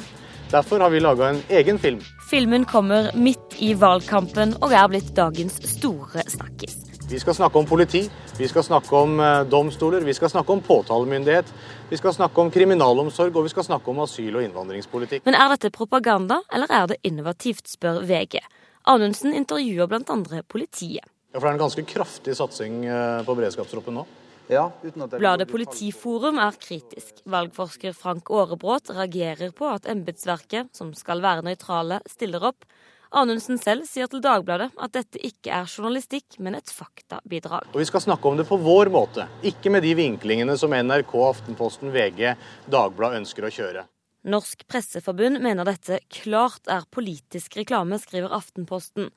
Derfor 0.51 0.83
har 0.83 0.91
vi 0.91 0.99
laga 0.99 1.29
en 1.31 1.39
egen 1.55 1.77
film. 1.79 2.01
Filmen 2.27 2.65
kommer 2.67 3.07
midt 3.15 3.55
i 3.63 3.69
valgkampen 3.79 4.57
og 4.59 4.75
er 4.75 4.89
blitt 4.91 5.13
dagens 5.15 5.55
store 5.71 6.25
snakkis. 6.33 6.75
Vi 7.07 7.21
skal 7.23 7.37
snakke 7.37 7.61
om 7.61 7.69
politi, 7.69 8.01
vi 8.35 8.51
skal 8.51 8.67
snakke 8.67 9.05
om 9.05 9.23
eh, 9.23 9.45
domstoler, 9.47 10.03
vi 10.03 10.17
skal 10.19 10.33
snakke 10.35 10.51
om 10.57 10.65
påtalemyndighet, 10.67 11.55
vi 11.93 12.01
skal 12.01 12.17
snakke 12.17 12.43
om 12.43 12.51
kriminalomsorg 12.51 13.39
og 13.39 13.47
vi 13.47 13.53
skal 13.55 13.69
snakke 13.69 13.87
om 13.95 14.03
asyl- 14.03 14.35
og 14.35 14.43
innvandringspolitikk. 14.49 15.23
Men 15.31 15.39
er 15.39 15.55
dette 15.55 15.71
propaganda, 15.79 16.41
eller 16.51 16.75
er 16.75 16.91
det 16.91 16.99
innovativt, 17.07 17.71
spør 17.71 18.03
VG. 18.11 18.43
Anundsen 18.91 19.31
intervjuer 19.31 19.87
bl.a. 19.87 20.43
politiet. 20.51 21.07
Ja, 21.31 21.39
for 21.39 21.47
det 21.47 21.51
er 21.51 21.55
en 21.55 21.63
ganske 21.63 21.85
kraftig 21.87 22.35
satsing 22.35 22.81
eh, 22.85 23.21
på 23.23 23.35
beredskapstroppen 23.37 23.95
nå. 23.95 24.05
Ja, 24.51 24.65
Bladet 25.13 25.47
Politiforum 25.47 26.39
er 26.43 26.57
kritisk. 26.59 27.21
Valgforsker 27.23 27.93
Frank 27.95 28.27
Aarebrot 28.35 28.91
reagerer 28.91 29.53
på 29.55 29.69
at 29.71 29.87
embetsverket, 29.87 30.73
som 30.75 30.89
skal 30.97 31.23
være 31.23 31.45
nøytrale, 31.47 32.01
stiller 32.11 32.43
opp. 32.51 32.67
Anundsen 33.15 33.59
selv 33.59 33.87
sier 33.87 34.11
til 34.11 34.23
Dagbladet 34.23 34.69
at 34.75 34.91
dette 34.95 35.21
ikke 35.23 35.53
er 35.55 35.71
journalistikk, 35.71 36.35
men 36.43 36.55
et 36.59 36.71
faktabidrag. 36.71 37.71
Og 37.71 37.79
Vi 37.79 37.87
skal 37.87 38.03
snakke 38.03 38.27
om 38.27 38.39
det 38.39 38.47
på 38.47 38.59
vår 38.59 38.91
måte, 38.91 39.29
ikke 39.43 39.71
med 39.71 39.87
de 39.87 39.95
vinklingene 39.99 40.57
som 40.59 40.75
NRK, 40.75 41.15
Aftenposten, 41.29 41.91
VG, 41.95 42.35
Dagbladet 42.71 43.23
ønsker 43.23 43.47
å 43.47 43.55
kjøre. 43.55 43.87
Norsk 44.31 44.67
Presseforbund 44.69 45.39
mener 45.41 45.65
dette 45.65 46.03
klart 46.11 46.67
er 46.69 46.83
politisk 46.91 47.55
reklame, 47.59 47.99
skriver 48.03 48.35
Aftenposten. 48.35 49.09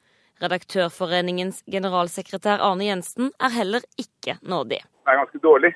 Redaktørforeningens 0.43 1.63
generalsekretær 1.71 2.63
Arne 2.65 2.89
Jensen 2.89 3.31
er 3.39 3.55
heller 3.55 3.87
ikke 4.01 4.37
nådig. 4.43 4.81
Det 4.83 5.13
er 5.13 5.21
ganske 5.21 5.41
dårlig. 5.45 5.71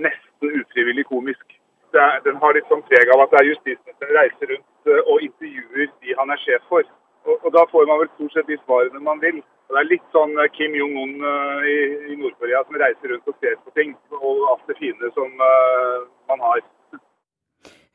Nesten 0.00 0.56
ufrivillig 0.60 1.04
komisk. 1.10 1.56
Er, 1.92 2.20
den 2.24 2.38
har 2.38 2.54
litt 2.54 2.68
sånn 2.70 2.84
preg 2.86 3.10
av 3.10 3.24
at 3.24 3.32
det 3.32 3.40
er 3.40 3.48
justisministeren 3.50 4.14
reiser 4.14 4.52
rundt 4.52 4.90
eh, 4.92 5.00
og 5.10 5.24
intervjuer 5.26 5.88
de 5.90 6.14
han 6.20 6.30
er 6.30 6.42
sjef 6.44 6.68
for. 6.70 6.86
Og, 7.26 7.34
og 7.44 7.50
Da 7.56 7.64
får 7.72 7.88
man 7.90 7.98
vel 8.00 8.12
stort 8.14 8.36
sett 8.36 8.48
de 8.48 8.58
svarene 8.62 9.02
man 9.02 9.20
vil. 9.24 9.40
Og 9.68 9.74
det 9.74 9.80
er 9.82 9.90
litt 9.90 10.06
sånn 10.14 10.36
eh, 10.38 10.50
Kim 10.54 10.76
Jong-un 10.78 11.16
uh, 11.22 11.66
i, 11.66 11.76
i 12.14 12.18
Nord-Korea 12.20 12.62
som 12.66 12.78
reiser 12.80 13.12
rundt 13.12 13.28
og 13.30 13.36
ser 13.42 13.58
på 13.64 13.74
ting, 13.78 13.96
og 14.20 14.46
alt 14.54 14.70
det 14.70 14.78
fine 14.78 15.10
som 15.18 15.34
uh, 15.42 16.06
man 16.30 16.46
har. 16.46 16.62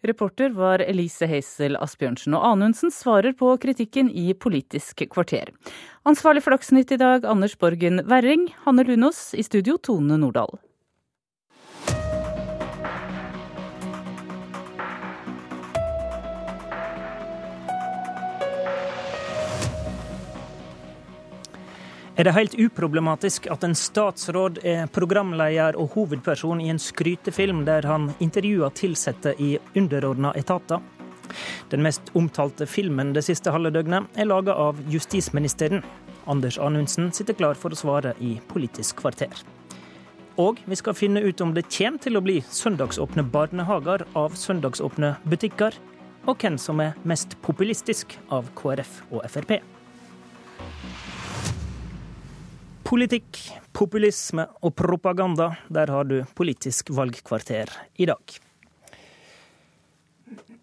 Reporter 0.08 0.53
var 0.56 0.84
Elise 0.84 1.28
Heisel 1.30 1.78
Asbjørnsen, 1.78 2.36
og 2.38 2.45
Anundsen 2.51 2.93
svarer 2.93 3.36
på 3.38 3.53
kritikken 3.62 4.10
i 4.10 4.34
Politisk 4.34 5.06
kvarter. 5.12 5.51
Ansvarlig 6.06 6.43
for 6.45 6.56
Dagsnytt 6.56 6.93
i 6.95 7.01
dag, 7.01 7.26
Anders 7.26 7.58
Borgen 7.60 8.03
Werring. 8.10 8.49
Hanne 8.66 8.86
Lunås. 8.88 9.34
I 9.34 9.45
studio, 9.45 9.78
Tone 9.78 10.18
Nordahl. 10.22 10.58
Er 22.16 22.24
det 22.24 22.32
helt 22.32 22.53
uproblematisk 22.55 23.49
at 23.51 23.63
en 23.68 23.76
statsråd 23.76 24.61
er 24.63 24.88
programleder 24.95 25.76
og 25.76 25.97
hovedperson 25.97 26.61
i 26.63 26.70
en 26.72 26.80
skrytefilm 26.80 27.66
der 27.68 27.84
han 27.89 28.13
intervjuer 28.24 28.72
ansatte 28.72 29.34
i 29.36 29.57
underordna 29.76 30.32
etater. 30.39 30.80
Den 31.70 31.84
mest 31.84 32.13
omtalte 32.16 32.66
filmen 32.66 33.11
det 33.13 33.26
siste 33.28 33.51
halve 33.51 33.74
døgnet 33.76 34.07
er 34.16 34.30
laga 34.30 34.55
av 34.55 34.80
justisministeren. 34.88 35.84
Anders 36.26 36.57
Anundsen 36.57 37.11
sitter 37.11 37.34
klar 37.34 37.59
for 37.59 37.76
å 37.76 37.76
svare 37.76 38.16
i 38.24 38.39
Politisk 38.47 39.01
kvarter. 39.03 39.36
Og 40.39 40.59
vi 40.66 40.76
skal 40.76 40.95
finne 40.95 41.20
ut 41.20 41.41
om 41.41 41.53
det 41.53 41.68
kommer 41.68 41.99
til 41.99 42.16
å 42.16 42.24
bli 42.24 42.41
søndagsåpne 42.47 43.28
barnehager 43.28 44.07
av 44.16 44.36
søndagsåpne 44.39 45.18
butikker, 45.28 45.76
og 46.26 46.39
hvem 46.39 46.57
som 46.57 46.80
er 46.80 46.95
mest 47.03 47.36
populistisk 47.43 48.16
av 48.32 48.47
KrF 48.55 49.01
og 49.11 49.28
Frp. 49.28 49.75
Politikk, 52.86 53.40
populisme 53.74 54.44
og 54.62 54.76
propaganda. 54.78 55.56
Der 55.74 55.90
har 55.90 56.06
du 56.06 56.20
Politisk 56.38 56.92
valgkvarter 56.94 57.72
i 57.98 58.06
dag. 58.06 58.36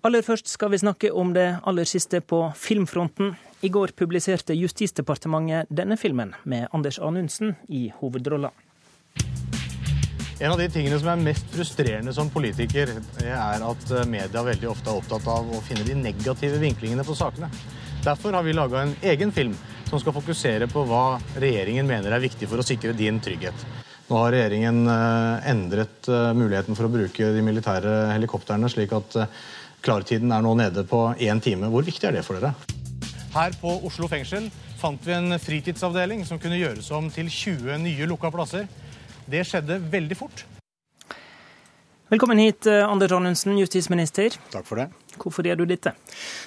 Aller 0.07 0.23
først 0.23 0.47
skal 0.47 0.71
vi 0.71 0.79
snakke 0.79 1.11
om 1.11 1.33
det 1.35 1.49
aller 1.67 1.85
siste 1.87 2.21
på 2.21 2.45
filmfronten. 2.55 3.35
I 3.63 3.71
går 3.75 3.97
publiserte 3.99 4.55
Justisdepartementet 4.55 5.67
denne 5.71 5.99
filmen 5.99 6.37
med 6.45 6.71
Anders 6.71 7.01
Anundsen 7.03 7.57
i 7.69 7.89
hovedrolla. 7.99 8.53
En 10.39 10.55
av 10.55 10.59
de 10.59 10.71
tingene 10.71 10.99
som 11.03 11.11
er 11.11 11.27
mest 11.27 11.51
frustrerende 11.51 12.15
som 12.15 12.31
politiker, 12.31 12.97
er 13.23 13.67
at 13.67 13.95
media 14.07 14.47
veldig 14.47 14.71
ofte 14.71 14.91
er 14.91 15.03
opptatt 15.03 15.27
av 15.27 15.51
å 15.51 15.63
finne 15.67 15.87
de 15.87 15.99
negative 15.99 16.63
vinklingene 16.63 17.07
på 17.07 17.19
sakene. 17.19 17.51
Derfor 18.03 18.33
har 18.33 18.43
vi 18.43 18.53
laga 18.53 18.81
en 18.83 18.95
egen 19.03 19.33
film 19.33 19.55
som 19.87 20.01
skal 20.01 20.15
fokusere 20.17 20.67
på 20.67 20.83
hva 20.89 21.21
regjeringen 21.39 21.87
mener 21.87 22.11
er 22.11 22.23
viktig 22.25 22.49
for 22.51 22.59
å 22.59 22.65
sikre 22.67 22.97
din 22.99 23.21
trygghet. 23.23 23.55
Nå 24.09 24.19
har 24.19 24.33
regjeringen 24.35 24.81
eh, 24.91 25.51
endret 25.53 26.09
eh, 26.11 26.33
muligheten 26.35 26.75
for 26.75 26.89
å 26.89 26.91
bruke 26.91 27.29
de 27.37 27.45
militære 27.47 27.93
helikoptrene, 28.11 28.71
slik 28.73 28.91
at 28.99 29.19
eh, 29.23 29.37
klartiden 29.87 30.35
er 30.35 30.43
nå 30.43 30.57
nede 30.59 30.83
på 30.89 31.05
én 31.15 31.39
time. 31.45 31.71
Hvor 31.71 31.87
viktig 31.87 32.11
er 32.11 32.19
det 32.19 32.25
for 32.27 32.41
dere? 32.41 32.51
Her 33.37 33.55
på 33.63 33.77
Oslo 33.87 34.11
fengsel 34.11 34.51
fant 34.83 35.07
vi 35.07 35.15
en 35.15 35.39
fritidsavdeling 35.39 36.27
som 36.27 36.43
kunne 36.43 36.59
gjøres 36.59 36.91
om 36.99 37.07
til 37.15 37.31
20 37.31 37.85
nye 37.87 38.11
lukka 38.11 38.35
plasser. 38.35 38.67
Det 39.31 39.47
skjedde 39.47 39.79
veldig 39.95 40.19
fort. 40.19 40.43
Velkommen 42.13 42.39
hit, 42.39 42.67
Anders 42.67 43.13
Anundsen, 43.13 43.59
justisminister. 43.59 44.35
Takk 44.53 44.67
for 44.69 44.77
det. 44.77 44.91
Hvorfor 45.17 45.47
gjør 45.49 45.63
du 45.63 45.71
dette? 45.71 45.95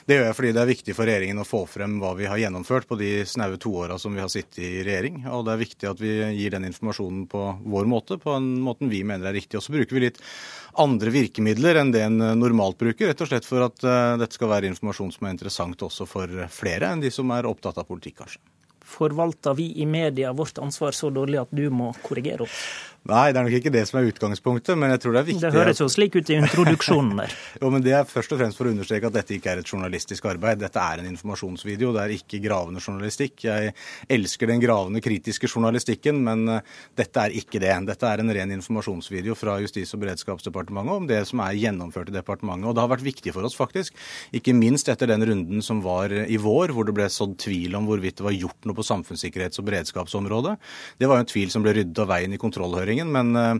Det 0.05 0.13
gjør 0.13 0.27
jeg 0.27 0.35
fordi 0.37 0.51
det 0.53 0.61
er 0.61 0.69
viktig 0.69 0.93
for 0.93 1.09
regjeringen 1.09 1.41
å 1.41 1.45
få 1.47 1.63
frem 1.65 1.95
hva 2.03 2.11
vi 2.19 2.27
har 2.29 2.37
gjennomført 2.37 2.85
på 2.85 2.99
de 2.99 3.09
snaue 3.25 3.57
to 3.57 3.71
åra 3.81 3.97
som 3.97 4.13
vi 4.13 4.21
har 4.21 4.29
sittet 4.29 4.59
i 4.61 4.83
regjering. 4.85 5.23
Og 5.25 5.41
det 5.47 5.55
er 5.55 5.63
viktig 5.63 5.89
at 5.89 6.03
vi 6.05 6.13
gir 6.37 6.53
den 6.53 6.69
informasjonen 6.69 7.25
på 7.33 7.41
vår 7.65 7.89
måte, 7.89 8.19
på 8.21 8.37
en 8.37 8.51
måten 8.61 8.93
vi 8.93 9.01
mener 9.01 9.31
er 9.31 9.39
riktig. 9.39 9.57
Og 9.57 9.65
så 9.65 9.73
bruker 9.73 9.97
vi 9.97 10.05
litt 10.05 10.21
andre 10.85 11.17
virkemidler 11.17 11.81
enn 11.81 11.97
det 11.97 12.05
en 12.11 12.21
normalt 12.37 12.77
bruker, 12.85 13.09
rett 13.09 13.25
og 13.25 13.33
slett 13.33 13.49
for 13.49 13.65
at 13.65 13.81
uh, 13.89 14.19
dette 14.21 14.37
skal 14.37 14.53
være 14.53 14.69
informasjon 14.69 15.15
som 15.17 15.25
er 15.25 15.33
interessant 15.33 15.81
også 15.89 16.05
for 16.05 16.45
flere 16.53 16.93
enn 16.93 17.01
de 17.01 17.09
som 17.09 17.33
er 17.33 17.49
opptatt 17.49 17.81
av 17.81 17.89
politikk, 17.89 18.21
kanskje. 18.21 18.43
Forvalter 18.85 19.57
vi 19.57 19.71
i 19.81 19.89
media 19.89 20.29
vårt 20.29 20.61
ansvar 20.61 20.93
så 20.93 21.09
dårlig 21.09 21.41
at 21.41 21.57
du 21.57 21.71
må 21.73 21.89
korrigere 22.05 22.45
oss? 22.45 22.59
Nei, 23.05 23.27
det 23.29 23.37
er 23.37 23.45
nok 23.45 23.53
ikke 23.59 23.69
det 23.69 23.83
som 23.85 23.99
er 23.99 24.07
utgangspunktet, 24.09 24.73
men 24.81 24.89
jeg 24.95 25.01
tror 25.03 25.13
det 25.13 25.19
er 25.19 25.25
viktig 25.27 25.41
Det 25.43 25.53
høres 25.53 25.77
jo 25.77 25.85
slik 25.93 26.15
ut 26.17 26.29
i 26.33 26.39
introduksjonen 26.39 27.19
der. 27.19 27.33
jo, 27.61 27.69
men 27.69 27.83
Det 27.85 27.91
er 27.93 28.07
først 28.09 28.31
og 28.33 28.39
fremst 28.39 28.57
for 28.57 28.65
å 28.65 28.71
understreke 28.73 29.11
at 29.11 29.13
dette 29.13 29.35
ikke 29.35 29.51
er 29.51 29.59
et 29.61 29.69
journalistisk 29.69 30.25
arbeid. 30.31 30.57
Dette 30.63 30.81
er 30.81 31.03
en 31.03 31.09
informasjonsvideo, 31.11 31.91
det 31.93 32.01
er 32.01 32.13
ikke 32.15 32.39
gravende 32.41 32.81
journalistikk. 32.81 33.43
Jeg 33.45 33.75
elsker 34.09 34.49
den 34.49 34.63
gravende, 34.63 35.03
kritiske 35.05 35.45
journalistikken, 35.51 36.23
men 36.25 36.49
uh, 36.49 36.79
dette 36.97 37.27
er 37.27 37.35
ikke 37.37 37.61
det. 37.61 37.75
Dette 37.91 38.09
er 38.09 38.23
en 38.23 38.33
ren 38.39 38.55
informasjonsvideo 38.55 39.37
fra 39.37 39.59
Justis- 39.61 39.93
og 39.93 40.01
beredskapsdepartementet 40.01 41.03
om 41.03 41.05
det 41.13 41.21
som 41.29 41.45
er 41.45 41.61
gjennomført 41.61 42.09
i 42.09 42.17
departementet. 42.17 42.71
Og 42.71 42.73
det 42.73 42.85
har 42.87 42.93
vært 42.95 43.05
viktig 43.05 43.35
for 43.37 43.45
oss, 43.45 43.59
faktisk. 43.59 43.93
Ikke 44.33 44.57
minst 44.57 44.89
etter 44.89 45.13
den 45.13 45.27
runden 45.29 45.61
som 45.61 45.85
var 45.85 46.09
i 46.09 46.41
vår, 46.41 46.73
hvor 46.73 46.89
det 46.89 46.97
ble 46.97 47.05
sådd 47.13 47.37
tvil 47.45 47.77
om 47.77 47.85
hvorvidt 47.85 48.17
det 48.23 48.27
var 48.31 48.39
gjort 48.39 48.65
noe 48.65 48.81
på 48.81 48.89
samfunnssikkerhets- 48.89 49.61
og 49.61 49.69
beredskapsområdet. 49.69 50.57
Det 50.97 51.13
var 51.13 51.21
jo 51.21 51.27
en 51.27 51.33
tvil 51.35 51.53
som 51.53 51.61
ble 51.61 51.77
ryddet 51.77 52.01
av 52.01 52.09
veien 52.09 52.33
i 52.33 52.41
kontrollhøringen 52.41 52.94
utfordringen. 52.95 53.11
Men 53.11 53.35
eh, 53.35 53.55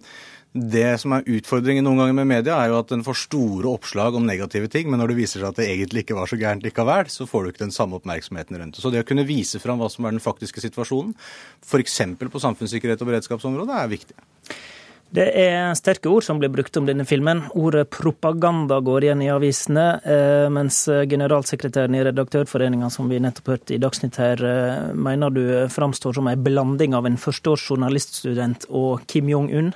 det 0.56 0.99
som 1.02 1.12
er 1.12 1.26
utfordringen 1.28 1.84
noen 1.84 1.99
ganger 1.99 2.16
med 2.16 2.28
media, 2.30 2.56
er 2.56 2.72
jo 2.72 2.80
at 2.80 2.90
den 2.90 3.03
får 3.03 3.26
store 3.26 3.68
oppslag 3.68 4.16
om 4.16 4.26
negative 4.26 4.70
ting, 4.72 4.90
men 4.90 5.02
når 5.02 5.12
det 5.12 5.18
viser 5.18 5.41
seg 5.41 5.49
at 5.49 5.57
det 5.60 5.68
egentlig 5.68 6.06
ikke 6.06 6.16
var 6.16 6.32
så 6.32 6.40
gærent 6.40 6.64
likevel, 6.64 7.10
så 7.12 7.28
får 7.28 7.44
du 7.44 7.49
ikke 7.52 7.66
den 7.66 7.76
samme 7.76 7.99
oppmerksomheten 7.99 8.56
rundt 8.56 8.78
det. 8.78 8.82
Så 8.82 8.91
det 8.94 9.03
å 9.03 9.07
kunne 9.07 9.28
vise 9.28 9.60
fram 9.60 9.82
hva 9.82 9.90
som 9.91 10.06
er 10.06 10.16
den 10.16 10.24
faktiske 10.24 10.64
situasjonen, 10.64 11.12
f.eks. 11.60 11.99
på 12.24 12.44
samfunnssikkerhet 12.48 13.03
og 13.03 13.12
beredskapsområdet, 13.12 13.76
er 13.76 13.91
viktig. 13.91 14.16
Det 15.15 15.29
er 15.39 15.69
sterke 15.79 16.09
ord 16.11 16.25
som 16.25 16.41
blir 16.41 16.51
brukt 16.51 16.75
om 16.75 16.87
denne 16.89 17.05
filmen. 17.07 17.45
Ordet 17.55 17.85
propaganda 17.93 18.81
går 18.83 19.05
igjen 19.05 19.21
i 19.23 19.29
avisene, 19.31 19.85
eh, 20.03 20.47
mens 20.51 20.81
generalsekretæren 21.07 21.95
i 21.95 22.03
Redaktørforeninga, 22.03 22.89
som 22.91 23.07
vi 23.07 23.21
nettopp 23.23 23.53
hørte 23.53 23.77
i 23.77 23.79
Dagsnytt 23.79 24.19
her, 24.19 24.43
eh, 24.43 24.93
mener 24.93 25.31
du 25.31 25.45
framstår 25.71 26.15
som 26.15 26.27
en 26.27 26.43
blanding 26.43 26.93
av 26.93 27.05
en 27.05 27.15
førsteårs 27.15 27.63
journaliststudent 27.71 28.67
og 28.69 29.07
Kim 29.07 29.31
Jong-un? 29.31 29.73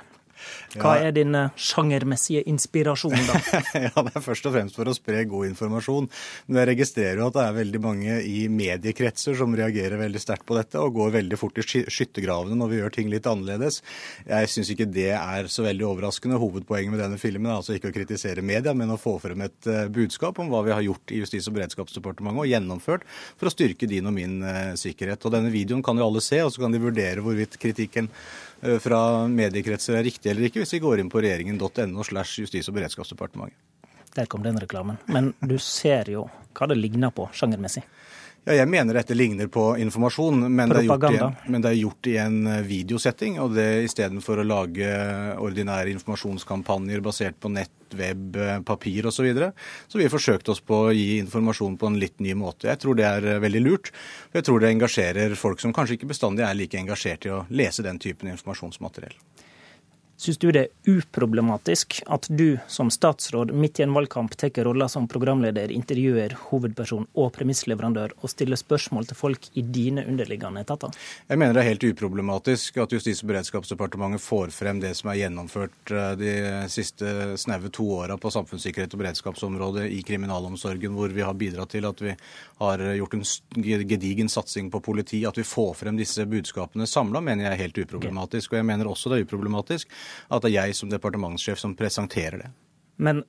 Hva 0.78 0.96
er 1.02 1.14
din 1.14 1.34
eh, 1.34 1.50
sjangermessige 1.58 2.42
inspirasjon, 2.50 3.16
da? 3.26 3.40
ja, 3.86 4.04
Det 4.06 4.14
er 4.14 4.24
først 4.24 4.46
og 4.46 4.54
fremst 4.54 4.78
for 4.78 4.90
å 4.90 4.94
spre 4.96 5.24
god 5.28 5.50
informasjon. 5.50 6.08
Men 6.46 6.60
jeg 6.62 6.70
registrerer 6.72 7.22
jo 7.22 7.28
at 7.30 7.36
det 7.36 7.44
er 7.46 7.56
veldig 7.58 7.82
mange 7.82 8.18
i 8.26 8.44
mediekretser 8.52 9.38
som 9.38 9.54
reagerer 9.56 10.00
veldig 10.00 10.22
sterkt 10.22 10.46
på 10.48 10.58
dette, 10.58 10.78
og 10.80 10.96
går 10.98 11.14
veldig 11.18 11.40
fort 11.40 11.58
i 11.60 11.66
skyttergravene 11.66 12.58
når 12.58 12.72
vi 12.72 12.80
gjør 12.80 12.96
ting 12.96 13.10
litt 13.12 13.28
annerledes. 13.30 13.80
Jeg 14.28 14.52
syns 14.52 14.72
ikke 14.74 14.88
det 14.90 15.10
er 15.16 15.50
så 15.52 15.64
veldig 15.66 15.88
overraskende. 15.90 16.40
Hovedpoenget 16.40 16.94
med 16.94 17.02
denne 17.02 17.20
filmen 17.20 17.50
er 17.50 17.58
altså 17.60 17.76
ikke 17.76 17.90
å 17.90 17.96
kritisere 17.96 18.44
media, 18.46 18.74
men 18.76 18.94
å 18.94 19.00
få 19.00 19.16
frem 19.22 19.46
et 19.46 19.70
eh, 19.70 19.86
budskap 19.92 20.38
om 20.42 20.50
hva 20.52 20.62
vi 20.66 20.74
har 20.74 20.84
gjort 20.86 21.14
i 21.14 21.22
Justis- 21.22 21.48
og 21.50 21.58
beredskapsdepartementet 21.58 22.44
og 22.44 22.50
gjennomført 22.50 23.08
for 23.40 23.50
å 23.50 23.54
styrke 23.54 23.88
din 23.90 24.08
og 24.08 24.14
min 24.16 24.38
uh, 24.44 24.76
sikkerhet. 24.78 25.24
Og 25.26 25.34
Denne 25.34 25.52
videoen 25.52 25.82
kan 25.84 25.98
jo 25.98 26.06
alle 26.06 26.22
se, 26.24 26.40
og 26.44 26.52
så 26.54 26.64
kan 26.64 26.74
de 26.74 26.82
vurdere 26.82 27.24
hvorvidt 27.24 27.58
kritikken 27.60 28.08
Eh, 28.10 28.49
fra 28.60 29.00
mediekretser 29.30 29.96
er 29.98 30.04
riktig 30.04 30.30
eller 30.32 30.48
ikke, 30.48 30.62
hvis 30.62 30.74
vi 30.76 30.82
går 30.84 31.00
inn 31.00 31.10
på 31.12 31.22
regjeringen.no 31.24 32.04
slash 32.04 32.42
Justis- 32.42 32.68
og 32.68 32.76
beredskapsdepartementet. 32.76 33.56
Der 34.16 34.26
kom 34.26 34.42
den 34.42 34.58
reklamen. 34.58 34.98
Men 35.06 35.32
du 35.40 35.56
ser 35.62 36.10
jo 36.10 36.26
hva 36.56 36.66
det 36.70 36.76
ligner 36.80 37.12
på 37.14 37.28
sjangermessig. 37.32 37.84
Ja, 38.48 38.54
jeg 38.56 38.70
mener 38.72 38.96
dette 38.96 39.12
ligner 39.12 39.50
på 39.52 39.74
informasjon, 39.82 40.46
men 40.48 40.70
det, 40.72 40.86
en, 40.88 41.34
men 41.52 41.60
det, 41.60 41.74
er 41.74 41.76
gjort 41.76 42.08
i 42.08 42.14
en 42.22 42.38
eh, 42.48 42.62
videosetting. 42.64 43.36
Og 43.44 43.52
det 43.52 43.66
istedenfor 43.84 44.40
å 44.40 44.46
lage 44.46 44.88
ordinære 45.36 45.92
informasjonskampanjer 45.92 47.04
basert 47.04 47.36
på 47.40 47.50
nett, 47.52 47.74
web, 47.98 48.38
eh, 48.40 48.62
papir 48.64 49.10
osv. 49.10 49.20
Så, 49.20 49.26
videre. 49.26 49.50
så 49.88 50.00
vi 50.00 50.06
har 50.06 50.14
forsøkt 50.14 50.48
oss 50.48 50.62
på 50.64 50.78
å 50.86 50.94
gi 50.96 51.18
informasjon 51.20 51.76
på 51.76 51.90
en 51.90 51.98
litt 52.00 52.16
ny 52.24 52.32
måte. 52.38 52.70
Jeg 52.70 52.80
tror 52.80 52.96
det 52.96 53.04
er 53.10 53.28
eh, 53.34 53.42
veldig 53.44 53.62
lurt. 53.66 53.92
Og 54.30 54.40
jeg 54.40 54.48
tror 54.48 54.64
det 54.64 54.72
engasjerer 54.72 55.36
folk 55.36 55.60
som 55.60 55.76
kanskje 55.76 55.98
ikke 55.98 56.08
bestandig 56.14 56.48
er 56.48 56.56
like 56.56 56.80
engasjert 56.80 57.28
i 57.28 57.34
å 57.36 57.44
lese 57.52 57.84
den 57.84 58.00
typen 58.00 58.32
informasjonsmateriell. 58.32 59.18
Syns 60.20 60.36
du 60.36 60.50
det 60.52 60.60
er 60.66 60.98
uproblematisk 60.98 62.02
at 62.12 62.26
du 62.28 62.58
som 62.68 62.90
statsråd 62.92 63.54
midt 63.56 63.78
i 63.80 63.86
en 63.86 63.94
valgkamp 63.96 64.34
tar 64.36 64.52
rolla 64.66 64.84
som 64.92 65.06
programleder, 65.08 65.72
intervjuer, 65.72 66.34
hovedperson 66.50 67.06
og 67.16 67.30
premissleverandør 67.38 68.12
og 68.18 68.28
stiller 68.28 68.60
spørsmål 68.60 69.08
til 69.08 69.16
folk 69.16 69.48
i 69.56 69.64
dine 69.64 70.04
underliggende 70.04 70.60
etater? 70.60 70.92
Jeg 71.24 71.40
mener 71.40 71.56
det 71.56 71.62
er 71.62 71.68
helt 71.70 71.86
uproblematisk 71.88 72.76
at 72.84 72.92
Justis- 72.92 73.22
og 73.24 73.30
beredskapsdepartementet 73.30 74.20
får 74.20 74.52
frem 74.52 74.82
det 74.82 74.90
som 74.98 75.08
er 75.08 75.22
gjennomført 75.22 75.94
eh, 75.94 76.12
de 76.20 76.34
siste 76.68 77.14
snaue 77.40 77.72
to 77.72 77.88
åra 78.02 78.18
på 78.20 78.34
samfunnssikkerhet 78.36 78.98
og 78.98 79.00
beredskapsområdet 79.06 79.86
i 79.88 80.02
kriminalomsorgen, 80.04 80.98
hvor 81.00 81.16
vi 81.16 81.24
har 81.24 81.40
bidratt 81.40 81.72
til 81.78 81.88
at 81.88 82.04
vi 82.04 82.12
har 82.60 82.84
gjort 82.98 83.16
en 83.16 83.24
gedigen 83.64 84.28
satsing 84.28 84.68
på 84.68 84.84
politi. 84.84 85.24
At 85.24 85.40
vi 85.40 85.48
får 85.48 85.72
frem 85.80 85.96
disse 85.96 86.28
budskapene 86.28 86.84
samla, 86.84 87.24
mener 87.24 87.48
jeg 87.48 87.56
er 87.56 87.64
helt 87.64 87.82
uproblematisk. 87.86 88.52
Og 88.52 88.60
jeg 88.60 88.68
mener 88.68 88.92
også 88.92 89.08
det 89.08 89.22
er 89.22 89.28
uproblematisk 89.30 89.88
at 90.30 90.42
det 90.42 90.50
er 90.50 90.56
jeg 90.66 90.78
som 90.78 90.90
departementssjef 90.92 91.60
som 91.60 91.76
presenterer 91.78 92.44
det. 92.44 92.50
Men 93.00 93.24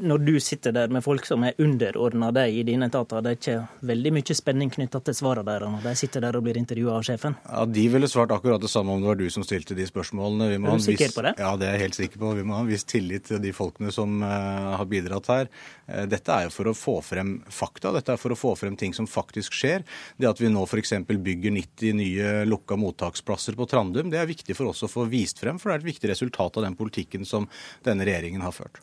når 0.00 0.22
du 0.24 0.34
sitter 0.40 0.72
der 0.72 0.88
med 0.88 1.04
folk 1.04 1.26
som 1.28 1.42
er 1.44 1.58
underordna 1.60 2.30
deg 2.32 2.54
i 2.56 2.62
dine 2.64 2.86
etater, 2.88 3.20
det 3.20 3.32
er 3.32 3.38
ikke 3.38 3.86
veldig 3.90 4.12
mye 4.16 4.36
spenning 4.36 4.70
knytta 4.72 5.02
til 5.04 5.16
svarene 5.16 5.44
deres 5.44 5.72
når 5.74 5.84
de 5.84 5.92
sitter 6.00 6.24
der 6.24 6.38
og 6.38 6.44
blir 6.46 6.56
intervjua 6.60 6.94
av 6.96 7.04
sjefen? 7.04 7.36
Ja, 7.44 7.64
De 7.68 7.84
ville 7.92 8.08
svart 8.08 8.32
akkurat 8.32 8.62
det 8.62 8.70
samme 8.72 8.94
om 8.94 9.02
det 9.02 9.10
var 9.10 9.18
du 9.20 9.26
som 9.32 9.44
stilte 9.44 9.76
de 9.76 9.84
spørsmålene. 9.88 10.48
er 10.54 10.64
du 10.64 10.84
sikker 10.84 11.10
viss, 11.10 11.16
på 11.16 11.24
det? 11.26 11.34
Ja, 11.38 11.52
det 11.60 11.68
er 11.68 11.76
jeg 11.76 11.84
helt 11.84 11.98
sikker 11.98 12.22
på. 12.22 12.32
Vi 12.38 12.46
må 12.46 12.56
ha 12.56 12.64
en 12.64 12.70
viss 12.70 12.86
tillit 12.88 13.28
til 13.28 13.42
de 13.42 13.52
folkene 13.52 13.92
som 13.92 14.22
uh, 14.24 14.78
har 14.80 14.88
bidratt 14.88 15.28
her. 15.28 15.50
Uh, 15.84 16.06
dette 16.08 16.32
er 16.32 16.48
jo 16.48 16.54
for 16.54 16.72
å 16.72 16.74
få 16.76 16.96
frem 17.04 17.36
fakta. 17.52 17.92
Dette 17.98 18.16
er 18.16 18.22
for 18.22 18.32
å 18.32 18.38
få 18.40 18.54
frem 18.56 18.78
ting 18.80 18.96
som 18.96 19.08
faktisk 19.10 19.56
skjer. 19.60 19.84
Det 20.16 20.30
at 20.30 20.40
vi 20.40 20.48
nå 20.48 20.64
f.eks. 20.64 20.96
bygger 21.04 21.56
90 21.58 22.00
nye 22.00 22.32
lukka 22.48 22.80
mottaksplasser 22.80 23.58
på 23.58 23.68
Trandum, 23.68 24.08
det 24.12 24.22
er 24.22 24.30
viktig 24.30 24.56
for 24.56 24.72
oss 24.72 24.86
å 24.86 24.90
få 24.90 25.04
vist 25.10 25.42
frem, 25.42 25.60
for 25.60 25.70
det 25.70 25.80
er 25.80 25.84
et 25.84 25.90
viktig 25.92 26.12
resultat 26.14 26.56
av 26.56 26.64
den 26.64 26.78
politikken 26.78 27.28
som 27.28 27.48
denne 27.84 28.08
regjeringen 28.08 28.44
har 28.44 28.56
ført. 28.56 28.80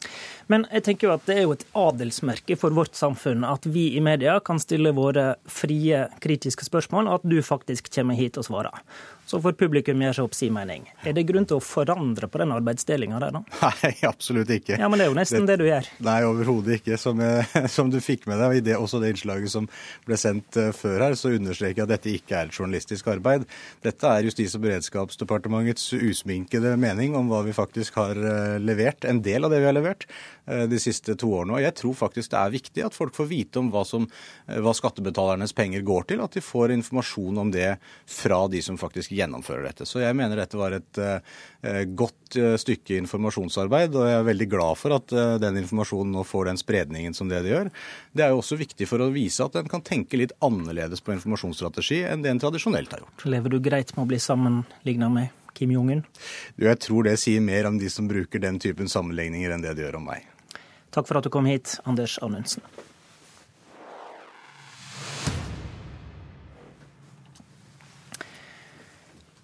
Men 0.52 0.66
jeg 0.72 0.84
tenker 0.85 1.07
jo 1.07 1.14
at 1.15 1.27
det 1.27 1.38
er 1.38 1.45
jo 1.45 1.53
et 1.56 1.65
adelsmerke 1.77 2.57
for 2.60 2.76
vårt 2.76 2.98
samfunn 2.98 3.45
at 3.48 3.68
vi 3.69 3.89
i 3.98 4.02
media 4.03 4.38
kan 4.44 4.60
stille 4.61 4.94
våre 4.95 5.35
frie, 5.49 6.06
kritiske 6.23 6.68
spørsmål, 6.68 7.07
og 7.07 7.22
at 7.22 7.30
du 7.30 7.38
faktisk 7.45 7.91
kommer 7.94 8.18
hit 8.18 8.39
og 8.39 8.48
svarer. 8.48 8.81
Så 9.27 9.41
får 9.44 9.57
publikum 9.60 9.99
gjøre 9.99 10.15
seg 10.15 10.27
opp 10.30 10.35
sin 10.38 10.53
mening. 10.56 10.85
Er 11.03 11.11
det 11.15 11.26
grunn 11.27 11.44
til 11.48 11.60
å 11.60 11.64
forandre 11.64 12.30
på 12.31 12.39
den 12.39 12.53
arbeidsdelinga 12.56 13.19
der, 13.19 13.35
da? 13.35 13.41
Nei, 13.84 13.91
absolutt 14.07 14.53
ikke. 14.56 14.77
Ja, 14.80 14.88
Men 14.88 15.02
det 15.02 15.07
er 15.07 15.11
jo 15.11 15.18
nesten 15.18 15.44
det, 15.44 15.57
det 15.57 15.65
du 15.65 15.68
gjør. 15.68 15.89
Nei, 16.07 16.18
overhodet 16.30 16.77
ikke. 16.80 16.99
Som, 17.02 17.19
som, 17.76 17.91
du 17.91 17.99
fikk 18.03 18.23
med 18.31 18.39
deg 18.39 18.61
i 18.61 18.64
det, 18.69 18.77
også 18.80 19.02
det 19.03 19.11
innslaget 19.11 19.52
som 19.52 19.68
ble 20.07 20.19
sendt 20.19 20.56
uh, 20.56 20.69
før 20.76 21.10
her, 21.10 21.18
så 21.19 21.34
understreker 21.35 21.84
jeg 21.84 21.89
at 21.89 21.94
dette 21.98 22.14
ikke 22.15 22.39
er 22.39 22.48
et 22.48 22.56
journalistisk 22.56 23.11
arbeid. 23.11 23.44
Dette 23.84 24.14
er 24.14 24.30
Justis- 24.30 24.56
og 24.56 24.64
beredskapsdepartementets 24.64 25.89
usminkede 25.98 26.77
mening 26.80 27.19
om 27.19 27.27
hva 27.27 27.44
vi 27.44 27.56
faktisk 27.57 27.99
har 27.99 28.15
uh, 28.15 28.56
levert. 28.64 29.03
En 29.11 29.19
del 29.26 29.44
av 29.44 29.52
det 29.52 29.60
vi 29.60 29.68
har 29.68 29.76
levert 29.76 30.07
de 30.48 30.80
siste 30.80 31.15
to 31.19 31.30
årene. 31.40 31.57
Og 31.57 31.64
jeg 31.64 31.76
tror 31.78 31.95
faktisk 31.99 32.32
det 32.32 32.40
er 32.40 32.53
viktig 32.53 32.86
at 32.88 32.95
folk 32.95 33.15
får 33.18 33.30
vite 33.30 33.61
om 33.61 33.72
hva, 33.74 33.84
som, 33.88 34.07
hva 34.48 34.74
skattebetalernes 34.76 35.53
penger 35.57 35.84
går 35.88 36.07
til. 36.11 36.24
At 36.24 36.38
de 36.38 36.44
får 36.44 36.74
informasjon 36.78 37.41
om 37.44 37.52
det 37.53 37.74
fra 38.07 38.40
de 38.52 38.61
som 38.64 38.80
faktisk 38.80 39.11
gjennomfører 39.18 39.68
dette. 39.69 39.88
Så 39.90 40.02
jeg 40.03 40.15
mener 40.18 40.40
dette 40.40 40.60
var 40.60 40.78
et 40.78 41.02
uh, 41.02 41.84
godt 41.98 42.38
stykke 42.60 42.98
informasjonsarbeid, 43.02 43.95
og 43.95 44.07
jeg 44.07 44.18
er 44.19 44.26
veldig 44.28 44.48
glad 44.52 44.80
for 44.80 44.95
at 44.98 45.14
den 45.40 45.60
informasjonen 45.61 46.11
nå 46.18 46.26
får 46.28 46.49
den 46.49 46.60
spredningen 46.60 47.15
som 47.15 47.30
det 47.32 47.40
det 47.45 47.53
gjør. 47.53 47.69
Det 48.11 48.26
er 48.26 48.34
jo 48.34 48.41
også 48.41 48.60
viktig 48.60 48.88
for 48.90 49.03
å 49.03 49.10
vise 49.14 49.45
at 49.45 49.56
en 49.60 49.69
kan 49.72 49.84
tenke 49.86 50.19
litt 50.19 50.36
annerledes 50.44 51.03
på 51.03 51.15
informasjonsstrategi 51.15 52.03
enn 52.07 52.24
det 52.26 52.34
en 52.34 52.41
tradisjonelt 52.41 52.94
har 52.94 53.03
gjort. 53.03 53.28
Lever 53.32 53.56
du 53.56 53.60
greit 53.64 53.94
med 53.95 54.06
å 54.06 54.10
bli 54.11 54.19
sammenligna 54.22 55.10
med 55.14 55.53
Kim 55.57 55.74
Jong-un? 55.74 56.03
Jeg 56.61 56.82
tror 56.84 57.07
det 57.07 57.18
sier 57.22 57.44
mer 57.44 57.69
om 57.69 57.80
de 57.82 57.90
som 57.90 58.10
bruker 58.10 58.44
den 58.44 58.60
typen 58.61 58.91
sammenligninger 58.91 59.53
enn 59.53 59.64
det 59.65 59.78
det 59.78 59.88
gjør 59.88 60.02
om 60.02 60.10
meg. 60.11 60.26
Takk 60.98 61.06
for 61.06 61.19
at 61.19 61.28
du 61.28 61.30
kom 61.30 61.45
hit, 61.45 61.76
Anders 61.86 62.15
Anundsen. 62.26 62.64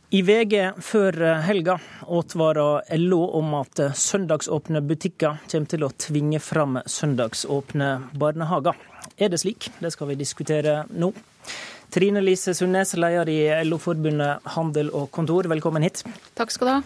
I 0.09 0.21
VG 0.25 0.71
før 0.81 1.19
helga 1.45 1.77
advarer 2.09 2.97
LO 2.97 3.21
om 3.38 3.53
at 3.59 3.84
søndagsåpne 3.97 4.81
butikker 4.81 5.45
kommer 5.45 5.69
til 5.69 5.85
å 5.85 5.93
tvinge 5.93 6.41
fram 6.41 6.81
søndagsåpne 6.89 7.93
barnehager. 8.17 8.77
Er 9.17 9.30
det 9.30 9.43
slik? 9.45 9.69
Det 9.77 9.93
skal 9.93 10.09
vi 10.09 10.17
diskutere 10.17 10.84
nå. 10.89 11.13
Trine 11.93 12.21
Lise 12.25 12.57
Sundnes, 12.57 12.97
leder 12.97 13.30
i 13.30 13.41
LO-forbundet 13.69 14.55
Handel 14.55 14.89
og 14.89 15.11
Kontor, 15.13 15.53
velkommen 15.53 15.85
hit. 15.85 16.01
Takk 16.34 16.53
skal 16.53 16.69
du 16.69 16.80
ha. 16.80 16.85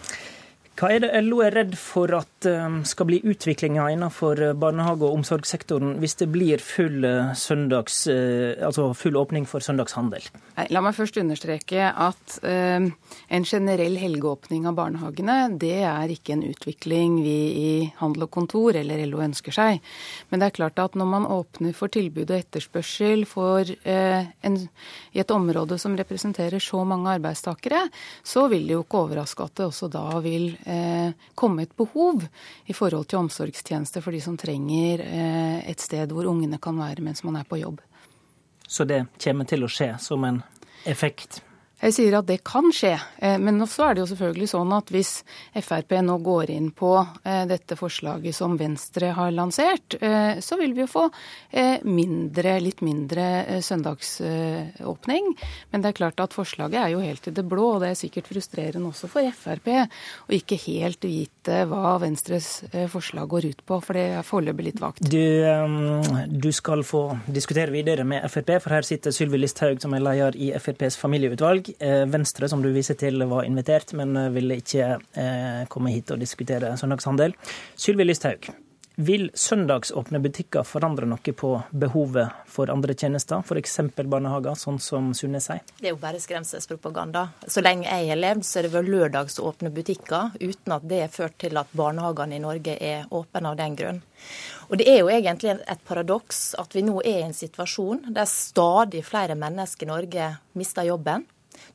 Hva 0.78 0.92
er 0.94 1.00
det 1.02 1.08
LO 1.26 1.40
er 1.42 1.56
redd 1.56 1.72
for 1.74 2.12
at 2.14 2.46
um, 2.46 2.84
skal 2.86 3.08
bli 3.08 3.16
utviklinga 3.26 3.88
innenfor 3.90 4.38
uh, 4.38 4.52
barnehage- 4.54 5.08
og 5.08 5.16
omsorgssektoren 5.16 5.96
hvis 5.98 6.14
det 6.20 6.28
blir 6.30 6.62
full, 6.62 7.02
uh, 7.02 7.32
søndags, 7.34 8.04
altså 8.06 8.92
full 8.94 9.18
åpning 9.18 9.48
for 9.50 9.64
søndagshandel? 9.64 10.22
La 10.70 10.82
meg 10.84 10.94
først 10.94 11.18
understreke 11.18 11.88
at 11.90 12.36
en 12.42 13.44
generell 13.46 13.96
helgeåpning 13.98 14.66
av 14.68 14.76
barnehagene, 14.78 15.36
det 15.58 15.80
er 15.86 16.12
ikke 16.12 16.34
en 16.36 16.44
utvikling 16.46 17.18
vi 17.24 17.36
i 17.58 17.72
Handel 17.98 18.26
og 18.26 18.32
Kontor 18.34 18.78
eller 18.78 19.02
LO 19.06 19.22
ønsker 19.24 19.54
seg. 19.54 19.82
Men 20.30 20.42
det 20.42 20.48
er 20.48 20.56
klart 20.58 20.82
at 20.82 20.98
når 20.98 21.10
man 21.10 21.28
åpner 21.30 21.74
for 21.78 21.90
tilbud 21.94 22.26
og 22.26 22.36
etterspørsel 22.38 23.24
for, 23.30 23.70
en, 23.86 24.58
i 25.14 25.22
et 25.22 25.34
område 25.34 25.78
som 25.78 25.96
representerer 25.98 26.62
så 26.62 26.82
mange 26.86 27.14
arbeidstakere, 27.18 27.84
så 28.26 28.46
vil 28.50 28.66
det 28.66 28.76
jo 28.76 28.84
ikke 28.86 29.04
overraske 29.06 29.46
at 29.46 29.58
det 29.58 29.68
også 29.70 29.90
da 29.94 30.06
vil 30.24 30.50
eh, 30.66 30.67
komme 31.34 31.64
et 31.64 31.74
behov 31.76 32.22
i 32.66 32.76
forhold 32.76 33.08
til 33.08 33.22
omsorgstjenester 33.22 34.04
for 34.04 34.14
de 34.14 34.20
som 34.20 34.36
trenger 34.36 35.02
eh, 35.04 35.70
et 35.70 35.80
sted 35.80 36.12
hvor 36.12 36.28
ungene 36.30 36.60
kan 36.62 36.78
være 36.78 37.04
mens 37.04 37.24
man 37.24 37.40
er 37.40 37.48
på 37.48 37.60
jobb. 37.60 37.80
Så 38.68 38.84
det 38.84 39.06
kommer 39.22 39.48
til 39.48 39.64
å 39.64 39.70
skje 39.72 39.94
som 40.02 40.24
en 40.28 40.42
effekt? 40.84 41.42
Jeg 41.78 41.94
sier 41.94 42.16
at 42.18 42.26
det 42.26 42.40
kan 42.46 42.72
skje, 42.74 42.96
eh, 43.22 43.36
men 43.38 43.62
også 43.62 43.84
er 43.86 43.94
det 43.94 44.02
jo 44.02 44.08
selvfølgelig 44.10 44.48
sånn 44.50 44.72
at 44.74 44.88
hvis 44.90 45.12
Frp 45.62 45.94
nå 46.02 46.16
går 46.26 46.50
inn 46.50 46.72
på 46.74 46.90
eh, 46.98 47.44
dette 47.46 47.76
forslaget 47.78 48.34
som 48.34 48.56
Venstre 48.58 49.12
har 49.14 49.30
lansert, 49.34 49.94
eh, 50.02 50.40
så 50.42 50.58
vil 50.58 50.74
vi 50.74 50.82
jo 50.82 50.90
få 50.90 51.06
mindre, 51.88 52.56
litt 52.60 52.80
mindre 52.84 53.60
søndagsåpning. 53.64 55.28
Men 55.70 55.82
det 55.82 55.90
er 55.90 55.96
klart 55.96 56.20
at 56.22 56.34
forslaget 56.36 56.78
er 56.80 56.92
jo 56.92 57.02
helt 57.02 57.28
i 57.30 57.32
det 57.34 57.44
blå, 57.48 57.64
og 57.74 57.82
det 57.82 57.92
er 57.92 57.98
sikkert 57.98 58.28
frustrerende 58.30 58.90
også 58.90 59.08
for 59.10 59.26
Frp 59.38 59.70
å 59.72 60.34
ikke 60.34 60.58
helt 60.66 61.06
vite 61.08 61.62
hva 61.70 61.94
Venstres 62.02 62.50
forslag 62.92 63.30
går 63.30 63.48
ut 63.52 63.64
på, 63.68 63.80
for 63.84 63.98
det 63.98 64.04
er 64.18 64.26
foreløpig 64.26 64.66
litt 64.68 64.82
vagt. 64.82 65.02
Du, 65.08 65.24
du 66.28 66.50
skal 66.54 66.84
få 66.86 67.04
diskutere 67.26 67.74
videre 67.74 68.06
med 68.08 68.26
Frp, 68.30 68.54
for 68.64 68.76
her 68.76 68.86
sitter 68.86 69.14
Sylvi 69.14 69.40
Listhaug 69.40 69.82
som 69.82 69.96
er 69.96 70.04
leder 70.04 70.38
i 70.38 70.52
FrPs 70.58 70.98
familieutvalg. 71.00 71.67
Eh, 71.78 72.06
Venstre, 72.06 72.48
som 72.48 72.62
du 72.62 72.70
viser 72.74 72.98
til, 72.98 73.24
var 73.30 73.46
invitert, 73.48 73.92
men 73.98 74.16
eh, 74.16 74.30
ville 74.34 74.60
ikke 74.62 74.94
eh, 74.96 75.66
komme 75.72 75.92
hit 75.94 76.14
og 76.14 76.22
diskutere 76.22 76.76
søndagshandel. 76.80 77.36
Sylvi 77.78 78.06
Listhaug, 78.06 78.50
vil 78.98 79.28
søndagsåpne 79.34 80.18
butikker 80.18 80.64
forandre 80.66 81.06
noe 81.06 81.32
på 81.38 81.52
behovet 81.70 82.34
for 82.50 82.70
andre 82.72 82.96
tjenester, 82.98 83.44
f.eks. 83.46 83.78
barnehager, 84.02 84.58
sånn 84.58 84.80
som 84.82 85.12
Sunne 85.14 85.38
sier? 85.42 85.62
Det 85.78 85.86
er 85.86 85.94
jo 85.94 86.00
bare 86.02 86.18
skremselspropaganda. 86.18 87.28
Så 87.46 87.62
lenge 87.62 87.86
jeg 87.86 88.10
har 88.10 88.18
levd, 88.18 88.42
så 88.48 88.58
er 88.58 88.66
det 88.66 88.72
vel 88.74 88.90
lørdagsåpne 88.90 89.70
butikker, 89.76 90.34
uten 90.42 90.74
at 90.74 90.90
det 90.90 91.04
har 91.04 91.14
ført 91.14 91.38
til 91.38 91.62
at 91.62 91.70
barnehagene 91.78 92.40
i 92.40 92.42
Norge 92.42 92.74
er 92.74 93.06
åpne 93.14 93.54
av 93.54 93.62
den 93.62 93.78
grunn. 93.78 94.02
Og 94.66 94.76
Det 94.82 94.90
er 94.90 94.98
jo 95.04 95.14
egentlig 95.14 95.54
et 95.62 95.86
paradoks 95.86 96.56
at 96.58 96.74
vi 96.74 96.82
nå 96.82 96.98
er 96.98 97.22
i 97.22 97.26
en 97.28 97.38
situasjon 97.38 98.08
der 98.10 98.26
stadig 98.26 99.06
flere 99.06 99.38
mennesker 99.38 99.86
i 99.86 99.94
Norge 99.94 100.32
mister 100.58 100.90
jobben. 100.90 101.22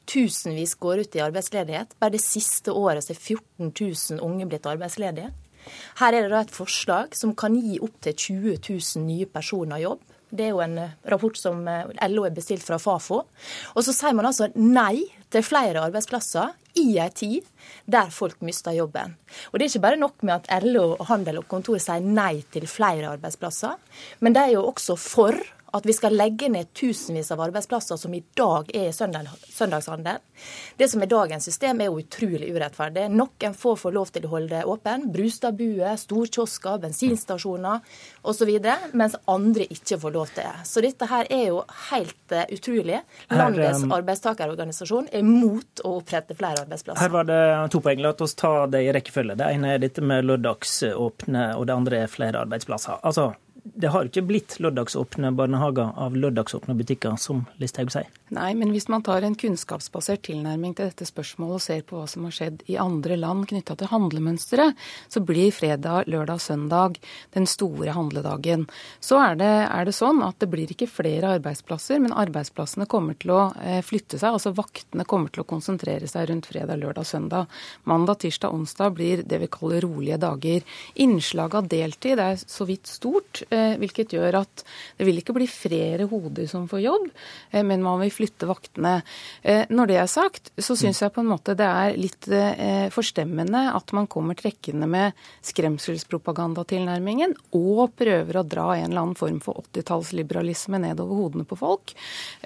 Tusenvis 0.09 0.75
går 0.75 1.03
ut 1.05 1.15
i 1.15 1.23
arbeidsledighet. 1.23 1.95
Bare 1.99 2.15
det 2.15 2.23
siste 2.23 2.73
året 2.75 3.09
er 3.09 3.17
14 3.19 3.71
000 3.71 4.23
unge 4.23 4.47
blitt 4.49 4.67
arbeidsledige. 4.69 5.31
Her 5.99 6.13
er 6.13 6.25
det 6.25 6.33
da 6.33 6.41
et 6.43 6.53
forslag 6.55 7.15
som 7.15 7.35
kan 7.39 7.55
gi 7.55 7.79
opptil 7.83 8.15
20 8.15 8.57
000 8.67 9.05
nye 9.05 9.29
personer 9.31 9.83
jobb. 9.83 10.01
Det 10.33 10.47
er 10.47 10.53
jo 10.55 10.63
en 10.63 10.79
eh, 10.81 10.93
rapport 11.11 11.37
som 11.37 11.61
eh, 11.69 11.85
LO 12.09 12.25
er 12.25 12.33
bestilt 12.33 12.65
fra 12.65 12.79
Fafo. 12.81 13.21
Og 13.77 13.85
så 13.85 13.93
sier 13.93 14.15
man 14.17 14.25
altså 14.25 14.49
nei 14.57 15.05
til 15.33 15.45
flere 15.45 15.83
arbeidsplasser 15.85 16.55
i 16.81 16.87
en 17.01 17.13
tid 17.13 17.45
der 17.85 18.09
folk 18.13 18.41
mister 18.45 18.73
jobben. 18.73 19.13
Og 19.51 19.59
Det 19.59 19.65
er 19.65 19.71
ikke 19.71 19.85
bare 19.85 20.01
nok 20.01 20.25
med 20.25 20.33
at 20.39 20.65
LO, 20.65 20.95
Handel 21.05 21.43
og 21.43 21.47
Kontor 21.51 21.77
sier 21.81 22.01
nei 22.01 22.41
til 22.53 22.65
flere 22.69 23.13
arbeidsplasser, 23.13 23.77
men 24.25 24.33
de 24.33 24.41
er 24.41 24.55
jo 24.55 24.65
også 24.71 24.97
for 24.97 25.37
at 25.73 25.85
vi 25.85 25.93
skal 25.93 26.13
legge 26.13 26.49
ned 26.53 26.69
tusenvis 26.77 27.31
av 27.33 27.41
arbeidsplasser 27.41 27.97
som 27.97 28.13
i 28.13 28.21
dag 28.37 28.67
er 28.77 28.91
i 28.91 28.93
søndag, 28.93 29.29
søndagshandel. 29.49 30.19
Det 30.77 30.87
som 30.91 31.01
er 31.01 31.09
dagens 31.09 31.47
system, 31.49 31.81
er 31.81 31.89
jo 31.89 32.01
utrolig 32.03 32.51
urettferdig. 32.53 33.07
Noen 33.09 33.55
få 33.57 33.73
får 33.79 33.95
lov 33.95 34.11
til 34.13 34.27
å 34.27 34.33
holde 34.35 34.53
det 34.53 34.67
åpen. 34.69 35.07
Brustadbuer, 35.13 35.95
storkiosker, 35.97 36.77
bensinstasjoner 36.83 37.81
osv. 38.21 38.51
Mens 38.93 39.17
andre 39.25 39.65
ikke 39.73 39.97
får 40.03 40.13
lov 40.13 40.33
til 40.35 40.43
det. 40.43 40.67
Så 40.69 40.83
dette 40.85 41.07
her 41.09 41.29
er 41.33 41.47
jo 41.47 41.63
helt 41.89 42.35
uh, 42.35 42.43
utrolig. 42.53 42.99
Landets 43.33 43.81
um, 43.81 43.95
arbeidstakerorganisasjon 43.97 45.09
er 45.09 45.25
mot 45.25 45.81
å 45.81 45.95
opprette 46.03 46.37
flere 46.37 46.67
arbeidsplasser. 46.67 47.01
Her 47.01 47.15
var 47.15 47.29
det 47.29 47.41
to 47.73 47.81
poeng. 47.81 48.03
La 48.03 48.13
oss 48.13 48.37
ta 48.37 48.67
det 48.69 48.83
i 48.85 48.93
rekkefølge. 48.93 49.39
Det 49.41 49.49
ene 49.57 49.73
er 49.73 49.81
dette 49.81 50.05
med 50.05 50.29
lørdagsåpne, 50.29 51.55
og 51.57 51.65
det 51.65 51.79
andre 51.79 52.03
er 52.05 52.13
flere 52.13 52.45
arbeidsplasser. 52.45 53.01
Altså, 53.01 53.31
det 53.63 53.87
har 53.93 54.09
ikke 54.09 54.25
blitt 54.27 54.57
lørdagsåpne 54.59 55.29
barnehager 55.37 55.93
av 55.95 56.17
lørdagsåpne 56.19 56.75
butikker, 56.75 57.15
som 57.21 57.45
Listhaug 57.61 57.93
sier. 57.93 58.09
Nei, 58.33 58.49
men 58.59 58.73
hvis 58.73 58.89
man 58.91 59.03
tar 59.05 59.23
en 59.23 59.37
kunnskapsbasert 59.39 60.25
tilnærming 60.27 60.73
til 60.75 60.89
dette 60.89 61.07
spørsmålet 61.07 61.55
og 61.55 61.63
ser 61.63 61.83
på 61.87 61.99
hva 61.99 62.07
som 62.09 62.25
har 62.27 62.33
skjedd 62.35 62.63
i 62.67 62.75
andre 62.81 63.15
land 63.19 63.45
knytta 63.47 63.77
til 63.79 63.91
handlemønsteret, 63.91 64.75
så 65.07 65.21
blir 65.23 65.53
fredag, 65.55 66.09
lørdag, 66.11 66.41
søndag 66.43 66.97
den 67.37 67.47
store 67.47 67.93
handledagen. 67.95 68.65
Så 68.99 69.21
er 69.21 69.39
det, 69.39 69.51
er 69.69 69.87
det, 69.87 69.95
sånn 69.95 70.19
at 70.25 70.41
det 70.43 70.49
blir 70.51 70.73
ikke 70.73 70.89
flere 70.91 71.35
arbeidsplasser, 71.37 72.01
men 72.03 72.15
arbeidsplassene 72.17 72.89
kommer 72.89 73.15
til 73.21 73.31
å 73.37 73.41
eh, 73.63 73.79
flytte 73.85 74.19
seg. 74.19 74.33
Altså 74.33 74.55
vaktene 74.57 75.07
kommer 75.07 75.31
til 75.31 75.45
å 75.45 75.47
konsentrere 75.53 76.09
seg 76.09 76.27
rundt 76.33 76.51
fredag, 76.51 76.81
lørdag, 76.83 77.07
søndag. 77.07 77.47
Mandag, 77.87 78.19
tirsdag, 78.25 78.51
onsdag 78.51 78.97
blir 78.99 79.23
det 79.23 79.39
vi 79.45 79.51
kaller 79.53 79.85
rolige 79.87 80.19
dager. 80.19 80.67
Innslaget 81.05 81.61
av 81.61 81.71
deltid 81.71 82.25
er 82.27 82.43
så 82.43 82.67
vidt 82.67 82.91
stort. 82.91 83.45
Eh, 83.53 83.75
hvilket 83.81 84.15
gjør 84.15 84.39
at 84.41 84.63
det 84.97 85.05
vil 85.07 85.19
ikke 85.21 85.35
bli 85.35 85.47
flere 85.49 86.07
hoder 86.09 86.47
som 86.49 86.65
får 86.69 86.81
jobb, 86.83 87.07
eh, 87.51 87.61
men 87.65 87.83
man 87.85 87.99
vil 88.01 88.13
flytte 88.13 88.49
vaktene. 88.49 88.95
Eh, 89.41 89.65
når 89.69 89.91
det 89.91 89.97
er 90.01 90.09
sagt, 90.09 90.51
så 90.57 90.77
syns 90.79 91.03
jeg 91.03 91.13
på 91.13 91.21
en 91.21 91.29
måte 91.29 91.55
det 91.57 91.67
er 91.67 91.97
litt 91.99 92.29
forstemmende 92.93 93.59
at 93.75 93.91
man 93.95 94.07
kommer 94.09 94.37
trekkende 94.37 94.87
med 94.89 95.17
skremselspropagandatilnærmingen 95.45 97.35
og 97.57 97.93
prøver 97.99 98.39
å 98.39 98.45
dra 98.47 98.67
en 98.77 98.87
eller 98.87 99.01
annen 99.01 99.17
form 99.19 99.39
for 99.43 99.59
80-tallsliberalisme 99.65 100.79
nedover 100.81 101.19
hodene 101.19 101.45
på 101.47 101.57
folk, 101.59 101.93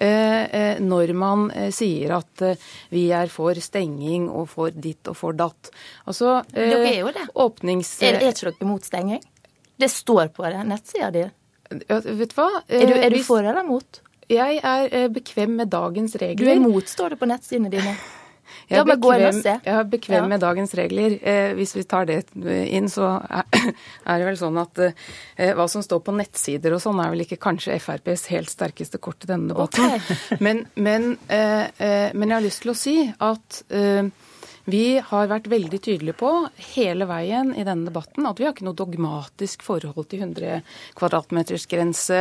når 0.02 1.14
man 1.18 1.48
sier 1.74 2.18
at 2.18 2.44
vi 2.94 3.08
er 3.16 3.32
for 3.32 3.60
stenging 3.62 4.28
og 4.34 4.50
for 4.56 4.74
ditt 4.74 5.08
og 5.12 5.20
for 5.20 5.38
datt. 5.38 5.72
Altså, 6.10 6.42
Dere 6.52 6.84
er 6.90 7.02
jo 7.04 7.14
det. 7.16 7.28
Åpnings... 7.48 7.96
Er, 8.02 8.20
er 8.20 8.32
ikke 8.34 8.52
dere 8.52 8.72
mot 8.74 8.88
stenging? 8.88 9.24
Det 9.78 9.90
står 9.94 10.34
på 10.36 10.50
nettsida 10.66 11.12
di. 11.14 11.26
Ja, 11.88 12.00
vet 12.00 12.32
du 12.32 12.38
hva? 12.38 12.50
Er 12.68 12.88
du, 12.88 12.94
er 12.96 13.10
du 13.12 13.18
Hvis... 13.20 13.28
for 13.28 13.44
eller 13.44 13.66
mot? 13.68 14.02
Jeg 14.32 14.60
er 14.60 14.90
eh, 14.92 15.10
bekvem 15.12 15.56
med 15.62 15.72
dagens 15.72 16.16
regler. 16.20 16.44
Du 16.44 16.52
er 16.52 16.60
mot, 16.64 16.88
står 16.88 17.16
det 17.16 17.20
på 17.22 17.30
nettsidene 17.30 17.72
dine. 17.72 17.96
Jeg 18.68 18.82
er, 18.82 18.88
bekvem, 18.88 19.38
jeg 19.44 19.72
er 19.72 19.86
bekvem 19.88 20.18
ja. 20.18 20.28
med 20.28 20.42
dagens 20.44 20.74
regler. 20.76 21.16
Eh, 21.24 21.54
hvis 21.56 21.74
vi 21.78 21.84
tar 21.88 22.08
det 22.10 22.18
inn, 22.36 22.90
så 22.92 23.14
er, 23.24 23.48
er 24.12 24.20
det 24.20 24.28
vel 24.28 24.40
sånn 24.40 24.60
at 24.60 24.82
eh, 24.84 25.54
hva 25.56 25.68
som 25.72 25.84
står 25.84 26.02
på 26.04 26.16
nettsider 26.16 26.76
og 26.76 26.84
sånn, 26.84 27.00
er 27.04 27.14
vel 27.14 27.24
ikke 27.24 27.40
kanskje 27.44 27.78
FrPs 27.80 28.28
helt 28.34 28.52
sterkeste 28.52 29.00
kort 29.04 29.24
i 29.24 29.32
denne 29.32 29.54
debatten. 29.54 29.96
Okay. 29.96 30.40
Men, 30.46 30.66
men, 30.76 31.14
eh, 31.32 31.68
eh, 31.80 32.10
men, 32.14 32.30
jeg 32.30 32.36
har 32.36 32.44
lyst 32.44 32.62
til 32.64 32.72
å 32.72 32.78
si 32.78 32.96
at 33.08 33.62
vi 34.68 35.00
har 35.00 35.30
vært 35.32 35.46
veldig 35.48 35.78
tydelige 35.80 36.18
på 36.20 36.30
hele 36.74 37.06
veien 37.08 37.54
i 37.56 37.64
denne 37.64 37.88
debatten 37.88 38.26
at 38.28 38.40
vi 38.40 38.44
har 38.44 38.52
ikke 38.52 38.66
noe 38.68 38.76
dogmatisk 38.76 39.62
forhold 39.64 40.10
til 40.12 40.26
100 40.26 40.58
kvadratmetersgrense, 41.00 42.20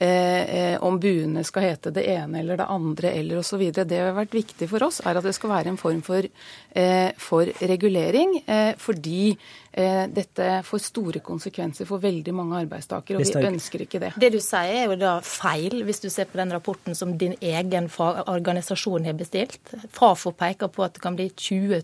eh, 0.00 0.08
eh, 0.08 0.76
om 0.80 0.96
buene 1.00 1.44
skal 1.44 1.66
hete 1.68 1.92
det 1.92 2.06
ene 2.08 2.40
eller 2.40 2.62
det 2.62 2.70
andre 2.72 3.12
eller 3.18 3.42
osv. 3.42 3.66
Det 3.76 4.00
har 4.00 4.16
vært 4.16 4.32
viktig 4.32 4.70
for 4.70 4.86
oss, 4.88 5.02
er 5.04 5.20
at 5.20 5.28
det 5.28 5.34
skal 5.36 5.52
være 5.52 5.74
en 5.74 5.80
form 5.80 6.00
for, 6.06 6.24
eh, 6.72 7.12
for 7.20 7.52
regulering. 7.60 8.40
Eh, 8.48 8.72
fordi 8.80 9.36
dette 9.74 10.48
får 10.62 10.82
store 10.84 11.20
konsekvenser 11.24 11.88
for 11.88 12.02
veldig 12.02 12.34
mange 12.36 12.60
arbeidstakere, 12.62 13.18
og 13.18 13.26
vi 13.26 13.46
ønsker 13.48 13.82
ikke 13.82 14.00
det. 14.02 14.12
Det 14.20 14.30
du 14.30 14.38
sier 14.42 14.84
er 14.84 14.92
jo 14.92 14.98
da 15.00 15.16
feil, 15.26 15.80
hvis 15.86 16.02
du 16.04 16.06
ser 16.12 16.28
på 16.30 16.38
den 16.38 16.54
rapporten 16.54 16.94
som 16.94 17.16
din 17.18 17.34
egen 17.42 17.88
organisasjon 17.90 19.08
har 19.08 19.18
bestilt. 19.18 19.74
Fafo 19.90 20.30
peker 20.38 20.70
på 20.70 20.86
at 20.86 20.94
det 20.94 21.02
kan 21.02 21.18
bli 21.18 21.26
20 21.34 21.64
20 21.64 21.82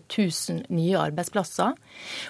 000 0.49 0.65
nye 0.69 0.97
arbeidsplasser. 0.99 1.73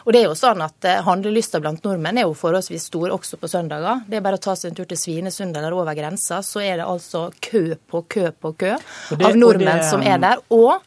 Og 0.06 0.14
det 0.14 0.22
er 0.22 0.30
jo 0.30 0.38
sånn 0.38 0.62
at 0.64 0.88
eh, 0.88 1.02
Handlelysta 1.06 1.62
blant 1.64 1.84
nordmenn 1.86 2.22
er 2.22 2.28
jo 2.28 2.38
forholdsvis 2.38 2.90
stor 2.92 3.14
også 3.16 3.40
på 3.42 3.50
søndager. 3.52 4.04
Det 4.08 4.20
er 4.20 4.26
bare 4.26 4.40
å 4.40 4.44
ta 4.44 4.56
seg 4.58 4.72
en 4.72 4.80
tur 4.80 4.90
til 4.90 5.00
Svinesund 5.00 5.58
eller 5.58 5.76
over 5.76 5.98
grensa, 5.98 6.42
så 6.46 6.64
er 6.64 6.82
det 6.82 6.90
altså 6.90 7.28
kø 7.42 7.64
på 7.92 8.04
kø 8.12 8.28
på 8.32 8.54
kø 8.54 8.76
det, 8.76 9.24
av 9.26 9.38
nordmenn 9.38 9.82
det, 9.84 9.90
som 9.90 10.04
er 10.06 10.22
der. 10.22 10.44
Og 10.54 10.80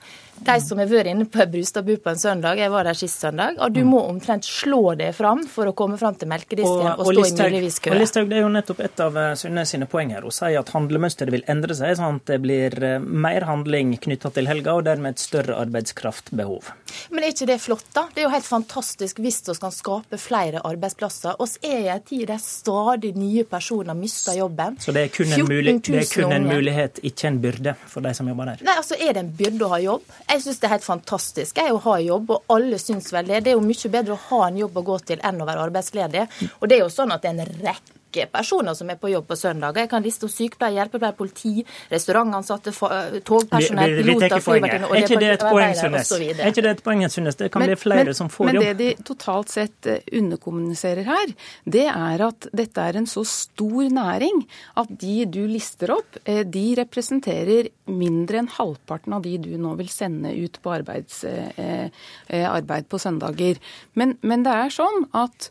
De 0.44 0.56
som 0.60 0.80
har 0.80 0.88
vært 0.90 1.10
inne 1.12 1.26
på 1.30 1.44
Brustadbu 1.50 1.94
på 2.02 2.10
en 2.10 2.18
søndag, 2.18 2.58
jeg 2.58 2.72
var 2.72 2.88
der 2.88 2.98
sist 2.98 3.22
søndag, 3.22 3.58
og 3.62 3.72
du 3.74 3.80
mm. 3.84 3.90
må 3.92 4.00
omtrent 4.08 4.46
slå 4.46 4.96
deg 4.98 5.14
fram 5.16 5.44
for 5.50 5.70
å 5.70 5.74
komme 5.76 5.98
fram 6.00 6.16
til 6.18 6.30
melkedisken 6.30 6.90
og, 6.90 7.04
og, 7.04 7.12
og 7.14 7.28
stå 7.30 7.46
i 7.46 7.54
milevis 7.54 7.78
kø. 7.84 7.92
Og 7.94 8.00
Listhaug, 8.02 8.28
det 8.30 8.40
er 8.40 8.44
jo 8.44 8.50
nettopp 8.52 8.82
et 8.84 9.02
av 9.04 9.18
Sunne 9.38 9.64
sine 9.68 9.88
poeng 9.90 10.12
her. 10.14 10.26
Hun 10.26 10.34
sier 10.34 10.58
at 10.60 10.72
handlemønsteret 10.74 11.34
vil 11.34 11.46
endre 11.50 11.76
seg, 11.78 11.94
sånn 12.00 12.20
at 12.20 12.32
det 12.32 12.40
blir 12.44 12.76
eh, 12.82 12.98
mer 12.98 13.46
handling 13.48 13.94
knytta 14.04 14.32
til 14.34 14.50
helga, 14.50 14.74
og 14.74 14.88
dermed 14.88 15.14
et 15.14 15.22
større 15.22 15.56
arbeidskraftbehov. 15.62 16.72
Men 17.14 17.24
er 17.24 17.34
ikke 17.34 17.48
det 17.48 17.58
flott, 17.62 17.86
da? 17.94 18.06
Det 18.14 18.24
er 18.24 18.28
jo 18.28 18.34
helt 18.34 18.48
fantastisk 18.48 19.22
hvis 19.22 19.40
vi 19.46 19.56
kan 19.60 19.74
skape 19.74 20.18
flere 20.20 20.62
arbeidsplasser. 20.66 21.38
Oss 21.42 21.56
er 21.62 21.78
i 21.86 21.90
en 21.92 22.04
tid 22.04 22.26
der 22.30 22.42
stadig 22.42 23.14
nye 23.18 23.46
personer 23.48 23.96
mister 23.98 24.36
jobben. 24.38 24.78
Så 24.82 24.94
det 24.94 25.06
er 25.06 25.14
kun 25.14 25.32
en, 25.32 25.46
mulig, 25.48 25.78
det 25.86 26.02
er 26.02 26.10
kun 26.10 26.34
en 26.34 26.48
mulighet, 26.48 27.00
ikke 27.06 27.30
en 27.30 27.40
byrde 27.42 27.76
for 27.90 28.04
de 28.04 28.14
som 28.16 28.28
jobber 28.30 28.52
der? 28.52 28.64
Nei, 28.66 28.76
altså 28.80 28.98
er 28.98 29.16
det 29.16 29.24
en 29.24 29.32
byrde 29.38 29.66
å 29.66 29.72
ha 29.74 29.80
jobb? 29.82 30.14
Jeg 30.28 30.42
syns 30.42 30.60
det 30.60 30.68
er 30.68 30.76
helt 30.76 30.86
fantastisk 30.86 31.58
jeg 31.60 31.74
å 31.74 31.82
ha 31.84 31.98
jobb, 32.02 32.30
og 32.34 32.54
alle 32.54 32.78
syns 32.80 33.12
vel 33.14 33.28
det. 33.28 33.44
Det 33.44 33.52
er 33.52 33.58
jo 33.58 33.64
mye 33.64 33.90
bedre 33.92 34.16
å 34.16 34.22
ha 34.30 34.46
en 34.48 34.62
jobb 34.64 34.80
å 34.80 34.86
gå 34.86 35.00
til 35.10 35.20
enn 35.24 35.42
å 35.42 35.48
være 35.48 35.68
arbeidsledig. 35.68 36.28
Og 36.60 36.70
det 36.70 36.78
er 36.78 36.86
jo 36.86 36.92
sånn 36.92 37.12
at 37.14 37.24
det 37.24 37.32
er 37.32 37.42
en 37.42 37.60
rekke 37.64 38.28
personer 38.30 38.76
som 38.78 38.90
er 38.92 38.98
på 39.00 39.10
jobb 39.10 39.26
på 39.26 39.36
søndager. 39.36 39.84
Jeg 39.84 39.90
kan 39.90 40.04
liste 40.04 40.28
opp 40.28 40.76
hjelpepleier, 40.76 41.16
politi, 41.18 41.64
restaurantansatte, 41.90 42.70
eh, 42.70 43.16
togpersonell, 43.26 43.96
piloter, 43.98 44.36
flyvertinner 44.38 44.94
departementarbeidere 44.94 46.00
osv. 46.00 46.22
Er 46.30 46.52
ikke 46.52 46.62
det 46.62 46.72
et 46.76 46.84
poeng, 46.86 47.04
synes 47.10 47.36
Det 47.36 47.50
kan 47.50 47.64
men, 47.64 47.72
bli 47.72 47.76
flere 47.76 48.04
men, 48.04 48.14
som 48.14 48.30
får 48.30 48.46
men 48.46 48.54
jobb. 48.54 48.64
Men 48.64 48.76
det 48.78 48.86
de 48.94 49.06
totalt 49.10 49.50
sett 49.50 49.90
eh, 49.90 49.98
underkommuniserer 50.20 51.10
her, 51.10 51.34
det 51.64 51.88
er 51.90 52.26
at 52.28 52.48
dette 52.52 52.86
er 52.86 53.00
en 53.02 53.10
så 53.10 53.26
stor 53.26 53.90
næring 53.90 54.44
at 54.78 54.94
de 55.02 55.24
du 55.26 55.42
lister 55.50 55.96
opp, 55.98 56.22
eh, 56.24 56.44
de 56.46 56.66
representerer 56.78 57.72
mindre 57.90 58.40
enn 58.40 58.50
halvparten 58.54 59.16
av 59.16 59.24
de 59.26 59.34
du 59.42 59.50
nå 59.60 59.74
vil 59.76 59.90
sende 59.92 60.32
ut 60.32 60.56
på 60.64 60.72
arbeids, 60.72 61.20
arbeid 61.24 62.88
på 62.88 63.00
søndager. 63.02 63.60
Men, 63.98 64.14
men 64.24 64.46
det 64.46 64.54
er 64.56 64.72
sånn 64.72 65.04
at 65.12 65.50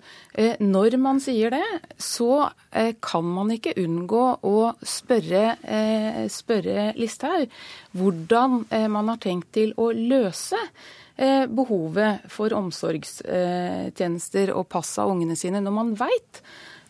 når 0.64 0.97
man 0.97 1.22
sier 1.22 1.53
det, 1.53 1.65
så 2.01 2.47
Eh, 2.73 2.95
kan 2.99 3.26
man 3.35 3.51
ikke 3.53 3.76
unngå 3.77 4.23
å 4.49 4.73
spørre, 4.81 5.43
eh, 5.61 6.26
spørre 6.26 6.93
Listhaug 6.97 7.51
hvordan 7.93 8.64
eh, 8.73 8.88
man 8.89 9.11
har 9.11 9.19
tenkt 9.22 9.51
til 9.53 9.73
å 9.77 9.91
løse 9.93 10.57
behovet 11.14 12.23
for 12.34 12.49
omsorgstjenester 12.57 14.49
og 14.57 14.65
pass 14.65 14.95
av 14.97 15.11
ungene 15.14 15.35
sine, 15.38 15.61
når 15.61 15.73
man 15.76 15.91
veit 15.93 16.39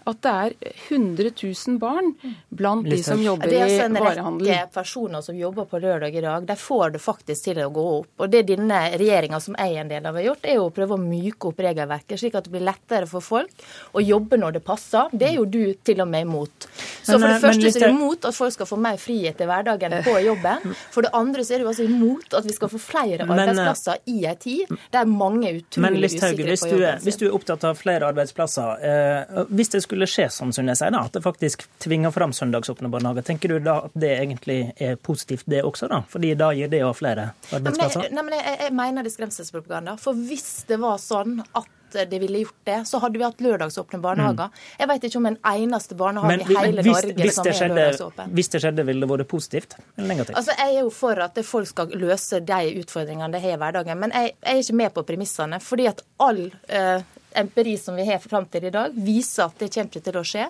at 0.09 0.21
det 0.25 0.33
er 0.33 0.55
100 0.89 1.31
000 1.31 1.77
barn 1.81 2.13
blant 2.49 2.87
de 2.89 2.99
som 3.03 3.21
jobber 3.21 3.51
i 3.51 3.59
varehandel. 3.59 3.97
Det 3.97 4.01
er 4.03 4.13
altså 4.13 4.27
en 4.27 4.39
rekke 4.43 4.73
personer 4.73 5.25
som 5.25 5.37
jobber 5.37 5.67
på 5.69 5.81
lørdag 5.83 6.15
i 6.15 6.23
dag. 6.25 6.47
De 6.47 6.57
får 6.59 6.95
det 6.95 7.01
faktisk 7.03 7.49
til 7.49 7.61
å 7.63 7.69
gå 7.73 7.85
opp. 7.99 8.09
Og 8.23 8.31
Det 8.33 8.43
denne 8.47 8.79
regjeringa 8.97 9.39
som 9.43 9.57
jeg 9.59 9.75
er 9.75 9.83
en 9.83 9.91
del 9.91 10.09
av 10.09 10.17
har 10.19 10.27
gjort, 10.29 10.47
er 10.47 10.59
jo 10.59 10.67
å 10.67 10.73
prøve 10.75 10.97
å 10.97 11.01
myke 11.01 11.51
opp 11.51 11.61
regelverket, 11.63 12.19
slik 12.19 12.37
at 12.39 12.47
det 12.47 12.53
blir 12.55 12.65
lettere 12.65 13.09
for 13.09 13.23
folk 13.23 13.67
å 13.93 14.03
jobbe 14.03 14.39
når 14.41 14.57
det 14.57 14.63
passer. 14.65 15.13
Det 15.13 15.29
er 15.29 15.37
jo 15.37 15.45
du 15.45 15.61
til 15.83 16.03
og 16.03 16.09
med 16.09 16.27
imot. 16.27 16.67
Så 17.03 17.17
for 17.17 17.27
det 17.27 17.39
første 17.43 17.71
så 17.71 17.81
er 17.83 17.91
du 17.91 17.97
imot 17.97 18.27
at 18.29 18.35
folk 18.35 18.55
skal 18.55 18.69
få 18.69 18.79
mer 18.79 18.99
frihet 19.01 19.41
i 19.43 19.47
hverdagen 19.49 19.97
på 20.05 20.15
jobben. 20.23 20.75
For 20.93 21.05
det 21.05 21.11
andre 21.17 21.43
så 21.45 21.55
er 21.55 21.63
du 21.63 21.69
altså 21.71 21.87
imot 21.87 22.37
at 22.39 22.47
vi 22.47 22.55
skal 22.55 22.71
få 22.71 22.79
flere 22.81 23.27
arbeidsplasser 23.27 24.03
i 24.11 24.23
ei 24.29 24.35
tid 24.39 24.71
der 24.93 25.09
mange 25.09 25.49
er 25.49 25.59
utrolig 25.59 26.09
usikre 26.09 26.33
på 26.33 26.69
jobben 26.71 26.99
sin. 26.99 27.03
Hvis 27.07 27.19
du 27.19 27.25
er 27.27 27.35
opptatt 27.37 27.65
av 27.67 27.77
flere 27.79 28.09
arbeidsplasser, 28.11 28.85
eh, 28.89 29.43
hvis 29.53 29.73
det 29.75 29.83
skulle 29.85 29.92
skulle 29.93 30.09
skje, 30.09 30.29
som 30.33 30.49
jeg 30.49 30.77
sier, 30.79 30.95
at 30.97 31.13
det 31.13 31.21
faktisk 31.23 31.67
tvinger 31.83 32.13
fram 32.13 32.33
søndagsåpne 32.33 32.89
barnehager, 32.89 33.25
tenker 33.27 33.53
du 33.53 33.59
da 33.63 33.83
at 33.87 33.93
det 33.93 34.15
egentlig 34.17 34.73
er 34.81 34.97
positivt, 34.97 35.45
det 35.45 35.61
også? 35.63 35.91
da? 35.91 36.01
Fordi 36.09 36.33
da 36.39 36.49
gir 36.57 36.71
det 36.71 36.81
jo 36.81 36.89
flere 36.97 37.29
arbeidsplasser? 37.51 38.09
Nei, 38.09 38.25
men 38.25 38.35
jeg, 38.39 38.57
jeg, 38.65 38.73
mener 38.79 39.05
det 39.05 39.13
er 39.13 39.17
skremselspropaganda. 39.19 39.95
For 40.01 40.17
hvis 40.17 40.65
det 40.69 40.81
var 40.81 40.99
sånn 41.01 41.39
at 41.53 41.71
det 41.93 42.17
ville 42.17 42.39
gjort 42.41 42.61
det, 42.65 42.79
så 42.89 42.97
hadde 43.03 43.19
vi 43.21 43.25
hatt 43.27 43.41
lørdagsåpne 43.45 43.99
barnehager. 44.01 44.49
Mm. 44.49 44.61
Jeg 44.79 44.89
vet 44.89 45.03
ikke 45.05 45.19
om 45.19 45.27
en 45.29 45.35
eneste 45.45 45.97
barnehage 45.97 46.31
men, 46.31 46.41
i 46.41 46.57
hele 46.57 46.85
hvis, 46.87 46.95
Norge 46.95 47.27
hvis 47.27 47.37
som 47.37 47.49
er 47.51 47.75
lørdagsåpen. 47.75 48.31
Hvis 48.33 48.49
det 48.49 48.61
skjedde, 48.63 48.85
ville 48.87 49.05
det 49.05 49.09
vært 49.11 49.29
positivt? 49.29 49.75
Altså, 50.01 50.55
Jeg 50.57 50.71
er 50.71 50.79
jo 50.79 50.89
for 50.93 51.21
at 51.21 51.37
folk 51.45 51.69
skal 51.69 51.93
løse 52.01 52.41
de 52.41 52.61
utfordringene 52.81 53.29
de 53.35 53.43
har 53.45 53.59
i 53.59 53.61
hverdagen, 53.61 54.01
men 54.01 54.15
jeg, 54.17 54.33
jeg, 54.39 54.55
er 54.55 54.63
ikke 54.65 54.79
med 54.81 54.95
på 54.97 55.05
premissene. 55.11 55.61
fordi 55.61 55.85
at 55.91 56.01
all 56.25 56.47
uh, 56.49 57.05
empiri 57.35 57.77
som 57.77 57.95
vi 57.95 58.05
har 58.07 58.19
fram 58.23 58.45
til 58.51 58.67
i 58.67 58.73
dag, 58.73 58.93
viser 58.93 59.47
at 59.47 59.59
det 59.59 59.71
kommer 59.73 60.03
til 60.07 60.19
å 60.19 60.23
skje. 60.27 60.47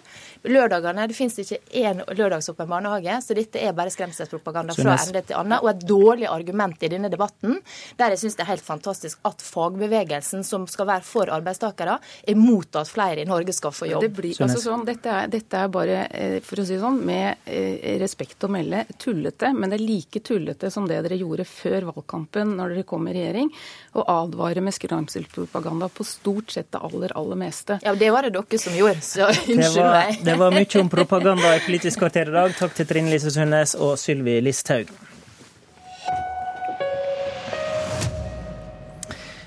Lørdagene, 0.50 1.08
Det 1.08 1.16
finnes 1.18 1.40
ikke 1.40 1.60
én 1.84 2.02
lørdagsåpen 2.16 2.70
barnehage, 2.70 3.20
så 3.24 3.36
dette 3.38 3.62
er 3.62 3.74
bare 3.74 3.92
skremselspropaganda 3.94 4.76
fra 4.78 4.98
ende 4.98 5.22
til 5.22 5.38
annen. 5.38 5.60
Og 5.62 5.70
et 5.72 5.86
dårlig 5.88 6.28
argument 6.30 6.84
i 6.84 6.92
denne 6.92 7.12
debatten, 7.12 7.60
der 7.98 8.14
jeg 8.14 8.24
syns 8.24 8.38
det 8.40 8.46
er 8.46 8.52
helt 8.54 8.66
fantastisk 8.66 9.20
at 9.28 9.44
fagbevegelsen, 9.44 10.44
som 10.44 10.68
skal 10.68 10.90
være 10.90 11.08
for 11.08 11.32
arbeidstakere, 11.34 12.00
er 12.28 12.40
mot 12.40 12.80
at 12.80 12.90
flere 12.90 13.24
i 13.24 13.30
Norge 13.30 13.54
skal 13.56 13.74
få 13.76 13.90
jobb. 13.90 14.04
Det 14.04 14.12
blir, 14.18 14.42
altså 14.44 14.62
sånn, 14.64 14.86
dette, 14.88 15.10
er, 15.10 15.32
dette, 15.32 15.60
er, 15.60 15.72
bare, 15.74 16.04
eh, 16.12 16.38
for 16.46 16.62
å 16.62 16.68
si 16.68 16.76
det 16.76 16.84
sånn, 16.84 17.02
med 17.06 17.46
eh, 17.46 17.98
respekt 18.02 18.44
å 18.44 18.52
melde, 18.52 18.86
tullete. 18.98 19.54
Men 19.56 19.72
det 19.74 19.80
er 19.80 19.86
like 19.86 20.24
tullete 20.26 20.72
som 20.74 20.88
det 20.90 21.02
dere 21.06 21.20
gjorde 21.20 21.48
før 21.48 21.90
valgkampen 21.94 22.56
når 22.58 22.76
dere 22.76 22.88
kom 22.90 23.08
i 23.08 23.16
regjering, 23.16 23.52
og 24.00 24.10
advare 24.10 24.64
med 24.64 24.76
skremselspropaganda 24.76 25.90
på 25.94 26.06
stort 26.08 26.54
sett 26.54 26.73
det 26.74 26.82
aller, 26.90 27.16
aller 27.20 27.40
meste. 27.40 27.80
Ja, 27.86 27.96
Det 27.96 28.12
var 28.12 28.28
det 28.28 28.34
dere 28.36 28.60
som 28.60 28.76
gjorde, 28.78 29.00
så 29.06 29.30
unnskyld 29.30 29.88
meg. 29.88 30.20
Det 30.26 30.38
var 30.42 30.54
mye 30.54 30.82
om 30.82 30.92
propaganda 30.92 31.56
i 31.56 31.64
Politisk 31.66 32.04
kvarter 32.04 32.30
i 32.30 32.36
dag. 32.36 32.54
Takk 32.60 32.76
til 32.78 32.90
Trine 32.90 33.14
Lise 33.14 33.32
Sundnes 33.34 33.78
og 33.80 33.98
Sylvi 34.02 34.40
Listhaug. 34.44 34.92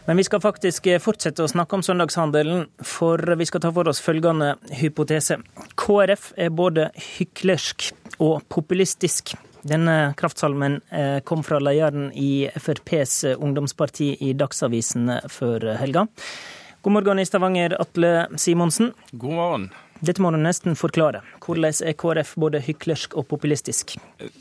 Men 0.06 0.16
vi 0.16 0.24
skal 0.24 0.38
faktisk 0.38 0.86
fortsette 1.02 1.42
å 1.42 1.50
snakke 1.50 1.74
om 1.74 1.82
søndagshandelen, 1.82 2.68
for 2.78 3.18
vi 3.18 3.46
skal 3.48 3.64
ta 3.64 3.72
for 3.74 3.90
oss 3.90 3.98
følgende 3.98 4.52
hypotese. 4.78 5.40
KrF 5.74 6.28
er 6.38 6.52
både 6.54 6.92
hyklersk 7.16 7.88
og 8.22 8.44
populistisk. 8.46 9.34
Denne 9.66 10.14
kraftsalmen 10.14 10.78
eh, 10.94 11.18
kom 11.26 11.42
fra 11.42 11.58
lederen 11.58 12.12
i 12.14 12.46
FrPs 12.54 13.24
ungdomsparti 13.34 14.12
i 14.22 14.30
Dagsavisen 14.38 15.10
før 15.26 15.72
helga. 15.80 16.06
God 16.86 16.92
morgen 16.92 17.18
i 17.18 17.24
Stavanger, 17.26 17.72
Atle 17.82 18.28
Simonsen. 18.38 18.92
God 19.10 19.32
morgen. 19.34 19.64
Dette 20.06 20.22
må 20.22 20.30
du 20.30 20.36
nesten 20.38 20.76
forklare. 20.78 21.18
Hvordan 21.42 21.80
er 21.82 21.96
KrF 21.98 22.36
både 22.38 22.60
hyklersk 22.62 23.16
og 23.18 23.26
populistisk? 23.26 23.96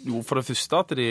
Jo, 0.06 0.22
For 0.22 0.38
det 0.38 0.46
første 0.52 0.78
at 0.78 0.94
de, 0.94 1.08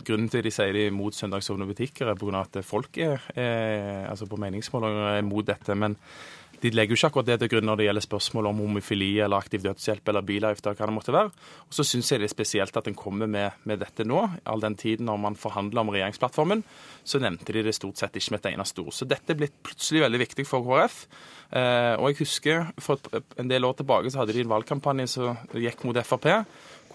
Grunnen 0.00 0.30
til 0.32 0.40
at 0.40 0.48
de 0.48 0.54
sier 0.56 0.72
de 0.72 0.86
er 0.86 0.96
mot 0.96 1.12
søndagsåpne 1.12 1.68
butikker, 1.68 2.08
er 2.08 2.16
pga. 2.16 2.40
at 2.40 2.64
folk 2.64 2.96
er, 2.96 3.20
er, 3.36 4.08
altså 4.08 4.24
på 4.24 4.40
meningsmålinger 4.40 5.18
er 5.18 5.28
mot 5.28 5.44
dette. 5.44 5.76
Men 5.76 5.98
de 6.62 6.72
legger 6.72 6.94
jo 6.94 6.98
ikke 7.00 7.10
akkurat 7.10 7.28
det 7.28 7.36
til 7.42 7.50
grunn 7.52 7.68
når 7.68 7.80
det 7.80 7.86
gjelder 7.88 8.04
spørsmål 8.04 8.48
om 8.50 8.62
homofili 8.64 9.10
eller 9.20 9.42
aktiv 9.42 9.62
dødshjelp 9.64 10.08
eller 10.10 10.24
bilavgifter, 10.26 10.76
hva 10.76 10.88
det 10.88 10.96
måtte 10.96 11.14
være. 11.14 11.32
Og 11.68 11.76
så 11.76 11.84
syns 11.86 12.10
jeg 12.12 12.22
det 12.22 12.30
er 12.30 12.34
spesielt 12.34 12.78
at 12.80 12.90
en 12.90 12.98
kommer 12.98 13.30
med, 13.30 13.58
med, 13.68 13.80
dette 13.82 14.06
nå. 14.08 14.22
All 14.48 14.64
den 14.64 14.78
tiden 14.80 15.08
når 15.10 15.20
man 15.22 15.38
forhandla 15.40 15.84
om 15.84 15.92
regjeringsplattformen, 15.94 16.64
så 17.06 17.20
nevnte 17.22 17.54
de 17.54 17.64
det 17.66 17.76
stort 17.76 18.00
sett 18.00 18.16
ikke 18.16 18.34
med 18.34 18.42
et 18.42 18.52
eneste 18.54 18.84
ord. 18.84 18.94
Så 18.96 19.08
dette 19.08 19.34
er 19.34 19.40
blitt 19.40 19.58
plutselig 19.66 20.06
veldig 20.06 20.22
viktig 20.24 20.46
for 20.48 20.66
KrF. 20.66 21.02
Eh, 21.46 21.94
og 22.00 22.08
jeg 22.10 22.20
husker 22.24 22.72
for 22.82 22.98
en 23.38 23.50
del 23.50 23.66
år 23.68 23.76
tilbake 23.78 24.10
så 24.10 24.22
hadde 24.22 24.34
de 24.34 24.42
en 24.42 24.50
valgkampanje 24.50 25.06
som 25.12 25.44
gikk 25.54 25.84
mot 25.86 26.00
Frp 26.02 26.26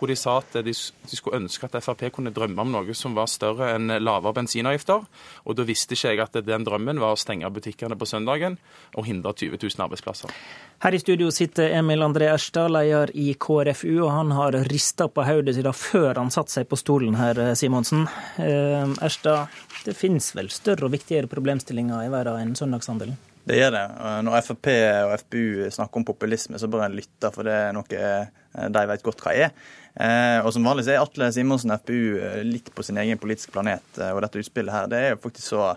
hvor 0.01 0.09
de 0.09 0.17
sa 0.17 0.39
at 0.41 0.55
de, 0.65 0.73
de, 0.73 1.15
skulle 1.15 1.37
ønske 1.37 1.67
at 1.67 1.75
Frp 1.85 2.07
kunne 2.15 2.33
drømme 2.33 2.63
om 2.63 2.71
noe 2.73 2.95
som 2.97 3.13
var 3.13 3.29
større 3.29 3.67
enn 3.75 3.93
lavere 4.01 4.33
bensinavgifter. 4.39 5.05
Og 5.45 5.57
da 5.59 5.65
visste 5.67 5.93
ikke 5.93 6.15
jeg 6.15 6.23
at 6.23 6.39
den 6.47 6.65
drømmen 6.65 6.97
var 7.01 7.13
å 7.13 7.19
stenge 7.21 7.51
butikkene 7.53 7.93
på 7.99 8.09
søndagen 8.09 8.57
og 8.97 9.05
hindre 9.05 9.35
20 9.37 9.61
000 9.61 9.85
arbeidsplasser. 9.85 10.33
Her 10.81 10.97
i 10.97 11.03
studio 11.03 11.29
sitter 11.29 11.75
Emil 11.77 12.01
André 12.01 12.31
Erstad, 12.33 12.73
leder 12.73 13.13
i 13.13 13.35
KrFU, 13.37 13.99
og 14.07 14.09
han 14.15 14.33
har 14.33 14.57
rista 14.71 15.05
på 15.05 15.27
hodet 15.27 15.59
siden 15.59 15.77
før 15.77 16.17
han 16.17 16.33
satte 16.33 16.57
seg 16.57 16.71
på 16.71 16.81
stolen 16.81 17.21
her, 17.21 17.37
Simonsen. 17.53 18.07
Eh, 18.41 18.95
Erstad, 19.05 19.53
det 19.85 19.93
finnes 19.93 20.33
vel 20.33 20.49
større 20.49 20.89
og 20.89 20.95
viktigere 20.97 21.29
problemstillinger 21.29 22.07
i 22.07 22.09
verden 22.09 22.41
enn 22.41 22.57
søndagshandelen? 22.57 23.21
Det 23.47 23.57
gjør 23.57 23.71
det. 23.73 23.85
Når 24.27 24.43
Frp 24.45 24.67
og 24.71 25.13
FPU 25.23 25.69
snakker 25.73 26.01
om 26.01 26.05
populisme, 26.05 26.59
så 26.61 26.69
bør 26.69 26.85
en 26.85 26.97
lytte, 26.97 27.31
for 27.33 27.47
det 27.47 27.55
er 27.57 27.73
noe 27.73 27.87
de 27.89 28.83
vet 28.91 29.05
godt 29.05 29.23
hva 29.23 29.33
er. 29.33 29.53
Eh, 29.95 30.39
og 30.39 30.53
som 30.55 30.63
vanlig 30.63 30.87
er 30.87 31.01
Atle 31.01 31.27
Simonsen 31.35 31.73
FPU 31.75 32.19
eh, 32.23 32.43
litt 32.47 32.69
på 32.75 32.83
sin 32.85 32.99
egen 33.01 33.19
politiske 33.19 33.51
planet. 33.51 33.83
Eh, 33.97 34.13
og 34.15 34.21
dette 34.23 34.39
utspillet 34.39 34.73
her 34.73 34.91
det 34.91 34.99
er 35.01 35.09
jo 35.15 35.23
faktisk 35.25 35.51
så, 35.51 35.73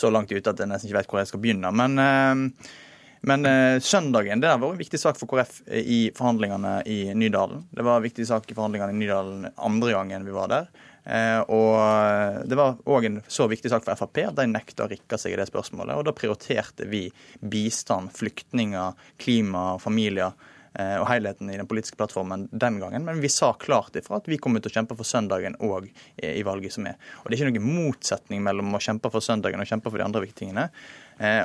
så 0.00 0.12
langt 0.12 0.32
ute 0.32 0.48
at 0.48 0.62
jeg 0.62 0.70
nesten 0.70 0.88
ikke 0.88 1.00
vet 1.00 1.10
hvor 1.10 1.20
jeg 1.20 1.30
skal 1.32 1.42
begynne. 1.42 1.72
Men, 1.76 2.54
men 3.28 3.50
søndagen 3.84 4.40
det 4.40 4.48
har 4.48 4.60
vært 4.62 4.78
en 4.78 4.80
viktig 4.80 5.00
sak 5.02 5.20
for 5.20 5.28
KrF 5.28 5.58
i 5.76 6.00
forhandlingene 6.16 6.78
i 6.88 7.00
Nydalen. 7.12 7.66
Det 7.68 7.84
var 7.84 8.00
en 8.00 8.06
viktig 8.06 8.24
sak 8.28 8.48
i 8.48 8.56
forhandlingene 8.56 8.96
i 8.96 9.02
Nydalen 9.02 9.50
andre 9.60 9.92
gangen 9.98 10.24
vi 10.24 10.36
var 10.36 10.48
der. 10.52 10.70
Og 11.10 12.46
det 12.46 12.58
var 12.58 12.76
òg 12.86 13.08
en 13.08 13.18
så 13.26 13.48
viktig 13.50 13.72
sak 13.72 13.82
for 13.86 13.98
Frp 13.98 14.22
at 14.28 14.36
de 14.38 14.46
nekta 14.46 14.86
å 14.86 14.90
rikke 14.92 15.18
seg 15.18 15.34
i 15.34 15.40
det 15.40 15.48
spørsmålet. 15.50 15.98
Og 15.98 16.06
da 16.06 16.14
prioriterte 16.14 16.86
vi 16.86 17.08
bistand, 17.40 18.12
flyktninger, 18.14 18.94
klima 19.18 19.72
familier 19.82 20.36
og 20.78 21.06
helheten 21.10 21.48
i 21.50 21.56
den 21.58 21.66
politiske 21.66 21.98
plattformen 21.98 22.44
den 22.52 22.78
gangen. 22.78 23.02
Men 23.04 23.18
vi 23.20 23.28
sa 23.32 23.50
klart 23.58 23.96
ifra 23.98 24.20
at 24.20 24.28
vi 24.30 24.38
kommer 24.38 24.62
til 24.62 24.70
å 24.70 24.76
kjempe 24.78 24.94
for 24.94 25.08
søndagen 25.08 25.56
òg 25.66 25.88
i 26.22 26.44
valget 26.46 26.76
som 26.76 26.86
er. 26.86 26.94
Og 27.24 27.30
Det 27.30 27.36
er 27.40 27.50
ikke 27.50 27.58
noen 27.58 27.80
motsetning 27.88 28.44
mellom 28.46 28.76
å 28.78 28.82
kjempe 28.82 29.10
for 29.10 29.24
søndagen 29.24 29.60
og 29.60 29.66
kjempe 29.66 29.90
for 29.90 29.98
de 29.98 30.06
andre 30.06 30.22
viktige 30.22 30.44
tingene. 30.44 30.68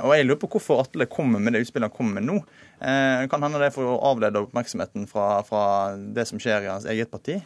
Og 0.06 0.14
jeg 0.14 0.28
lurer 0.28 0.42
på 0.44 0.52
hvorfor 0.54 0.84
Atle 0.86 1.10
kommer 1.12 1.42
med 1.42 1.58
det 1.58 1.66
utspillet 1.66 1.90
han 1.90 1.98
kommer 1.98 2.22
med 2.22 2.30
nå. 2.30 2.38
Det 2.78 3.32
kan 3.34 3.44
hende 3.44 3.60
det 3.64 3.72
er 3.72 3.76
for 3.76 3.96
å 3.96 4.02
avlede 4.12 4.46
oppmerksomheten 4.46 5.10
fra, 5.10 5.42
fra 5.48 5.64
det 5.98 6.28
som 6.30 6.40
skjer 6.40 6.68
i 6.68 6.72
hans 6.76 6.86
eget 6.92 7.10
parti. 7.12 7.42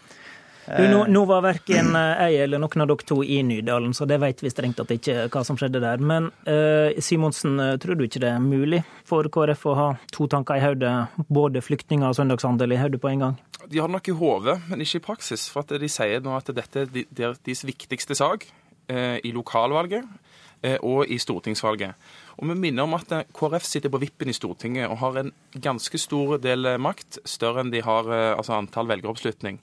Du, 0.77 0.83
nå, 0.87 1.05
nå, 1.09 1.23
var 1.25 1.41
verken 1.41 1.95
eh, 1.97 2.29
jeg 2.29 2.43
eller 2.45 2.61
noen 2.61 2.83
av 2.83 2.89
dere 2.91 3.05
to 3.09 3.23
i 3.25 3.39
Nydalen, 3.45 3.93
så 3.97 4.05
det 4.09 4.19
vet 4.21 4.43
vi 4.43 4.51
strengt 4.53 4.77
tatt 4.77 4.91
ikke 4.93 5.25
hva 5.33 5.41
som 5.47 5.57
skjedde 5.57 5.81
der. 5.81 6.03
Men 6.03 6.29
uh, 6.45 6.93
Simonsen, 7.01 7.57
eh, 7.63 7.75
tror 7.81 7.97
du 7.97 8.05
ikke 8.05 8.21
det 8.21 8.29
er 8.35 8.43
mulig 8.43 8.83
for 9.07 9.25
KrF 9.33 9.65
å 9.71 9.75
ha 9.79 9.87
to 10.13 10.29
tanker 10.29 10.59
i 10.59 10.63
hodet, 10.63 10.93
både 11.25 11.65
flyktninger 11.65 12.11
og 12.11 12.17
søndagshandel 12.19 12.77
i 12.77 12.79
hodet 12.81 13.01
på 13.01 13.09
en 13.09 13.25
gang? 13.25 13.41
De 13.65 13.81
har 13.81 13.89
det 13.89 13.97
nok 13.97 14.13
i 14.13 14.17
hodet, 14.21 14.59
men 14.69 14.85
ikke 14.85 15.01
i 15.01 15.05
praksis. 15.09 15.49
For 15.49 15.65
at 15.65 15.73
de 15.81 15.89
sier 15.89 16.21
nå 16.21 16.37
at 16.37 16.53
dette 16.53 16.85
er 16.85 17.05
deres 17.17 17.65
viktigste 17.65 18.17
sak 18.19 18.45
uh, 18.45 19.17
i 19.25 19.33
lokalvalget 19.33 20.05
uh, 20.05 20.77
og 20.85 21.09
i 21.09 21.17
stortingsvalget. 21.17 22.09
Og 22.39 22.47
vi 22.53 22.61
minner 22.61 22.85
om 22.85 22.93
at 22.95 23.09
KrF 23.35 23.65
sitter 23.65 23.91
på 23.91 23.99
vippen 24.05 24.29
i 24.31 24.37
Stortinget 24.37 24.85
og 24.87 25.01
har 25.01 25.17
en 25.19 25.33
ganske 25.59 25.99
stor 25.99 26.37
del 26.39 26.77
makt, 26.79 27.17
større 27.27 27.65
enn 27.65 27.73
de 27.73 27.81
har 27.83 28.07
altså 28.07 28.53
antall 28.55 28.87
velgeroppslutning. 28.87 29.57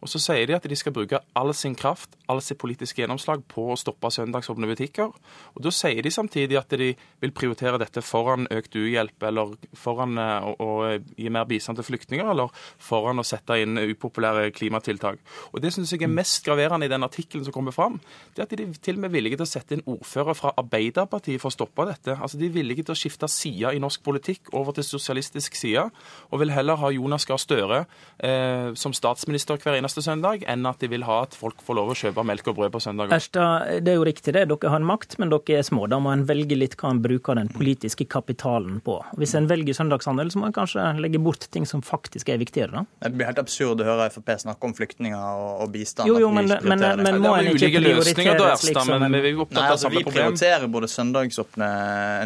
Og 0.00 0.08
så 0.08 0.20
sier 0.22 0.48
de 0.48 0.56
at 0.56 0.64
de 0.64 0.76
skal 0.78 0.94
bruke 0.96 1.20
all 1.36 1.52
sin 1.56 1.74
kraft, 1.76 2.16
all 2.30 2.40
sitt 2.44 2.58
politiske 2.60 3.02
gjennomslag 3.02 3.42
på 3.50 3.66
å 3.72 3.78
stoppe 3.78 4.08
søndagsåpne 4.14 4.68
butikker. 4.70 5.12
Og 5.54 5.60
da 5.64 5.72
sier 5.74 6.00
de 6.02 6.12
samtidig 6.14 6.56
at 6.60 6.72
de 6.80 6.92
vil 7.20 7.34
prioritere 7.36 7.80
dette 7.80 8.02
foran 8.04 8.48
økt 8.50 8.78
uhjelp, 8.80 9.28
eller 9.28 9.52
foran 9.76 10.16
eh, 10.20 10.48
å, 10.48 10.54
å 10.56 11.16
gi 11.20 11.32
mer 11.32 11.48
bistand 11.50 11.80
til 11.80 11.88
flyktninger, 11.90 12.32
eller 12.32 12.52
foran 12.80 13.20
å 13.20 13.26
sette 13.26 13.58
inn 13.60 13.76
upopulære 13.76 14.50
klimatiltak. 14.56 15.20
Og 15.52 15.60
det 15.62 15.74
syns 15.74 15.92
jeg 15.92 16.06
er 16.06 16.12
mest 16.12 16.40
graverende 16.46 16.88
i 16.88 16.92
den 16.92 17.04
artikkelen 17.04 17.44
som 17.46 17.54
kommer 17.54 17.76
fram, 17.76 18.00
det 18.34 18.44
er 18.44 18.48
at 18.48 18.56
de 18.56 18.68
til 18.80 18.96
og 18.96 19.04
med 19.04 19.10
er 19.10 19.16
villige 19.18 19.40
til 19.40 19.46
å 19.46 19.50
sette 19.50 19.76
inn 19.76 19.84
ordfører 19.90 20.38
fra 20.38 20.54
Arbeiderpartiet 20.60 21.42
for 21.42 21.50
å 21.50 21.56
stoppe 21.58 21.86
dette. 21.88 22.16
Altså 22.16 22.40
De 22.40 22.48
er 22.48 22.56
villige 22.56 22.86
til 22.86 22.94
å 22.94 22.98
skifte 22.98 23.28
side 23.30 23.74
i 23.76 23.82
norsk 23.82 24.02
politikk 24.06 24.52
over 24.56 24.76
til 24.76 24.86
sosialistisk 24.86 25.58
side, 25.58 25.86
og 26.30 26.42
vil 26.42 26.54
heller 26.54 26.80
ha 26.80 26.92
Jonas 26.94 27.26
Gahr 27.28 27.40
Støre 27.40 27.84
eh, 28.24 28.72
som 28.78 28.94
statsminister 28.96 29.60
hver 29.60 29.76
eneste 29.76 29.89
eneste 29.90 30.04
søndag, 30.04 30.44
enn 30.46 30.66
at 30.68 30.80
de 30.80 30.88
vil 30.90 31.04
ha 31.06 31.22
at 31.24 31.34
folk 31.36 31.60
får 31.64 31.76
lov 31.78 31.92
å 31.92 31.96
kjøpe 31.98 32.24
melk 32.26 32.48
og 32.50 32.58
brød 32.58 32.72
på 32.74 32.80
søndag. 32.82 33.12
Erstad, 33.14 33.82
det 33.84 33.92
er 33.92 33.98
jo 33.98 34.06
riktig 34.06 34.34
det. 34.36 34.46
Dere 34.50 34.70
har 34.70 34.80
en 34.80 34.86
makt, 34.86 35.18
men 35.18 35.32
dere 35.32 35.58
er 35.58 35.66
små. 35.66 35.86
Da 35.90 35.98
må 36.02 36.12
en 36.14 36.24
velge 36.28 36.56
litt 36.58 36.76
hva 36.80 36.92
en 36.94 37.02
bruker 37.02 37.38
den 37.38 37.50
politiske 37.52 38.06
kapitalen 38.10 38.80
på. 38.84 38.98
Hvis 39.20 39.34
en 39.38 39.48
velger 39.50 39.76
søndagshandel, 39.76 40.30
så 40.30 40.40
må 40.40 40.50
en 40.50 40.56
kanskje 40.56 40.86
legge 41.00 41.20
bort 41.22 41.48
ting 41.50 41.66
som 41.66 41.82
faktisk 41.82 42.30
er 42.30 42.40
viktigere, 42.42 42.80
da. 42.80 42.84
Det 43.06 43.12
blir 43.16 43.30
helt 43.30 43.42
absurd 43.42 43.82
å 43.82 43.88
høre 43.88 44.08
Frp 44.14 44.30
snakke 44.44 44.68
om 44.68 44.74
flyktninger 44.76 45.18
og, 45.18 45.66
bistand. 45.74 46.08
Jo, 46.08 46.20
jo, 46.22 46.30
men, 46.34 46.48
men, 46.64 46.80
men, 46.80 47.02
men 47.04 47.20
må 47.22 47.34
en 47.38 47.50
ikke 47.50 47.70
prioritere 47.80 48.54
slik 48.60 48.78
som 48.78 48.94
en 48.94 49.16
vi, 49.20 49.32
nei, 49.34 49.64
altså, 49.66 49.90
vi 49.92 50.02
prioriterer 50.06 50.66
både 50.70 50.88
søndagsåpne, 50.90 51.68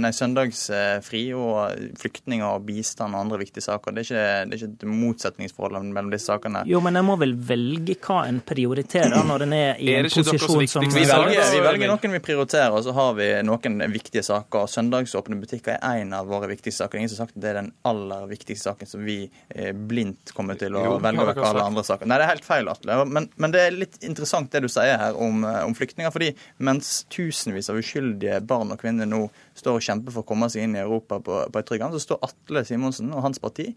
nei, 0.04 0.12
søndagsfri 0.14 1.24
og 1.36 1.96
flyktninger 2.00 2.46
og 2.46 2.64
bistand 2.68 3.16
og 3.16 3.24
andre 3.24 3.40
viktige 3.42 3.64
saker. 3.66 3.94
Det 3.94 4.04
er 4.04 4.08
ikke, 4.08 4.26
det 4.50 4.56
er 4.56 4.62
ikke 4.62 4.70
et 4.72 4.86
motsetningsforhold 5.02 5.90
mellom 5.90 6.12
disse 6.12 6.30
sakene. 6.30 6.64
Jo, 6.68 6.80
men 6.84 6.98
jeg 6.98 7.06
må 7.06 7.16
vel 7.20 7.34
velge 7.34 7.53
velge 7.54 7.96
hva 8.04 8.24
en 8.28 8.40
prioriterer 8.44 9.24
når 9.26 9.46
en 9.46 9.54
er 9.56 9.80
i 9.82 9.90
er 9.92 10.04
en 10.04 10.10
posisjon 10.12 10.68
som 10.70 10.84
vi 10.84 11.04
velger, 11.06 11.50
vi 11.52 11.62
velger 11.64 11.90
noen 11.90 12.16
vi 12.16 12.20
prioriterer, 12.24 12.74
og 12.74 12.84
så 12.86 12.94
har 12.96 13.14
vi 13.18 13.28
noen 13.46 13.84
viktige 13.92 14.24
saker. 14.26 14.68
Søndagsåpne 14.70 15.38
butikker 15.40 15.78
er 15.78 16.02
en 16.02 16.14
av 16.16 16.28
våre 16.30 16.48
viktigste 16.50 16.84
saker. 16.84 17.00
Ingen 17.00 17.12
har 17.12 17.20
sagt 17.22 17.36
at 17.36 17.42
det 17.44 17.52
er 17.52 17.58
den 17.60 17.70
aller 17.88 18.26
viktigste 18.30 18.70
saken 18.70 18.90
som 18.90 19.04
vi 19.06 19.18
eh, 19.48 19.72
blindt 19.74 20.34
kommer 20.36 20.58
til 20.60 20.76
å 20.78 20.84
jo, 20.86 20.94
velge 21.04 21.28
vekk 21.30 21.42
alle 21.50 21.66
andre 21.70 21.86
saker. 21.86 22.10
Nei, 22.10 22.20
det 22.20 22.28
er 22.28 22.32
helt 22.34 22.48
feil, 22.48 22.70
Atle. 22.72 23.00
Men, 23.08 23.28
men, 23.40 23.54
det 23.54 23.64
er 23.64 23.76
litt 23.76 23.98
interessant 24.06 24.52
det 24.54 24.64
du 24.64 24.70
sier 24.72 24.98
her 25.00 25.18
om, 25.18 25.44
eh, 25.48 25.60
om 25.64 25.76
flyktninger. 25.76 26.12
fordi 26.14 26.32
mens 26.58 26.94
tusenvis 27.12 27.70
av 27.72 27.80
uskyldige 27.80 28.40
barn 28.46 28.74
og 28.74 28.80
kvinner 28.82 29.08
nå 29.10 29.26
står 29.58 29.78
og 29.78 29.86
kjemper 29.88 30.14
for 30.14 30.24
å 30.24 30.30
komme 30.32 30.50
seg 30.52 30.66
inn 30.66 30.78
i 30.78 30.82
Europa 30.82 31.20
på, 31.22 31.44
på 31.50 31.60
et 31.60 31.68
tryggende, 31.68 31.98
så 31.98 32.10
står 32.10 32.24
Atle 32.30 32.64
Simonsen 32.66 33.12
og 33.14 33.24
hans 33.26 33.42
parti 33.42 33.70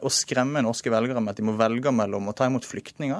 og 0.00 0.08
skremmer 0.12 0.64
norske 0.64 0.88
velgere 0.88 1.20
med 1.20 1.34
at 1.34 1.40
de 1.40 1.44
må 1.44 1.52
velge 1.60 1.90
mellom 1.92 2.30
å 2.30 2.32
ta 2.36 2.46
imot 2.48 2.64
flyktninger 2.64 3.13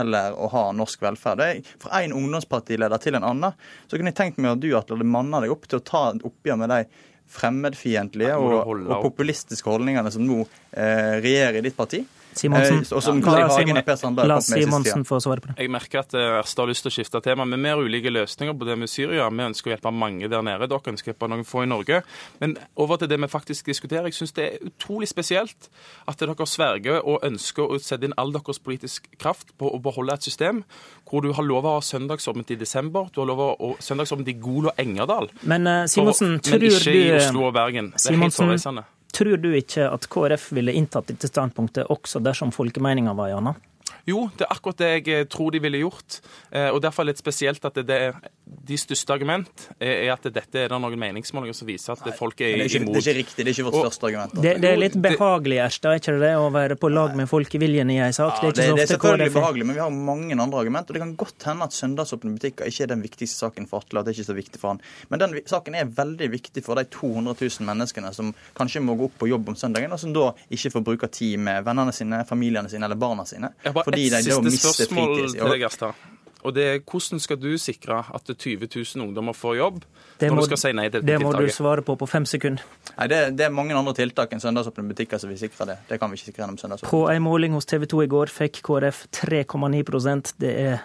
eller 0.00 0.36
å 0.36 0.48
ha 0.52 0.64
norsk 0.76 1.02
velferd. 1.04 1.44
Er 1.44 1.60
fra 1.82 2.02
én 2.02 2.14
ungdomspartileder 2.16 3.02
til 3.02 3.18
en 3.18 3.26
annen. 3.28 3.56
Så 3.86 3.96
kunne 3.98 4.12
jeg 4.12 4.20
tenkt 4.20 4.42
meg 4.42 4.56
at 4.56 4.64
du 4.64 4.70
Atle, 4.72 4.98
hadde 4.98 5.08
manna 5.08 5.42
deg 5.44 5.54
opp 5.54 5.68
til 5.68 5.80
å 5.80 5.86
ta 5.86 6.04
et 6.12 6.26
oppgjør 6.28 6.60
med 6.62 6.74
de 6.74 6.82
fremmedfiendtlige 7.28 8.36
og, 8.40 8.54
og 8.72 9.02
populistiske 9.04 9.68
holdningene 9.68 10.12
som 10.12 10.24
nå 10.24 10.40
eh, 10.72 11.18
regjerer 11.20 11.60
i 11.60 11.66
ditt 11.66 11.76
parti. 11.76 12.00
Simonsen. 12.38 12.82
Eh, 12.82 12.92
og 12.96 13.04
som 13.04 13.20
Carl 13.24 13.42
I. 13.42 13.48
Hagen 13.52 13.80
og 13.80 13.86
Per 13.86 13.98
Sandberg 14.00 14.30
La 14.30 14.38
Simonsen 14.44 15.04
få 15.08 15.20
svare 15.22 15.44
på 15.44 15.50
det. 15.50 15.56
Jeg 15.62 15.72
merker 15.74 16.02
at 16.02 16.16
eh, 16.18 16.38
Erstad 16.38 16.64
har 16.64 16.72
lyst 16.72 16.86
til 16.86 16.92
å 16.92 16.96
skifte 16.96 17.22
tema. 17.24 17.46
med 17.48 17.62
mer 17.64 17.82
ulike 17.82 18.12
løsninger 18.14 18.56
på 18.58 18.68
det 18.68 18.78
med 18.78 18.90
Syria. 18.90 19.28
Vi 19.28 19.46
ønsker 19.48 19.70
å 19.70 19.74
hjelpe 19.74 19.92
mange 19.94 20.30
der 20.30 20.44
nede. 20.46 20.68
Dere 20.70 20.94
ønsker 20.94 21.10
å 21.10 21.14
hjelpe 21.14 21.30
noen 21.32 21.46
få 21.48 21.64
i 21.64 21.70
Norge. 21.70 22.02
Men 22.40 22.56
over 22.76 23.00
til 23.00 23.10
det 23.10 23.20
vi 23.20 23.30
faktisk 23.30 23.66
diskuterer. 23.66 24.10
Jeg 24.10 24.18
syns 24.20 24.36
det 24.38 24.46
er 24.46 24.68
utrolig 24.70 25.08
spesielt 25.10 25.70
at 26.08 26.20
dere 26.20 26.46
sverger 26.48 27.02
og 27.02 27.24
ønsker 27.26 27.66
å 27.66 27.80
sette 27.82 28.08
inn 28.08 28.16
all 28.16 28.32
deres 28.34 28.60
politisk 28.62 29.08
kraft 29.18 29.54
på 29.58 29.70
å 29.74 29.80
beholde 29.82 30.14
et 30.14 30.26
system 30.26 30.62
hvor 31.08 31.24
du 31.24 31.32
har 31.32 31.46
lov 31.46 31.66
å 31.66 31.78
ha 31.78 31.84
søndagsåpent 31.84 32.52
i 32.52 32.58
desember, 32.60 33.08
du 33.14 33.22
har 33.22 33.30
lov 33.30 33.40
å 33.40 33.48
ha 33.56 33.72
søndagsåpent 33.82 34.28
i 34.28 34.36
Gol 34.42 34.68
og 34.68 34.80
Engerdal. 34.80 35.30
Men 35.48 35.66
uh, 35.66 35.80
Simonsen, 35.88 36.38
tror 36.44 36.60
du 36.60 36.68
Men 36.68 36.76
ikke 36.76 36.96
i 36.96 37.10
Oslo 37.16 37.48
og 37.48 37.56
Bergen. 37.56 37.92
Det 37.96 38.12
er 38.12 38.22
helt 38.22 38.36
forreisende. 38.36 38.84
Tror 39.18 39.40
du 39.42 39.48
ikke 39.58 39.88
at 39.90 40.06
KrF 40.12 40.52
ville 40.54 40.74
inntatt 40.78 41.10
dette 41.10 41.30
standpunktet 41.30 41.90
også 41.90 42.22
dersom 42.22 42.52
folkemeninga 42.54 43.16
var 43.18 43.32
en 43.32 43.40
annen? 43.40 43.64
Jo, 44.08 44.28
det 44.38 44.46
er 44.46 44.52
akkurat 44.54 44.78
det 44.80 44.88
jeg 44.92 45.06
eh, 45.12 45.26
tror 45.28 45.52
de 45.52 45.60
ville 45.60 45.80
gjort. 45.82 46.20
Eh, 46.50 46.68
og 46.70 46.80
Derfor 46.84 47.02
er 47.02 47.08
det 47.08 47.16
litt 47.16 47.24
spesielt 47.24 47.64
at 47.66 47.80
det 47.88 47.98
er 48.08 48.20
de 48.68 48.76
største 48.80 49.12
argument 49.12 49.64
er 49.80 50.10
at 50.12 50.26
dette 50.32 50.60
er 50.60 50.70
det 50.70 50.78
noen 50.80 50.98
meningsmålinger 51.00 51.56
som 51.56 51.68
viser 51.68 51.94
at 51.94 52.16
folk 52.16 52.40
er, 52.40 52.54
er 52.56 52.64
ikke, 52.66 52.80
imot. 52.82 52.96
Det 52.96 53.00
er 53.00 53.04
ikke 53.04 53.18
riktig, 53.18 53.44
det 53.44 53.52
er 53.52 53.56
ikke 53.56 53.66
vårt 53.68 53.78
største 53.86 54.08
argument. 54.08 54.36
Det, 54.38 54.54
det, 54.62 54.70
er 54.70 54.80
litt 54.80 54.96
behagelig, 55.04 55.58
Erstad, 55.64 55.96
er 55.96 56.02
ikke 56.02 56.14
det 56.22 56.32
å 56.38 56.48
være 56.54 56.78
på 56.80 56.90
lag 56.92 57.16
med 57.18 57.30
folkeviljen 57.30 57.92
i 57.94 57.98
ei 58.04 58.10
sak? 58.16 58.42
Ja, 58.42 58.52
det, 58.52 58.66
er, 58.66 58.76
det, 58.78 58.84
er 58.86 58.92
selvfølgelig 58.94 59.34
behagelig, 59.36 59.68
men 59.68 59.78
vi 59.78 59.82
har 59.84 59.94
mange 59.94 60.36
andre 60.36 60.62
argument. 60.62 60.90
Og 60.90 60.98
det 60.98 61.02
kan 61.04 61.14
godt 61.20 61.48
hende 61.50 61.68
at 61.68 61.76
søndagsåpne 61.76 62.34
butikker 62.36 62.70
ikke 62.70 62.86
er 62.86 62.92
den 62.92 63.04
viktigste 63.04 63.46
saken 63.46 63.68
for 63.70 63.84
Atle, 63.84 64.02
at 64.02 64.08
det 64.08 64.14
er 64.14 64.20
ikke 64.20 64.30
så 64.30 64.38
viktig 64.38 64.62
for 64.62 64.74
han. 64.74 64.82
Men 65.12 65.24
den 65.24 65.38
saken 65.48 65.78
er 65.78 65.90
veldig 66.00 66.30
viktig 66.34 66.64
for 66.66 66.80
de 66.80 66.86
200 66.98 67.36
000 67.40 67.68
menneskene 67.68 68.12
som 68.16 68.34
kanskje 68.58 68.84
må 68.84 68.98
gå 68.98 69.08
opp 69.08 69.18
på 69.20 69.30
jobb 69.30 69.52
om 69.54 69.58
søndagen, 69.58 69.94
og 69.94 70.02
som 70.02 70.14
da 70.16 70.30
ikke 70.54 70.74
får 70.76 70.86
bruke 70.92 71.12
tid 71.12 71.38
med 71.42 71.66
vennene 71.66 71.94
sine, 71.96 72.22
familiene 72.28 72.70
sine 72.72 72.88
eller 72.88 73.00
barna 73.00 73.26
sine. 73.28 73.52
Fordi 73.64 74.08
de 74.12 74.22
til 74.24 74.44
mister 74.44 74.88
fritid. 74.88 76.17
Og 76.46 76.54
det 76.54 76.64
er 76.64 76.82
Hvordan 76.86 77.20
skal 77.20 77.38
du 77.40 77.50
sikre 77.58 78.02
at 78.14 78.30
20 78.30 78.68
000 78.70 79.06
ungdommer 79.08 79.34
får 79.34 79.56
jobb 79.58 79.80
det 80.18 80.28
når 80.28 80.36
må, 80.36 80.42
du 80.42 80.50
skal 80.50 80.60
si 80.60 80.70
nei 80.74 80.88
til 80.88 81.00
dette 81.00 81.06
tiltaket? 81.06 81.32
Det 81.34 81.40
må 81.40 81.46
du 81.46 81.54
svare 81.54 81.82
på 81.86 81.94
på 81.98 82.06
fem 82.10 82.26
sekunder. 82.26 82.62
Nei, 82.96 83.06
det, 83.10 83.18
det, 83.38 83.46
er 83.46 83.54
mange 83.54 83.74
andre 83.78 83.94
tiltak 83.94 84.32
enn 84.34 84.42
søndagsåpne 84.42 84.86
butikker 84.90 85.20
som 85.22 85.30
vil 85.30 85.38
sikre 85.38 85.66
det. 85.70 85.78
Det 85.88 85.98
kan 86.02 86.10
vi 86.10 86.18
ikke 86.18 86.30
sikre 86.30 86.44
gjennom 86.44 86.58
søndagsåpne. 86.58 86.90
På 86.90 87.04
en 87.10 87.22
måling 87.22 87.54
hos 87.54 87.68
TV 87.70 87.86
2 87.90 88.04
i 88.06 88.10
går 88.10 88.32
fikk 88.34 88.62
KrF 88.66 89.04
3,9% 89.14 90.34
Det 90.42 90.54
er 90.66 90.78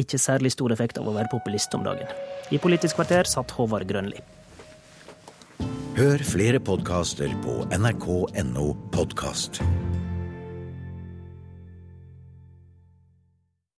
ikke 0.00 0.20
særlig 0.20 0.52
stor 0.54 0.72
effekt 0.72 1.00
av 1.00 1.08
å 1.08 1.16
være 1.16 1.32
populist 1.32 1.74
om 1.76 1.84
dagen. 1.84 2.08
I 2.50 2.60
Politisk 2.62 3.00
kvarter 3.00 3.28
satt 3.28 3.52
Håvard 3.56 3.88
Grønli. 3.88 4.20
Hør 5.98 6.22
flere 6.24 6.60
podkaster 6.64 7.32
på 7.44 7.60
nrk.no 7.76 8.68
podkast. 8.94 9.60